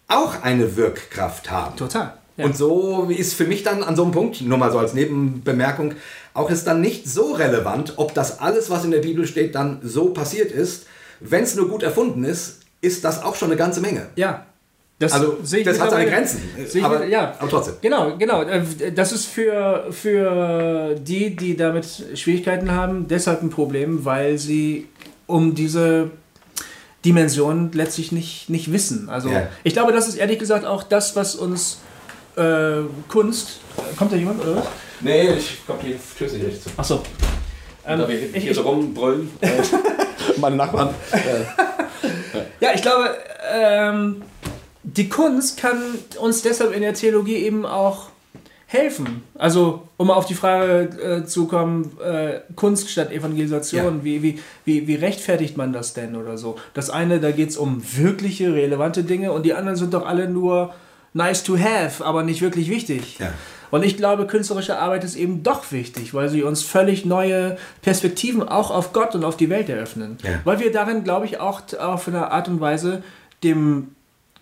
auch 0.09 0.43
eine 0.43 0.77
Wirkkraft 0.77 1.51
haben. 1.51 1.77
total. 1.77 2.15
Und 2.37 2.57
so 2.57 3.09
ist 3.11 3.35
für 3.35 3.45
mich 3.45 3.63
dann 3.63 3.85
an 3.85 3.95
so 3.95 4.03
einem 4.03 4.11
Punkt, 4.11 4.41
nur 4.41 4.59
mal 4.59 4.73
so 4.73 4.79
als 4.79 4.93
Nebenbemerkung, 4.93 5.95
auch 6.35 6.51
ist 6.51 6.67
dann 6.67 6.81
nicht 6.81 7.09
so 7.09 7.33
relevant, 7.33 7.93
ob 7.97 8.13
das 8.13 8.41
alles, 8.41 8.71
was 8.71 8.85
in 8.85 8.91
der 8.91 8.99
Bibel 8.99 9.25
steht, 9.27 9.55
dann 9.55 9.79
so 9.85 10.07
passiert 10.11 10.51
ist. 10.51 10.87
Wenn 11.21 11.45
es 11.45 11.55
nur 11.55 11.69
gut 11.69 11.85
erfunden 11.85 12.25
ist, 12.25 12.59
ist 12.81 13.05
das 13.05 13.23
auch 13.23 13.37
schon 13.37 13.49
eine 13.51 13.57
ganze 13.57 13.81
Menge. 13.81 14.09
Ja. 14.17 14.47
Das 15.05 15.13
Also, 15.13 15.37
sehe 15.43 15.61
ich 15.61 15.67
das 15.67 15.79
hat 15.81 15.91
seine 15.91 16.11
Grenzen. 16.11 16.43
Aber- 16.83 17.05
ja. 17.07 17.35
aber 17.39 17.49
trotzdem. 17.51 17.75
Genau, 17.81 18.17
genau. 18.17 18.43
Äh, 18.43 18.63
Das 18.95 19.13
ist 19.13 19.27
für, 19.27 19.87
für 19.91 20.95
die, 20.97 21.37
die 21.37 21.57
damit 21.57 21.87
Schwierigkeiten 22.15 22.73
haben, 22.73 23.07
deshalb 23.09 23.43
ein 23.43 23.51
Problem, 23.51 24.05
weil 24.05 24.39
sie 24.39 24.89
um 25.27 25.55
diese 25.55 26.11
Dimension 27.05 27.71
letztlich 27.73 28.13
nicht, 28.13 28.49
nicht 28.49 28.73
wissen. 28.73 29.09
Also 29.11 29.29
Ja. 29.29 29.49
ich 29.63 29.75
glaube, 29.75 29.93
das 29.93 30.09
ist 30.09 30.17
ehrlich 30.17 30.39
gesagt 30.39 30.65
auch 30.65 30.83
das, 30.83 31.15
was 31.17 31.35
uns 31.35 31.79
äh, 32.37 32.81
Kunst. 33.09 33.61
Kommt 33.97 34.13
da 34.13 34.17
jemand 34.17 34.43
oder 34.43 34.57
was? 34.57 34.65
Nee, 35.01 35.29
ich 35.37 35.65
glaube, 35.67 35.83
die 35.85 35.97
Tür 36.19 36.29
nicht 36.47 36.63
zu. 36.63 36.71
Achso. 36.77 37.03
Ähm, 37.87 37.99
Da 38.01 38.09
wir 38.09 38.15
ich, 38.35 38.43
hier 38.43 38.51
ich, 38.53 38.57
so 38.57 38.63
rumbrüllen. 38.63 39.29
Meine 40.39 40.57
Nachbarn. 40.57 40.95
Ja, 42.61 42.71
ich 42.75 42.83
glaube, 42.83 43.11
ähm, 43.53 44.23
die 44.97 45.09
Kunst 45.09 45.57
kann 45.59 45.79
uns 46.21 46.43
deshalb 46.43 46.75
in 46.75 46.83
der 46.83 46.95
Theologie 46.95 47.37
eben 47.37 47.67
auch 47.67 48.09
helfen. 48.67 49.23
Also, 49.37 49.89
um 49.97 50.11
auf 50.11 50.27
die 50.27 50.35
Frage 50.35 51.23
äh, 51.23 51.25
zu 51.27 51.47
kommen, 51.47 51.97
äh, 52.05 52.41
Kunst 52.57 52.91
statt 52.91 53.13
Evangelisation, 53.13 53.99
Ja. 53.99 54.05
wie, 54.05 54.23
wie, 54.23 54.39
wie, 54.65 54.87
wie 54.89 54.95
rechtfertigt 54.95 55.57
man 55.57 55.73
das 55.73 55.95
denn 55.95 56.17
oder 56.17 56.39
so? 56.39 56.57
Das 56.73 56.91
eine, 56.91 57.21
da 57.21 57.31
geht 57.31 57.51
es 57.51 57.57
um 57.57 57.83
wirkliche, 57.97 58.53
relevante 58.55 59.05
Dinge 59.05 59.33
und 59.33 59.45
die 59.45 59.55
anderen 59.55 59.77
sind 59.77 59.95
doch 59.95 60.07
alle 60.07 60.29
nur 60.29 60.75
nice 61.13 61.45
to 61.45 61.57
have, 61.59 62.05
aber 62.05 62.23
nicht 62.25 62.43
wirklich 62.43 62.69
wichtig. 62.69 63.19
Ja. 63.19 63.33
Und 63.71 63.85
ich 63.85 63.97
glaube, 63.97 64.27
künstlerische 64.27 64.79
Arbeit 64.79 65.05
ist 65.05 65.17
eben 65.17 65.43
doch 65.43 65.71
wichtig, 65.73 66.15
weil 66.15 66.29
sie 66.29 66.43
uns 66.43 66.63
völlig 66.63 67.05
neue 67.05 67.57
Perspektiven 67.83 68.43
auch 68.43 68.71
auf 68.71 68.93
Gott 68.93 69.15
und 69.15 69.25
auf 69.25 69.37
die 69.37 69.51
Welt 69.51 69.69
eröffnen. 69.69 70.19
Ja. 70.23 70.41
Weil 70.45 70.59
wir 70.61 70.73
darin, 70.73 71.05
glaube 71.05 71.27
ich, 71.27 71.39
auch 71.39 71.61
auf 71.79 72.09
eine 72.09 72.31
Art 72.33 72.49
und 72.49 72.61
Weise 72.61 73.03
dem 73.43 73.89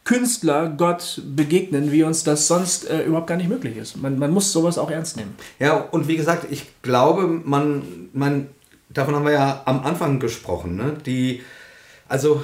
Künstler 0.05 0.69
Gott 0.69 1.23
begegnen, 1.25 1.93
wie 1.93 2.03
uns 2.03 2.25
das 2.25 2.49
sonst 2.49 2.89
äh, 2.91 3.05
überhaupt 3.05 3.29
gar 3.29 3.37
nicht 3.37 3.49
möglich 3.49 3.77
ist. 3.77 3.97
Man, 3.97 4.19
man 4.19 4.33
muss 4.33 4.53
sowas 4.53 4.79
auch 4.79 4.91
ernst 4.91 5.17
nehmen. 5.17 5.37
Ja, 5.59 5.77
und 5.77 6.09
wie 6.09 6.17
gesagt, 6.17 6.47
ich 6.51 6.67
glaube, 6.83 7.27
man, 7.27 8.09
man, 8.13 8.49
davon 8.89 9.15
haben 9.15 9.25
wir 9.25 9.33
ja 9.33 9.63
am 9.65 9.85
Anfang 9.85 10.19
gesprochen, 10.19 10.77
ne? 10.77 10.97
Die, 11.07 11.43
also, 12.09 12.43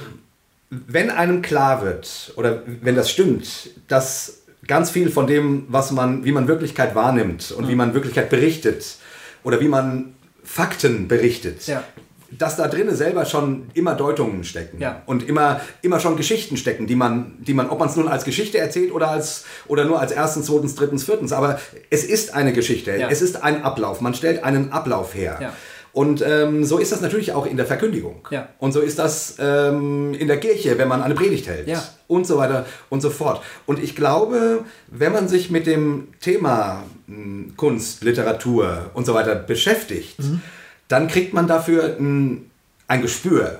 wenn 0.69 1.09
einem 1.09 1.41
klar 1.41 1.83
wird, 1.83 2.33
oder 2.37 2.63
wenn 2.65 2.95
das 2.95 3.09
stimmt, 3.09 3.71
dass 3.87 4.43
ganz 4.65 4.89
viel 4.89 5.09
von 5.09 5.27
dem, 5.27 5.65
was 5.67 5.91
man, 5.91 6.23
wie 6.23 6.31
man 6.31 6.47
Wirklichkeit 6.47 6.95
wahrnimmt 6.95 7.51
und 7.51 7.67
wie 7.67 7.75
man 7.75 7.93
Wirklichkeit 7.93 8.29
berichtet, 8.29 8.97
oder 9.43 9.59
wie 9.59 9.67
man 9.67 10.13
Fakten 10.43 11.07
berichtet, 11.07 11.67
Ja. 11.67 11.83
Dass 12.31 12.55
da 12.57 12.67
drinnen 12.67 12.95
selber 12.95 13.25
schon 13.25 13.67
immer 13.73 13.95
Deutungen 13.95 14.43
stecken 14.43 14.79
Ja. 14.81 15.01
und 15.05 15.27
immer, 15.27 15.61
immer 15.81 15.99
schon 15.99 16.15
Geschichten 16.15 16.57
stecken, 16.57 16.85
die 16.87 16.95
man, 16.95 17.33
die 17.39 17.53
man, 17.53 17.69
ob 17.69 17.79
man 17.79 17.89
es 17.89 17.95
nun 17.95 18.07
als 18.07 18.23
Geschichte 18.23 18.57
erzählt 18.59 18.91
oder 18.91 19.09
als 19.09 19.45
oder 19.67 19.85
nur 19.85 19.99
als 19.99 20.11
erstens, 20.11 20.45
zweitens, 20.47 20.75
drittens, 20.75 21.03
viertens, 21.03 21.31
aber 21.33 21.59
es 21.89 22.03
ist 22.03 22.33
eine 22.35 22.53
Geschichte, 22.53 22.95
Ja. 22.95 23.07
es 23.09 23.21
ist 23.21 23.43
ein 23.43 23.63
Ablauf, 23.63 24.01
man 24.01 24.13
stellt 24.13 24.43
einen 24.43 24.71
Ablauf 24.71 25.15
her. 25.15 25.37
Ja. 25.41 25.53
Und 25.91 26.23
ähm, 26.25 26.63
so 26.65 26.77
ist 26.77 26.91
das 26.91 27.01
natürlich 27.01 27.33
auch 27.33 27.47
in 27.47 27.57
der 27.57 27.65
Verkündigung. 27.65 28.27
Ja. 28.29 28.49
Und 28.59 28.73
so 28.73 28.79
ist 28.79 28.99
das 28.99 29.37
ähm, 29.39 30.13
in 30.13 30.27
der 30.27 30.39
Kirche, 30.39 30.77
wenn 30.77 30.87
man 30.87 31.01
eine 31.01 31.15
Predigt 31.15 31.47
hält. 31.47 31.67
Ja. 31.67 31.83
Und 32.07 32.27
so 32.27 32.37
weiter 32.37 32.67
und 32.89 33.01
so 33.01 33.09
fort. 33.09 33.41
Und 33.65 33.81
ich 33.81 33.95
glaube, 33.95 34.65
wenn 34.87 35.11
man 35.11 35.27
sich 35.27 35.49
mit 35.49 35.65
dem 35.65 36.09
Thema 36.21 36.83
mh, 37.07 37.53
Kunst, 37.57 38.03
Literatur 38.03 38.91
und 38.93 39.07
so 39.07 39.15
weiter 39.15 39.33
beschäftigt, 39.35 40.19
Mhm. 40.19 40.41
Dann 40.89 41.07
kriegt 41.07 41.33
man 41.33 41.47
dafür 41.47 41.95
ein, 41.99 42.49
ein 42.87 43.01
Gespür. 43.01 43.59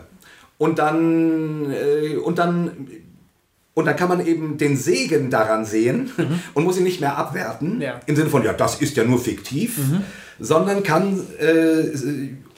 Und 0.58 0.78
dann, 0.80 1.72
äh, 1.72 2.18
und 2.18 2.38
dann 2.38 2.88
und 3.76 3.86
dann 3.86 3.96
kann 3.96 4.10
man 4.10 4.26
eben 4.28 4.58
den 4.58 4.76
Segen 4.76 5.30
daran 5.30 5.64
sehen 5.64 6.12
und 6.54 6.66
muss 6.66 6.78
ihn 6.78 6.84
nicht 6.84 7.00
mehr 7.00 7.18
abwerten, 7.18 7.76
Mhm. 7.78 7.82
Ja. 7.82 7.94
Mhm. 7.94 8.00
im 8.08 8.16
Sinne 8.18 8.30
von, 8.30 8.44
ja, 8.44 8.52
das 8.52 8.82
ist 8.82 8.98
ja 8.98 9.06
nur 9.06 9.20
fiktiv, 9.22 9.80
sondern 10.38 10.84
kann 10.84 11.18
äh, 11.40 11.86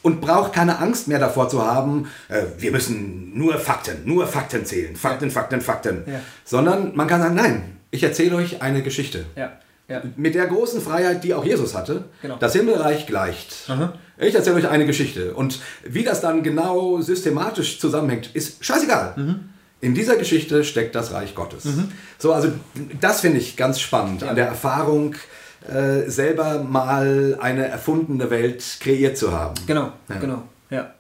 und 0.01 0.19
braucht 0.19 0.53
keine 0.53 0.80
Angst 0.80 1.07
mehr 1.07 1.19
davor 1.19 1.47
zu 1.47 1.63
haben, 1.63 2.07
äh, 2.28 2.41
wir 2.57 2.72
müssen 2.72 3.38
nur 3.38 3.59
Fakten, 3.59 3.97
nur 4.05 4.26
Fakten 4.26 4.65
zählen, 4.65 4.95
Fakten, 4.95 5.30
Fakten, 5.30 5.61
Fakten, 5.61 6.03
Ja. 6.07 6.22
sondern 6.43 6.95
man 6.95 7.05
kann 7.07 7.22
sagen, 7.22 7.36
nein, 7.36 7.63
ich 7.91 8.01
erzähle 8.01 8.36
euch 8.38 8.63
eine 8.63 8.82
Geschichte. 8.82 9.26
Ja. 9.36 9.51
Ja. 9.88 10.01
Mit 10.15 10.34
der 10.36 10.47
großen 10.47 10.82
Freiheit, 10.82 11.24
die 11.24 11.34
auch 11.36 11.45
Jesus 11.45 11.76
hatte, 11.76 12.05
Genau. 12.24 12.38
das 12.39 12.53
Himmelreich 12.53 13.05
gleicht. 13.05 13.69
Ich 14.22 14.36
erzähle 14.36 14.57
euch 14.57 14.69
eine 14.69 14.86
Geschichte. 14.86 15.34
Und 15.34 15.59
wie 15.84 16.03
das 16.03 16.22
dann 16.22 16.43
genau 16.43 17.01
systematisch 17.01 17.80
zusammenhängt, 17.80 18.30
ist 18.34 18.63
scheißegal. 18.63 19.13
Mhm. 19.17 19.49
In 19.82 19.95
dieser 19.95 20.15
Geschichte 20.15 20.63
steckt 20.63 20.93
das 20.93 21.11
Reich 21.11 21.34
Gottes. 21.34 21.67
So, 22.19 22.34
also 22.34 22.49
das 22.99 23.22
finde 23.22 23.39
ich 23.39 23.57
ganz 23.57 23.80
spannend 23.80 24.24
an 24.24 24.36
der 24.36 24.45
Erfahrung, 24.45 25.15
äh, 25.67 26.07
selber 26.09 26.63
mal 26.63 27.38
eine 27.41 27.67
erfundene 27.67 28.30
Welt 28.30 28.63
kreiert 28.80 29.17
zu 29.17 29.32
haben. 29.32 29.55
Genau, 29.65 29.91
genau, 30.19 30.43
ja. 30.69 30.93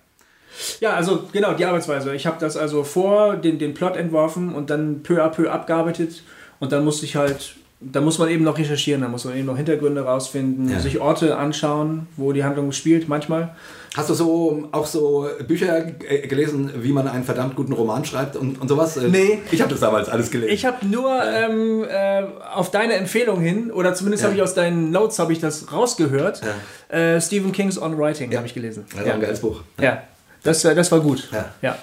Ja, 0.79 0.93
also 0.93 1.27
genau, 1.31 1.53
die 1.53 1.65
Arbeitsweise. 1.65 2.13
Ich 2.15 2.25
habe 2.25 2.37
das 2.39 2.57
also 2.57 2.83
vor 2.83 3.37
den, 3.37 3.59
den 3.59 3.73
Plot 3.73 3.95
entworfen 3.95 4.53
und 4.53 4.69
dann 4.69 5.03
peu 5.03 5.23
à 5.23 5.29
peu 5.29 5.49
abgearbeitet 5.49 6.23
und 6.59 6.71
dann 6.71 6.83
musste 6.83 7.05
ich 7.05 7.15
halt, 7.15 7.55
da 7.81 7.99
muss 7.99 8.19
man 8.19 8.29
eben 8.29 8.43
noch 8.43 8.57
recherchieren, 8.57 9.01
da 9.01 9.07
muss 9.07 9.25
man 9.25 9.35
eben 9.35 9.47
noch 9.47 9.57
Hintergründe 9.57 10.01
rausfinden, 10.01 10.69
Ja. 10.69 10.79
sich 10.79 10.99
Orte 11.01 11.35
anschauen, 11.37 12.05
wo 12.15 12.31
die 12.31 12.43
Handlung 12.43 12.71
spielt, 12.71 13.09
manchmal. 13.09 13.55
Hast 13.97 14.09
du 14.09 14.13
so 14.13 14.69
auch 14.71 14.85
so 14.85 15.27
Bücher 15.47 15.85
äh, 16.07 16.25
gelesen, 16.27 16.71
wie 16.77 16.91
man 16.93 17.07
einen 17.07 17.23
verdammt 17.25 17.55
guten 17.55 17.73
Roman 17.73 18.05
schreibt 18.05 18.35
und, 18.37 18.61
und 18.61 18.67
sowas? 18.67 18.95
Äh, 18.97 19.09
Nee. 19.09 19.39
Ich 19.51 19.61
habe 19.61 19.71
das 19.71 19.81
damals 19.81 20.07
alles 20.09 20.31
gelesen. 20.31 20.53
Ich 20.53 20.63
habe 20.65 20.85
nur 20.85 21.11
ähm, 21.23 21.83
äh, 21.89 22.23
auf 22.55 22.71
deine 22.71 22.93
Empfehlung 22.93 23.41
hin, 23.41 23.71
oder 23.71 23.93
zumindest 23.93 24.23
Ja. 24.23 24.27
habe 24.29 24.37
ich 24.37 24.43
aus 24.43 24.53
deinen 24.53 24.91
Notes 24.91 25.19
habe 25.19 25.33
ich 25.33 25.39
das 25.39 25.73
rausgehört, 25.73 26.41
äh, 26.89 27.19
Stephen 27.19 27.51
King's 27.51 27.81
On 27.81 27.97
Writing 27.97 28.33
habe 28.37 28.45
ich 28.47 28.53
gelesen. 28.53 28.85
auch 28.95 29.05
ein 29.05 29.19
geiles 29.21 29.39
Buch. 29.41 29.61
Ja, 29.81 30.03
das, 30.43 30.63
äh, 30.63 30.73
das 30.75 30.91
war 30.91 30.99
gut. 31.01 31.29
Ja. 31.61 31.77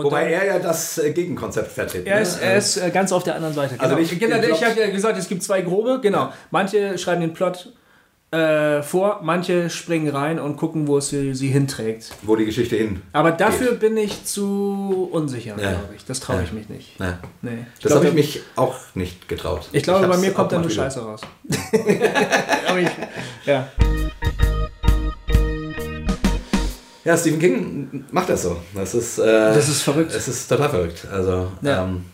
Und 0.00 0.06
Wobei 0.06 0.24
dann- 0.24 0.32
er 0.32 0.46
ja 0.46 0.58
das 0.58 0.98
äh, 0.98 1.12
Gegenkonzept 1.12 1.70
vertritt. 1.72 2.06
Er 2.06 2.16
ne? 2.16 2.22
ist, 2.22 2.40
er 2.42 2.56
ist 2.56 2.76
äh, 2.76 2.90
ganz 2.90 3.12
auf 3.12 3.22
der 3.22 3.34
anderen 3.36 3.54
Seite. 3.54 3.74
Also 3.78 3.96
Genau. 3.96 4.08
genau, 4.18 4.36
ich 4.36 4.42
glaub- 4.48 4.58
ich 4.58 4.64
habe 4.64 4.80
ja 4.80 4.90
gesagt, 4.90 5.18
es 5.18 5.28
gibt 5.28 5.42
zwei 5.42 5.60
grobe. 5.62 6.00
Genau. 6.02 6.32
Manche 6.50 6.98
schreiben 6.98 7.20
den 7.20 7.32
Plot 7.32 7.72
äh, 8.32 8.82
vor, 8.82 9.18
manche 9.24 9.68
springen 9.70 10.08
rein 10.14 10.38
und 10.38 10.56
gucken, 10.56 10.86
wo 10.86 10.98
es 10.98 11.08
sie, 11.08 11.34
sie 11.34 11.48
hinträgt. 11.48 12.12
wo 12.22 12.36
die 12.36 12.44
Geschichte 12.44 12.76
hin. 12.76 13.02
Aber 13.12 13.32
dafür 13.32 13.72
bin 13.72 13.96
ich 13.96 14.24
zu 14.24 15.08
unsicher, 15.10 15.56
Ja. 15.60 15.70
glaube 15.70 15.94
ich. 15.96 16.04
Das 16.04 16.20
traue 16.20 16.42
ich 16.44 16.50
Ja. 16.50 16.54
mich 16.54 16.68
nicht. 16.68 17.00
Ja. 17.00 17.18
Nee. 17.42 17.66
Das 17.82 17.92
habe 17.92 18.06
ich 18.06 18.14
mich 18.14 18.40
auch 18.54 18.76
nicht 18.94 19.26
getraut. 19.28 19.68
Ich 19.72 19.82
glaube, 19.82 20.06
bei 20.06 20.12
hab's 20.12 20.20
mir 20.20 20.32
kommt 20.32 20.52
dann 20.52 20.60
nur 20.60 20.70
Scheiße 20.70 21.00
raus. 21.00 21.22
Aber 22.68 22.78
ich, 22.78 22.88
ja. 23.46 23.66
Ja, 27.04 27.16
Stephen 27.16 27.38
King 27.38 28.04
macht 28.10 28.28
das 28.28 28.42
so. 28.42 28.56
Das 28.74 28.94
ist, 28.94 29.18
äh, 29.18 29.24
Das 29.54 29.68
ist 29.68 29.82
verrückt. 29.82 30.12
Es 30.14 30.28
ist 30.28 30.46
total 30.48 30.68
verrückt. 30.68 31.06
Also, 31.10 31.50
Ja. 31.62 31.84
ähm, 31.84 32.04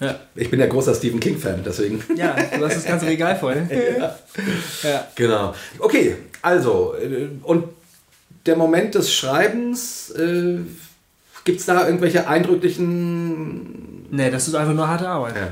Ja. 0.00 0.16
ich 0.34 0.50
bin 0.50 0.60
ja 0.60 0.66
großer 0.66 0.94
Stephen 0.94 1.20
King-Fan, 1.20 1.62
deswegen. 1.64 2.02
ja, 2.16 2.34
du 2.34 2.64
hast 2.64 2.76
das 2.76 2.84
ganze 2.84 3.06
Regal 3.06 3.36
voll. 3.36 3.66
ja. 4.82 5.06
Genau. 5.14 5.54
Okay, 5.78 6.16
also, 6.42 6.94
äh, 7.00 7.28
und 7.44 7.64
der 8.44 8.56
Moment 8.56 8.94
des 8.94 9.12
Schreibens, 9.14 10.10
äh, 10.10 10.58
gibt 11.44 11.60
es 11.60 11.66
da 11.66 11.86
irgendwelche 11.86 12.26
eindrücklichen. 12.28 14.06
Nee, 14.10 14.30
das 14.30 14.48
ist 14.48 14.54
einfach 14.54 14.74
nur 14.74 14.86
harte 14.88 15.08
Arbeit. 15.08 15.36
Ja. 15.36 15.48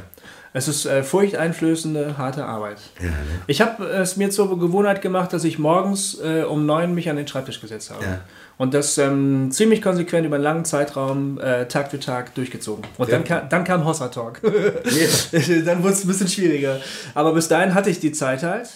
Es 0.54 0.68
ist 0.68 0.84
äh, 0.84 1.02
furchteinflößende, 1.02 2.18
harte 2.18 2.44
Arbeit. 2.44 2.76
Ja, 3.00 3.06
ne? 3.06 3.14
Ich 3.46 3.62
habe 3.62 3.84
es 3.84 4.16
mir 4.16 4.30
zur 4.30 4.58
Gewohnheit 4.58 5.00
gemacht, 5.00 5.32
dass 5.32 5.44
ich 5.44 5.58
morgens 5.58 6.20
äh, 6.20 6.42
um 6.42 6.66
neun 6.66 6.94
mich 6.94 7.08
an 7.08 7.16
den 7.16 7.26
Schreibtisch 7.26 7.60
gesetzt 7.60 7.90
habe. 7.90 8.04
Ja. 8.04 8.20
Und 8.58 8.74
das 8.74 8.98
ähm, 8.98 9.50
ziemlich 9.50 9.80
konsequent 9.80 10.26
über 10.26 10.36
einen 10.36 10.44
langen 10.44 10.64
Zeitraum, 10.66 11.40
äh, 11.40 11.66
Tag 11.68 11.90
für 11.90 11.98
Tag 11.98 12.34
durchgezogen. 12.34 12.84
Und 12.98 13.08
Ja. 13.08 13.14
dann, 13.16 13.24
kam, 13.24 13.48
dann 13.48 13.64
kam 13.64 13.84
Hossa 13.86 14.08
Talk. 14.08 14.40
dann 14.42 15.82
wurde 15.82 15.92
es 15.94 16.04
ein 16.04 16.08
bisschen 16.08 16.28
schwieriger. 16.28 16.80
Aber 17.14 17.32
bis 17.32 17.48
dahin 17.48 17.74
hatte 17.74 17.88
ich 17.90 17.98
die 17.98 18.12
Zeit 18.12 18.42
halt. 18.42 18.68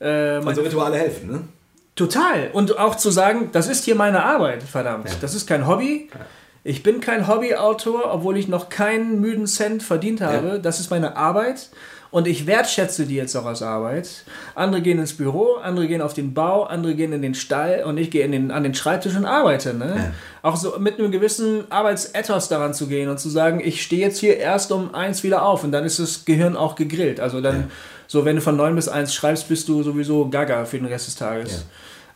Äh, 0.00 0.06
Also 0.44 0.62
Rituale 0.62 0.96
helfen, 0.96 1.30
ne? 1.30 1.40
Total. 1.94 2.50
Und 2.52 2.78
auch 2.78 2.94
zu 2.94 3.10
sagen, 3.10 3.50
das 3.52 3.66
ist 3.68 3.84
hier 3.84 3.96
meine 3.96 4.22
Arbeit, 4.24 4.62
verdammt. 4.62 5.10
Das 5.20 5.34
ist 5.34 5.46
kein 5.48 5.66
Hobby. 5.66 6.08
Ich 6.68 6.82
bin 6.82 7.00
kein 7.00 7.26
Hobbyautor, 7.26 8.12
obwohl 8.12 8.36
ich 8.36 8.46
noch 8.46 8.68
keinen 8.68 9.22
müden 9.22 9.46
Cent 9.46 9.82
verdient 9.82 10.20
habe. 10.20 10.48
Ja. 10.48 10.58
Das 10.58 10.80
ist 10.80 10.90
meine 10.90 11.16
Arbeit. 11.16 11.70
Und 12.10 12.28
ich 12.28 12.46
wertschätze 12.46 13.06
die 13.06 13.14
jetzt 13.14 13.34
auch 13.36 13.46
als 13.46 13.62
Arbeit. 13.62 14.24
Andere 14.54 14.82
gehen 14.82 14.98
ins 14.98 15.14
Büro, 15.14 15.54
andere 15.62 15.88
gehen 15.88 16.02
auf 16.02 16.12
den 16.12 16.34
Bau, 16.34 16.64
andere 16.64 16.94
gehen 16.94 17.14
in 17.14 17.22
den 17.22 17.34
Stall 17.34 17.84
und 17.84 17.96
ich 17.96 18.10
gehe 18.10 18.22
in 18.22 18.32
den, 18.32 18.50
an 18.50 18.64
den 18.64 18.74
Schreibtisch 18.74 19.16
und 19.16 19.24
arbeite. 19.24 19.72
Ne? 19.72 20.12
Auch 20.42 20.56
so 20.56 20.78
mit 20.78 20.98
einem 20.98 21.10
gewissen 21.10 21.64
Arbeitsethos 21.70 22.48
daran 22.48 22.74
zu 22.74 22.86
gehen 22.86 23.08
und 23.08 23.18
zu 23.18 23.30
sagen, 23.30 23.62
ich 23.64 23.82
stehe 23.82 24.02
jetzt 24.02 24.18
hier 24.18 24.36
erst 24.36 24.70
um 24.70 24.94
eins 24.94 25.22
wieder 25.22 25.46
auf 25.46 25.64
und 25.64 25.72
dann 25.72 25.84
ist 25.84 25.98
das 25.98 26.26
Gehirn 26.26 26.54
auch 26.54 26.74
gegrillt. 26.74 27.18
Also 27.18 27.40
dann, 27.40 27.70
so 28.08 28.26
wenn 28.26 28.36
du 28.36 28.42
von 28.42 28.56
neun 28.58 28.74
bis 28.74 28.88
eins 28.88 29.14
schreibst, 29.14 29.48
bist 29.48 29.70
du 29.70 29.82
sowieso 29.82 30.28
gaga 30.28 30.66
für 30.66 30.76
den 30.76 30.86
Rest 30.86 31.06
des 31.06 31.16
Tages. 31.16 31.64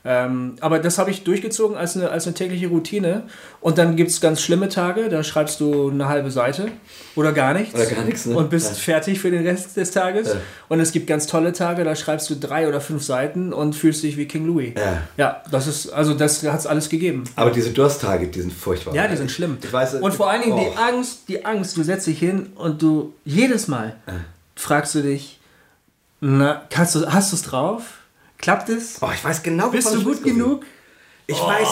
Ähm, 0.04 0.56
aber 0.60 0.80
das 0.80 0.98
habe 0.98 1.10
ich 1.10 1.22
durchgezogen 1.22 1.76
als 1.76 1.96
eine, 1.96 2.10
als 2.10 2.26
eine 2.26 2.34
tägliche 2.34 2.66
Routine. 2.66 3.22
Und 3.60 3.78
dann 3.78 3.94
gibt 3.94 4.10
es 4.10 4.20
ganz 4.20 4.42
schlimme 4.42 4.68
Tage, 4.68 5.08
da 5.08 5.22
schreibst 5.22 5.60
du 5.60 5.90
eine 5.90 6.08
halbe 6.08 6.30
Seite 6.30 6.68
oder 7.14 7.32
gar 7.32 7.54
nichts. 7.54 7.74
Oder 7.74 7.86
gar 7.86 8.04
nichts, 8.04 8.26
ne? 8.26 8.36
Und 8.36 8.50
bist 8.50 8.70
Ja. 8.70 8.74
fertig 8.74 9.20
für 9.20 9.30
den 9.30 9.46
Rest 9.46 9.76
des 9.76 9.92
Tages. 9.92 10.28
Ja. 10.28 10.34
Und 10.68 10.80
es 10.80 10.90
gibt 10.90 11.06
ganz 11.06 11.26
tolle 11.26 11.52
Tage, 11.52 11.84
da 11.84 11.94
schreibst 11.94 12.28
du 12.30 12.34
drei 12.34 12.66
oder 12.68 12.80
fünf 12.80 13.02
Seiten 13.04 13.52
und 13.52 13.74
fühlst 13.74 14.02
dich 14.02 14.16
wie 14.16 14.26
King 14.26 14.46
Louis. 14.46 14.74
Ja. 14.76 15.02
Ja, 15.16 15.42
das 15.50 15.68
ist, 15.68 15.90
also 15.90 16.14
das 16.14 16.42
hat 16.42 16.58
es 16.58 16.66
alles 16.66 16.88
gegeben. 16.88 17.24
Aber 17.36 17.50
diese 17.50 17.70
Dursttage, 17.70 18.26
die 18.26 18.40
sind 18.40 18.52
furchtbar. 18.52 18.94
Ja, 18.94 19.06
die 19.06 19.16
sind 19.16 19.30
schlimm. 19.30 19.58
Ich 19.62 19.72
weiß, 19.72 19.94
und 19.94 20.14
vor 20.14 20.30
allen 20.30 20.42
Dingen 20.42 20.54
oh. 20.54 20.68
die 20.68 20.76
Angst, 20.76 21.28
die 21.28 21.44
Angst, 21.44 21.76
du 21.76 21.82
setzt 21.84 22.06
dich 22.06 22.18
hin 22.18 22.48
und 22.56 22.82
du 22.82 23.14
jedes 23.24 23.68
Mal 23.68 23.96
fragst 24.56 24.94
du 24.94 25.02
dich, 25.02 25.38
na, 26.20 26.62
kannst 26.70 26.94
du, 26.94 27.06
hast 27.06 27.32
du 27.32 27.36
es 27.36 27.42
drauf? 27.42 27.82
Klappt 28.42 28.68
es? 28.68 28.96
Oh, 29.00 29.08
ich 29.14 29.24
weiß 29.24 29.42
genau, 29.42 29.68
Bist 29.70 29.94
du 29.94 30.02
gut 30.02 30.22
genug? 30.22 30.64
Ich 31.26 31.40
weiß, 31.40 31.68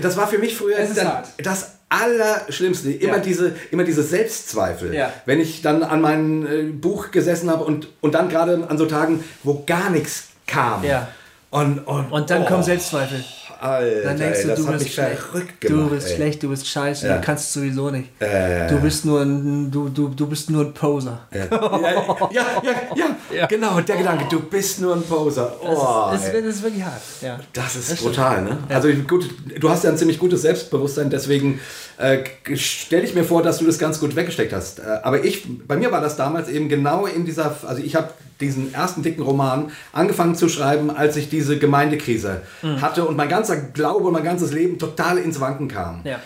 das 0.00 0.16
war 0.16 0.28
für 0.28 0.38
mich 0.38 0.56
früher 0.56 0.76
dann 0.78 1.24
das 1.42 1.72
Allerschlimmste. 1.88 2.90
Immer, 2.92 3.16
Ja. 3.16 3.18
diese, 3.18 3.54
immer 3.70 3.84
diese 3.84 4.02
Selbstzweifel. 4.02 4.94
Ja. 4.94 5.12
Wenn 5.26 5.40
ich 5.40 5.60
dann 5.60 5.82
an 5.82 6.00
meinem 6.00 6.46
äh, 6.46 6.62
Buch 6.72 7.10
gesessen 7.10 7.50
habe 7.50 7.64
und, 7.64 7.88
und 8.00 8.14
dann 8.14 8.30
gerade 8.30 8.66
an 8.66 8.78
so 8.78 8.86
Tagen, 8.86 9.22
wo 9.42 9.64
gar 9.66 9.90
nichts 9.90 10.28
kam. 10.46 10.84
Ja. 10.84 11.08
Und, 11.50 11.80
und, 11.80 12.10
Und 12.10 12.30
dann 12.30 12.44
oh, 12.44 12.46
kommen 12.46 12.62
Selbstzweifel. 12.62 13.22
Alter, 13.62 14.02
Dann 14.02 14.18
denkst 14.18 14.38
ey, 14.40 14.42
du, 14.42 14.48
das 14.48 14.58
du 14.64 14.72
bist 14.72 14.88
schlecht. 14.88 15.18
verrückt 15.20 15.52
du 15.64 15.68
gemacht. 15.68 15.90
bist 15.90 16.08
ey. 16.10 16.16
schlecht, 16.16 16.42
du 16.42 16.48
bist 16.48 16.66
scheiße, 16.66 17.06
Ja. 17.06 17.16
du 17.18 17.20
kannst 17.24 17.44
es 17.48 17.52
sowieso 17.52 17.90
nicht. 17.90 18.08
Äh, 18.20 18.66
Du 18.68 18.80
bist 18.80 19.04
nur 19.04 19.20
ein, 19.22 19.70
du, 19.70 19.88
du, 19.88 20.08
du 20.08 20.26
bist 20.26 20.50
nur 20.50 20.64
ein 20.64 20.74
Poser. 20.74 21.20
Ja, 21.32 21.44
ja, 21.44 21.90
ja, 22.32 22.46
ja, 22.94 23.16
ja, 23.32 23.46
genau, 23.48 23.80
der 23.80 23.96
Gedanke, 23.96 24.24
du 24.28 24.40
bist 24.40 24.80
nur 24.80 24.96
ein 24.96 25.02
Poser. 25.02 25.54
Oh, 25.62 26.08
das, 26.10 26.22
ist, 26.26 26.34
ey. 26.34 26.42
das, 26.42 26.42
ist, 26.42 26.46
das 26.46 26.54
ist 26.56 26.62
wirklich 26.64 26.84
hart. 26.84 27.02
Ja. 27.20 27.38
Das 27.52 27.76
ist 27.76 27.90
Das 27.92 28.00
brutal, 28.00 28.42
ne? 28.42 28.58
Also 28.68 28.88
gut, 29.08 29.28
du 29.60 29.70
hast 29.70 29.84
ja 29.84 29.90
ein 29.90 29.96
ziemlich 29.96 30.18
gutes 30.18 30.42
Selbstbewusstsein, 30.42 31.08
deswegen 31.10 31.60
äh, 32.02 32.24
stelle 32.56 33.04
ich 33.04 33.14
mir 33.14 33.24
vor, 33.24 33.42
dass 33.42 33.58
du 33.58 33.64
das 33.66 33.78
ganz 33.78 34.00
gut 34.00 34.16
weggesteckt 34.16 34.52
hast. 34.52 34.80
Äh, 34.80 34.82
aber 35.02 35.24
ich, 35.24 35.44
bei 35.66 35.76
mir 35.76 35.92
war 35.92 36.00
das 36.00 36.16
damals 36.16 36.48
eben 36.48 36.68
genau 36.68 37.06
in 37.06 37.24
dieser, 37.24 37.56
also 37.66 37.82
ich 37.82 37.94
habe 37.94 38.10
diesen 38.40 38.74
ersten 38.74 39.02
dicken 39.02 39.22
Roman 39.22 39.70
angefangen 39.92 40.34
zu 40.34 40.48
schreiben, 40.48 40.90
als 40.90 41.16
ich 41.16 41.28
diese 41.28 41.58
Gemeindekrise 41.58 42.42
Mhm. 42.62 42.80
hatte 42.82 43.04
und 43.04 43.16
mein 43.16 43.28
ganzer 43.28 43.56
Glaube 43.56 44.06
und 44.08 44.12
mein 44.12 44.24
ganzes 44.24 44.52
Leben 44.52 44.78
total 44.78 45.18
ins 45.18 45.38
Wanken 45.40 45.68
kam. 45.68 46.00
Ja. 46.04 46.20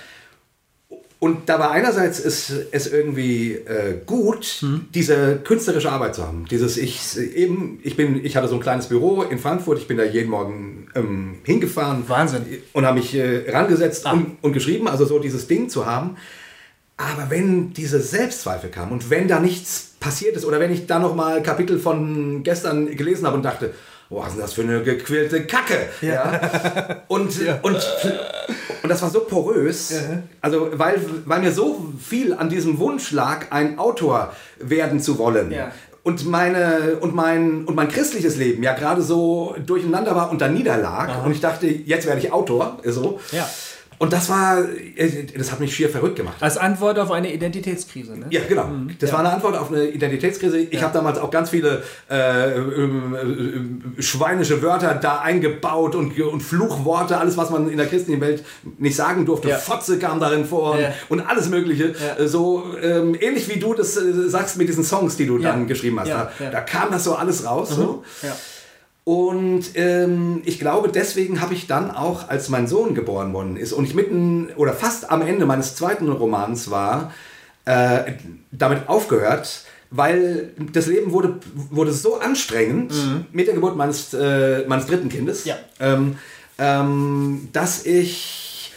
Und 1.18 1.48
da 1.48 1.58
war 1.58 1.70
einerseits 1.70 2.20
ist 2.20 2.52
es 2.72 2.86
irgendwie 2.92 3.52
äh, 3.52 3.96
gut, 4.04 4.58
Mhm. 4.62 4.86
diese 4.94 5.36
künstlerische 5.42 5.90
Arbeit 5.90 6.14
zu 6.14 6.22
haben. 6.26 6.44
Dieses 6.50 6.76
ich 6.76 7.00
eben, 7.18 7.80
ich 7.82 7.96
bin, 7.96 8.22
ich 8.24 8.36
hatte 8.36 8.48
so 8.48 8.54
ein 8.54 8.60
kleines 8.60 8.86
Büro 8.86 9.22
in 9.22 9.38
Frankfurt, 9.38 9.78
ich 9.78 9.88
bin 9.88 9.96
da 9.96 10.04
jeden 10.04 10.30
Morgen 10.30 10.85
ähm, 10.96 11.38
hingefahren. 11.44 12.08
Wahnsinn. 12.08 12.44
Und 12.72 12.86
habe 12.86 12.98
mich 12.98 13.14
äh, 13.14 13.50
rangesetzt 13.50 14.06
Ah. 14.06 14.12
und, 14.12 14.38
und 14.42 14.52
geschrieben, 14.52 14.88
also 14.88 15.04
so 15.04 15.18
dieses 15.18 15.46
Ding 15.46 15.68
zu 15.68 15.86
haben. 15.86 16.16
Aber 16.96 17.28
wenn 17.28 17.74
diese 17.74 18.00
Selbstzweifel 18.00 18.70
kamen 18.70 18.90
und 18.92 19.10
wenn 19.10 19.28
da 19.28 19.38
nichts 19.38 19.96
passiert 20.00 20.34
ist 20.34 20.46
oder 20.46 20.58
wenn 20.60 20.72
ich 20.72 20.86
da 20.86 20.98
noch 20.98 21.14
mal 21.14 21.42
Kapitel 21.42 21.78
von 21.78 22.42
gestern 22.42 22.96
gelesen 22.96 23.26
habe 23.26 23.36
und 23.36 23.42
dachte, 23.42 23.74
boah, 24.08 24.24
was 24.24 24.32
ist 24.32 24.40
das 24.40 24.52
für 24.54 24.62
eine 24.62 24.82
gequälte 24.82 25.44
Kacke? 25.46 25.76
Ja. 26.00 27.02
Und, 27.08 27.38
und, 27.62 27.76
und 28.82 28.88
das 28.88 29.02
war 29.02 29.10
so 29.10 29.20
porös, 29.20 29.92
also 30.40 30.70
weil, 30.72 31.00
weil 31.26 31.40
mir 31.40 31.52
so 31.52 31.92
viel 32.02 32.32
an 32.32 32.48
diesem 32.48 32.78
Wunsch 32.78 33.10
lag, 33.10 33.50
ein 33.50 33.78
Autor 33.78 34.34
werden 34.58 34.98
zu 35.00 35.18
wollen. 35.18 35.50
Und, 36.06 36.24
meine, 36.24 36.98
und, 37.00 37.16
mein, 37.16 37.64
und 37.64 37.74
mein 37.74 37.88
christliches 37.88 38.36
Leben 38.36 38.62
ja 38.62 38.74
gerade 38.74 39.02
so 39.02 39.56
durcheinander 39.66 40.14
war 40.14 40.30
und 40.30 40.40
da 40.40 40.46
niederlag. 40.46 41.24
Und 41.24 41.32
ich 41.32 41.40
dachte, 41.40 41.66
jetzt 41.66 42.06
werde 42.06 42.20
ich 42.20 42.32
Autor. 42.32 42.78
So. 42.84 43.18
Ja. 43.32 43.44
Und 43.98 44.12
das 44.12 44.28
war, 44.28 44.58
äh, 44.96 45.24
das 45.36 45.50
hat 45.52 45.60
mich 45.60 45.74
schier 45.74 45.88
verrückt 45.88 46.16
gemacht. 46.16 46.36
Als 46.40 46.56
Antwort 46.58 46.98
auf 46.98 47.10
eine 47.10 47.32
Identitätskrise. 47.32 48.16
Ne? 48.18 48.26
Ja, 48.30 48.40
genau. 48.48 48.68
Das 48.98 49.10
ja. 49.10 49.14
war 49.16 49.20
eine 49.24 49.32
Antwort 49.32 49.56
auf 49.56 49.70
eine 49.72 49.84
Identitätskrise. 49.88 50.58
Ich 50.58 50.82
habe 50.82 50.92
damals 50.92 51.18
auch 51.18 51.30
ganz 51.30 51.50
viele 51.50 51.82
äh, 52.10 52.58
äh, 52.58 54.02
schweinische 54.02 54.62
Wörter 54.62 54.94
da 54.94 55.20
eingebaut 55.20 55.94
und, 55.94 56.18
und 56.20 56.40
Fluchworte, 56.42 57.16
alles, 57.18 57.36
was 57.36 57.50
man 57.50 57.70
in 57.70 57.76
der 57.78 57.86
christlichen 57.86 58.20
Welt 58.20 58.44
nicht 58.78 58.96
sagen 58.96 59.24
durfte. 59.26 59.48
Ja. 59.48 59.56
Fotze 59.56 59.98
kam 59.98 60.20
darin 60.20 60.44
vor 60.44 60.78
Ja. 60.78 60.92
und, 61.08 61.20
und 61.20 61.26
alles 61.26 61.48
Mögliche. 61.48 61.94
Ja. 62.18 62.22
Äh, 62.22 62.28
So 62.28 62.64
ähm, 62.82 63.16
ähnlich 63.18 63.48
wie 63.48 63.58
du 63.58 63.74
das 63.74 63.96
äh, 63.96 64.28
sagst 64.28 64.56
mit 64.58 64.68
diesen 64.68 64.84
Songs, 64.84 65.16
die 65.16 65.26
du 65.26 65.38
Ja. 65.38 65.52
dann 65.52 65.66
geschrieben 65.66 65.98
hast. 66.00 66.08
Ja, 66.08 66.30
Da, 66.38 66.44
ja. 66.44 66.48
Mhm. 66.50 66.52
da 66.52 66.60
kam 66.60 66.90
das 66.90 67.04
so 67.04 67.14
alles 67.14 67.44
raus. 67.44 67.70
So. 67.70 68.04
Ja. 68.22 68.36
Und 69.08 69.66
ähm, 69.76 70.42
ich 70.44 70.58
glaube, 70.58 70.88
deswegen 70.88 71.40
habe 71.40 71.54
ich 71.54 71.68
dann 71.68 71.92
auch, 71.92 72.28
als 72.28 72.48
mein 72.48 72.66
Sohn 72.66 72.92
geboren 72.96 73.32
worden 73.32 73.56
ist 73.56 73.72
und 73.72 73.84
ich 73.84 73.94
mitten 73.94 74.48
oder 74.56 74.72
fast 74.72 75.10
am 75.12 75.22
Ende 75.22 75.46
meines 75.46 75.76
zweiten 75.76 76.08
Romans 76.10 76.72
war, 76.72 77.12
äh, 77.66 78.14
damit 78.50 78.88
aufgehört, 78.88 79.62
weil 79.92 80.50
das 80.72 80.88
Leben 80.88 81.12
wurde, 81.12 81.36
wurde 81.54 81.92
so 81.92 82.18
anstrengend 82.18 82.92
mit 83.30 83.46
der 83.46 83.54
Geburt 83.54 83.76
meines, 83.76 84.12
äh, 84.12 84.64
meines 84.66 84.86
dritten 84.86 85.08
Kindes, 85.08 85.44
Ja. 85.44 85.54
ähm, 85.78 86.18
ähm, 86.58 87.48
dass 87.52 87.86
ich 87.86 88.72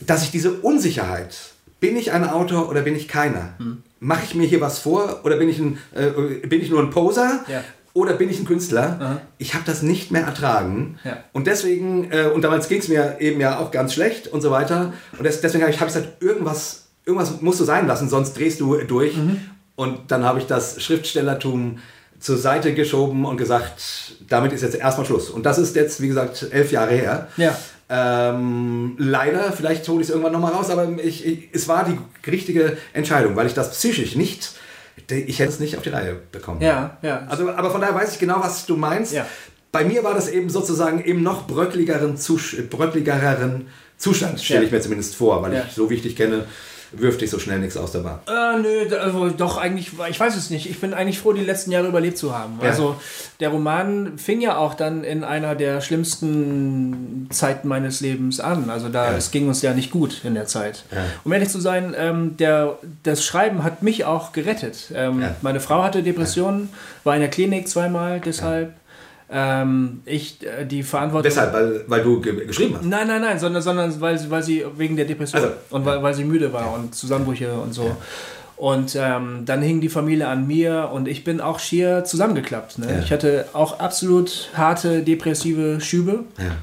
dass 0.00 0.22
ich 0.22 0.30
diese 0.30 0.52
Unsicherheit, 0.52 1.36
bin 1.80 1.94
ich 1.96 2.12
ein 2.12 2.26
Autor 2.26 2.70
oder 2.70 2.80
bin 2.82 2.94
ich 2.96 3.06
keiner? 3.06 3.52
Mache 4.00 4.22
ich 4.24 4.34
mir 4.34 4.46
hier 4.46 4.60
was 4.62 4.78
vor 4.78 5.20
oder 5.24 5.36
bin 5.36 5.48
ich, 5.50 5.58
ein, 5.58 5.78
äh, 5.94 6.46
bin 6.46 6.62
ich 6.62 6.70
nur 6.70 6.80
ein 6.80 6.88
Poser? 6.90 7.44
Ja. 7.48 7.62
Oder 7.94 8.14
bin 8.14 8.30
ich 8.30 8.38
ein 8.38 8.44
Künstler? 8.44 9.22
Ich 9.38 9.54
habe 9.54 9.64
das 9.66 9.82
nicht 9.82 10.10
mehr 10.10 10.22
ertragen. 10.22 10.98
Ja. 11.04 11.18
Und 11.32 11.46
deswegen, 11.46 12.10
äh, 12.12 12.30
und 12.32 12.42
damals 12.42 12.68
ging 12.68 12.80
es 12.80 12.88
mir 12.88 13.16
eben 13.20 13.40
ja 13.40 13.58
auch 13.58 13.70
ganz 13.70 13.94
schlecht 13.94 14.28
und 14.28 14.40
so 14.40 14.50
weiter. 14.50 14.92
Und 15.16 15.24
des, 15.24 15.40
deswegen 15.40 15.62
habe 15.64 15.72
ich, 15.72 15.80
hab 15.80 15.88
ich 15.88 15.94
gesagt, 15.94 16.22
irgendwas, 16.22 16.88
irgendwas 17.04 17.40
musst 17.40 17.58
du 17.60 17.64
sein 17.64 17.86
lassen, 17.86 18.08
sonst 18.08 18.34
drehst 18.34 18.60
du 18.60 18.76
durch. 18.82 19.16
Mhm. 19.16 19.40
Und 19.74 20.10
dann 20.10 20.24
habe 20.24 20.38
ich 20.38 20.46
das 20.46 20.82
Schriftstellertum 20.82 21.78
zur 22.20 22.36
Seite 22.36 22.74
geschoben 22.74 23.24
und 23.24 23.36
gesagt, 23.36 24.16
damit 24.28 24.52
ist 24.52 24.62
jetzt 24.62 24.76
erstmal 24.76 25.06
Schluss. 25.06 25.30
Und 25.30 25.46
das 25.46 25.58
ist 25.58 25.76
jetzt, 25.76 26.00
wie 26.00 26.08
gesagt, 26.08 26.46
elf 26.50 26.72
Jahre 26.72 26.94
her. 26.94 27.28
Ja. 27.36 27.56
Ähm, 27.90 28.96
leider, 28.98 29.52
vielleicht 29.52 29.88
hole 29.88 30.02
ich 30.02 30.08
es 30.08 30.10
irgendwann 30.10 30.32
nochmal 30.32 30.52
raus, 30.52 30.68
aber 30.68 30.88
ich, 31.02 31.24
ich, 31.24 31.48
es 31.52 31.68
war 31.68 31.84
die 31.84 32.30
richtige 32.30 32.76
Entscheidung, 32.92 33.34
weil 33.36 33.46
ich 33.46 33.54
das 33.54 33.70
psychisch 33.70 34.14
nicht, 34.14 34.52
ich 35.10 35.38
hätte 35.38 35.50
es 35.50 35.60
nicht 35.60 35.76
auf 35.76 35.82
die 35.82 35.90
Reihe 35.90 36.16
bekommen. 36.32 36.60
Ja, 36.60 36.98
ja. 37.02 37.26
Also, 37.28 37.50
aber 37.50 37.70
von 37.70 37.80
daher 37.80 37.94
weiß 37.94 38.12
ich 38.14 38.18
genau, 38.18 38.40
was 38.40 38.66
du 38.66 38.76
meinst. 38.76 39.12
Ja. 39.12 39.26
Bei 39.72 39.84
mir 39.84 40.02
war 40.04 40.14
das 40.14 40.28
eben 40.28 40.48
sozusagen 40.50 41.00
im 41.00 41.22
noch 41.22 41.46
bröckligeren, 41.46 42.16
Zus 42.16 42.56
bröckligeren 42.70 43.68
Zustand, 43.96 44.40
stelle 44.40 44.60
Ja. 44.60 44.66
ich 44.66 44.72
mir 44.72 44.80
zumindest 44.80 45.14
vor, 45.16 45.42
weil 45.42 45.52
Ja. 45.54 45.64
ich 45.68 45.74
so 45.74 45.90
wichtig 45.90 46.16
kenne, 46.16 46.46
wirft 46.92 47.22
ich 47.22 47.30
so 47.30 47.38
schnell 47.38 47.58
nichts 47.58 47.76
aus 47.76 47.92
der 47.92 48.00
Bahn. 48.00 48.18
Äh, 48.26 48.58
nö, 48.60 48.96
also 48.96 49.28
doch 49.30 49.58
eigentlich, 49.58 49.92
ich 50.08 50.18
weiß 50.20 50.36
es 50.36 50.50
nicht. 50.50 50.68
Ich 50.70 50.80
bin 50.80 50.94
eigentlich 50.94 51.18
froh, 51.18 51.32
die 51.32 51.44
letzten 51.44 51.70
Jahre 51.70 51.86
überlebt 51.88 52.16
zu 52.18 52.36
haben. 52.36 52.58
Ja. 52.62 52.68
Also 52.70 52.96
der 53.40 53.50
Roman 53.50 54.18
fing 54.18 54.40
ja 54.40 54.56
auch 54.56 54.74
dann 54.74 55.04
in 55.04 55.24
einer 55.24 55.54
der 55.54 55.80
schlimmsten 55.80 57.28
Zeiten 57.30 57.68
meines 57.68 58.00
Lebens 58.00 58.40
an. 58.40 58.70
Also 58.70 58.88
da, 58.88 59.10
Ja. 59.10 59.16
es 59.16 59.30
ging 59.30 59.48
uns 59.48 59.62
ja 59.62 59.74
nicht 59.74 59.90
gut 59.90 60.22
in 60.24 60.34
der 60.34 60.46
Zeit. 60.46 60.84
Ja. 60.90 60.98
Um 61.24 61.32
ehrlich 61.32 61.48
zu 61.50 61.60
sein, 61.60 61.94
ähm, 61.96 62.36
der, 62.36 62.78
das 63.02 63.24
Schreiben 63.24 63.64
hat 63.64 63.82
mich 63.82 64.04
auch 64.04 64.32
gerettet. 64.32 64.90
Ähm. 64.94 65.22
Meine 65.42 65.60
Frau 65.60 65.82
hatte 65.82 66.02
Depressionen, 66.02 66.68
war 67.04 67.14
in 67.14 67.20
der 67.20 67.30
Klinik 67.30 67.68
zweimal 67.68 68.20
deshalb. 68.20 68.72
Ähm, 69.30 70.00
ich, 70.06 70.38
äh, 70.46 70.64
die 70.64 70.82
Verantwortung... 70.82 71.24
Deshalb, 71.24 71.52
weil, 71.52 71.84
weil 71.86 72.02
du 72.02 72.20
ge 72.20 72.46
geschrieben 72.46 72.76
hast. 72.76 72.84
Nein, 72.86 73.06
nein, 73.08 73.20
nein, 73.20 73.38
sondern, 73.38 73.62
sondern 73.62 74.00
weil, 74.00 74.18
sie- 74.18 74.30
weil 74.30 74.42
sie 74.42 74.64
wegen 74.76 74.96
der 74.96 75.04
Depression 75.04 75.42
Also, 75.42 75.54
und 75.70 75.84
weil, 75.84 76.02
weil 76.02 76.14
sie 76.14 76.24
müde 76.24 76.52
war 76.52 76.72
und 76.74 76.94
Zusammenbrüche 76.94 77.52
und 77.52 77.74
so. 77.74 77.94
Und 78.56 78.96
ähm, 78.98 79.42
dann 79.44 79.62
hing 79.62 79.80
die 79.80 79.88
Familie 79.90 80.26
an 80.28 80.46
mir 80.46 80.90
und 80.92 81.06
ich 81.08 81.24
bin 81.24 81.40
auch 81.40 81.58
schier 81.60 82.04
zusammengeklappt. 82.04 82.78
Ne? 82.78 82.86
Ja. 82.90 82.98
Ich 83.00 83.12
hatte 83.12 83.44
auch 83.52 83.78
absolut 83.80 84.50
harte 84.54 85.02
depressive 85.02 85.80
Schübe. 85.80 86.24
Ja. 86.38 86.56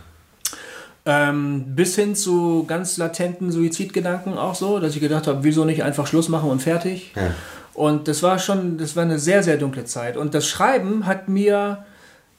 Ähm, 1.08 1.76
bis 1.76 1.96
hin 1.96 2.16
zu 2.16 2.66
ganz 2.68 2.98
latenten 2.98 3.52
Suizidgedanken 3.52 4.38
auch 4.40 4.56
so, 4.56 4.80
dass 4.80 4.96
ich 4.96 5.02
gedacht 5.02 5.28
habe, 5.28 5.44
wieso 5.44 5.64
nicht 5.64 5.84
einfach 5.84 6.08
Schluss 6.08 6.30
machen 6.30 6.50
und 6.50 6.64
fertig. 6.64 7.14
Ja. 7.16 7.32
Und 7.76 8.08
das 8.08 8.24
war 8.24 8.40
schon, 8.40 8.78
das 8.80 8.96
war 8.96 9.04
eine 9.04 9.20
sehr, 9.20 9.44
sehr 9.44 9.58
dunkle 9.58 9.86
Zeit. 9.86 10.18
Und 10.18 10.34
das 10.34 10.48
Schreiben 10.48 11.06
hat 11.06 11.30
mir 11.30 11.86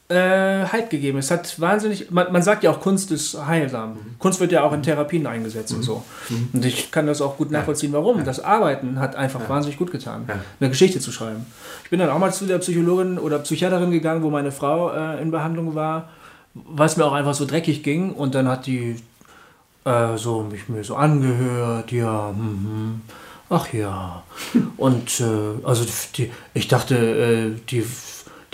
äh, 0.08 0.64
Halt 0.66 0.90
gegeben. 0.90 1.18
Es 1.18 1.30
hat 1.30 1.60
wahnsinnig, 1.60 2.10
man, 2.10 2.32
man 2.32 2.42
sagt 2.42 2.62
ja 2.62 2.70
auch, 2.70 2.80
Kunst 2.80 3.10
ist 3.10 3.46
heilsam. 3.46 3.96
Kunst 4.18 4.38
wird 4.40 4.52
ja 4.52 4.62
auch 4.62 4.72
in 4.72 4.82
Therapien 4.82 5.26
eingesetzt 5.26 5.72
und 5.72 5.82
so. 5.82 6.04
Und 6.52 6.64
ich 6.64 6.90
kann 6.90 7.06
das 7.06 7.20
auch 7.20 7.36
gut 7.36 7.50
nachvollziehen, 7.50 7.92
warum. 7.92 8.24
Das 8.24 8.40
Arbeiten 8.40 9.00
hat 9.00 9.16
einfach 9.16 9.48
wahnsinnig 9.48 9.78
gut 9.78 9.90
getan, 9.90 10.28
eine 10.60 10.70
Geschichte 10.70 11.00
zu 11.00 11.10
schreiben. 11.10 11.46
Ich 11.84 11.90
bin 11.90 11.98
dann 11.98 12.10
auch 12.10 12.18
mal 12.18 12.32
zu 12.32 12.46
der 12.46 12.58
Psychologin 12.58 13.18
oder 13.18 13.38
Psychiaterin 13.40 13.90
gegangen, 13.90 14.22
wo 14.22 14.30
meine 14.30 14.52
Frau 14.52 14.92
äh, 14.92 15.20
in 15.20 15.30
Behandlung 15.30 15.74
war, 15.74 16.08
weil 16.54 16.86
es 16.86 16.96
mir 16.96 17.04
auch 17.04 17.12
einfach 17.12 17.34
so 17.34 17.44
dreckig 17.44 17.82
ging. 17.82 18.12
Und 18.12 18.34
dann 18.34 18.48
hat 18.48 18.66
die 18.66 18.96
äh, 19.84 20.16
so 20.16 20.42
mich 20.42 20.68
mir 20.68 20.84
so 20.84 20.96
angehört, 20.96 21.90
ja, 21.92 22.32
mhm. 22.32 23.02
ach 23.48 23.72
ja. 23.72 24.22
Und 24.76 25.20
äh, 25.20 25.64
also 25.64 25.84
die, 26.16 26.30
ich 26.54 26.68
dachte, 26.68 26.96
äh, 26.96 27.60
die, 27.70 27.84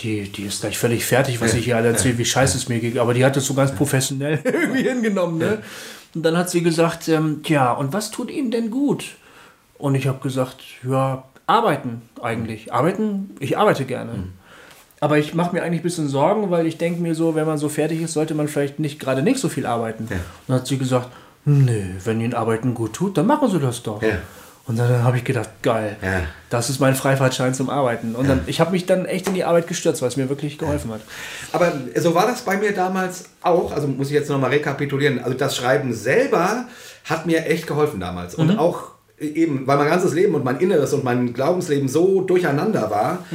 die, 0.03 0.29
die 0.29 0.43
ist 0.43 0.61
gleich 0.61 0.77
völlig 0.77 1.05
fertig, 1.05 1.41
was 1.41 1.53
ich 1.53 1.65
hier 1.65 1.77
alle 1.77 1.89
erzähle, 1.89 2.17
wie 2.17 2.25
scheiße 2.25 2.57
es 2.57 2.69
mir 2.69 2.79
ging. 2.79 2.97
Aber 2.97 3.13
die 3.13 3.23
hat 3.23 3.35
das 3.35 3.45
so 3.45 3.53
ganz 3.53 3.73
professionell 3.73 4.39
irgendwie 4.43 4.83
hingenommen. 4.83 5.37
Ne? 5.37 5.59
Und 6.13 6.23
dann 6.23 6.37
hat 6.37 6.49
sie 6.49 6.61
gesagt, 6.61 7.07
ähm, 7.07 7.41
tja, 7.43 7.71
und 7.71 7.93
was 7.93 8.11
tut 8.11 8.29
Ihnen 8.29 8.51
denn 8.51 8.69
gut? 8.69 9.05
Und 9.77 9.95
ich 9.95 10.07
habe 10.07 10.19
gesagt, 10.19 10.61
ja, 10.87 11.23
arbeiten 11.47 12.01
eigentlich. 12.21 12.73
Arbeiten, 12.73 13.35
ich 13.39 13.57
arbeite 13.57 13.85
gerne. 13.85 14.25
Aber 14.99 15.17
ich 15.17 15.33
mache 15.33 15.53
mir 15.53 15.63
eigentlich 15.63 15.81
ein 15.81 15.83
bisschen 15.83 16.07
Sorgen, 16.07 16.49
weil 16.49 16.65
ich 16.65 16.77
denke 16.77 17.01
mir 17.01 17.15
so, 17.15 17.35
wenn 17.35 17.45
man 17.45 17.57
so 17.57 17.67
fertig 17.67 18.01
ist, 18.01 18.13
sollte 18.13 18.35
man 18.35 18.47
vielleicht 18.47 18.79
nicht 18.79 18.99
gerade 18.99 19.21
nicht 19.21 19.39
so 19.39 19.49
viel 19.49 19.65
arbeiten. 19.65 20.07
Ja. 20.09 20.15
Und 20.15 20.23
dann 20.47 20.57
hat 20.59 20.67
sie 20.67 20.77
gesagt, 20.77 21.09
nee, 21.45 21.95
wenn 22.05 22.21
Ihnen 22.21 22.33
Arbeiten 22.33 22.73
gut 22.73 22.93
tut, 22.93 23.17
dann 23.17 23.27
machen 23.27 23.49
Sie 23.49 23.59
das 23.59 23.83
doch. 23.83 24.01
Ja. 24.01 24.19
Und 24.65 24.79
dann 24.79 25.03
habe 25.03 25.17
ich 25.17 25.25
gedacht, 25.25 25.49
geil, 25.61 25.97
Ja. 26.01 26.21
das 26.49 26.69
ist 26.69 26.79
mein 26.79 26.95
Freifahrtschein 26.95 27.53
zum 27.53 27.69
Arbeiten. 27.69 28.15
Und 28.15 28.29
dann, 28.29 28.41
ich 28.45 28.61
habe 28.61 28.71
mich 28.71 28.85
dann 28.85 29.05
echt 29.05 29.27
in 29.27 29.33
die 29.33 29.43
Arbeit 29.43 29.67
gestürzt, 29.67 30.01
weil 30.01 30.07
es 30.07 30.15
mir 30.15 30.29
wirklich 30.29 30.57
geholfen 30.57 30.89
hat. 30.91 31.01
Aber 31.51 31.73
so 31.97 32.15
war 32.15 32.25
das 32.27 32.43
bei 32.43 32.55
mir 32.55 32.71
damals 32.73 33.25
auch. 33.41 33.73
Also 33.73 33.87
muss 33.87 34.07
ich 34.07 34.13
jetzt 34.13 34.29
nochmal 34.29 34.51
rekapitulieren. 34.51 35.21
Also 35.21 35.37
das 35.37 35.57
Schreiben 35.57 35.93
selber 35.93 36.65
hat 37.03 37.25
mir 37.25 37.45
echt 37.45 37.67
geholfen 37.67 37.99
damals. 37.99 38.35
Und 38.35 38.57
auch 38.57 38.91
eben, 39.19 39.67
weil 39.67 39.77
mein 39.77 39.89
ganzes 39.89 40.13
Leben 40.13 40.33
und 40.33 40.45
mein 40.45 40.59
Inneres 40.59 40.93
und 40.93 41.03
mein 41.03 41.33
Glaubensleben 41.33 41.89
so 41.89 42.21
durcheinander 42.21 42.89
war. 42.89 43.25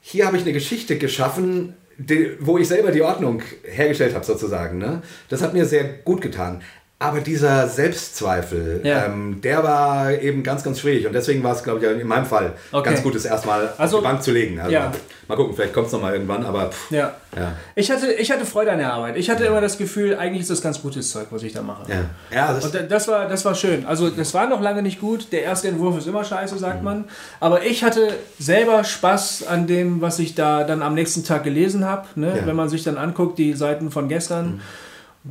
Hier 0.00 0.26
habe 0.26 0.36
ich 0.36 0.44
eine 0.44 0.52
Geschichte 0.52 0.98
geschaffen, 0.98 1.74
die, 1.98 2.36
wo 2.40 2.58
ich 2.58 2.68
selber 2.68 2.90
die 2.92 3.02
Ordnung 3.02 3.42
hergestellt 3.64 4.14
habe 4.14 4.24
sozusagen. 4.24 4.78
Ne? 4.78 5.02
Das 5.28 5.42
hat 5.42 5.52
mir 5.52 5.64
sehr 5.64 5.84
gut 5.84 6.20
getan. 6.20 6.62
Aber 7.04 7.20
dieser 7.20 7.68
Selbstzweifel, 7.68 8.80
Ja. 8.82 9.06
ähm, 9.06 9.40
der 9.42 9.62
war 9.62 10.10
eben 10.12 10.42
ganz, 10.42 10.62
ganz 10.62 10.80
schwierig. 10.80 11.06
Und 11.06 11.12
deswegen 11.12 11.42
war 11.42 11.54
es, 11.54 11.62
glaube 11.62 11.84
ich, 11.84 12.00
in 12.00 12.06
meinem 12.06 12.26
Fall 12.26 12.52
Okay. 12.72 12.88
ganz 12.90 13.02
gut, 13.02 13.14
es 13.14 13.24
erstmal 13.24 13.72
Also- 13.78 13.98
auf 13.98 14.02
die 14.02 14.08
Bank 14.08 14.22
zu 14.22 14.30
legen. 14.32 14.58
Also, 14.58 14.72
Ja. 14.72 14.90
Mal 15.26 15.36
gucken, 15.36 15.54
vielleicht 15.54 15.72
kommt 15.72 15.86
es 15.86 15.92
nochmal 15.94 16.12
irgendwann, 16.12 16.44
aber 16.44 16.70
pff, 16.70 16.90
Ja. 16.90 17.14
ja. 17.34 17.52
Ich 17.74 17.90
hatte, 17.90 18.12
ich 18.12 18.30
hatte 18.30 18.44
Freude 18.44 18.72
an 18.72 18.78
der 18.78 18.92
Arbeit. 18.92 19.16
Ich 19.16 19.30
hatte 19.30 19.44
immer 19.46 19.60
das 19.62 19.78
Gefühl, 19.78 20.16
eigentlich 20.18 20.42
ist 20.42 20.50
das 20.50 20.60
ganz 20.60 20.82
gutes 20.82 21.10
Zeug, 21.10 21.28
was 21.30 21.42
ich 21.42 21.52
da 21.54 21.62
mache. 21.62 21.90
Ja, 21.90 21.96
ja 22.30 22.52
das, 22.52 22.66
Und 22.66 22.74
da- 22.74 22.82
das 22.82 23.08
war, 23.08 23.26
das 23.26 23.42
war 23.44 23.54
schön. 23.54 23.86
Also 23.86 24.10
das 24.10 24.34
war 24.34 24.46
noch 24.48 24.60
lange 24.60 24.82
nicht 24.82 25.00
gut. 25.00 25.32
Der 25.32 25.42
erste 25.42 25.68
Entwurf 25.68 25.96
ist 25.98 26.06
immer 26.06 26.24
scheiße, 26.24 26.58
sagt 26.58 26.82
man. 26.82 27.04
Aber 27.40 27.64
ich 27.64 27.84
hatte 27.84 28.08
selber 28.38 28.84
Spaß 28.84 29.46
an 29.46 29.66
dem, 29.66 30.00
was 30.02 30.18
ich 30.18 30.34
da 30.34 30.64
dann 30.64 30.82
am 30.82 30.94
nächsten 30.94 31.24
Tag 31.24 31.42
gelesen 31.44 31.86
habe. 31.86 32.06
Ne? 32.16 32.42
Wenn 32.44 32.56
man 32.56 32.68
sich 32.68 32.84
dann 32.84 32.98
anguckt, 32.98 33.38
die 33.38 33.54
Seiten 33.54 33.90
von 33.90 34.08
gestern. 34.08 34.60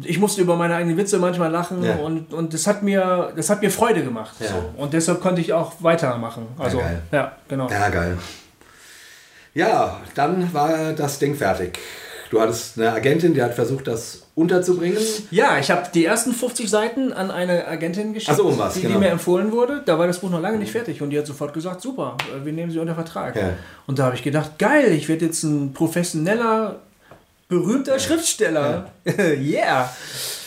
Ich 0.01 0.17
musste 0.19 0.41
über 0.41 0.55
meine 0.55 0.75
eigenen 0.75 0.97
Witze 0.97 1.19
manchmal 1.19 1.51
lachen 1.51 1.83
Ja. 1.83 1.95
und, 1.95 2.33
und 2.33 2.53
das, 2.53 2.65
hat 2.65 2.81
mir, 2.81 3.31
das 3.35 3.49
hat 3.49 3.61
mir 3.61 3.69
Freude 3.69 4.03
gemacht. 4.03 4.35
Ja. 4.39 4.47
So. 4.47 4.81
Und 4.81 4.93
deshalb 4.93 5.21
konnte 5.21 5.41
ich 5.41 5.53
auch 5.53 5.73
weitermachen. 5.79 6.47
Also, 6.57 6.79
geil. 6.79 7.01
ja, 7.11 7.31
genau. 7.47 7.69
ja, 7.69 7.89
geil. 7.89 8.17
Ja, 9.53 10.01
dann 10.15 10.51
war 10.53 10.93
das 10.93 11.19
Ding 11.19 11.35
fertig. 11.35 11.77
Du 12.31 12.41
hattest 12.41 12.79
eine 12.79 12.91
Agentin, 12.91 13.35
die 13.35 13.43
hat 13.43 13.53
versucht, 13.53 13.85
das 13.85 14.23
unterzubringen. 14.33 14.97
Ja, 15.29 15.59
ich 15.59 15.69
habe 15.69 15.83
die 15.93 16.05
ersten 16.05 16.33
50 16.33 16.67
Seiten 16.67 17.13
an 17.13 17.29
eine 17.29 17.67
Agentin 17.67 18.15
geschickt, 18.15 18.35
so, 18.35 18.45
um 18.45 18.57
was, 18.57 18.73
die, 18.73 18.81
genau. 18.81 18.95
die 18.95 18.99
mir 19.01 19.09
empfohlen 19.11 19.51
wurde. 19.51 19.83
Da 19.85 19.99
war 19.99 20.07
das 20.07 20.17
Buch 20.17 20.31
noch 20.31 20.41
lange 20.41 20.57
nicht 20.57 20.71
fertig 20.71 21.03
und 21.03 21.11
die 21.11 21.19
hat 21.19 21.27
sofort 21.27 21.53
gesagt, 21.53 21.81
super, 21.81 22.17
wir 22.43 22.51
nehmen 22.51 22.71
sie 22.71 22.79
unter 22.79 22.95
Vertrag. 22.95 23.35
Ja. 23.35 23.51
Und 23.85 23.99
da 23.99 24.05
habe 24.05 24.15
ich 24.15 24.23
gedacht, 24.23 24.57
geil, 24.57 24.91
ich 24.93 25.07
werde 25.09 25.25
jetzt 25.25 25.43
ein 25.43 25.73
professioneller, 25.73 26.77
berühmter 27.53 27.99
Schriftsteller. 27.99 28.91
yeah. 29.07 29.89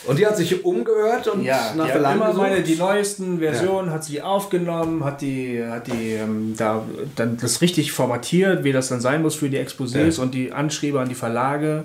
Und 0.07 0.19
die 0.19 0.27
hat 0.27 0.37
sich 0.37 0.65
umgehört 0.65 1.27
und 1.29 1.43
Ja, 1.43 1.73
nach 1.75 1.75
die, 1.75 1.81
hat 1.83 1.91
Verlangen 1.91 2.21
immer 2.23 2.33
meine, 2.35 2.63
die 2.63 2.77
neuesten 2.77 3.39
Versionen 3.41 3.91
hat 3.91 4.05
sie 4.05 4.23
aufgenommen, 4.23 5.05
hat 5.05 5.21
die, 5.21 5.65
hat 5.65 5.87
die 5.89 6.13
ähm, 6.13 6.55
da 6.57 6.85
dann 7.17 7.37
das 7.41 7.61
richtig 7.61 7.93
formatiert, 7.93 8.63
wie 8.63 8.73
das 8.73 8.89
dann 8.89 9.01
sein 9.01 9.23
muss 9.23 9.35
für 9.35 9.51
die 9.51 9.59
Exposés 9.59 10.17
Ja. 10.17 10.23
und 10.23 10.35
die 10.35 10.53
Anschriebe 10.53 11.01
an 11.01 11.09
die 11.09 11.17
Verlage 11.17 11.85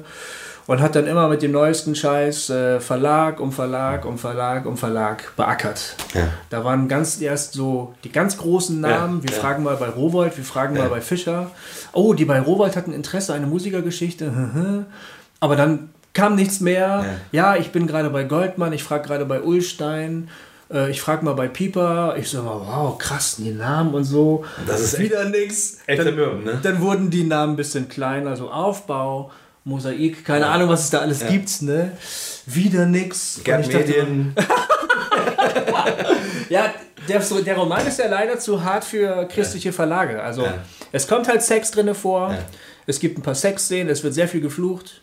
und 0.72 0.80
hat 0.80 0.96
dann 0.96 1.06
immer 1.06 1.28
mit 1.28 1.42
dem 1.42 1.52
neuesten 1.52 1.96
Scheiß 1.96 2.50
äh, 2.50 2.80
Verlag 2.80 3.42
um 3.42 3.52
Verlag 3.52 4.06
um 4.06 4.18
Verlag 4.18 4.66
um 4.66 4.78
Verlag 4.78 5.36
beackert. 5.36 5.98
Ja. 6.14 6.30
Da 6.50 6.64
waren 6.64 6.88
ganz 6.88 7.20
erst 7.20 7.52
so 7.52 7.94
die 8.06 8.12
ganz 8.12 8.38
großen 8.38 8.80
Namen. 8.80 9.18
Ja, 9.18 9.24
wir 9.24 9.32
ja. 9.32 9.42
fragen 9.42 9.64
mal 9.64 9.76
bei 9.76 9.90
Rowold, 9.90 10.38
wir 10.38 10.46
fragen 10.46 10.78
mal 10.78 10.88
bei 10.88 11.02
Fischer. 11.02 11.52
Oh, 11.92 12.14
die 12.14 12.24
bei 12.24 12.40
Rowold 12.40 12.78
hatten 12.78 12.94
Interesse, 12.94 13.34
eine 13.34 13.48
Musikergeschichte. 13.48 14.32
Aber 15.42 15.58
dann 15.58 15.90
kam 16.14 16.36
nichts 16.36 16.62
mehr. 16.62 17.04
Ja, 17.34 17.58
ich 17.58 17.74
bin 17.74 17.86
gerade 17.86 18.10
bei 18.10 18.24
Goldmann, 18.24 18.72
ich 18.72 18.84
frage 18.84 19.08
gerade 19.10 19.26
bei 19.26 19.42
Ullstein. 19.42 20.30
äh, 20.74 20.90
Ich 20.90 21.02
frage 21.02 21.26
mal 21.26 21.34
bei 21.34 21.50
Pieper, 21.50 22.16
ich 22.18 22.30
sage 22.30 22.46
mal, 22.46 22.62
wow, 22.66 22.98
krass, 22.98 23.36
die 23.40 23.52
Namen 23.52 23.94
und 23.94 24.06
so. 24.06 24.46
Das 24.68 24.80
ist 24.80 25.00
wieder 25.00 25.26
nichts. 25.28 25.80
echt 25.86 26.00
Dann, 26.00 26.08
ermüdend, 26.08 26.46
ne? 26.46 26.60
dann 26.64 26.80
wurden 26.80 27.10
die 27.10 27.26
Namen 27.26 27.54
ein 27.54 27.58
bisschen 27.58 27.90
klein, 27.90 28.26
also 28.26 28.50
Aufbau, 28.50 29.32
Mosaik, 29.64 30.26
keine 30.26 30.48
Ahnung, 30.48 30.70
was 30.70 30.86
es 30.86 30.90
da 30.90 31.00
alles 31.00 31.26
gibt, 31.28 31.62
ne? 31.62 31.92
Wieder 32.48 32.86
nix. 32.86 33.42
Gerd 33.44 33.68
Medien. 33.72 34.34
ja, 36.50 36.66
der, 37.08 37.20
der 37.20 37.56
Roman 37.58 37.86
ist 37.86 38.00
ja 38.00 38.08
leider 38.08 38.40
zu 38.40 38.64
hart 38.64 38.84
für 38.84 39.28
christliche 39.28 39.72
Verlage. 39.72 40.22
Also 40.22 40.44
Ja. 40.44 40.56
es 40.92 41.08
kommt 41.08 41.28
halt 41.28 41.42
Sex 41.42 41.72
drinne 41.72 41.96
vor. 41.96 42.32
Ja. 42.32 42.40
Es 42.88 43.00
gibt 43.00 43.18
ein 43.18 43.22
paar 43.22 43.36
Sexszenen, 43.36 43.90
es 43.90 44.04
wird 44.04 44.14
sehr 44.14 44.28
viel 44.28 44.42
geflucht. 44.42 45.02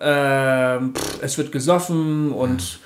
Ähm, 0.00 0.94
pff, 0.94 1.22
es 1.22 1.38
wird 1.38 1.52
gesoffen 1.52 2.32
und 2.32 2.80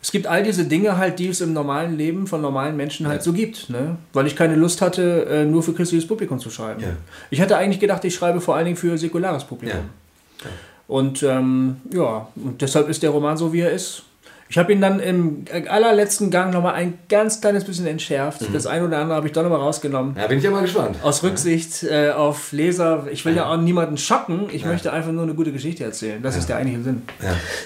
es 0.00 0.10
gibt 0.10 0.26
all 0.26 0.42
diese 0.42 0.64
Dinge 0.64 0.96
halt, 0.96 1.18
die 1.18 1.28
es 1.28 1.40
im 1.42 1.52
normalen 1.52 1.96
Leben 1.98 2.26
von 2.26 2.40
normalen 2.40 2.76
Menschen 2.76 3.06
halt 3.06 3.22
so 3.22 3.32
gibt. 3.32 3.68
Ne? 3.68 3.96
Weil 4.14 4.26
ich 4.26 4.34
keine 4.34 4.56
Lust 4.56 4.80
hatte, 4.80 5.26
äh, 5.26 5.44
nur 5.44 5.62
für 5.62 5.74
christliches 5.74 6.08
Publikum 6.08 6.38
zu 6.40 6.50
schreiben. 6.50 6.80
Ja. 6.80 6.88
Ich 7.30 7.40
hatte 7.40 7.56
eigentlich 7.58 7.78
gedacht, 7.78 8.04
ich 8.04 8.14
schreibe 8.14 8.40
vor 8.40 8.56
allen 8.56 8.64
Dingen 8.64 8.76
für 8.78 8.96
säkulares 8.96 9.44
Publikum. 9.44 9.78
Ja. 9.78 9.84
Und 10.88 11.22
ähm, 11.22 11.76
ja, 11.92 12.28
und 12.34 12.60
deshalb 12.60 12.88
ist 12.88 13.02
der 13.02 13.10
Roman 13.10 13.36
so, 13.36 13.52
wie 13.52 13.60
er 13.60 13.70
ist. 13.70 14.02
Ich 14.52 14.58
habe 14.58 14.70
ihn 14.70 14.82
dann 14.82 15.00
im 15.00 15.46
allerletzten 15.66 16.30
Gang 16.30 16.52
nochmal 16.52 16.74
ein 16.74 16.98
ganz 17.08 17.40
kleines 17.40 17.64
bisschen 17.64 17.86
entschärft. 17.86 18.42
Mhm. 18.42 18.52
Das 18.52 18.66
eine 18.66 18.86
oder 18.86 18.98
andere 18.98 19.16
habe 19.16 19.26
ich 19.26 19.32
doch 19.32 19.42
nochmal 19.42 19.60
rausgenommen. 19.60 20.14
Ja, 20.14 20.26
bin 20.26 20.36
ich 20.36 20.44
ja 20.44 20.50
mal 20.50 20.60
gespannt. 20.60 20.98
Aus 21.02 21.22
Rücksicht 21.22 21.84
äh, 21.84 22.10
auf 22.10 22.52
Leser. 22.52 23.06
Ich 23.10 23.24
will 23.24 23.34
ja 23.34 23.46
auch 23.46 23.56
niemanden 23.56 23.96
schocken. 23.96 24.50
Ich 24.52 24.66
möchte 24.66 24.92
einfach 24.92 25.10
nur 25.10 25.22
eine 25.22 25.32
gute 25.32 25.52
Geschichte 25.52 25.84
erzählen. 25.84 26.22
Das 26.22 26.36
ist 26.36 26.50
der 26.50 26.56
eigentliche 26.56 26.82
Sinn. 26.82 27.02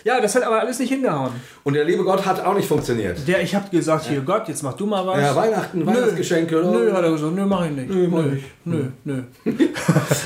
Ja. 0.05 0.21
das 0.21 0.37
hat 0.37 0.45
aber 0.45 0.61
alles 0.61 0.79
nicht 0.79 0.91
hingehauen. 0.91 1.33
Und 1.65 1.75
der 1.75 1.85
liebe 1.85 2.05
Gott 2.05 2.25
hat 2.25 2.47
auch 2.47 2.55
nicht 2.55 2.69
funktioniert. 2.69 3.19
Der, 3.27 3.43
ich 3.43 3.57
habe 3.57 3.69
gesagt, 3.69 4.05
hier 4.05 4.21
Gott, 4.21 4.47
jetzt 4.47 4.63
mach 4.63 4.75
du 4.75 4.87
mal 4.87 5.05
was. 5.05 5.21
Ja, 5.21 5.35
Weihnachten, 5.35 5.85
Weihnachtsgeschenke. 5.85 6.61
oder? 6.61 6.71
Nö, 6.71 6.93
hat 6.93 7.03
er 7.03 7.11
gesagt, 7.11 7.35
nö, 7.35 7.47
mach 7.47 7.65
ich 7.67 7.73
nicht. 7.73 7.91
Nö, 7.91 8.07
mach 8.07 8.23
nö, 8.23 8.37
ich. 8.37 8.45
nö, 8.65 8.85
nö. 9.03 9.23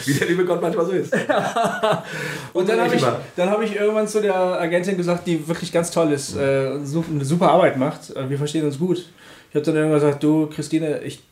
Wie 0.05 0.13
der 0.13 0.29
liebe 0.29 0.45
Gott 0.45 0.61
manchmal 0.61 0.85
so 0.85 0.93
ist. 0.93 1.11
Und 2.53 2.69
dann 2.69 2.81
habe 2.81 2.95
ich, 2.95 3.03
dann 3.37 3.49
hab 3.49 3.63
ich 3.63 3.77
irgendwann 3.77 4.07
zu 4.07 4.21
der 4.21 4.35
Agentin 4.35 4.99
gesagt, 4.99 5.27
die 5.27 5.49
wirklich 5.49 5.73
ganz 5.73 5.91
toll 5.91 6.13
ist, 6.13 6.37
äh, 6.51 7.25
super 7.25 7.51
Arbeit 7.51 7.77
macht. 7.77 8.11
Äh, 8.17 8.29
Wir 8.31 8.39
verstehen 8.39 8.65
uns 8.65 8.79
gut. 8.79 8.99
Ich 8.99 9.55
habe 9.57 9.65
dann 9.65 9.77
irgendwann 9.77 10.01
gesagt, 10.01 10.23
du 10.23 10.47
Christine, 10.47 11.01
ich 11.03 11.23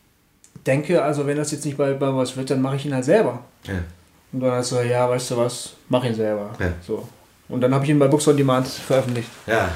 denke, 0.66 1.02
also 1.02 1.26
wenn 1.26 1.36
das 1.36 1.52
jetzt 1.52 1.64
nicht 1.64 1.76
bei, 1.76 1.92
bei 1.92 2.14
was 2.14 2.36
wird, 2.36 2.50
dann 2.50 2.60
mache 2.62 2.76
ich 2.76 2.86
ihn 2.86 2.94
halt 2.94 3.04
selber. 3.04 3.44
Ja. 3.64 3.74
Und 4.32 4.40
dann 4.40 4.52
hat 4.52 4.64
sie 4.64 4.74
gesagt, 4.74 4.90
ja, 4.90 5.08
weißt 5.08 5.30
du 5.30 5.36
was, 5.36 5.72
mach 5.88 6.04
ihn 6.04 6.14
selber. 6.14 6.50
Ja. 6.58 6.72
So. 6.86 7.08
Und 7.48 7.60
dann 7.60 7.72
habe 7.74 7.84
ich 7.84 7.90
ihn 7.90 7.98
bei 7.98 8.08
Books 8.08 8.28
on 8.28 8.36
Demand 8.36 8.66
veröffentlicht. 8.66 9.28
ja. 9.46 9.68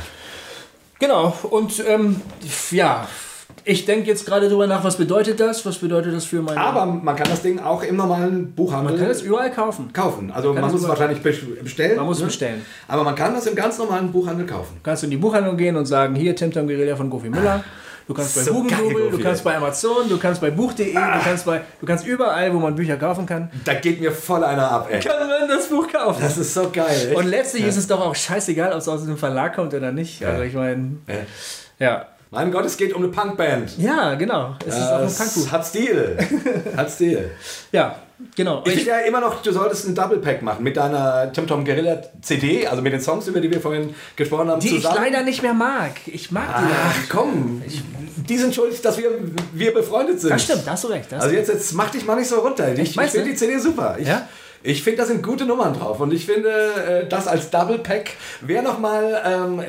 Genau, 0.99 1.37
und 1.51 1.83
ähm, 1.89 2.21
ja, 2.71 3.09
ich 3.65 3.85
denke 3.85 4.09
jetzt 4.09 4.27
gerade 4.27 4.49
drüber 4.49 4.67
nach, 4.67 4.83
was 4.85 4.97
bedeutet 4.97 5.39
das? 5.41 5.65
Was 5.67 5.79
bedeutet 5.79 6.15
das 6.15 6.25
für 6.25 6.43
meine... 6.43 6.61
Aber 6.61 6.87
man 6.87 7.15
kann 7.17 7.29
das 7.31 7.43
Ding 7.43 7.59
auch 7.61 7.83
im 7.83 7.97
normalen 7.97 8.53
Buchhandel 8.53 8.93
man 8.93 9.01
kann 9.01 9.11
es 9.11 9.23
überall 9.23 9.51
kaufen. 9.51 9.93
kaufen. 9.93 10.31
Also 10.33 10.53
man 10.53 10.65
es 10.65 10.73
muss 10.73 10.83
es 10.83 10.89
wahrscheinlich 10.89 11.19
bes- 11.21 11.63
bestellen. 11.63 11.97
Man 11.97 12.07
muss 12.07 12.17
es 12.17 12.23
ne? 12.23 12.27
bestellen. 12.27 12.63
Aber 12.89 13.05
man 13.05 13.15
kann 13.15 13.35
das 13.35 13.47
im 13.47 13.55
ganz 13.55 13.79
normalen 13.79 14.11
Buchhandel 14.13 14.47
kaufen. 14.47 14.75
Du 14.77 14.83
kannst 14.83 15.05
in 15.05 15.11
die 15.11 15.17
Buchhandlung 15.17 15.57
gehen 15.57 15.77
und 15.77 15.87
sagen, 15.87 16.15
hier 16.15 16.35
Tim 16.37 16.51
Tam 16.53 16.67
Guerilla 16.67 16.97
von 16.97 17.09
Goofy 17.11 17.29
Müller. 17.31 17.63
Du 18.09 18.15
kannst 18.15 18.35
bei 18.35 18.43
So 18.43 18.55
Hugendubel, 18.55 19.11
du 19.13 19.19
kannst 19.21 19.45
bei 19.45 19.57
Amazon, 19.57 20.09
du 20.09 20.19
kannst 20.19 20.41
bei 20.41 20.51
Buch.de, 20.51 20.93
du 20.93 21.01
kannst 21.23 21.47
bei, 21.47 21.61
du 21.81 21.87
kannst 21.87 22.05
überall, 22.05 22.53
wo 22.53 22.59
man 22.59 22.75
Bücher 22.75 22.97
kaufen 22.97 23.27
kann, 23.27 23.49
Da 23.65 23.75
geht 23.75 24.01
mir 24.01 24.11
voll 24.11 24.43
einer 24.43 24.69
ab, 24.73 24.89
ey. 24.91 24.99
kann 24.99 25.29
man 25.29 25.49
das 25.49 25.69
Buch 25.69 25.87
kaufen. 25.91 26.21
Das 26.21 26.37
ist 26.37 26.53
so 26.53 26.69
geil. 26.73 26.89
Echt? 26.91 27.17
Und 27.17 27.27
letztlich 27.27 27.65
ist 27.65 27.77
es 27.77 27.87
doch 27.87 28.01
auch 28.01 28.15
scheißegal, 28.17 28.73
ob 28.73 28.79
es 28.79 28.89
aus 28.89 29.05
dem 29.05 29.17
Verlag 29.17 29.55
kommt 29.55 29.73
oder 29.73 29.93
nicht. 29.93 30.23
Also 30.27 30.43
ich 30.43 30.53
meine, 30.55 30.97
Ja. 31.07 31.15
ja. 31.87 32.07
Mein 32.35 32.51
Gott, 32.51 32.65
es 32.65 32.79
geht 32.79 32.95
um 32.95 33.03
eine 33.03 33.13
Punkband. 33.13 33.77
Ja, 33.79 34.15
genau. 34.15 34.57
Es 34.67 34.75
ist 34.75 34.83
auch 34.83 35.01
ein 35.03 35.15
Punkbuch. 35.15 35.53
hat 35.53 35.67
Stil. 35.67 36.17
hat 36.77 36.91
Stil. 36.91 37.31
Ja, 37.73 37.97
genau. 38.35 38.63
Ich 38.65 38.73
Ich, 38.73 38.75
finde 38.79 38.91
ja 38.93 38.99
immer 39.01 39.21
noch, 39.21 39.43
du 39.43 39.53
solltest 39.53 39.87
ein 39.87 39.95
Double 39.95 40.17
Pack 40.19 40.41
machen 40.41 40.65
mit 40.65 40.77
deiner 40.79 41.31
Tim 41.33 41.47
Tom 41.47 41.63
Guerilla 41.65 42.01
CD, 42.23 42.67
also 42.67 42.81
mit 42.81 42.93
den 42.95 43.03
Songs, 43.03 43.27
über 43.29 43.41
die 43.41 43.51
wir 43.51 43.61
vorhin 43.61 43.95
gesprochen 44.17 44.49
haben, 44.49 44.61
die 44.61 44.69
ich 44.69 44.75
zusammen. 44.83 44.97
leider 45.05 45.23
nicht 45.23 45.43
mehr 45.43 45.53
mag. 45.55 45.93
Ich 46.07 46.31
mag 46.31 46.47
die 46.47 46.63
leider 46.65 46.75
Ach 46.91 46.97
nicht. 46.99 47.11
komm, 47.11 47.63
die 48.17 48.39
sind 48.39 48.55
schuld, 48.55 48.83
dass 48.83 48.97
wir, 48.97 49.11
wir 49.53 49.75
befreundet 49.75 50.21
sind. 50.21 50.31
Das 50.33 50.43
stimmt, 50.43 50.67
da 50.67 50.71
hast 50.73 50.85
du 50.85 50.89
recht. 50.89 51.13
Das 51.13 51.23
Also 51.25 51.35
jetzt, 51.37 51.49
jetzt 51.49 51.75
mach 51.75 51.91
dich 51.91 52.07
mal 52.07 52.17
nicht 52.17 52.29
so 52.29 52.37
runter. 52.41 52.73
Ich, 52.73 52.79
ich 52.81 52.97
meinst 52.97 53.15
finde 53.15 53.31
die 53.31 53.37
CD 53.37 53.59
super. 53.59 53.97
Ich, 53.99 54.09
Ja? 54.09 54.27
Ich 54.63 54.83
finde, 54.83 54.99
da 54.99 55.07
sind 55.07 55.23
gute 55.23 55.45
Nummern 55.45 55.75
drauf. 55.75 56.01
Und 56.01 56.13
ich 56.13 56.27
finde, 56.27 56.49
äh, 56.51 57.09
das 57.09 57.27
als 57.27 57.51
Double 57.51 57.79
Pack 57.79 58.11
wäre 58.41 58.63
nochmal, 58.63 59.21
ähm, 59.27 59.63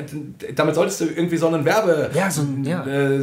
damit 0.54 0.74
solltest 0.74 1.00
du 1.00 1.04
irgendwie 1.06 1.36
so 1.36 1.48
einen 1.48 1.64
Werbe... 1.64 2.10
Ja, 2.14 2.30
so 2.30 2.42
ein- 2.42 2.64
ja. 2.64 2.84
Äh, 2.86 3.20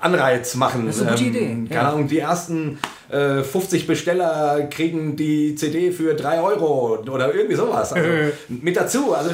Anreiz 0.00 0.54
machen. 0.56 0.86
Das 0.86 0.96
ist 0.96 1.02
eine 1.02 1.12
gute 1.12 1.24
Idee, 1.24 1.46
Keine 1.68 1.68
ja. 1.70 1.88
Ahnung, 1.90 2.08
die 2.08 2.18
ersten 2.18 2.78
äh, 3.10 3.42
50 3.42 3.86
Besteller 3.86 4.66
kriegen 4.70 5.16
die 5.16 5.54
CD 5.54 5.92
für 5.92 6.14
3 6.14 6.40
Euro 6.40 6.98
oder 6.98 7.34
irgendwie 7.34 7.54
sowas. 7.56 7.92
Also, 7.92 8.08
mit 8.48 8.76
dazu. 8.76 9.14
Also 9.14 9.30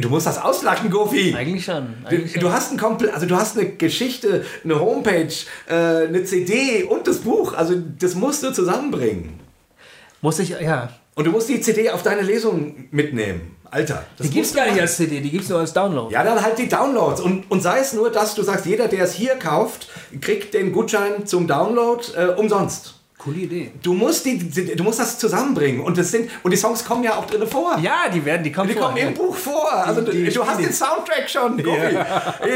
du 0.00 0.08
musst 0.08 0.26
das 0.26 0.40
auslachen, 0.40 0.90
Goofy. 0.90 1.34
Eigentlich 1.36 1.64
schon. 1.64 1.86
Du, 2.02 2.08
Eigentlich 2.16 2.32
schon. 2.32 2.40
du 2.42 2.52
hast 2.52 2.72
ein 2.72 2.78
komplett, 2.78 3.14
also 3.14 3.26
du 3.26 3.36
hast 3.36 3.58
eine 3.58 3.68
Geschichte, 3.70 4.44
eine 4.64 4.78
Homepage, 4.80 5.28
äh, 5.68 6.06
eine 6.06 6.24
CD 6.24 6.84
und 6.84 7.06
das 7.06 7.18
Buch. 7.18 7.54
Also 7.54 7.74
das 7.98 8.14
musst 8.14 8.42
du 8.42 8.52
zusammenbringen. 8.52 9.47
Muss 10.20 10.38
ich, 10.38 10.50
ja. 10.50 10.88
Und 11.14 11.24
du 11.24 11.30
musst 11.30 11.48
die 11.48 11.60
CD 11.60 11.90
auf 11.90 12.02
deine 12.02 12.22
Lesung 12.22 12.88
mitnehmen. 12.90 13.56
Alter. 13.70 14.04
das 14.16 14.26
Die 14.26 14.32
gibt's 14.32 14.54
gar 14.54 14.66
nicht 14.66 14.80
als 14.80 14.96
CD, 14.96 15.20
die 15.20 15.30
gibt's 15.30 15.48
nur 15.48 15.60
als 15.60 15.72
Download. 15.72 16.12
Ja, 16.12 16.24
dann 16.24 16.40
halt 16.40 16.58
die 16.58 16.68
Downloads. 16.68 17.20
Und, 17.20 17.50
und 17.50 17.62
sei 17.62 17.80
es 17.80 17.92
nur, 17.92 18.10
dass 18.10 18.34
du 18.34 18.42
sagst, 18.42 18.66
jeder, 18.66 18.88
der 18.88 19.04
es 19.04 19.12
hier 19.12 19.34
kauft, 19.36 19.88
kriegt 20.20 20.54
den 20.54 20.72
Gutschein 20.72 21.26
zum 21.26 21.46
Download 21.46 22.02
äh, 22.16 22.28
umsonst. 22.28 22.94
Coole 23.18 23.38
Idee. 23.38 23.72
Du 23.82 23.94
musst, 23.94 24.24
die, 24.26 24.38
die- 24.38 24.76
du 24.76 24.84
musst 24.84 25.00
das 25.00 25.18
zusammenbringen. 25.18 25.80
Und, 25.80 25.98
das 25.98 26.12
sind, 26.12 26.30
und 26.44 26.52
die 26.52 26.56
Songs 26.56 26.84
kommen 26.84 27.02
ja 27.02 27.16
auch 27.16 27.26
drin 27.26 27.44
vor. 27.48 27.76
Ja, 27.82 28.08
die 28.14 28.24
werden, 28.24 28.44
die 28.44 28.52
kommen 28.52 28.68
Die 28.68 28.74
vor. 28.74 28.84
kommen 28.84 28.96
im 28.98 29.12
Buch 29.12 29.34
vor. 29.34 29.72
Also 29.72 30.02
du, 30.02 30.12
die 30.12 30.28
du 30.30 30.46
hast 30.46 30.60
den 30.60 30.72
Soundtrack 30.72 31.28
schon, 31.28 31.56
Goofy. 31.60 31.98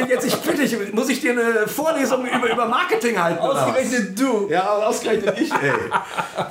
Jetzt, 0.09 0.25
ich 0.25 0.37
bitte 0.37 0.63
dich, 0.63 0.77
muss 0.95 1.09
ich 1.09 1.21
dir 1.21 1.33
eine 1.33 1.67
Vorlesung 1.67 2.25
über, 2.27 2.49
über 2.53 2.67
Marketing 2.67 3.21
halten? 3.21 3.41
Ausgerechnet 3.41 4.17
du. 4.19 4.49
Ja, 4.51 4.65
ausgerechnet 4.87 5.35
ich, 5.41 5.51
ey. 5.53 5.73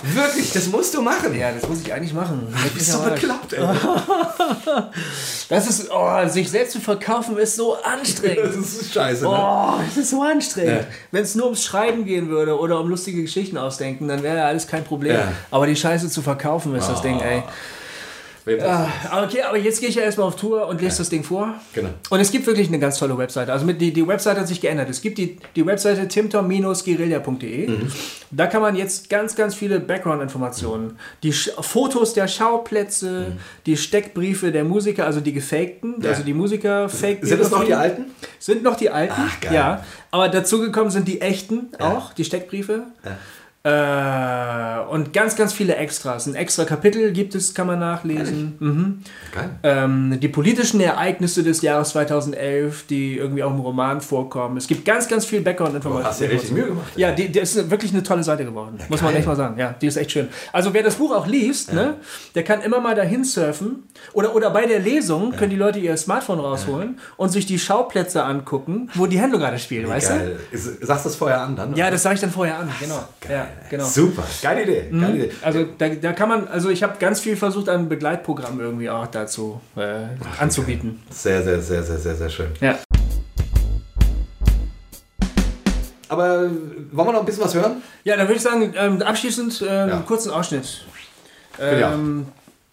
Wirklich, 0.14 0.52
das 0.52 0.68
musst 0.68 0.94
du 0.94 1.02
machen. 1.02 1.34
Ja, 1.34 1.52
das 1.54 1.70
muss 1.70 1.80
ich 1.80 1.94
eigentlich 1.94 2.14
machen. 2.14 2.48
Du 2.52 2.70
bist 2.74 2.92
so 2.92 3.00
bekloppt, 3.02 3.54
ey. 3.54 3.64
Das 5.50 5.68
ist, 5.68 5.90
oh, 5.94 6.28
sich 6.28 6.50
selbst 6.50 6.72
zu 6.74 6.80
verkaufen 6.80 7.38
ist 7.38 7.56
so 7.58 7.76
Das 7.76 7.86
anstrengend. 7.94 8.56
ist 8.56 8.94
scheiße, 8.94 9.24
ne? 9.24 9.30
Oh, 9.30 9.74
das 9.86 9.98
ist 9.98 10.10
so 10.12 10.22
anstrengend. 10.22 10.82
Ja. 10.82 10.88
Wenn 11.12 11.24
es 11.24 11.36
nur 11.36 11.46
ums 11.46 11.64
Schreiben 11.64 12.06
gehen 12.06 12.30
würde 12.30 12.58
oder 12.58 12.80
um 12.80 12.88
lustige 12.90 13.22
Geschichten 13.22 13.58
ausdenken, 13.58 14.01
dann 14.08 14.24
wäre 14.24 14.38
ja 14.38 14.46
alles 14.48 14.68
kein 14.68 14.84
Problem. 14.84 15.14
Ja. 15.16 15.32
Aber 15.52 15.68
die 15.68 15.76
Scheiße 15.76 16.10
zu 16.10 16.22
verkaufen 16.22 16.76
ist 16.76 16.88
das 16.90 17.02
Ding, 17.02 17.20
ey. 17.20 17.44
Wem 18.44 18.58
das- 18.58 18.68
Ah, 19.12 19.24
Okay, 19.24 19.44
aber 19.44 19.58
jetzt 19.60 19.80
gehe 19.82 19.90
ich 19.90 19.94
ja 19.94 20.02
erstmal 20.02 20.26
auf 20.28 20.36
Tour 20.36 20.66
und 20.66 20.82
lese 20.82 20.98
das 20.98 21.10
Ding 21.10 21.24
vor. 21.24 21.54
Genau. 21.74 21.90
Und 22.10 22.20
es 22.22 22.32
gibt 22.32 22.48
wirklich 22.48 22.70
eine 22.70 22.80
ganz 22.80 22.98
tolle 22.98 23.16
Webseite. 23.16 23.54
Also 23.54 23.66
mit, 23.68 23.80
die, 23.80 23.94
die 23.94 24.08
Webseite 24.08 24.40
hat 24.40 24.48
sich 24.48 24.60
geändert. 24.60 24.90
Es 24.90 25.00
gibt 25.02 25.20
die, 25.20 25.38
die 25.56 25.64
Webseite 25.64 26.08
timtom-guerilla.de. 26.08 27.68
Mhm. 27.68 27.92
Da 28.32 28.48
kann 28.48 28.64
man 28.64 28.76
jetzt 28.76 29.12
ganz, 29.12 29.36
ganz 29.36 29.54
viele 29.54 29.80
Background-Informationen, 29.80 30.98
die 31.22 31.34
Sch 31.34 31.52
Fotos 31.60 32.14
der 32.16 32.28
Schauplätze, 32.28 33.34
die 33.68 33.78
Steckbriefe 33.78 34.52
der 34.52 34.64
Musiker, 34.64 35.06
also 35.06 35.20
die 35.20 35.34
gefakten, 35.34 35.98
Mhm. 35.98 36.04
Ja. 36.04 36.10
also 36.10 36.24
die 36.24 36.34
Musiker 36.34 36.90
fake 36.90 37.20
Sind 37.24 37.40
das 37.42 37.52
noch 37.52 37.64
die 37.64 37.76
alten? 37.76 38.06
Sind 38.40 38.64
noch 38.64 38.76
die 38.76 38.90
alten, 38.90 39.14
Ach, 39.18 39.40
geil. 39.40 39.54
ja. 39.54 39.84
Aber 40.10 40.30
dazugekommen 40.30 40.90
sind 40.90 41.08
die 41.08 41.22
echten 41.22 41.70
auch, 41.80 42.14
die 42.14 42.26
Steckbriefe. 42.26 42.86
Äh, 43.64 44.80
und 44.90 45.14
ganz, 45.14 45.36
ganz 45.36 45.54
viele 45.54 45.76
Extras. 45.76 46.26
Ein 46.28 46.36
extra 46.36 46.66
Kapitel 46.66 47.12
gibt 47.12 47.36
es, 47.36 47.54
kann 47.54 47.68
man 47.68 47.80
nachlesen. 47.80 48.56
Mhm. 48.60 49.00
Geil. 49.34 49.50
Ähm, 49.64 50.18
die 50.20 50.28
politischen 50.28 50.82
Ereignisse 50.82 51.44
des 51.44 51.62
Jahres 51.62 51.90
2011, 51.90 52.88
die 52.88 53.18
irgendwie 53.18 53.44
auch 53.44 53.52
im 53.52 53.60
Roman 53.60 54.02
vorkommen. 54.02 54.58
Es 54.58 54.68
gibt 54.68 54.84
ganz, 54.84 55.08
ganz 55.08 55.26
viel 55.26 55.42
Background-Informationen. 55.42 56.06
Hast 56.10 56.22
dir 56.22 56.30
richtig 56.32 56.52
Mühe 56.52 56.66
gemacht, 56.66 56.92
Ja, 56.96 57.12
die, 57.12 57.30
die 57.32 57.40
ist 57.40 57.70
wirklich 57.70 57.94
eine 57.94 58.04
tolle 58.04 58.24
Seite 58.24 58.46
geworden. 58.46 58.78
muss 58.90 59.02
man 59.02 59.12
geil. 59.12 59.20
echt 59.20 59.28
mal 59.28 59.36
sagen. 59.36 59.58
Ja, 59.60 59.74
die 59.80 59.88
ist 59.88 59.98
echt 59.98 60.12
schön. 60.12 60.28
Also 60.52 60.74
wer 60.74 60.84
das 60.84 60.96
Buch 60.96 61.16
auch 61.16 61.28
liest, 61.28 61.72
ne, 61.74 61.96
der 62.36 62.44
kann 62.44 62.62
immer 62.62 62.80
mal 62.80 62.96
dahin 62.96 63.24
surfen. 63.24 63.84
Oder, 64.14 64.36
oder 64.36 64.50
bei 64.50 64.66
der 64.66 64.80
Lesung 64.80 65.32
können 65.34 65.52
die 65.52 65.56
Leute 65.56 65.80
ihr 65.80 65.96
Smartphone 65.98 66.40
rausholen 66.40 67.00
und 67.18 67.30
sich 67.30 67.46
die 67.46 67.60
Schauplätze 67.60 68.24
angucken, 68.24 68.90
wo 68.96 69.06
die 69.06 69.22
Handlung 69.22 69.40
gerade 69.42 69.60
spielt, 69.60 69.88
weißt 69.88 70.10
du? 70.10 70.14
Geil. 70.16 70.40
Ist- 70.52 70.82
Sagst 70.86 71.06
du 71.06 71.10
das 71.10 71.16
vorher 71.16 71.42
an 71.42 71.56
dann? 71.56 71.76
Ja, 71.76 71.92
das 71.92 72.02
sage 72.04 72.16
ich 72.16 72.22
dann 72.22 72.32
vorher 72.32 72.58
an. 72.58 72.70
Genau. 72.80 73.04
Ja, 73.30 73.48
genau. 73.70 73.86
Super. 73.86 74.24
Geile 74.42 74.64
Idee. 74.64 74.88
Geile 74.92 75.16
Idee. 75.16 75.32
Also 75.42 75.66
da, 75.78 75.90
da 75.90 76.14
kann 76.14 76.30
man, 76.30 76.48
also 76.48 76.70
ich 76.70 76.84
habe 76.84 76.98
ganz 77.00 77.20
viel 77.20 77.36
versucht, 77.36 77.70
ein 77.70 77.90
Begleitprogramm 77.90 78.60
irgendwie 78.60 78.90
auch 78.90 79.08
dazu 79.08 79.62
äh, 79.76 80.06
anzubieten. 80.40 81.02
Sehr, 81.10 81.44
sehr, 81.44 81.62
sehr, 81.62 81.84
sehr, 81.84 81.98
sehr, 81.98 82.16
sehr 82.16 82.30
schön. 82.30 82.52
Ja. 82.60 82.78
Aber 86.08 86.50
wollen 86.92 87.08
wir 87.08 87.14
noch 87.14 87.20
ein 87.22 87.26
bisschen 87.26 87.44
was 87.44 87.56
hören? 87.56 87.82
Ja, 88.04 88.18
dann 88.18 88.28
würde 88.28 88.36
ich 88.36 88.42
sagen, 88.42 88.74
ähm, 88.76 89.02
abschließend 89.02 89.62
äh, 89.62 89.70
einen 89.70 90.06
kurzen 90.06 90.32
Ausschnitt. 90.32 90.86
Ja. 91.58 91.94
Ähm, 91.94 92.26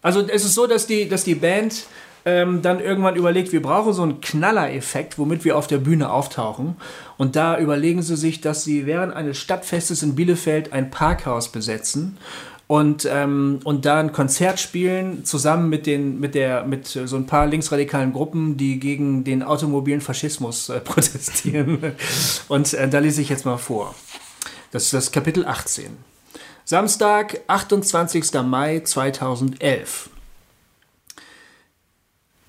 also 0.02 0.26
es 0.26 0.44
ist 0.44 0.54
so, 0.54 0.66
dass 0.66 0.86
die, 0.86 1.08
dass 1.08 1.24
die 1.24 1.34
Band 1.34 1.84
ähm, 2.28 2.60
dann 2.60 2.78
irgendwann 2.78 3.16
überlegt, 3.16 3.52
wir 3.52 3.62
brauchen 3.62 3.94
so 3.94 4.02
einen 4.02 4.20
Knaller-Effekt, 4.20 5.18
womit 5.18 5.46
wir 5.46 5.56
auf 5.56 5.66
der 5.66 5.78
Bühne 5.78 6.10
auftauchen. 6.10 6.76
Und 7.16 7.36
da 7.36 7.58
überlegen 7.58 8.02
sie 8.02 8.16
sich, 8.16 8.42
dass 8.42 8.64
sie 8.64 8.84
während 8.84 9.14
eines 9.14 9.38
Stadtfestes 9.38 10.02
in 10.02 10.14
Bielefeld 10.14 10.74
ein 10.74 10.90
Parkhaus 10.90 11.50
besetzen 11.50 12.18
und, 12.66 13.08
ähm, 13.10 13.60
und 13.64 13.86
da 13.86 13.98
ein 13.98 14.12
Konzert 14.12 14.60
spielen, 14.60 15.24
zusammen 15.24 15.70
mit, 15.70 15.86
den, 15.86 16.20
mit, 16.20 16.34
der, 16.34 16.64
mit 16.64 16.86
so 16.86 17.16
ein 17.16 17.24
paar 17.24 17.46
linksradikalen 17.46 18.12
Gruppen, 18.12 18.58
die 18.58 18.78
gegen 18.78 19.24
den 19.24 19.42
automobilen 19.42 20.02
Faschismus 20.02 20.68
äh, 20.68 20.80
protestieren. 20.84 21.94
Und 22.48 22.74
äh, 22.74 22.88
da 22.90 22.98
lese 22.98 23.22
ich 23.22 23.30
jetzt 23.30 23.46
mal 23.46 23.56
vor. 23.56 23.94
Das 24.70 24.84
ist 24.84 24.92
das 24.92 25.12
Kapitel 25.12 25.46
18. 25.46 25.96
Samstag, 26.66 27.40
28. 27.46 28.34
Mai 28.44 28.80
2011. 28.80 30.10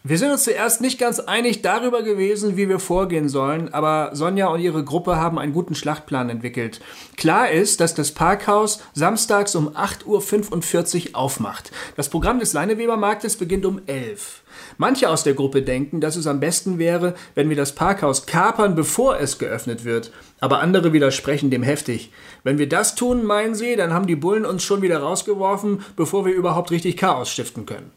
Wir 0.02 0.18
sind 0.18 0.32
uns 0.32 0.46
zuerst 0.46 0.80
nicht 0.80 0.98
ganz 0.98 1.20
einig 1.20 1.62
darüber 1.62 2.04
gewesen, 2.04 2.56
wie 2.56 2.70
wir 2.70 2.80
vorgehen 2.80 3.28
sollen, 3.28 3.74
aber 3.74 4.12
Sonja 4.14 4.48
und 4.48 4.62
ihre 4.62 4.86
Gruppe 4.86 5.18
haben 5.18 5.38
einen 5.38 5.52
guten 5.52 5.76
Schlachtplan 5.76 6.30
entwickelt. 6.30 6.80
Klar 7.18 7.52
ist, 7.52 7.82
dass 7.82 7.96
das 7.96 8.12
Parkhaus 8.12 8.82
samstags 8.94 9.56
um 9.56 9.68
8.45 9.76 11.10
Uhr 11.10 11.16
aufmacht. 11.18 11.72
Das 11.98 12.08
Programm 12.08 12.40
des 12.40 12.54
Leinewebermarktes 12.54 13.36
beginnt 13.36 13.66
um 13.66 13.82
11 13.88 14.44
Manche 14.78 15.10
aus 15.10 15.24
der 15.24 15.34
Gruppe 15.34 15.62
denken, 15.62 16.00
dass 16.00 16.16
es 16.16 16.28
am 16.28 16.40
besten 16.40 16.80
wäre, 16.80 17.16
wenn 17.36 17.50
wir 17.50 17.58
das 17.58 17.76
Parkhaus 17.76 18.26
kapern, 18.26 18.76
bevor 18.76 19.20
es 19.20 19.38
geöffnet 19.38 19.84
wird. 19.84 20.12
Aber 20.40 20.60
andere 20.60 20.94
widersprechen 20.94 21.50
dem 21.50 21.64
heftig. 21.64 22.12
Wenn 22.46 22.58
wir 22.58 22.70
das 22.70 22.96
tun, 22.96 23.26
meinen 23.26 23.54
sie, 23.54 23.76
dann 23.76 23.94
haben 23.94 24.08
die 24.08 24.16
Bullen 24.16 24.46
uns 24.46 24.64
schon 24.64 24.82
wieder 24.82 25.00
rausgeworfen, 25.00 25.82
bevor 25.98 26.26
wir 26.26 26.34
überhaupt 26.34 26.72
richtig 26.72 26.96
Chaos 26.96 27.30
stiften 27.30 27.66
können. 27.66 27.92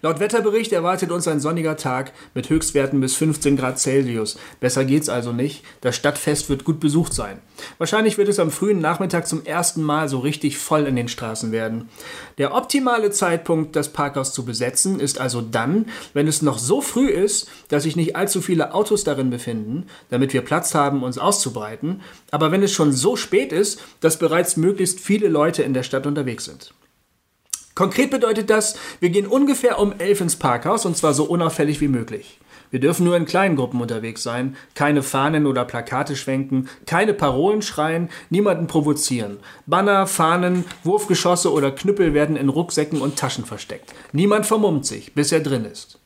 Laut 0.00 0.20
Wetterbericht 0.20 0.72
erwartet 0.72 1.10
uns 1.10 1.28
ein 1.28 1.40
sonniger 1.40 1.76
Tag 1.76 2.12
mit 2.34 2.50
Höchstwerten 2.50 3.00
bis 3.00 3.14
15 3.16 3.56
Grad 3.56 3.78
Celsius. 3.78 4.38
Besser 4.60 4.84
geht's 4.84 5.08
also 5.08 5.32
nicht. 5.32 5.64
Das 5.80 5.96
Stadtfest 5.96 6.48
wird 6.48 6.64
gut 6.64 6.80
besucht 6.80 7.12
sein. 7.14 7.38
Wahrscheinlich 7.78 8.18
wird 8.18 8.28
es 8.28 8.38
am 8.38 8.50
frühen 8.50 8.80
Nachmittag 8.80 9.26
zum 9.26 9.44
ersten 9.44 9.82
Mal 9.82 10.08
so 10.08 10.18
richtig 10.18 10.58
voll 10.58 10.86
in 10.86 10.96
den 10.96 11.08
Straßen 11.08 11.52
werden. 11.52 11.88
Der 12.38 12.54
optimale 12.54 13.10
Zeitpunkt, 13.10 13.76
das 13.76 13.92
Parkhaus 13.92 14.32
zu 14.32 14.44
besetzen, 14.44 14.98
ist 15.00 15.20
also 15.20 15.40
dann, 15.40 15.86
wenn 16.14 16.26
es 16.26 16.42
noch 16.42 16.58
so 16.58 16.80
früh 16.80 17.08
ist, 17.08 17.48
dass 17.68 17.84
sich 17.84 17.96
nicht 17.96 18.16
allzu 18.16 18.40
viele 18.40 18.74
Autos 18.74 19.04
darin 19.04 19.30
befinden, 19.30 19.86
damit 20.10 20.32
wir 20.32 20.42
Platz 20.42 20.74
haben, 20.74 21.02
uns 21.02 21.18
auszubreiten, 21.18 22.00
aber 22.30 22.50
wenn 22.50 22.62
es 22.62 22.72
schon 22.72 22.92
so 22.92 23.16
spät 23.16 23.52
ist, 23.52 23.80
dass 24.00 24.18
bereits 24.18 24.56
möglichst 24.56 25.00
viele 25.00 25.28
Leute 25.28 25.62
in 25.62 25.74
der 25.74 25.82
Stadt 25.82 26.06
unterwegs 26.06 26.44
sind. 26.44 26.74
Konkret 27.74 28.10
bedeutet 28.10 28.50
das, 28.50 28.76
wir 29.00 29.10
gehen 29.10 29.26
ungefähr 29.26 29.78
um 29.78 29.94
elf 29.98 30.20
ins 30.20 30.36
Parkhaus 30.36 30.84
und 30.84 30.96
zwar 30.96 31.14
so 31.14 31.24
unauffällig 31.24 31.80
wie 31.80 31.88
möglich. 31.88 32.38
Wir 32.70 32.80
dürfen 32.80 33.04
nur 33.04 33.16
in 33.18 33.26
kleinen 33.26 33.56
Gruppen 33.56 33.82
unterwegs 33.82 34.22
sein, 34.22 34.56
keine 34.74 35.02
Fahnen 35.02 35.46
oder 35.46 35.66
Plakate 35.66 36.16
schwenken, 36.16 36.70
keine 36.86 37.12
Parolen 37.12 37.60
schreien, 37.60 38.08
niemanden 38.30 38.66
provozieren. 38.66 39.38
Banner, 39.66 40.06
Fahnen, 40.06 40.64
Wurfgeschosse 40.82 41.52
oder 41.52 41.70
Knüppel 41.70 42.14
werden 42.14 42.34
in 42.34 42.48
Rucksäcken 42.48 43.02
und 43.02 43.16
Taschen 43.16 43.44
versteckt. 43.44 43.92
Niemand 44.12 44.46
vermummt 44.46 44.86
sich, 44.86 45.14
bis 45.14 45.32
er 45.32 45.40
drin 45.40 45.66
ist. 45.66 45.98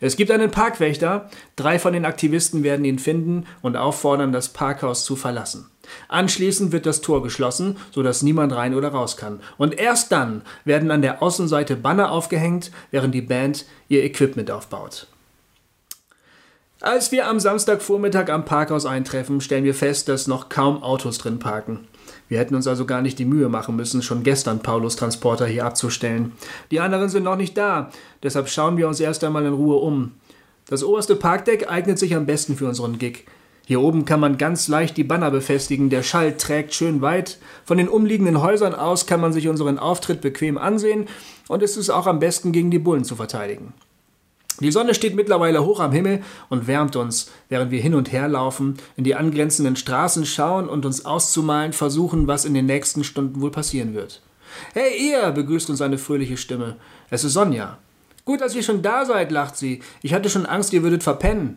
Es 0.00 0.16
gibt 0.16 0.30
einen 0.30 0.50
Parkwächter, 0.50 1.30
drei 1.56 1.78
von 1.78 1.92
den 1.92 2.06
Aktivisten 2.06 2.62
werden 2.62 2.86
ihn 2.86 2.98
finden 2.98 3.46
und 3.60 3.76
auffordern, 3.76 4.32
das 4.32 4.48
Parkhaus 4.48 5.04
zu 5.04 5.14
verlassen. 5.14 5.71
Anschließend 6.08 6.72
wird 6.72 6.86
das 6.86 7.00
Tor 7.00 7.22
geschlossen, 7.22 7.76
sodass 7.90 8.22
niemand 8.22 8.54
rein 8.54 8.74
oder 8.74 8.88
raus 8.88 9.16
kann. 9.16 9.40
Und 9.58 9.78
erst 9.78 10.12
dann 10.12 10.42
werden 10.64 10.90
an 10.90 11.02
der 11.02 11.22
Außenseite 11.22 11.76
Banner 11.76 12.12
aufgehängt, 12.12 12.70
während 12.90 13.14
die 13.14 13.22
Band 13.22 13.66
ihr 13.88 14.04
Equipment 14.04 14.50
aufbaut. 14.50 15.06
Als 16.80 17.12
wir 17.12 17.28
am 17.28 17.38
Samstagvormittag 17.38 18.28
am 18.28 18.44
Parkhaus 18.44 18.86
eintreffen, 18.86 19.40
stellen 19.40 19.62
wir 19.62 19.74
fest, 19.74 20.08
dass 20.08 20.26
noch 20.26 20.48
kaum 20.48 20.82
Autos 20.82 21.18
drin 21.18 21.38
parken. 21.38 21.86
Wir 22.28 22.40
hätten 22.40 22.56
uns 22.56 22.66
also 22.66 22.86
gar 22.86 23.02
nicht 23.02 23.20
die 23.20 23.24
Mühe 23.24 23.48
machen 23.48 23.76
müssen, 23.76 24.02
schon 24.02 24.24
gestern 24.24 24.62
Paulus 24.62 24.96
Transporter 24.96 25.46
hier 25.46 25.64
abzustellen. 25.64 26.32
Die 26.72 26.80
anderen 26.80 27.08
sind 27.08 27.22
noch 27.22 27.36
nicht 27.36 27.56
da, 27.56 27.90
deshalb 28.22 28.48
schauen 28.48 28.76
wir 28.76 28.88
uns 28.88 28.98
erst 28.98 29.22
einmal 29.22 29.46
in 29.46 29.52
Ruhe 29.52 29.76
um. 29.76 30.12
Das 30.66 30.82
oberste 30.82 31.14
Parkdeck 31.14 31.70
eignet 31.70 32.00
sich 32.00 32.16
am 32.16 32.26
besten 32.26 32.56
für 32.56 32.66
unseren 32.66 32.98
Gig. 32.98 33.26
Hier 33.72 33.80
oben 33.80 34.04
kann 34.04 34.20
man 34.20 34.36
ganz 34.36 34.68
leicht 34.68 34.98
die 34.98 35.02
Banner 35.02 35.30
befestigen, 35.30 35.88
der 35.88 36.02
Schall 36.02 36.36
trägt 36.36 36.74
schön 36.74 37.00
weit. 37.00 37.38
Von 37.64 37.78
den 37.78 37.88
umliegenden 37.88 38.42
Häusern 38.42 38.74
aus 38.74 39.06
kann 39.06 39.18
man 39.18 39.32
sich 39.32 39.48
unseren 39.48 39.78
Auftritt 39.78 40.20
bequem 40.20 40.58
ansehen 40.58 41.06
und 41.48 41.62
es 41.62 41.78
ist 41.78 41.88
auch 41.88 42.06
am 42.06 42.18
besten 42.18 42.52
gegen 42.52 42.70
die 42.70 42.78
Bullen 42.78 43.04
zu 43.04 43.16
verteidigen. 43.16 43.72
Die 44.60 44.70
Sonne 44.70 44.92
steht 44.92 45.16
mittlerweile 45.16 45.64
hoch 45.64 45.80
am 45.80 45.90
Himmel 45.90 46.20
und 46.50 46.66
wärmt 46.66 46.96
uns, 46.96 47.30
während 47.48 47.70
wir 47.70 47.80
hin 47.80 47.94
und 47.94 48.12
her 48.12 48.28
laufen, 48.28 48.76
in 48.98 49.04
die 49.04 49.14
angrenzenden 49.14 49.76
Straßen 49.76 50.26
schauen 50.26 50.68
und 50.68 50.84
uns 50.84 51.06
auszumalen 51.06 51.72
versuchen, 51.72 52.26
was 52.26 52.44
in 52.44 52.52
den 52.52 52.66
nächsten 52.66 53.04
Stunden 53.04 53.40
wohl 53.40 53.52
passieren 53.52 53.94
wird. 53.94 54.20
Hey 54.74 54.98
ihr, 54.98 55.30
begrüßt 55.30 55.70
uns 55.70 55.80
eine 55.80 55.96
fröhliche 55.96 56.36
Stimme. 56.36 56.76
Es 57.08 57.24
ist 57.24 57.32
Sonja. 57.32 57.78
Gut, 58.26 58.42
dass 58.42 58.54
ihr 58.54 58.64
schon 58.64 58.82
da 58.82 59.06
seid, 59.06 59.32
lacht 59.32 59.56
sie. 59.56 59.80
Ich 60.02 60.12
hatte 60.12 60.28
schon 60.28 60.44
Angst, 60.44 60.74
ihr 60.74 60.82
würdet 60.82 61.02
verpennen. 61.02 61.56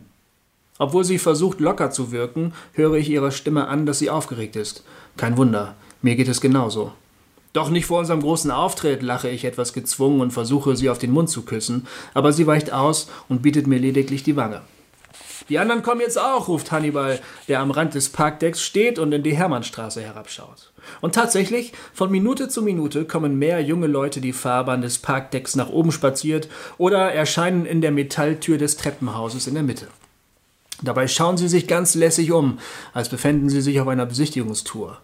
Obwohl 0.78 1.04
sie 1.04 1.18
versucht, 1.18 1.60
locker 1.60 1.90
zu 1.90 2.12
wirken, 2.12 2.52
höre 2.72 2.94
ich 2.94 3.08
ihrer 3.08 3.30
Stimme 3.30 3.68
an, 3.68 3.86
dass 3.86 3.98
sie 3.98 4.10
aufgeregt 4.10 4.56
ist. 4.56 4.84
Kein 5.16 5.36
Wunder, 5.36 5.74
mir 6.02 6.16
geht 6.16 6.28
es 6.28 6.40
genauso. 6.40 6.92
Doch 7.52 7.70
nicht 7.70 7.86
vor 7.86 8.00
unserem 8.00 8.20
großen 8.20 8.50
Auftritt, 8.50 9.02
lache 9.02 9.30
ich 9.30 9.46
etwas 9.46 9.72
gezwungen 9.72 10.20
und 10.20 10.32
versuche, 10.32 10.76
sie 10.76 10.90
auf 10.90 10.98
den 10.98 11.10
Mund 11.10 11.30
zu 11.30 11.42
küssen, 11.42 11.86
aber 12.12 12.34
sie 12.34 12.46
weicht 12.46 12.70
aus 12.70 13.08
und 13.30 13.40
bietet 13.40 13.66
mir 13.66 13.78
lediglich 13.78 14.22
die 14.22 14.36
Wange. 14.36 14.60
Die 15.48 15.58
anderen 15.58 15.82
kommen 15.82 16.00
jetzt 16.00 16.18
auch, 16.18 16.48
ruft 16.48 16.72
Hannibal, 16.72 17.20
der 17.48 17.60
am 17.60 17.70
Rand 17.70 17.94
des 17.94 18.08
Parkdecks 18.08 18.62
steht 18.62 18.98
und 18.98 19.12
in 19.12 19.22
die 19.22 19.36
Hermannstraße 19.36 20.02
herabschaut. 20.02 20.72
Und 21.00 21.14
tatsächlich, 21.14 21.72
von 21.94 22.10
Minute 22.10 22.48
zu 22.48 22.62
Minute 22.62 23.04
kommen 23.04 23.38
mehr 23.38 23.62
junge 23.62 23.86
Leute 23.86 24.20
die 24.20 24.32
Fahrbahn 24.32 24.82
des 24.82 24.98
Parkdecks 24.98 25.56
nach 25.56 25.68
oben 25.68 25.92
spaziert 25.92 26.48
oder 26.78 27.12
erscheinen 27.12 27.64
in 27.64 27.80
der 27.80 27.92
Metalltür 27.92 28.58
des 28.58 28.76
Treppenhauses 28.76 29.46
in 29.46 29.54
der 29.54 29.62
Mitte. 29.62 29.86
Dabei 30.82 31.08
schauen 31.08 31.36
sie 31.36 31.48
sich 31.48 31.66
ganz 31.66 31.94
lässig 31.94 32.32
um, 32.32 32.58
als 32.92 33.08
befänden 33.08 33.48
sie 33.48 33.60
sich 33.60 33.80
auf 33.80 33.88
einer 33.88 34.06
Besichtigungstour. 34.06 34.98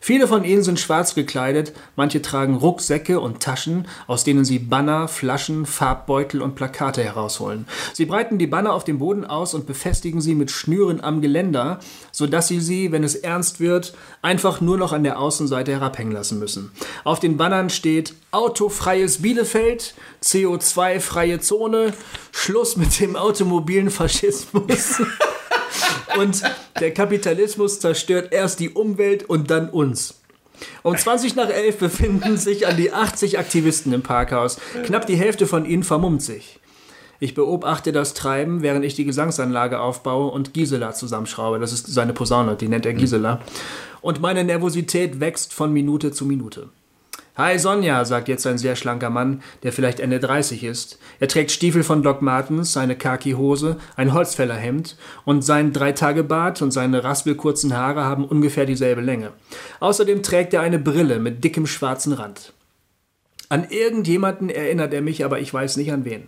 Viele 0.00 0.28
von 0.28 0.44
ihnen 0.44 0.62
sind 0.62 0.78
schwarz 0.78 1.14
gekleidet, 1.14 1.72
manche 1.96 2.22
tragen 2.22 2.54
Rucksäcke 2.54 3.18
und 3.18 3.40
Taschen, 3.40 3.88
aus 4.06 4.22
denen 4.22 4.44
sie 4.44 4.60
Banner, 4.60 5.08
Flaschen, 5.08 5.66
Farbbeutel 5.66 6.40
und 6.40 6.54
Plakate 6.54 7.02
herausholen. 7.02 7.66
Sie 7.92 8.06
breiten 8.06 8.38
die 8.38 8.46
Banner 8.46 8.74
auf 8.74 8.84
dem 8.84 9.00
Boden 9.00 9.24
aus 9.24 9.54
und 9.54 9.66
befestigen 9.66 10.20
sie 10.20 10.36
mit 10.36 10.52
Schnüren 10.52 11.02
am 11.02 11.20
Geländer, 11.20 11.80
sodass 12.12 12.46
sie 12.46 12.60
sie, 12.60 12.92
wenn 12.92 13.02
es 13.02 13.16
ernst 13.16 13.58
wird, 13.58 13.92
einfach 14.22 14.60
nur 14.60 14.78
noch 14.78 14.92
an 14.92 15.02
der 15.02 15.18
Außenseite 15.18 15.72
herabhängen 15.72 16.12
lassen 16.12 16.38
müssen. 16.38 16.70
Auf 17.02 17.18
den 17.18 17.36
Bannern 17.36 17.68
steht 17.68 18.14
Autofreies 18.30 19.22
Bielefeld, 19.22 19.94
CO2-freie 20.22 21.40
Zone, 21.40 21.94
Schluss 22.30 22.76
mit 22.76 23.00
dem 23.00 23.16
automobilen 23.16 23.90
Faschismus. 23.90 25.02
Und 26.18 26.42
der 26.80 26.92
Kapitalismus 26.92 27.80
zerstört 27.80 28.32
erst 28.32 28.60
die 28.60 28.70
Umwelt 28.70 29.28
und 29.28 29.50
dann 29.50 29.68
uns. 29.68 30.14
Um 30.82 30.96
20 30.96 31.36
nach 31.36 31.48
11 31.48 31.78
befinden 31.78 32.36
sich 32.36 32.66
an 32.66 32.76
die 32.76 32.92
80 32.92 33.38
Aktivisten 33.38 33.92
im 33.92 34.02
Parkhaus. 34.02 34.58
Knapp 34.84 35.06
die 35.06 35.16
Hälfte 35.16 35.46
von 35.46 35.64
ihnen 35.64 35.84
vermummt 35.84 36.22
sich. 36.22 36.58
Ich 37.20 37.34
beobachte 37.34 37.92
das 37.92 38.14
Treiben, 38.14 38.62
während 38.62 38.84
ich 38.84 38.94
die 38.94 39.04
Gesangsanlage 39.04 39.80
aufbaue 39.80 40.30
und 40.30 40.54
Gisela 40.54 40.92
zusammenschraube. 40.92 41.58
Das 41.58 41.72
ist 41.72 41.86
seine 41.86 42.12
Posaune, 42.12 42.56
die 42.56 42.68
nennt 42.68 42.86
er 42.86 42.94
Gisela. 42.94 43.40
Und 44.00 44.20
meine 44.20 44.44
Nervosität 44.44 45.20
wächst 45.20 45.52
von 45.52 45.72
Minute 45.72 46.12
zu 46.12 46.24
Minute. 46.24 46.68
Hi 47.38 47.56
Sonja, 47.56 48.04
sagt 48.04 48.26
jetzt 48.26 48.48
ein 48.48 48.58
sehr 48.58 48.74
schlanker 48.74 49.10
Mann, 49.10 49.44
der 49.62 49.72
vielleicht 49.72 50.00
Ende 50.00 50.18
30 50.18 50.64
ist. 50.64 50.98
Er 51.20 51.28
trägt 51.28 51.52
Stiefel 51.52 51.84
von 51.84 52.02
Doc 52.02 52.20
Martens, 52.20 52.76
eine 52.76 52.96
Khaki-Hose, 52.96 53.76
ein 53.94 54.12
Holzfällerhemd 54.12 54.96
und 55.24 55.42
sein 55.42 55.72
Dreitagebart 55.72 56.62
und 56.62 56.72
seine 56.72 57.04
raspelkurzen 57.04 57.76
Haare 57.76 58.02
haben 58.02 58.24
ungefähr 58.24 58.66
dieselbe 58.66 59.02
Länge. 59.02 59.30
Außerdem 59.78 60.24
trägt 60.24 60.52
er 60.52 60.62
eine 60.62 60.80
Brille 60.80 61.20
mit 61.20 61.44
dickem 61.44 61.68
schwarzen 61.68 62.12
Rand. 62.12 62.54
An 63.48 63.68
irgendjemanden 63.70 64.50
erinnert 64.50 64.92
er 64.92 65.00
mich, 65.00 65.24
aber 65.24 65.38
ich 65.38 65.54
weiß 65.54 65.76
nicht 65.76 65.92
an 65.92 66.04
wen. 66.04 66.26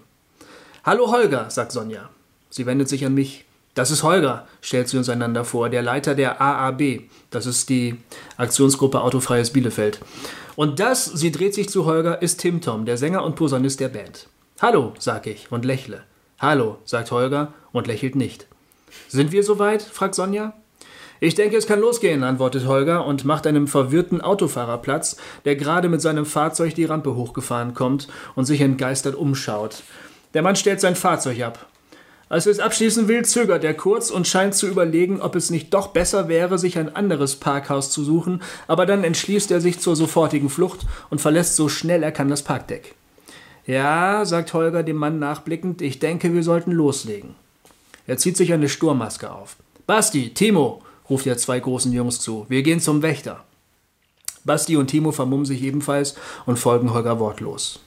Hallo 0.84 1.10
Holger, 1.10 1.50
sagt 1.50 1.72
Sonja. 1.72 2.08
Sie 2.50 2.66
wendet 2.66 2.88
sich 2.88 3.04
an 3.04 3.14
mich. 3.14 3.46
Das 3.80 3.90
ist 3.90 4.02
Holger, 4.02 4.46
stellt 4.60 4.90
sie 4.90 4.98
uns 4.98 5.08
einander 5.08 5.42
vor, 5.42 5.70
der 5.70 5.80
Leiter 5.80 6.14
der 6.14 6.38
AAB. 6.38 7.04
Das 7.30 7.46
ist 7.46 7.70
die 7.70 7.96
Aktionsgruppe 8.36 9.00
Autofreies 9.00 9.54
Bielefeld. 9.54 10.00
Und 10.54 10.80
das, 10.80 11.06
sie 11.06 11.32
dreht 11.32 11.54
sich 11.54 11.70
zu 11.70 11.86
Holger, 11.86 12.20
ist 12.20 12.40
Tim 12.40 12.60
Tom, 12.60 12.84
der 12.84 12.98
Sänger 12.98 13.24
und 13.24 13.36
Posaunist 13.36 13.80
der 13.80 13.88
Band. 13.88 14.26
Hallo, 14.60 14.92
sag 14.98 15.26
ich 15.26 15.50
und 15.50 15.64
lächle. 15.64 16.02
Hallo, 16.38 16.76
sagt 16.84 17.10
Holger 17.10 17.54
und 17.72 17.86
lächelt 17.86 18.16
nicht. 18.16 18.48
Sind 19.08 19.32
wir 19.32 19.42
soweit? 19.42 19.80
fragt 19.80 20.14
Sonja. 20.14 20.52
Ich 21.18 21.34
denke, 21.34 21.56
es 21.56 21.66
kann 21.66 21.80
losgehen, 21.80 22.22
antwortet 22.22 22.66
Holger 22.66 23.06
und 23.06 23.24
macht 23.24 23.46
einem 23.46 23.66
verwirrten 23.66 24.20
Autofahrer 24.20 24.76
Platz, 24.76 25.16
der 25.46 25.56
gerade 25.56 25.88
mit 25.88 26.02
seinem 26.02 26.26
Fahrzeug 26.26 26.74
die 26.74 26.84
Rampe 26.84 27.14
hochgefahren 27.14 27.72
kommt 27.72 28.08
und 28.34 28.44
sich 28.44 28.60
entgeistert 28.60 29.14
umschaut. 29.14 29.84
Der 30.34 30.42
Mann 30.42 30.56
stellt 30.56 30.82
sein 30.82 30.96
Fahrzeug 30.96 31.40
ab. 31.40 31.66
Als 32.30 32.46
er 32.46 32.52
es 32.52 32.60
abschließen 32.60 33.08
will, 33.08 33.24
zögert 33.24 33.64
er 33.64 33.74
kurz 33.74 34.08
und 34.08 34.28
scheint 34.28 34.54
zu 34.54 34.68
überlegen, 34.68 35.20
ob 35.20 35.34
es 35.34 35.50
nicht 35.50 35.74
doch 35.74 35.88
besser 35.88 36.28
wäre, 36.28 36.60
sich 36.60 36.78
ein 36.78 36.94
anderes 36.94 37.34
Parkhaus 37.34 37.90
zu 37.90 38.04
suchen, 38.04 38.40
aber 38.68 38.86
dann 38.86 39.02
entschließt 39.02 39.50
er 39.50 39.60
sich 39.60 39.80
zur 39.80 39.96
sofortigen 39.96 40.48
Flucht 40.48 40.86
und 41.10 41.20
verlässt 41.20 41.56
so 41.56 41.68
schnell 41.68 42.04
er 42.04 42.12
kann 42.12 42.28
das 42.28 42.42
Parkdeck. 42.42 42.94
Ja, 43.66 44.24
sagt 44.24 44.54
Holger 44.54 44.84
dem 44.84 44.94
Mann 44.94 45.18
nachblickend, 45.18 45.82
ich 45.82 45.98
denke, 45.98 46.32
wir 46.32 46.44
sollten 46.44 46.70
loslegen. 46.70 47.34
Er 48.06 48.16
zieht 48.16 48.36
sich 48.36 48.52
eine 48.52 48.68
Sturmmaske 48.68 49.32
auf. 49.32 49.56
Basti, 49.88 50.32
Timo, 50.32 50.82
ruft 51.10 51.26
er 51.26 51.36
zwei 51.36 51.58
großen 51.58 51.92
Jungs 51.92 52.20
zu, 52.20 52.46
wir 52.48 52.62
gehen 52.62 52.78
zum 52.78 53.02
Wächter. 53.02 53.42
Basti 54.44 54.76
und 54.76 54.86
Timo 54.86 55.10
vermummen 55.10 55.46
sich 55.46 55.62
ebenfalls 55.64 56.14
und 56.46 56.60
folgen 56.60 56.94
Holger 56.94 57.18
wortlos. 57.18 57.80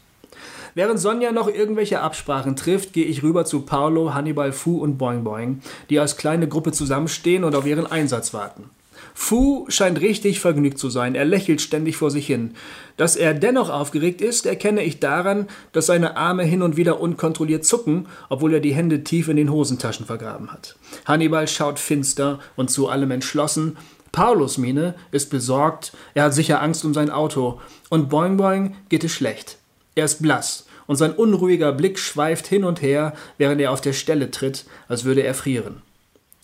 Während 0.76 1.00
Sonja 1.00 1.32
noch 1.32 1.48
irgendwelche 1.48 2.02
Absprachen 2.02 2.56
trifft, 2.56 2.94
gehe 2.94 3.06
ich 3.06 3.24
rüber 3.24 3.46
zu 3.46 3.62
Paolo, 3.62 4.14
Hannibal, 4.14 4.52
Fu 4.52 4.82
und 4.82 4.98
Boing 4.98 5.24
Boing, 5.24 5.62
die 5.90 6.00
als 6.00 6.18
kleine 6.18 6.48
Gruppe 6.48 6.72
zusammenstehen 6.72 7.44
und 7.44 7.56
auf 7.56 7.66
ihren 7.66 7.86
Einsatz 7.86 8.34
warten. 8.34 8.70
Fu 9.14 9.66
scheint 9.70 10.02
richtig 10.02 10.40
vergnügt 10.40 10.80
zu 10.80 10.90
sein, 10.90 11.14
er 11.14 11.26
lächelt 11.26 11.62
ständig 11.62 11.98
vor 11.98 12.10
sich 12.10 12.26
hin. 12.26 12.56
Dass 12.98 13.16
er 13.16 13.34
dennoch 13.34 13.70
aufgeregt 13.70 14.22
ist, 14.22 14.46
erkenne 14.46 14.84
ich 14.84 15.00
daran, 15.00 15.48
dass 15.72 15.86
seine 15.86 16.18
Arme 16.18 16.44
hin 16.44 16.64
und 16.64 16.78
wieder 16.78 17.00
unkontrolliert 17.00 17.66
zucken, 17.66 18.08
obwohl 18.30 18.56
er 18.56 18.60
die 18.60 18.74
Hände 18.74 19.04
tief 19.04 19.28
in 19.28 19.38
den 19.38 19.52
Hosentaschen 19.52 20.08
vergraben 20.08 20.52
hat. 20.52 20.76
Hannibal 21.06 21.48
schaut 21.48 21.80
finster 21.80 22.40
und 22.56 22.72
zu 22.72 22.90
allem 22.90 23.12
entschlossen, 23.12 23.78
Paulos 24.12 24.58
Miene 24.58 24.94
ist 25.12 25.30
besorgt, 25.30 25.92
er 26.14 26.26
hat 26.26 26.34
sicher 26.34 26.62
Angst 26.62 26.86
um 26.86 26.94
sein 26.94 27.10
Auto, 27.10 27.60
und 27.90 28.10
Boing 28.10 28.38
Boing 28.38 28.76
geht 28.90 29.04
es 29.04 29.12
schlecht. 29.12 29.58
Er 29.96 30.06
ist 30.06 30.22
blass, 30.22 30.66
und 30.88 30.96
sein 30.96 31.14
unruhiger 31.14 31.72
Blick 31.72 32.00
schweift 32.00 32.48
hin 32.48 32.64
und 32.64 32.82
her, 32.82 33.14
während 33.38 33.62
er 33.62 33.72
auf 33.72 33.82
der 33.82 33.94
Stelle 33.94 34.32
tritt, 34.32 34.66
als 34.88 35.04
würde 35.04 35.24
er 35.24 35.34
frieren. 35.34 35.82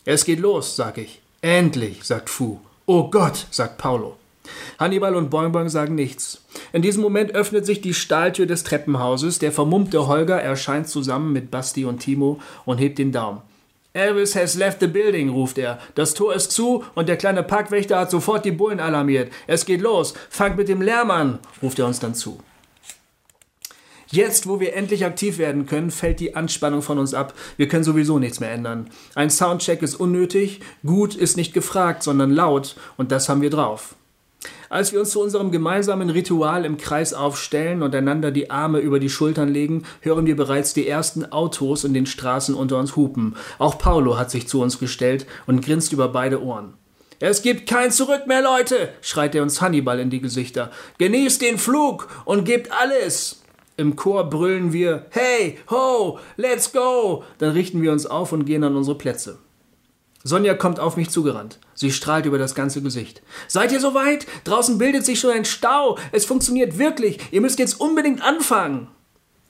Es 0.05 0.25
geht 0.25 0.39
los, 0.39 0.75
sag 0.75 0.97
ich. 0.97 1.21
Endlich, 1.41 2.03
sagt 2.03 2.29
Fu. 2.29 2.59
Oh 2.85 3.09
Gott, 3.09 3.47
sagt 3.51 3.77
Paulo. 3.77 4.15
Hannibal 4.79 5.15
und 5.15 5.29
Boing 5.29 5.51
Boing 5.51 5.69
sagen 5.69 5.95
nichts. 5.95 6.41
In 6.73 6.81
diesem 6.81 7.01
Moment 7.01 7.35
öffnet 7.35 7.65
sich 7.65 7.81
die 7.81 7.93
Stahltür 7.93 8.45
des 8.45 8.63
Treppenhauses. 8.63 9.39
Der 9.39 9.51
vermummte 9.51 10.07
Holger 10.07 10.41
erscheint 10.41 10.87
zusammen 10.87 11.33
mit 11.33 11.51
Basti 11.51 11.85
und 11.85 11.99
Timo 11.99 12.39
und 12.65 12.79
hebt 12.79 12.97
den 12.97 13.11
Daumen. 13.11 13.41
Elvis 13.93 14.35
has 14.35 14.55
left 14.55 14.79
the 14.79 14.87
building, 14.87 15.29
ruft 15.29 15.57
er. 15.57 15.79
Das 15.95 16.13
Tor 16.13 16.33
ist 16.33 16.51
zu 16.51 16.83
und 16.95 17.09
der 17.09 17.17
kleine 17.17 17.43
Parkwächter 17.43 17.99
hat 17.99 18.11
sofort 18.11 18.45
die 18.45 18.51
Bullen 18.51 18.79
alarmiert. 18.79 19.31
Es 19.47 19.65
geht 19.65 19.81
los. 19.81 20.13
Fangt 20.29 20.57
mit 20.57 20.69
dem 20.69 20.81
Lärm 20.81 21.11
an, 21.11 21.39
ruft 21.61 21.79
er 21.79 21.87
uns 21.87 21.99
dann 21.99 22.15
zu. 22.15 22.39
Jetzt, 24.11 24.47
wo 24.47 24.59
wir 24.59 24.75
endlich 24.75 25.05
aktiv 25.05 25.37
werden 25.37 25.67
können, 25.67 25.91
fällt 25.91 26.19
die 26.19 26.35
Anspannung 26.35 26.81
von 26.81 26.97
uns 26.97 27.13
ab. 27.13 27.35
Wir 27.57 27.67
können 27.67 27.83
sowieso 27.83 28.17
nichts 28.17 28.39
mehr 28.39 28.51
ändern. 28.51 28.89
Ein 29.13 29.29
Soundcheck 29.29 29.83
ist 29.83 29.95
unnötig, 29.95 30.61
gut 30.83 31.13
ist 31.13 31.37
nicht 31.37 31.53
gefragt, 31.53 32.01
sondern 32.01 32.31
laut 32.31 32.75
und 32.97 33.11
das 33.11 33.29
haben 33.29 33.41
wir 33.41 33.51
drauf. 33.51 33.95
Als 34.69 34.93
wir 34.93 34.99
uns 34.99 35.11
zu 35.11 35.21
unserem 35.21 35.51
gemeinsamen 35.51 36.09
Ritual 36.09 36.65
im 36.65 36.77
Kreis 36.77 37.13
aufstellen 37.13 37.83
und 37.83 37.93
einander 37.93 38.31
die 38.31 38.49
Arme 38.49 38.79
über 38.79 38.99
die 38.99 39.09
Schultern 39.09 39.49
legen, 39.49 39.83
hören 40.01 40.25
wir 40.25 40.35
bereits 40.35 40.73
die 40.73 40.87
ersten 40.87 41.31
Autos 41.31 41.83
in 41.83 41.93
den 41.93 42.05
Straßen 42.05 42.55
unter 42.55 42.77
uns 42.77 42.95
hupen. 42.95 43.35
Auch 43.57 43.77
Paulo 43.77 44.17
hat 44.17 44.31
sich 44.31 44.47
zu 44.47 44.61
uns 44.61 44.79
gestellt 44.79 45.27
und 45.45 45.63
grinst 45.63 45.91
über 45.93 46.07
beide 46.07 46.41
Ohren. 46.41 46.73
Es 47.19 47.41
gibt 47.41 47.67
kein 47.67 47.91
Zurück 47.91 48.27
mehr, 48.27 48.41
Leute, 48.41 48.89
schreit 49.01 49.35
er 49.35 49.43
uns 49.43 49.59
Hannibal 49.59 49.99
in 49.99 50.09
die 50.09 50.21
Gesichter. 50.21 50.71
Genießt 50.99 51.41
den 51.41 51.57
Flug 51.57 52.07
und 52.25 52.45
gebt 52.45 52.71
alles. 52.71 53.41
Im 53.79 53.95
Chor 53.95 54.29
brüllen 54.29 54.73
wir 54.73 55.05
Hey, 55.11 55.57
ho, 55.69 56.19
let's 56.35 56.73
go. 56.73 57.23
Dann 57.37 57.51
richten 57.51 57.81
wir 57.81 57.93
uns 57.93 58.05
auf 58.05 58.33
und 58.33 58.43
gehen 58.43 58.65
an 58.65 58.75
unsere 58.75 58.97
Plätze. 58.97 59.39
Sonja 60.21 60.53
kommt 60.53 60.81
auf 60.81 60.97
mich 60.97 61.09
zugerannt. 61.11 61.59
Sie 61.75 61.93
strahlt 61.93 62.25
über 62.25 62.37
das 62.37 62.55
ganze 62.55 62.81
Gesicht. 62.81 63.21
Seid 63.47 63.71
ihr 63.71 63.79
soweit? 63.79 64.27
Draußen 64.43 64.77
bildet 64.77 65.05
sich 65.05 65.21
schon 65.21 65.31
ein 65.31 65.45
Stau. 65.45 65.97
Es 66.11 66.25
funktioniert 66.25 66.77
wirklich. 66.77 67.19
Ihr 67.31 67.39
müsst 67.39 67.57
jetzt 67.57 67.79
unbedingt 67.79 68.21
anfangen. 68.21 68.89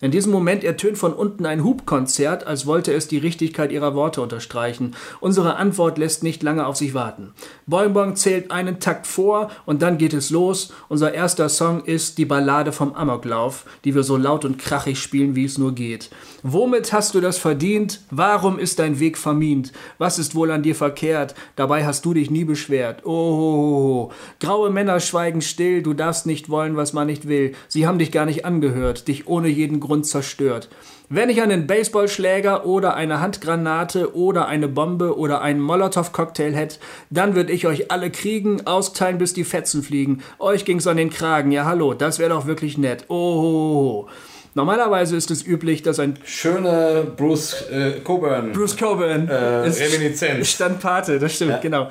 In 0.02 0.12
diesem 0.12 0.32
Moment 0.32 0.64
ertönt 0.64 0.98
von 0.98 1.12
unten 1.12 1.46
ein 1.46 1.62
Hubkonzert, 1.62 2.48
als 2.48 2.66
wollte 2.66 2.94
es 2.94 3.10
die 3.10 3.18
Richtigkeit 3.18 3.70
ihrer 3.70 3.96
Worte 3.96 4.22
unterstreichen. 4.22 4.96
Unsere 5.20 5.58
Antwort 5.58 5.98
lässt 5.98 6.24
nicht 6.24 6.42
lange 6.42 6.66
auf 6.66 6.78
sich 6.78 6.94
warten. 6.94 7.34
Boing 7.66 7.92
Boing 7.92 8.16
zählt 8.16 8.50
einen 8.50 8.80
Takt 8.80 9.08
vor 9.08 9.52
und 9.66 9.82
dann 9.82 9.98
geht 9.98 10.14
es 10.14 10.30
los. 10.30 10.72
Unser 10.88 11.14
erster 11.14 11.50
Song 11.50 11.84
ist 11.84 12.18
die 12.18 12.24
Ballade 12.24 12.72
vom 12.72 12.94
Amoklauf, 12.94 13.66
die 13.84 13.94
wir 13.94 14.04
so 14.04 14.16
laut 14.16 14.46
und 14.46 14.58
krachig 14.58 15.00
spielen, 15.00 15.36
wie 15.36 15.44
es 15.44 15.58
nur 15.58 15.76
geht. 15.76 16.10
Womit 16.44 16.94
hast 16.94 17.16
du 17.16 17.22
das 17.22 17.38
verdient? 17.38 18.02
Warum 18.12 18.60
ist 18.60 18.80
dein 18.80 19.00
Weg 19.00 19.18
vermint? 19.18 19.74
Was 19.98 20.20
ist 20.20 20.36
wohl 20.36 20.52
an 20.52 20.64
dir 20.64 20.76
verkehrt? 20.76 21.36
Dabei 21.56 21.86
hast 21.86 22.06
du 22.06 22.14
dich 22.14 22.32
nie 22.32 22.46
beschwert. 22.46 23.06
Oh, 23.06 24.12
graue 24.40 24.70
Männer 24.70 25.00
schweigen 25.00 25.42
still, 25.42 25.84
du 25.84 25.94
darfst 25.94 26.26
nicht 26.26 26.50
wollen, 26.50 26.78
was 26.78 26.94
man 26.94 27.08
nicht 27.08 27.28
will. 27.28 27.54
Sie 27.68 27.86
haben 27.86 28.00
dich 28.00 28.12
gar 28.12 28.26
nicht 28.26 28.46
angehört, 28.46 29.08
dich 29.08 29.28
ohne 29.28 29.50
jeden 29.50 29.80
Grund 29.80 30.06
zerstört. 30.06 30.70
Wenn 31.12 31.30
ich 31.30 31.42
einen 31.42 31.66
Baseballschläger 31.66 32.68
oder 32.68 32.94
eine 32.94 33.20
Handgranate 33.20 34.16
oder 34.16 34.48
eine 34.48 34.68
Bombe 34.68 35.18
oder 35.18 35.42
einen 35.42 35.60
Molotow-Cocktail 35.60 36.54
hätte, 36.54 36.78
dann 37.10 37.34
würde 37.34 37.52
ich 37.52 37.66
euch 37.66 37.90
alle 37.90 38.12
kriegen, 38.12 38.68
austeilen, 38.68 39.18
bis 39.18 39.34
die 39.34 39.44
Fetzen 39.44 39.82
fliegen. 39.82 40.22
Euch 40.38 40.66
ging's 40.66 40.86
an 40.86 40.98
den 40.98 41.10
Kragen. 41.10 41.52
Ja, 41.52 41.66
hallo, 41.66 41.96
das 41.96 42.20
wäre 42.20 42.30
doch 42.30 42.46
wirklich 42.46 42.78
nett. 42.78 43.06
Oh. 43.10 44.08
Normalerweise 44.56 45.16
ist 45.16 45.30
es 45.32 45.46
üblich, 45.46 45.84
dass 45.84 46.00
ein 46.00 46.18
Schöne 46.26 47.06
Bruce 47.16 47.66
äh, 47.72 48.00
Coburn. 48.04 48.52
Bruce 48.52 48.76
Coburn 48.76 49.30
Äh, 49.30 49.68
ist 49.68 49.80
Reminiszenz. 49.80 50.50
Stand 50.50 50.80
Pate, 50.80 51.20
das 51.20 51.36
stimmt, 51.36 51.52
Ja. 51.52 51.58
genau. 51.60 51.90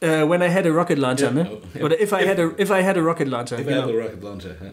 Äh, 0.00 0.28
when 0.28 0.42
I 0.42 0.48
had 0.52 0.66
a 0.66 0.70
rocket 0.70 0.98
launcher, 0.98 1.26
Ja. 1.26 1.30
ne? 1.32 1.48
Oder 1.82 1.98
if 2.00 2.12
I 2.12 2.28
had 2.28 2.38
a, 2.38 2.50
if 2.58 2.70
I 2.70 2.82
had 2.84 2.98
a 2.98 3.00
rocket 3.00 3.26
launcher, 3.28 3.58
If 3.58 3.66
I 3.66 3.70
genau. 3.70 3.82
had 3.82 3.90
a 3.90 3.98
rocket 3.98 4.22
launcher, 4.22 4.48
ja. 4.62 4.70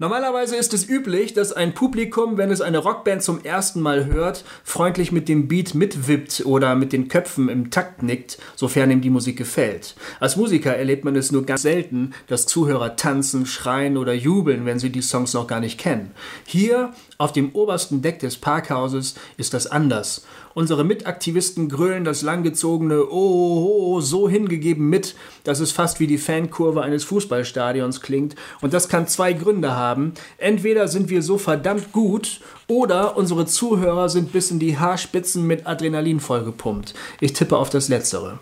Normalerweise 0.00 0.56
ist 0.56 0.72
es 0.72 0.88
üblich, 0.88 1.34
dass 1.34 1.52
ein 1.52 1.74
Publikum, 1.74 2.38
wenn 2.38 2.50
es 2.50 2.62
eine 2.62 2.78
Rockband 2.78 3.22
zum 3.22 3.44
ersten 3.44 3.82
Mal 3.82 4.06
hört, 4.06 4.46
freundlich 4.64 5.12
mit 5.12 5.28
dem 5.28 5.46
Beat 5.46 5.74
mitwippt 5.74 6.46
oder 6.46 6.74
mit 6.74 6.94
den 6.94 7.08
Köpfen 7.08 7.50
im 7.50 7.70
Takt 7.70 8.02
nickt, 8.02 8.38
sofern 8.56 8.90
ihm 8.90 9.02
die 9.02 9.10
Musik 9.10 9.36
gefällt. 9.36 9.96
Als 10.18 10.36
Musiker 10.36 10.74
erlebt 10.74 11.04
man 11.04 11.16
es 11.16 11.32
nur 11.32 11.44
ganz 11.44 11.60
selten, 11.60 12.14
dass 12.28 12.46
Zuhörer 12.46 12.96
tanzen, 12.96 13.44
schreien 13.44 13.98
oder 13.98 14.14
jubeln, 14.14 14.64
wenn 14.64 14.78
sie 14.78 14.88
die 14.88 15.02
Songs 15.02 15.34
noch 15.34 15.46
gar 15.46 15.60
nicht 15.60 15.78
kennen. 15.78 16.12
Hier, 16.46 16.94
auf 17.20 17.32
dem 17.32 17.50
obersten 17.52 18.00
Deck 18.00 18.18
des 18.20 18.38
Parkhauses, 18.38 19.14
ist 19.36 19.52
das 19.52 19.66
anders. 19.66 20.24
Unsere 20.54 20.84
Mitaktivisten 20.84 21.68
grölen 21.68 22.02
das 22.02 22.22
langgezogene 22.22 23.04
Oh, 23.10 24.00
so 24.00 24.26
hingegeben 24.26 24.88
mit, 24.88 25.14
dass 25.44 25.60
es 25.60 25.70
fast 25.70 26.00
wie 26.00 26.06
die 26.06 26.16
Fankurve 26.16 26.80
eines 26.80 27.04
Fußballstadions 27.04 28.00
klingt. 28.00 28.36
Und 28.62 28.72
das 28.72 28.88
kann 28.88 29.06
zwei 29.06 29.34
Gründe 29.34 29.76
haben. 29.76 30.14
Entweder 30.38 30.88
sind 30.88 31.10
wir 31.10 31.22
so 31.22 31.36
verdammt 31.36 31.92
gut 31.92 32.40
oder 32.66 33.18
unsere 33.18 33.44
Zuhörer 33.44 34.08
sind 34.08 34.32
bis 34.32 34.50
in 34.50 34.58
die 34.58 34.78
Haarspitzen 34.78 35.46
mit 35.46 35.66
Adrenalin 35.66 36.20
vollgepumpt. 36.20 36.94
Ich 37.20 37.34
tippe 37.34 37.58
auf 37.58 37.68
das 37.68 37.88
Letztere. 37.88 38.38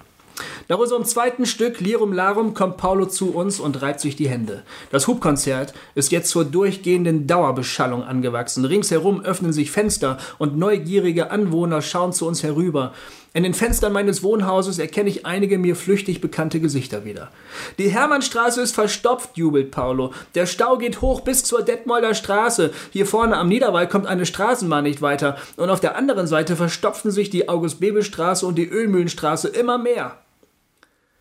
Nach 0.69 0.79
unserem 0.79 1.05
zweiten 1.05 1.47
Stück 1.47 1.81
Lirum 1.81 2.13
Larum 2.13 2.55
kommt 2.55 2.77
Paulo 2.77 3.07
zu 3.07 3.35
uns 3.35 3.59
und 3.59 3.81
reibt 3.81 4.01
sich 4.01 4.17
die 4.17 4.29
Hände. 4.29 4.63
Das 4.91 5.07
Hubkonzert 5.07 5.73
ist 5.95 6.13
jetzt 6.13 6.31
zur 6.31 6.45
durchgehenden 6.45 7.27
Dauerbeschallung 7.27 8.03
angewachsen. 8.03 8.65
Ringsherum 8.65 9.23
öffnen 9.23 9.53
sich 9.53 9.71
Fenster 9.71 10.19
und 10.39 10.59
neugierige 10.59 11.31
Anwohner 11.31 11.83
schauen 11.83 12.13
zu 12.13 12.27
uns 12.27 12.43
herüber. 12.43 12.93
In 13.35 13.43
den 13.43 13.55
Fenstern 13.55 13.93
meines 13.93 14.23
Wohnhauses 14.23 14.79
erkenne 14.79 15.11
ich 15.11 15.27
einige 15.27 15.59
mir 15.59 15.77
flüchtig 15.77 16.21
bekannte 16.21 16.61
Gesichter 16.61 17.05
wieder. 17.05 17.31
Die 17.79 17.89
Hermannstraße 17.89 18.61
ist 18.63 18.75
verstopft, 18.75 19.37
jubelt 19.37 19.71
Paulo. 19.71 20.13
Der 20.35 20.47
Stau 20.47 20.79
geht 20.79 21.03
hoch 21.03 21.21
bis 21.21 21.45
zur 21.45 21.63
Detmolder 21.63 22.15
Straße. 22.15 22.73
Hier 22.91 23.07
vorne 23.07 23.37
am 23.37 23.49
Niederwall 23.49 23.89
kommt 23.89 24.07
eine 24.07 24.27
Straßenbahn 24.27 24.85
nicht 24.85 25.03
weiter. 25.03 25.37
Und 25.57 25.69
auf 25.71 25.81
der 25.81 25.97
anderen 25.97 26.27
Seite 26.27 26.57
verstopfen 26.57 27.11
sich 27.11 27.29
die 27.29 27.49
August-Bebel-Straße 27.49 28.47
und 28.47 28.57
die 28.57 28.69
Ölmühlenstraße 28.69 29.49
immer 29.49 29.79
mehr. 29.79 30.17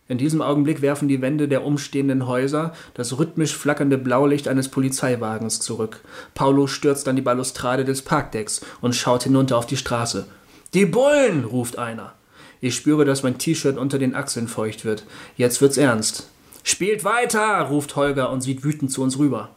In 0.10 0.18
diesem 0.18 0.42
Augenblick 0.42 0.82
werfen 0.82 1.08
die 1.08 1.22
Wände 1.22 1.48
der 1.48 1.66
umstehenden 1.66 2.28
Häuser 2.28 2.74
das 2.94 3.18
rhythmisch 3.18 3.56
flackernde 3.56 3.98
Blaulicht 3.98 4.48
eines 4.48 4.70
Polizeiwagens 4.70 5.60
zurück. 5.60 6.00
Paulo 6.34 6.68
stürzt 6.68 7.08
an 7.08 7.18
die 7.18 7.22
Balustrade 7.22 7.84
des 7.84 8.02
Parkdecks 8.02 8.62
und 8.80 8.96
schaut 8.96 9.24
hinunter 9.24 9.58
auf 9.58 9.66
die 9.66 9.78
Straße. 9.78 10.26
Die 10.74 10.86
Bullen! 10.86 11.44
ruft 11.44 11.78
einer. 11.78 12.14
Ich 12.62 12.76
spüre, 12.76 13.06
dass 13.06 13.24
mein 13.24 13.38
T-Shirt 13.38 13.78
unter 13.78 14.00
den 14.00 14.16
Achseln 14.16 14.48
feucht 14.48 14.86
wird. 14.86 15.04
Jetzt 15.36 15.62
wird's 15.62 15.78
ernst. 15.78 16.30
Spielt 16.64 17.04
weiter! 17.04 17.62
ruft 17.70 17.96
Holger 17.96 18.32
und 18.32 18.42
sieht 18.42 18.64
wütend 18.64 18.92
zu 18.92 19.04
uns 19.04 19.20
rüber. 19.20 19.50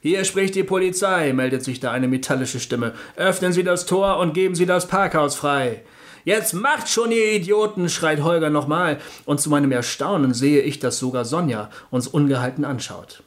Hier 0.00 0.24
spricht 0.24 0.54
die 0.54 0.62
Polizei, 0.62 1.32
meldet 1.32 1.64
sich 1.64 1.80
da 1.80 1.90
eine 1.90 2.06
metallische 2.06 2.60
Stimme. 2.60 2.94
Öffnen 3.16 3.52
Sie 3.52 3.64
das 3.64 3.84
Tor 3.84 4.18
und 4.18 4.32
geben 4.32 4.54
Sie 4.54 4.66
das 4.66 4.86
Parkhaus 4.86 5.34
frei. 5.34 5.82
Jetzt 6.24 6.54
macht 6.54 6.88
schon, 6.88 7.12
ihr 7.12 7.32
Idioten, 7.32 7.88
schreit 7.88 8.22
Holger 8.22 8.50
nochmal, 8.50 8.98
und 9.24 9.40
zu 9.40 9.50
meinem 9.50 9.72
Erstaunen 9.72 10.34
sehe 10.34 10.62
ich, 10.62 10.78
dass 10.78 10.98
sogar 10.98 11.24
Sonja 11.24 11.70
uns 11.90 12.06
ungehalten 12.06 12.64
anschaut. 12.64 13.22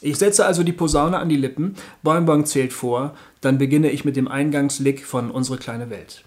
Ich 0.00 0.18
setze 0.18 0.44
also 0.44 0.64
die 0.64 0.72
Posaune 0.72 1.18
an 1.18 1.28
die 1.28 1.36
Lippen, 1.36 1.76
Boing 2.02 2.44
zählt 2.44 2.72
vor, 2.72 3.14
dann 3.40 3.58
beginne 3.58 3.90
ich 3.90 4.04
mit 4.04 4.16
dem 4.16 4.26
Eingangslick 4.26 5.06
von 5.06 5.30
Unsere 5.30 5.58
kleine 5.58 5.90
Welt. 5.90 6.24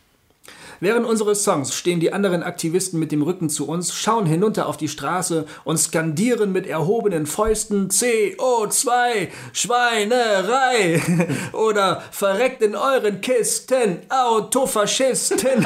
Während 0.80 1.06
unseres 1.06 1.44
Songs 1.44 1.74
stehen 1.74 2.00
die 2.00 2.14
anderen 2.14 2.44
Aktivisten 2.44 3.00
mit 3.00 3.12
dem 3.12 3.22
Rücken 3.22 3.50
zu 3.50 3.68
uns, 3.68 3.94
schauen 3.94 4.26
hinunter 4.26 4.68
auf 4.68 4.78
die 4.78 4.88
Straße 4.88 5.46
und 5.64 5.78
skandieren 5.78 6.52
mit 6.52 6.68
erhobenen 6.68 7.26
Fäusten 7.26 7.90
CO2, 7.90 9.30
Schweinerei 9.54 11.02
oder 11.54 12.04
verreckt 12.12 12.62
in 12.62 12.76
euren 12.76 13.22
Kisten, 13.22 14.00
Autofaschisten. 14.10 15.66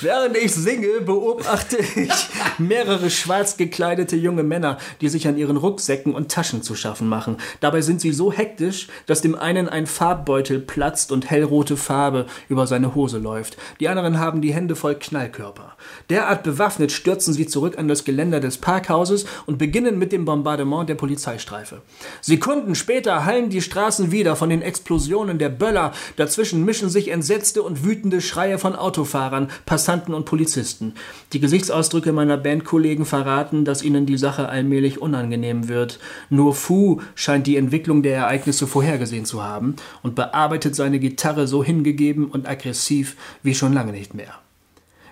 Während 0.00 0.36
ich 0.36 0.54
singe, 0.54 1.00
beobachte 1.02 1.78
ich 1.78 2.12
mehrere 2.58 3.10
schwarz 3.10 3.56
gekleidete 3.56 4.16
junge 4.16 4.42
Männer, 4.42 4.78
die 5.00 5.08
sich 5.08 5.28
an 5.28 5.36
ihren 5.36 5.56
Rucksäcken 5.56 6.14
und 6.14 6.30
Taschen 6.30 6.62
zu 6.62 6.74
schaffen 6.74 7.08
machen. 7.08 7.36
Dabei 7.60 7.80
sind 7.80 8.00
sie 8.00 8.12
so 8.12 8.32
hektisch, 8.32 8.88
dass 9.06 9.20
dem 9.20 9.34
einen 9.34 9.68
ein 9.68 9.86
Farbbeutel 9.86 10.60
platzt 10.60 11.12
und 11.12 11.30
hellrote 11.30 11.76
Farbe 11.76 12.26
über 12.48 12.66
seine 12.66 12.94
Hose 12.94 13.18
läuft. 13.18 13.56
Die 13.80 13.88
anderen 13.88 14.18
haben 14.18 14.40
die 14.40 14.52
Hände 14.52 14.76
voll 14.76 14.94
Knallkörper. 14.94 15.72
Derart 16.10 16.42
bewaffnet 16.42 16.92
stürzen 16.92 17.34
sie 17.34 17.46
zurück 17.46 17.78
an 17.78 17.88
das 17.88 18.04
Geländer 18.04 18.40
des 18.40 18.58
Parkhauses 18.58 19.26
und 19.46 19.58
beginnen 19.58 19.98
mit 19.98 20.12
dem 20.12 20.24
Bombardement 20.24 20.88
der 20.88 20.94
Polizeistreife. 20.94 21.82
Sekunden 22.20 22.74
später 22.74 23.24
hallen 23.24 23.50
die 23.50 23.62
Straßen 23.62 24.12
wieder 24.12 24.36
von 24.36 24.50
den 24.50 24.62
Explosionen 24.62 25.38
der 25.38 25.48
Böller. 25.48 25.92
Dazwischen 26.16 26.64
mischen 26.64 26.88
sich 26.88 27.08
entsetzte 27.08 27.62
und 27.62 27.84
wütende 27.84 28.20
Schreie 28.20 28.58
von 28.58 28.74
Autofahrern, 28.76 29.48
Passanten 29.66 30.14
und 30.14 30.24
Polizisten. 30.24 30.94
Die 31.32 31.40
Gesichtsausdrücke 31.40 32.12
meiner 32.12 32.36
Bandkollegen 32.36 33.04
verraten, 33.04 33.64
dass 33.64 33.82
ihnen 33.82 34.06
die 34.06 34.18
Sache 34.18 34.48
allmählich 34.48 35.00
unangenehm 35.00 35.68
wird. 35.68 35.98
Nur 36.30 36.54
Fu 36.54 37.00
scheint 37.14 37.46
die 37.46 37.56
Entwicklung 37.56 38.02
der 38.02 38.16
Ereignisse 38.16 38.66
vorhergesehen 38.66 39.24
zu 39.24 39.42
haben 39.42 39.76
und 40.02 40.14
bearbeitet 40.14 40.74
seine 40.74 40.98
Gitarre 40.98 41.46
so 41.46 41.62
hingegeben 41.62 42.27
und 42.28 42.48
aggressiv 42.48 43.16
wie 43.42 43.54
schon 43.54 43.72
lange 43.72 43.92
nicht 43.92 44.14
mehr. 44.14 44.34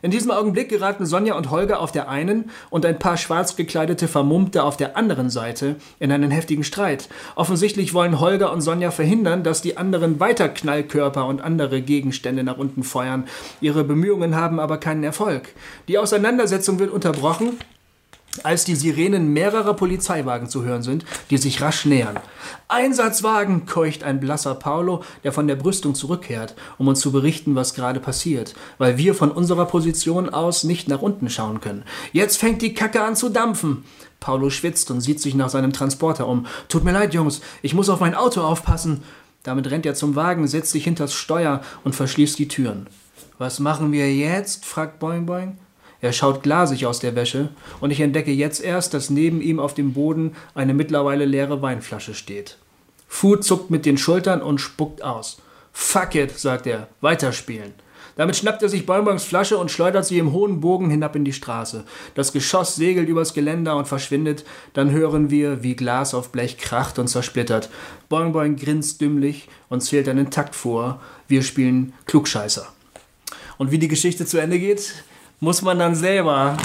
In 0.03 0.11
diesem 0.11 0.31
Augenblick 0.31 0.69
geraten 0.69 1.07
Sonja 1.07 1.35
und 1.35 1.51
Holger 1.51 1.81
auf 1.81 1.91
der 1.91 2.09
einen 2.09 2.51
und 2.71 2.85
ein 2.85 2.99
paar 2.99 3.17
schwarz 3.17 3.57
gekleidete 3.57 4.09
Vermummte 4.09 4.63
auf 4.63 4.77
der 4.77 4.97
anderen 4.97 5.31
Seite 5.31 5.77
in 5.99 6.13
einen 6.13 6.31
heftigen 6.31 6.65
Streit. 6.65 7.09
Offensichtlich 7.35 7.95
wollen 7.95 8.21
Holger 8.21 8.53
und 8.53 8.61
Sonja 8.61 8.91
verhindern, 8.91 9.43
dass 9.43 9.63
die 9.63 9.77
anderen 9.77 10.21
weiter 10.21 10.49
Knallkörper 10.49 11.27
und 11.27 11.41
andere 11.41 11.81
Gegenstände 11.81 12.45
nach 12.45 12.59
unten 12.59 12.83
feuern. 12.83 13.25
Ihre 13.61 13.85
Bemühungen 13.85 14.37
haben 14.37 14.61
aber 14.61 14.79
keinen 14.79 15.03
Erfolg. 15.03 15.49
Die 15.89 15.99
Auseinandersetzung 15.99 16.79
wird 16.79 16.93
unterbrochen 16.93 17.59
als 18.43 18.65
die 18.65 18.75
Sirenen 18.75 19.33
mehrerer 19.33 19.75
Polizeiwagen 19.75 20.49
zu 20.49 20.65
hören 20.65 20.83
sind, 20.83 21.05
die 21.31 21.39
sich 21.39 21.61
rasch 21.61 21.85
nähern. 21.85 22.19
Einsatzwagen, 22.69 23.67
keucht 23.67 24.03
ein 24.03 24.21
blasser 24.21 24.55
Paulo, 24.55 25.03
der 25.25 25.33
von 25.33 25.47
der 25.47 25.57
Brüstung 25.57 25.95
zurückkehrt, 25.95 26.55
um 26.79 26.89
uns 26.89 27.01
zu 27.01 27.13
berichten, 27.13 27.55
was 27.55 27.75
gerade 27.75 28.01
passiert, 28.01 28.55
weil 28.79 28.99
wir 28.99 29.15
von 29.15 29.31
unserer 29.31 29.67
Position 29.67 30.29
aus 30.29 30.65
nicht 30.65 30.89
nach 30.89 31.03
unten 31.03 31.31
schauen 31.31 31.61
können. 31.61 31.85
Jetzt 32.13 32.39
fängt 32.39 32.63
die 32.63 32.75
Kacke 32.75 33.03
an 33.03 33.17
zu 33.17 33.29
dampfen. 33.29 33.85
Paulo 34.21 34.51
schwitzt 34.51 34.91
und 34.91 35.01
sieht 35.01 35.21
sich 35.21 35.35
nach 35.35 35.51
seinem 35.51 35.73
Transporter 35.73 36.27
um. 36.27 36.47
Tut 36.69 36.85
mir 36.85 36.93
leid, 36.93 37.15
Jungs, 37.15 37.41
ich 37.63 37.75
muss 37.75 37.89
auf 37.89 38.01
mein 38.01 38.15
Auto 38.15 38.41
aufpassen. 38.41 39.03
Damit 39.43 39.71
rennt 39.71 39.87
er 39.87 39.95
zum 39.95 40.17
Wagen, 40.17 40.49
setzt 40.49 40.73
sich 40.73 40.85
hinters 40.85 41.15
Steuer 41.15 41.61
und 41.85 41.95
verschließt 41.95 42.39
die 42.39 42.49
Türen. 42.49 42.89
Was 43.39 43.61
machen 43.61 43.93
wir 43.93 44.13
jetzt? 44.13 44.65
fragt 44.65 44.99
Boing 44.99 45.27
Boing. 45.27 45.59
Er 46.07 46.13
schaut 46.13 46.45
glasig 46.45 46.87
aus 46.87 47.01
der 47.01 47.17
Wäsche 47.17 47.49
und 47.81 47.91
ich 47.91 47.99
entdecke 47.99 48.31
jetzt 48.31 48.63
erst, 48.63 48.95
dass 48.95 49.11
neben 49.11 49.41
ihm 49.41 49.59
auf 49.59 49.75
dem 49.75 49.93
Boden 49.93 50.37
eine 50.55 50.73
mittlerweile 50.73 51.25
leere 51.25 51.63
Weinflasche 51.63 52.15
steht. 52.15 52.59
Fu 53.09 53.35
zuckt 53.35 53.73
mit 53.73 53.85
den 53.85 53.99
Schultern 53.99 54.41
und 54.41 54.61
spuckt 54.61 55.03
aus. 55.03 55.43
Fuck 55.73 56.15
it, 56.15 56.39
sagt 56.39 56.69
er, 56.69 56.87
weiterspielen. 57.01 57.75
Damit 58.15 58.37
schnappt 58.37 58.63
er 58.63 58.69
sich 58.69 58.87
Bonbons 58.87 59.25
Flasche 59.25 59.59
und 59.59 59.73
schleudert 59.73 60.07
sie 60.07 60.21
im 60.21 60.31
hohen 60.31 60.61
Bogen 60.61 60.91
hinab 60.91 61.17
in 61.17 61.25
die 61.25 61.33
Straße. 61.33 61.83
Das 62.15 62.33
Geschoss 62.33 62.77
segelt 62.77 63.09
übers 63.09 63.35
Geländer 63.35 63.77
und 63.77 63.89
verschwindet. 63.89 64.45
Dann 64.75 64.93
hören 64.93 65.29
wir, 65.29 65.65
wie 65.65 65.75
Glas 65.75 66.15
auf 66.15 66.31
Blech 66.31 66.57
kracht 66.57 67.01
und 67.01 67.09
zersplittert. 67.09 67.69
Bonbon 68.09 68.55
grinst 68.55 69.01
dümmlich 69.01 69.49
und 69.69 69.81
zählt 69.81 70.09
einen 70.09 70.31
Takt 70.31 70.55
vor. 70.55 71.01
Wir 71.27 71.43
spielen 71.43 71.95
Klugscheißer. 72.07 72.69
Und 73.59 73.71
wie 73.71 73.79
die 73.79 73.89
Geschichte 73.89 74.25
zu 74.25 74.39
Ende 74.39 74.59
geht, 74.59 74.93
muss 75.41 75.63
man 75.63 75.79
dann 75.79 75.95
selber 75.95 76.57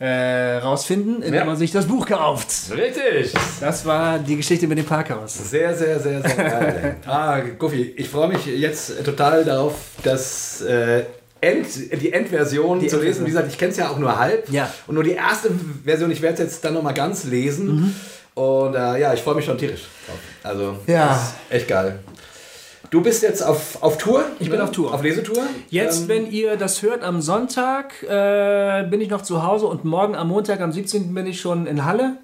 äh, 0.00 0.58
rausfinden, 0.58 1.16
indem 1.22 1.34
Ja. 1.34 1.44
man 1.44 1.56
sich 1.56 1.72
das 1.72 1.86
Buch 1.86 2.06
kauft. 2.06 2.48
Richtig. 2.70 3.32
Das 3.60 3.84
war 3.84 4.18
die 4.18 4.36
Geschichte 4.36 4.66
mit 4.68 4.78
dem 4.78 4.84
Parkhaus. 4.86 5.34
Sehr, 5.50 5.74
sehr, 5.74 5.98
sehr, 5.98 6.22
sehr 6.22 6.34
geil. 6.36 6.96
ah, 7.06 7.40
Guffi, 7.58 7.94
ich 7.96 8.08
freue 8.08 8.28
mich 8.28 8.46
jetzt 8.46 9.04
total 9.04 9.44
darauf, 9.44 9.74
dass 10.04 10.60
äh, 10.62 11.04
End, 11.40 11.66
die 12.00 12.12
Endversion 12.12 12.80
Die 12.80 12.88
zu 12.88 13.00
lesen. 13.00 13.24
Wie 13.24 13.30
gesagt, 13.30 13.48
ich 13.48 13.58
kenne 13.58 13.70
es 13.72 13.76
ja 13.76 13.88
auch 13.90 13.98
nur 13.98 14.18
halb. 14.18 14.48
Ja. 14.50 14.72
Und 14.88 14.94
nur 14.96 15.04
die 15.04 15.12
erste 15.12 15.50
Version, 15.84 16.10
ich 16.10 16.20
werde 16.22 16.34
es 16.34 16.40
jetzt 16.40 16.64
dann 16.64 16.74
nochmal 16.74 16.94
ganz 16.94 17.24
lesen. 17.24 17.94
Und 18.34 18.74
äh, 18.74 19.00
ja, 19.00 19.14
ich 19.14 19.20
freue 19.22 19.34
mich 19.36 19.44
schon 19.44 19.58
tierisch 19.58 19.82
drauf. 20.06 20.18
Also, 20.44 20.76
Ja. 20.86 21.20
echt 21.50 21.66
geil. 21.68 21.98
Du 22.90 23.02
bist 23.02 23.22
jetzt 23.22 23.42
auf, 23.42 23.82
auf 23.82 23.98
Tour? 23.98 24.24
Ich 24.38 24.48
bin 24.50 24.60
auf 24.60 24.70
Tour. 24.70 24.94
Auf 24.94 25.02
Lesetour? 25.02 25.42
Jetzt, 25.68 26.02
Ähm, 26.02 26.08
wenn 26.08 26.30
ihr 26.30 26.56
das 26.56 26.82
hört, 26.82 27.02
am 27.02 27.20
Sonntag 27.20 28.02
äh, 28.04 28.84
bin 28.88 29.00
ich 29.00 29.10
noch 29.10 29.22
zu 29.22 29.42
Hause 29.42 29.66
und 29.66 29.84
morgen 29.84 30.14
am 30.14 30.28
Montag, 30.28 30.60
am 30.60 30.72
17. 30.72 31.12
bin 31.12 31.26
ich 31.26 31.40
schon 31.40 31.66
in 31.66 31.84
Halle. 31.84 32.16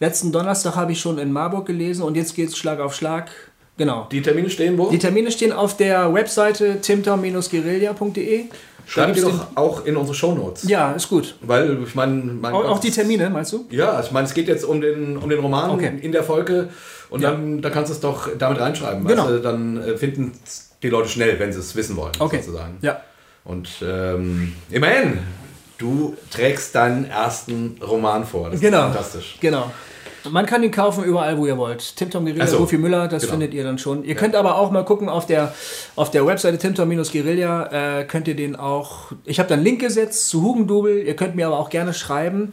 Letzten 0.00 0.32
Donnerstag 0.32 0.74
habe 0.76 0.92
ich 0.92 1.00
schon 1.00 1.18
in 1.18 1.32
Marburg 1.32 1.66
gelesen 1.66 2.02
und 2.02 2.16
jetzt 2.16 2.34
geht's 2.34 2.56
Schlag 2.58 2.80
auf 2.80 2.94
Schlag. 2.94 3.30
Genau. 3.78 4.06
die 4.12 4.20
Termine 4.20 4.50
stehen 4.50 4.76
wo? 4.76 4.90
Die 4.90 4.98
Termine 4.98 5.30
stehen 5.30 5.50
auf 5.52 5.76
der 5.76 6.12
Webseite 6.12 6.80
timtom-guerilla.de. 6.82 8.44
Schreiben 8.84 9.14
wir 9.14 9.22
doch 9.22 9.46
auch 9.54 9.86
in 9.86 9.96
unsere 9.96 10.14
Shownotes. 10.14 10.64
Ja, 10.68 10.92
ist 10.92 11.08
gut. 11.08 11.36
Weil, 11.40 11.78
ich 11.86 11.94
meine... 11.94 12.14
mein 12.14 12.52
Auch, 12.52 12.64
auch 12.64 12.78
die 12.80 12.90
Termine, 12.90 13.30
meinst 13.30 13.52
du? 13.52 13.64
Ja, 13.70 14.00
ich 14.00 14.10
meine, 14.10 14.26
es 14.26 14.34
geht 14.34 14.48
jetzt 14.48 14.64
um 14.64 14.80
den, 14.80 15.16
um 15.16 15.30
den 15.30 15.38
Roman 15.38 15.70
Okay. 15.70 15.92
in 16.02 16.12
der 16.12 16.24
Folge 16.24 16.68
und 17.12 17.20
Ja. 17.20 17.30
dann, 17.30 17.62
dann 17.62 17.72
kannst 17.72 17.90
du 17.90 17.94
es 17.94 18.00
doch 18.00 18.28
damit 18.38 18.58
reinschreiben. 18.60 19.06
Genau. 19.06 19.28
Du, 19.28 19.40
dann 19.40 19.82
äh, 19.82 19.96
finden 19.96 20.32
die 20.82 20.88
Leute 20.88 21.08
schnell, 21.08 21.38
wenn 21.38 21.52
sie 21.52 21.60
es 21.60 21.76
wissen 21.76 21.96
wollen, 21.96 22.12
Okay. 22.18 22.38
sozusagen. 22.38 22.78
Ja. 22.82 23.00
Und 23.44 23.68
ähm, 23.82 24.54
immerhin, 24.70 25.18
du 25.78 26.16
trägst 26.30 26.74
deinen 26.74 27.04
ersten 27.08 27.78
Roman 27.86 28.24
vor. 28.24 28.50
Das 28.50 28.60
Genau. 28.60 28.78
ist 28.78 28.84
fantastisch. 28.94 29.36
Genau. 29.40 29.70
Man 30.30 30.46
kann 30.46 30.62
ihn 30.62 30.70
kaufen 30.70 31.02
überall, 31.02 31.36
wo 31.36 31.46
ihr 31.46 31.58
wollt. 31.58 31.96
Timtom 31.96 32.24
Guerilla, 32.24 32.46
so. 32.46 32.58
Goofy 32.58 32.78
Müller, 32.78 33.08
das 33.08 33.22
Genau. 33.22 33.32
findet 33.32 33.54
ihr 33.54 33.64
dann 33.64 33.78
schon. 33.78 34.04
Ihr 34.04 34.14
könnt 34.14 34.36
aber 34.36 34.54
auch 34.56 34.70
mal 34.70 34.84
gucken 34.84 35.08
auf 35.08 35.26
der, 35.26 35.52
auf 35.96 36.12
der 36.12 36.24
Webseite 36.24 36.58
Timtom-Guerilla, 36.58 38.00
äh, 38.00 38.04
könnt 38.04 38.28
ihr 38.28 38.36
den 38.36 38.54
auch, 38.54 39.10
ich 39.24 39.40
habe 39.40 39.48
da 39.48 39.56
einen 39.56 39.64
Link 39.64 39.80
gesetzt 39.80 40.28
zu 40.28 40.42
Hugendubel, 40.42 41.02
ihr 41.04 41.16
könnt 41.16 41.34
mir 41.34 41.48
aber 41.48 41.58
auch 41.58 41.70
gerne 41.70 41.92
schreiben. 41.92 42.52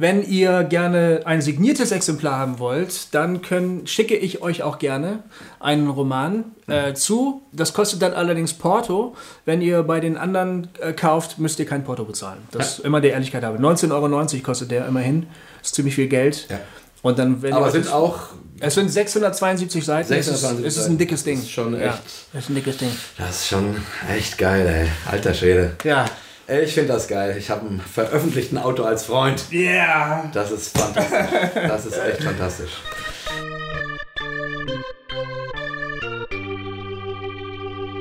Wenn 0.00 0.22
ihr 0.22 0.62
gerne 0.62 1.22
ein 1.24 1.42
signiertes 1.42 1.90
Exemplar 1.90 2.38
haben 2.38 2.60
wollt, 2.60 3.12
dann 3.14 3.42
können, 3.42 3.84
schicke 3.88 4.14
ich 4.16 4.40
euch 4.42 4.62
auch 4.62 4.78
gerne 4.78 5.24
einen 5.58 5.88
Roman 5.90 6.44
äh, 6.68 6.94
zu. 6.94 7.42
Das 7.50 7.72
kostet 7.72 8.00
dann 8.02 8.12
allerdings 8.12 8.54
Porto. 8.54 9.16
Wenn 9.44 9.60
ihr 9.60 9.82
bei 9.82 9.98
den 9.98 10.16
anderen 10.16 10.68
äh, 10.80 10.92
kauft, 10.92 11.38
müsst 11.40 11.58
ihr 11.58 11.66
kein 11.66 11.82
Porto 11.82 12.04
bezahlen. 12.04 12.38
Das 12.52 12.78
ist 12.78 12.84
immer 12.84 13.00
der 13.00 13.12
Ehrlichkeit 13.14 13.42
habe. 13.42 13.58
19,90 13.58 13.90
Euro 13.92 14.42
kostet 14.44 14.70
der 14.70 14.86
immerhin. 14.86 15.26
ist 15.62 15.74
ziemlich 15.74 15.96
viel 15.96 16.06
Geld. 16.08 16.46
Ja. 16.48 16.60
Und 17.02 17.18
dann, 17.18 17.42
wenn 17.42 17.52
Aber 17.52 17.66
es 17.66 17.72
sind 17.72 17.86
das- 17.86 17.92
auch, 17.92 18.20
es 18.60 18.74
sind 18.74 18.90
672 18.90 19.84
Seiten. 19.84 20.08
672 20.08 20.64
es 20.66 20.72
ist, 20.74 20.78
es 20.78 20.84
ist 20.84 20.90
ein 20.90 20.98
dickes 20.98 21.24
Ding. 21.24 21.36
Das 21.38 21.44
ist 21.44 21.50
schon 21.52 21.72
ja, 21.74 21.80
echt- 21.88 22.02
das 22.32 22.44
ist 22.44 22.50
ein 22.50 22.54
dickes 22.54 22.76
Ding. 22.76 22.90
das 23.18 23.30
ist 23.30 23.48
schon 23.48 23.76
echt 24.16 24.38
geil, 24.38 24.64
ey. 24.66 24.88
Alter 25.10 25.34
Schwede. 25.34 25.72
Ja. 25.82 26.04
Ich 26.50 26.72
finde 26.72 26.94
das 26.94 27.06
geil. 27.08 27.36
Ich 27.36 27.50
habe 27.50 27.66
einen 27.66 27.78
veröffentlichten 27.78 28.56
Auto 28.56 28.82
als 28.82 29.04
Freund. 29.04 29.44
Yeah. 29.52 30.30
Das 30.32 30.50
ist 30.50 30.78
fantastisch. 30.78 31.20
Das 31.54 31.84
ist 31.84 31.98
echt 31.98 32.22
fantastisch. 32.22 32.70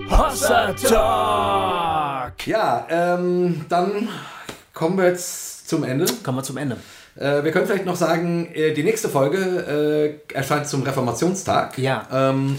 Hossa 0.10 0.72
Talk. 0.72 2.48
Ja, 2.48 2.88
ähm, 2.90 3.66
dann 3.68 4.08
kommen 4.74 4.98
wir 4.98 5.08
jetzt 5.08 5.68
zum 5.68 5.84
Ende. 5.84 6.06
Kommen 6.24 6.38
wir 6.38 6.44
zum 6.44 6.56
Ende. 6.56 6.78
Äh, 7.18 7.44
wir 7.44 7.52
können 7.52 7.68
vielleicht 7.68 7.86
noch 7.86 7.98
sagen, 7.98 8.50
äh, 8.54 8.72
die 8.72 8.84
nächste 8.84 9.10
Folge 9.10 10.22
äh, 10.32 10.34
erscheint 10.34 10.70
zum 10.70 10.84
Reformationstag. 10.84 11.78
Ja. 11.78 12.08
Ähm, 12.14 12.58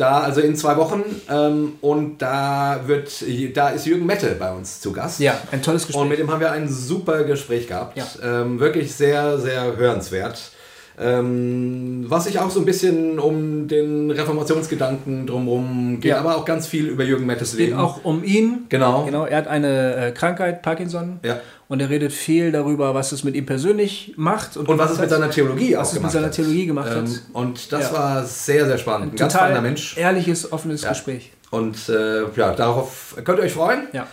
da, 0.00 0.20
also 0.20 0.40
in 0.40 0.56
zwei 0.56 0.76
Wochen. 0.76 1.02
Ähm, 1.30 1.74
und 1.80 2.18
da 2.18 2.80
wird, 2.86 3.24
da 3.54 3.68
ist 3.70 3.86
Jürgen 3.86 4.06
Mette 4.06 4.36
bei 4.38 4.52
uns 4.52 4.80
zu 4.80 4.92
Gast. 4.92 5.20
Ja, 5.20 5.34
ein 5.52 5.62
tolles 5.62 5.86
Gespräch. 5.86 6.02
Und 6.02 6.08
mit 6.08 6.18
dem 6.18 6.30
haben 6.30 6.40
wir 6.40 6.52
ein 6.52 6.68
super 6.68 7.24
Gespräch 7.24 7.68
gehabt. 7.68 7.96
Ja. 7.98 8.06
Ähm, 8.42 8.58
wirklich 8.60 8.94
sehr, 8.94 9.38
sehr 9.38 9.76
hörenswert. 9.76 10.52
Ähm, 10.98 12.04
was 12.08 12.24
sich 12.24 12.38
auch 12.38 12.50
so 12.50 12.60
ein 12.60 12.66
bisschen 12.66 13.18
um 13.18 13.68
den 13.68 14.10
Reformationsgedanken 14.10 15.26
drumherum 15.26 15.98
geht, 16.00 16.10
Ja. 16.10 16.18
aber 16.18 16.36
auch 16.36 16.44
ganz 16.44 16.66
viel 16.66 16.88
über 16.88 17.04
Jürgen 17.04 17.24
Mettes 17.26 17.52
Es 17.52 17.56
geht 17.56 17.68
Leben. 17.68 17.80
auch 17.80 18.04
um 18.04 18.22
ihn. 18.22 18.66
Genau. 18.68 19.04
Genau, 19.04 19.24
er 19.24 19.38
hat 19.38 19.48
eine 19.48 19.94
äh, 19.96 20.10
Krankheit, 20.12 20.60
Parkinson. 20.62 21.20
Ja. 21.24 21.40
Und 21.70 21.80
er 21.80 21.88
redet 21.88 22.12
viel 22.12 22.50
darüber, 22.50 22.94
was 22.94 23.12
es 23.12 23.22
mit 23.22 23.36
ihm 23.36 23.46
persönlich 23.46 24.12
macht. 24.16 24.56
Und 24.56 24.66
was 24.76 24.90
es 24.90 24.98
mit 24.98 25.08
seiner 25.08 25.30
Theologie 25.30 25.76
was 25.76 25.92
es 25.92 26.00
mit 26.00 26.10
seiner 26.10 26.26
hat. 26.26 26.32
Theologie 26.34 26.66
gemacht 26.66 26.90
hat. 26.90 26.96
Ähm, 27.06 27.18
und 27.32 27.70
das 27.72 27.90
Ja. 27.90 27.92
war 27.96 28.24
sehr, 28.24 28.66
sehr 28.66 28.76
spannend. 28.76 29.12
Ein 29.12 29.16
ganz 29.16 29.32
Total 29.32 29.48
spannender 29.50 29.68
Mensch. 29.68 29.96
ehrliches, 29.96 30.52
offenes 30.52 30.82
Ja. 30.82 30.88
Gespräch. 30.88 31.30
Und 31.50 31.88
äh, 31.88 32.22
ja, 32.36 32.54
darauf 32.54 33.14
könnt 33.24 33.38
ihr 33.38 33.44
euch 33.44 33.52
freuen. 33.52 33.82
Ja. 33.92 34.08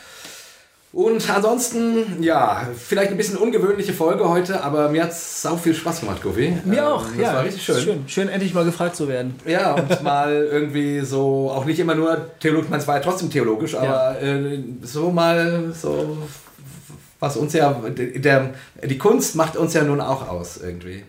Und 0.94 1.30
ansonsten, 1.30 2.22
ja, 2.24 2.62
vielleicht 2.78 3.12
ein 3.12 3.18
bisschen 3.18 3.38
ungewöhnliche 3.38 3.94
Folge 3.94 4.28
heute, 4.30 4.64
aber 4.64 4.90
mir 4.90 5.04
hat 5.04 5.12
es 5.12 5.42
sau 5.42 5.58
viel 5.58 5.74
Spaß 5.74 6.00
gemacht, 6.02 6.22
Goofy. 6.24 6.58
Mir 6.64 6.78
Ähm, 6.80 6.84
auch, 6.86 7.06
Das 7.10 7.18
ja. 7.20 7.34
war 7.34 7.44
richtig 7.44 7.64
schön. 7.64 7.82
schön. 7.82 8.04
Schön, 8.08 8.30
endlich 8.30 8.54
mal 8.54 8.66
gefragt 8.66 8.96
zu 8.96 9.08
werden. 9.08 9.36
Ja, 9.46 9.74
und 9.74 10.02
mal 10.04 10.48
irgendwie 10.52 11.02
so, 11.02 11.52
auch 11.52 11.66
nicht 11.66 11.80
immer 11.80 11.94
nur 11.96 12.18
theologisch, 12.40 12.70
meine, 12.70 12.82
es 12.82 12.88
war 12.88 12.96
ja 12.98 13.02
trotzdem 13.02 13.30
theologisch, 13.30 13.76
aber 13.76 14.22
äh, 14.22 14.60
so 14.82 15.12
mal 15.12 15.72
so, 15.80 16.18
was 17.20 17.38
uns 17.38 17.54
ja, 17.54 17.72
der, 17.72 18.54
die 18.84 18.98
Kunst 18.98 19.36
macht 19.36 19.58
uns 19.58 19.74
ja 19.74 19.84
nun 19.84 20.02
auch 20.02 20.28
aus 20.28 20.58
irgendwie. 20.58 21.04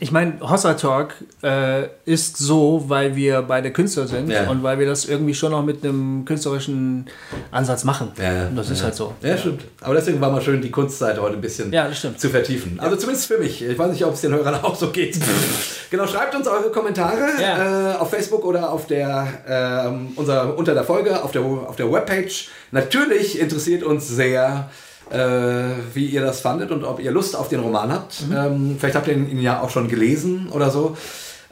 Ich 0.00 0.10
meine, 0.12 0.40
Hossa 0.40 0.74
Talk 0.74 1.14
äh, 1.42 1.84
ist 2.04 2.36
so, 2.36 2.84
weil 2.88 3.16
wir 3.16 3.42
beide 3.42 3.72
Künstler 3.72 4.06
sind 4.06 4.28
Ja. 4.30 4.50
und 4.50 4.62
weil 4.62 4.78
wir 4.78 4.86
das 4.86 5.06
irgendwie 5.06 5.34
schon 5.34 5.52
noch 5.52 5.64
mit 5.64 5.84
einem 5.84 6.24
künstlerischen 6.24 7.06
Ansatz 7.50 7.84
machen. 7.84 8.12
Ja, 8.20 8.50
das 8.54 8.70
ist 8.70 8.78
ja. 8.80 8.84
halt 8.86 8.94
so. 8.94 9.14
Ja, 9.22 9.38
stimmt. 9.38 9.64
Aber 9.80 9.94
deswegen 9.94 10.20
war 10.20 10.30
mal 10.30 10.42
schön, 10.42 10.60
die 10.60 10.70
Kunstseite 10.70 11.22
heute 11.22 11.36
ein 11.36 11.40
bisschen 11.40 11.72
zu 12.16 12.28
vertiefen. 12.30 12.78
Also 12.78 12.96
zumindest 12.96 13.26
für 13.26 13.38
mich. 13.38 13.62
Ich 13.62 13.78
weiß 13.78 13.92
nicht, 13.92 14.04
ob 14.04 14.14
es 14.14 14.20
den 14.20 14.32
Hörern 14.32 14.54
auch 14.62 14.74
so 14.74 14.90
geht. 14.90 15.18
genau, 15.90 16.06
schreibt 16.06 16.34
uns 16.34 16.46
eure 16.46 16.70
Kommentare 16.70 17.26
äh, 17.40 17.96
auf 17.98 18.10
Facebook 18.10 18.44
oder 18.44 18.70
auf 18.70 18.86
der, 18.86 19.26
ähm, 19.48 20.12
unser, 20.16 20.56
unter 20.56 20.74
der 20.74 20.84
Folge, 20.84 21.22
auf 21.22 21.32
der, 21.32 21.42
auf 21.42 21.76
der 21.76 21.90
Webpage. 21.90 22.48
Natürlich 22.70 23.38
interessiert 23.38 23.82
uns 23.82 24.08
sehr, 24.08 24.68
äh, 24.70 24.83
wie 25.10 26.06
ihr 26.06 26.22
das 26.22 26.40
fandet 26.40 26.70
und 26.70 26.84
ob 26.84 26.98
ihr 27.00 27.10
Lust 27.10 27.36
auf 27.36 27.48
den 27.48 27.60
Roman 27.60 27.92
habt. 27.92 28.22
Ähm, 28.34 28.76
vielleicht 28.78 28.96
habt 28.96 29.06
ihr 29.06 29.14
ihn 29.14 29.40
ja 29.40 29.60
auch 29.60 29.70
schon 29.70 29.88
gelesen 29.88 30.48
oder 30.50 30.70
so. 30.70 30.96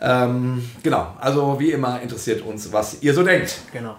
Ähm, 0.01 0.69
genau, 0.83 1.15
also 1.20 1.61
wie 1.61 1.70
immer 1.70 2.01
interessiert 2.01 2.43
uns, 2.43 2.73
was 2.73 3.03
ihr 3.03 3.15
so 3.15 3.23
denkt. 3.23 3.59
Genau. 3.73 3.95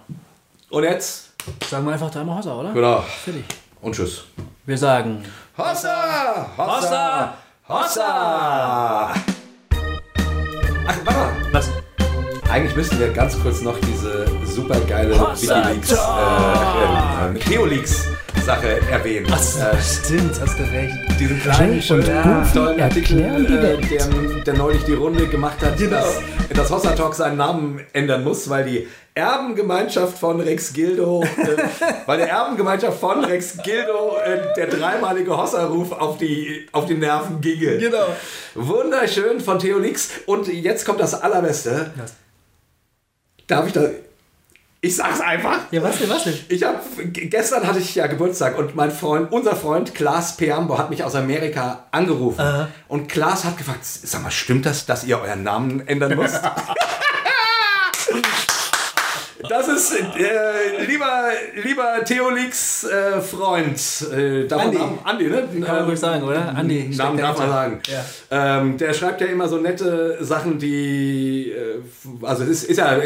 Und 0.69 0.83
jetzt, 0.83 1.29
Sagen 1.69 1.85
wir 1.85 1.93
einfach 1.93 2.09
dreimal 2.11 2.37
Hossa, 2.37 2.53
oder? 2.55 2.73
genau, 2.73 3.03
Fertig. 3.23 3.43
und 3.81 3.95
tschüss. 3.95 4.23
Wir 4.65 4.77
sagen. 4.77 5.23
Hossa! 5.57 6.49
Hossa! 6.57 7.33
Hossa! 7.67 9.13
Ach, 10.85 10.97
warte 11.05 11.19
mal. 11.19 11.31
Was? 11.51 11.69
Eigentlich 12.49 12.75
müssten 12.75 12.99
wir 12.99 13.09
ganz 13.13 13.39
kurz 13.41 13.61
noch 13.61 13.77
diese 13.79 14.25
super 14.45 14.79
geile 14.81 15.19
Hossa 15.19 15.69
Wikileaks, 15.69 15.91
äh, 15.91 15.95
äh, 17.25 17.29
äh, 17.29 18.12
Sache 18.43 18.81
erwähnen. 18.91 19.25
Äh, 19.31 19.81
Stimmt, 19.81 20.39
hast 20.41 20.59
du 20.59 20.63
recht. 20.63 20.93
diesen 21.19 21.39
kleinen, 21.41 21.81
schönen, 21.81 22.03
Goofy 22.03 22.53
tollen 22.53 22.81
Artikel, 22.81 23.19
äh, 23.21 23.49
Welt. 23.63 23.89
der, 23.89 24.07
der 24.43 24.53
neulich 24.55 24.83
die 24.83 24.93
Runde 24.95 25.27
gemacht 25.27 25.61
hat, 25.61 25.77
Genau. 25.77 25.95
dass, 25.95 26.19
dass 26.53 26.69
Hossa 26.69 26.91
Talk 26.91 27.15
seinen 27.15 27.37
Namen 27.37 27.79
ändern 27.93 28.23
muss, 28.25 28.49
weil 28.49 28.65
die 28.65 28.87
Erbengemeinschaft 29.15 30.17
von 30.17 30.41
Rex 30.41 30.73
Gildo, 30.73 31.23
äh, 31.23 31.27
weil 32.05 32.17
der 32.17 32.29
Erbengemeinschaft 32.31 32.99
von 32.99 33.23
Rex 33.23 33.57
Gildo 33.63 34.17
äh, 34.25 34.53
der 34.57 34.67
dreimalige 34.67 35.37
Hossa-Ruf 35.37 35.93
auf 35.93 36.17
die, 36.17 36.67
auf 36.73 36.85
die 36.85 36.95
Nerven 36.95 37.39
ginge. 37.39 37.77
Genau. 37.77 38.07
Wunderschön 38.55 39.39
von 39.39 39.57
Theolix. 39.59 40.09
Und 40.25 40.47
jetzt 40.47 40.85
kommt 40.85 40.99
das 40.99 41.13
Allerbeste. 41.13 41.91
Was? 41.95 42.13
Darf 43.47 43.67
ich 43.67 43.73
da... 43.73 43.83
Ich 44.85 44.97
sag's 44.97 45.21
einfach. 45.21 45.59
Ja, 45.71 45.81
was 45.81 45.97
denn, 45.97 46.09
was 46.09 46.25
denn? 46.25 46.37
Ich 46.49 46.61
habe 46.61 46.77
gestern 47.13 47.65
hatte 47.65 47.79
ich 47.79 47.95
ja 47.95 48.05
Geburtstag 48.07 48.57
und 48.57 48.75
mein 48.75 48.91
Freund, 48.91 49.31
unser 49.31 49.55
Freund 49.55 49.95
Klaas 49.95 50.35
Peambo 50.35 50.77
hat 50.77 50.89
mich 50.89 51.05
aus 51.05 51.15
Amerika 51.15 51.85
angerufen 51.91 52.67
und 52.89 53.07
Klaas 53.07 53.45
hat 53.45 53.57
gefragt, 53.57 53.79
sag 53.85 54.21
mal, 54.23 54.29
stimmt 54.29 54.65
das, 54.65 54.85
dass 54.85 55.05
ihr 55.05 55.21
euren 55.21 55.41
Namen 55.41 55.87
ändern 55.87 56.17
müsst? 56.17 56.41
Das 59.49 59.67
ist 59.67 59.93
äh, 59.93 60.85
lieber, 60.85 61.29
lieber 61.63 62.05
Theolix 62.05 62.85
äh, 62.85 63.19
Freund. 63.19 63.77
Äh, 64.15 64.47
darf 64.47 64.61
Andi. 64.61 64.77
Man 64.77 64.99
Andi, 65.03 65.25
ne? 65.25 65.47
Kann 65.65 65.75
man 65.75 65.85
ruhig 65.85 65.99
sagen, 65.99 66.23
oder? 66.23 66.55
Andi. 66.55 66.89
Namen 66.95 67.17
darf 67.17 67.37
man 67.37 67.49
sagen. 67.49 67.79
Ähm, 68.31 68.77
der 68.77 68.93
schreibt 68.93 69.19
ja 69.19 69.27
immer 69.27 69.49
so 69.49 69.57
nette 69.57 70.17
Sachen, 70.23 70.59
die. 70.59 71.51
Äh, 71.51 72.25
also, 72.25 72.43
es 72.43 72.49
ist, 72.49 72.63
ist 72.63 72.77
ja. 72.77 72.97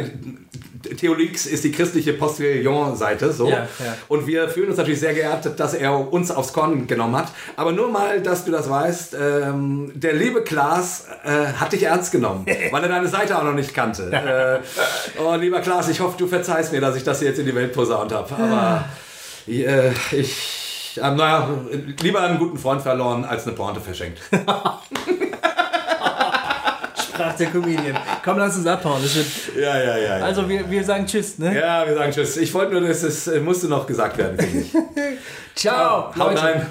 Theolix 0.95 1.45
ist 1.45 1.63
die 1.63 1.71
christliche 1.71 2.13
Postillon-Seite, 2.13 3.31
so. 3.31 3.49
Ja, 3.49 3.67
ja. 3.79 3.97
Und 4.07 4.27
wir 4.27 4.49
fühlen 4.49 4.69
uns 4.69 4.77
natürlich 4.77 4.99
sehr 4.99 5.13
geehrt, 5.13 5.59
dass 5.59 5.73
er 5.73 6.11
uns 6.11 6.31
aufs 6.31 6.53
Korn 6.53 6.87
genommen 6.87 7.15
hat. 7.15 7.27
Aber 7.55 7.71
nur 7.71 7.89
mal, 7.89 8.21
dass 8.21 8.45
du 8.45 8.51
das 8.51 8.69
weißt, 8.69 9.15
ähm, 9.19 9.91
der 9.95 10.13
liebe 10.13 10.43
Klaas 10.43 11.05
äh, 11.23 11.53
hat 11.53 11.73
dich 11.73 11.83
ernst 11.83 12.11
genommen, 12.11 12.45
weil 12.71 12.83
er 12.83 12.89
deine 12.89 13.07
Seite 13.07 13.37
auch 13.37 13.43
noch 13.43 13.53
nicht 13.53 13.73
kannte. 13.73 14.11
äh, 14.11 15.21
oh, 15.21 15.35
lieber 15.35 15.61
Klaas, 15.61 15.89
ich 15.89 15.99
hoffe, 15.99 16.17
du 16.17 16.27
verzeihst 16.27 16.71
mir, 16.71 16.81
dass 16.81 16.95
ich 16.95 17.03
das 17.03 17.21
jetzt 17.21 17.39
in 17.39 17.45
die 17.45 17.55
Welt 17.55 17.73
posaunt 17.73 18.11
habe. 18.11 18.33
Aber 18.35 18.85
äh, 19.47 19.91
ich. 20.11 20.99
Äh, 21.01 21.11
naja, 21.11 21.49
lieber 22.01 22.21
einen 22.21 22.39
guten 22.39 22.57
Freund 22.57 22.81
verloren, 22.81 23.23
als 23.23 23.45
eine 23.45 23.55
Pointe 23.55 23.79
verschenkt. 23.79 24.19
Sprach 27.17 27.35
der 27.35 27.47
Comedian. 27.47 27.97
Komm, 28.23 28.37
lass 28.37 28.57
uns 28.57 28.67
abhauen. 28.67 29.01
Das 29.01 29.15
wird, 29.15 29.27
Ja, 29.59 29.81
ja, 29.81 29.97
ja. 29.97 30.13
also, 30.23 30.47
wir, 30.47 30.69
wir 30.69 30.83
sagen 30.83 31.07
Tschüss, 31.07 31.39
ne? 31.39 31.57
ja, 31.59 31.85
wir 31.87 31.95
sagen 31.95 32.11
Tschüss. 32.11 32.37
Ich 32.37 32.53
wollte 32.53 32.73
nur, 32.73 32.87
das 32.87 33.01
ist, 33.01 33.41
musste 33.41 33.67
noch 33.67 33.87
gesagt 33.87 34.19
werden, 34.19 34.37
ich. 34.39 34.71
Ciao, 35.55 36.13
Haut 36.15 36.41
rein. 36.41 36.67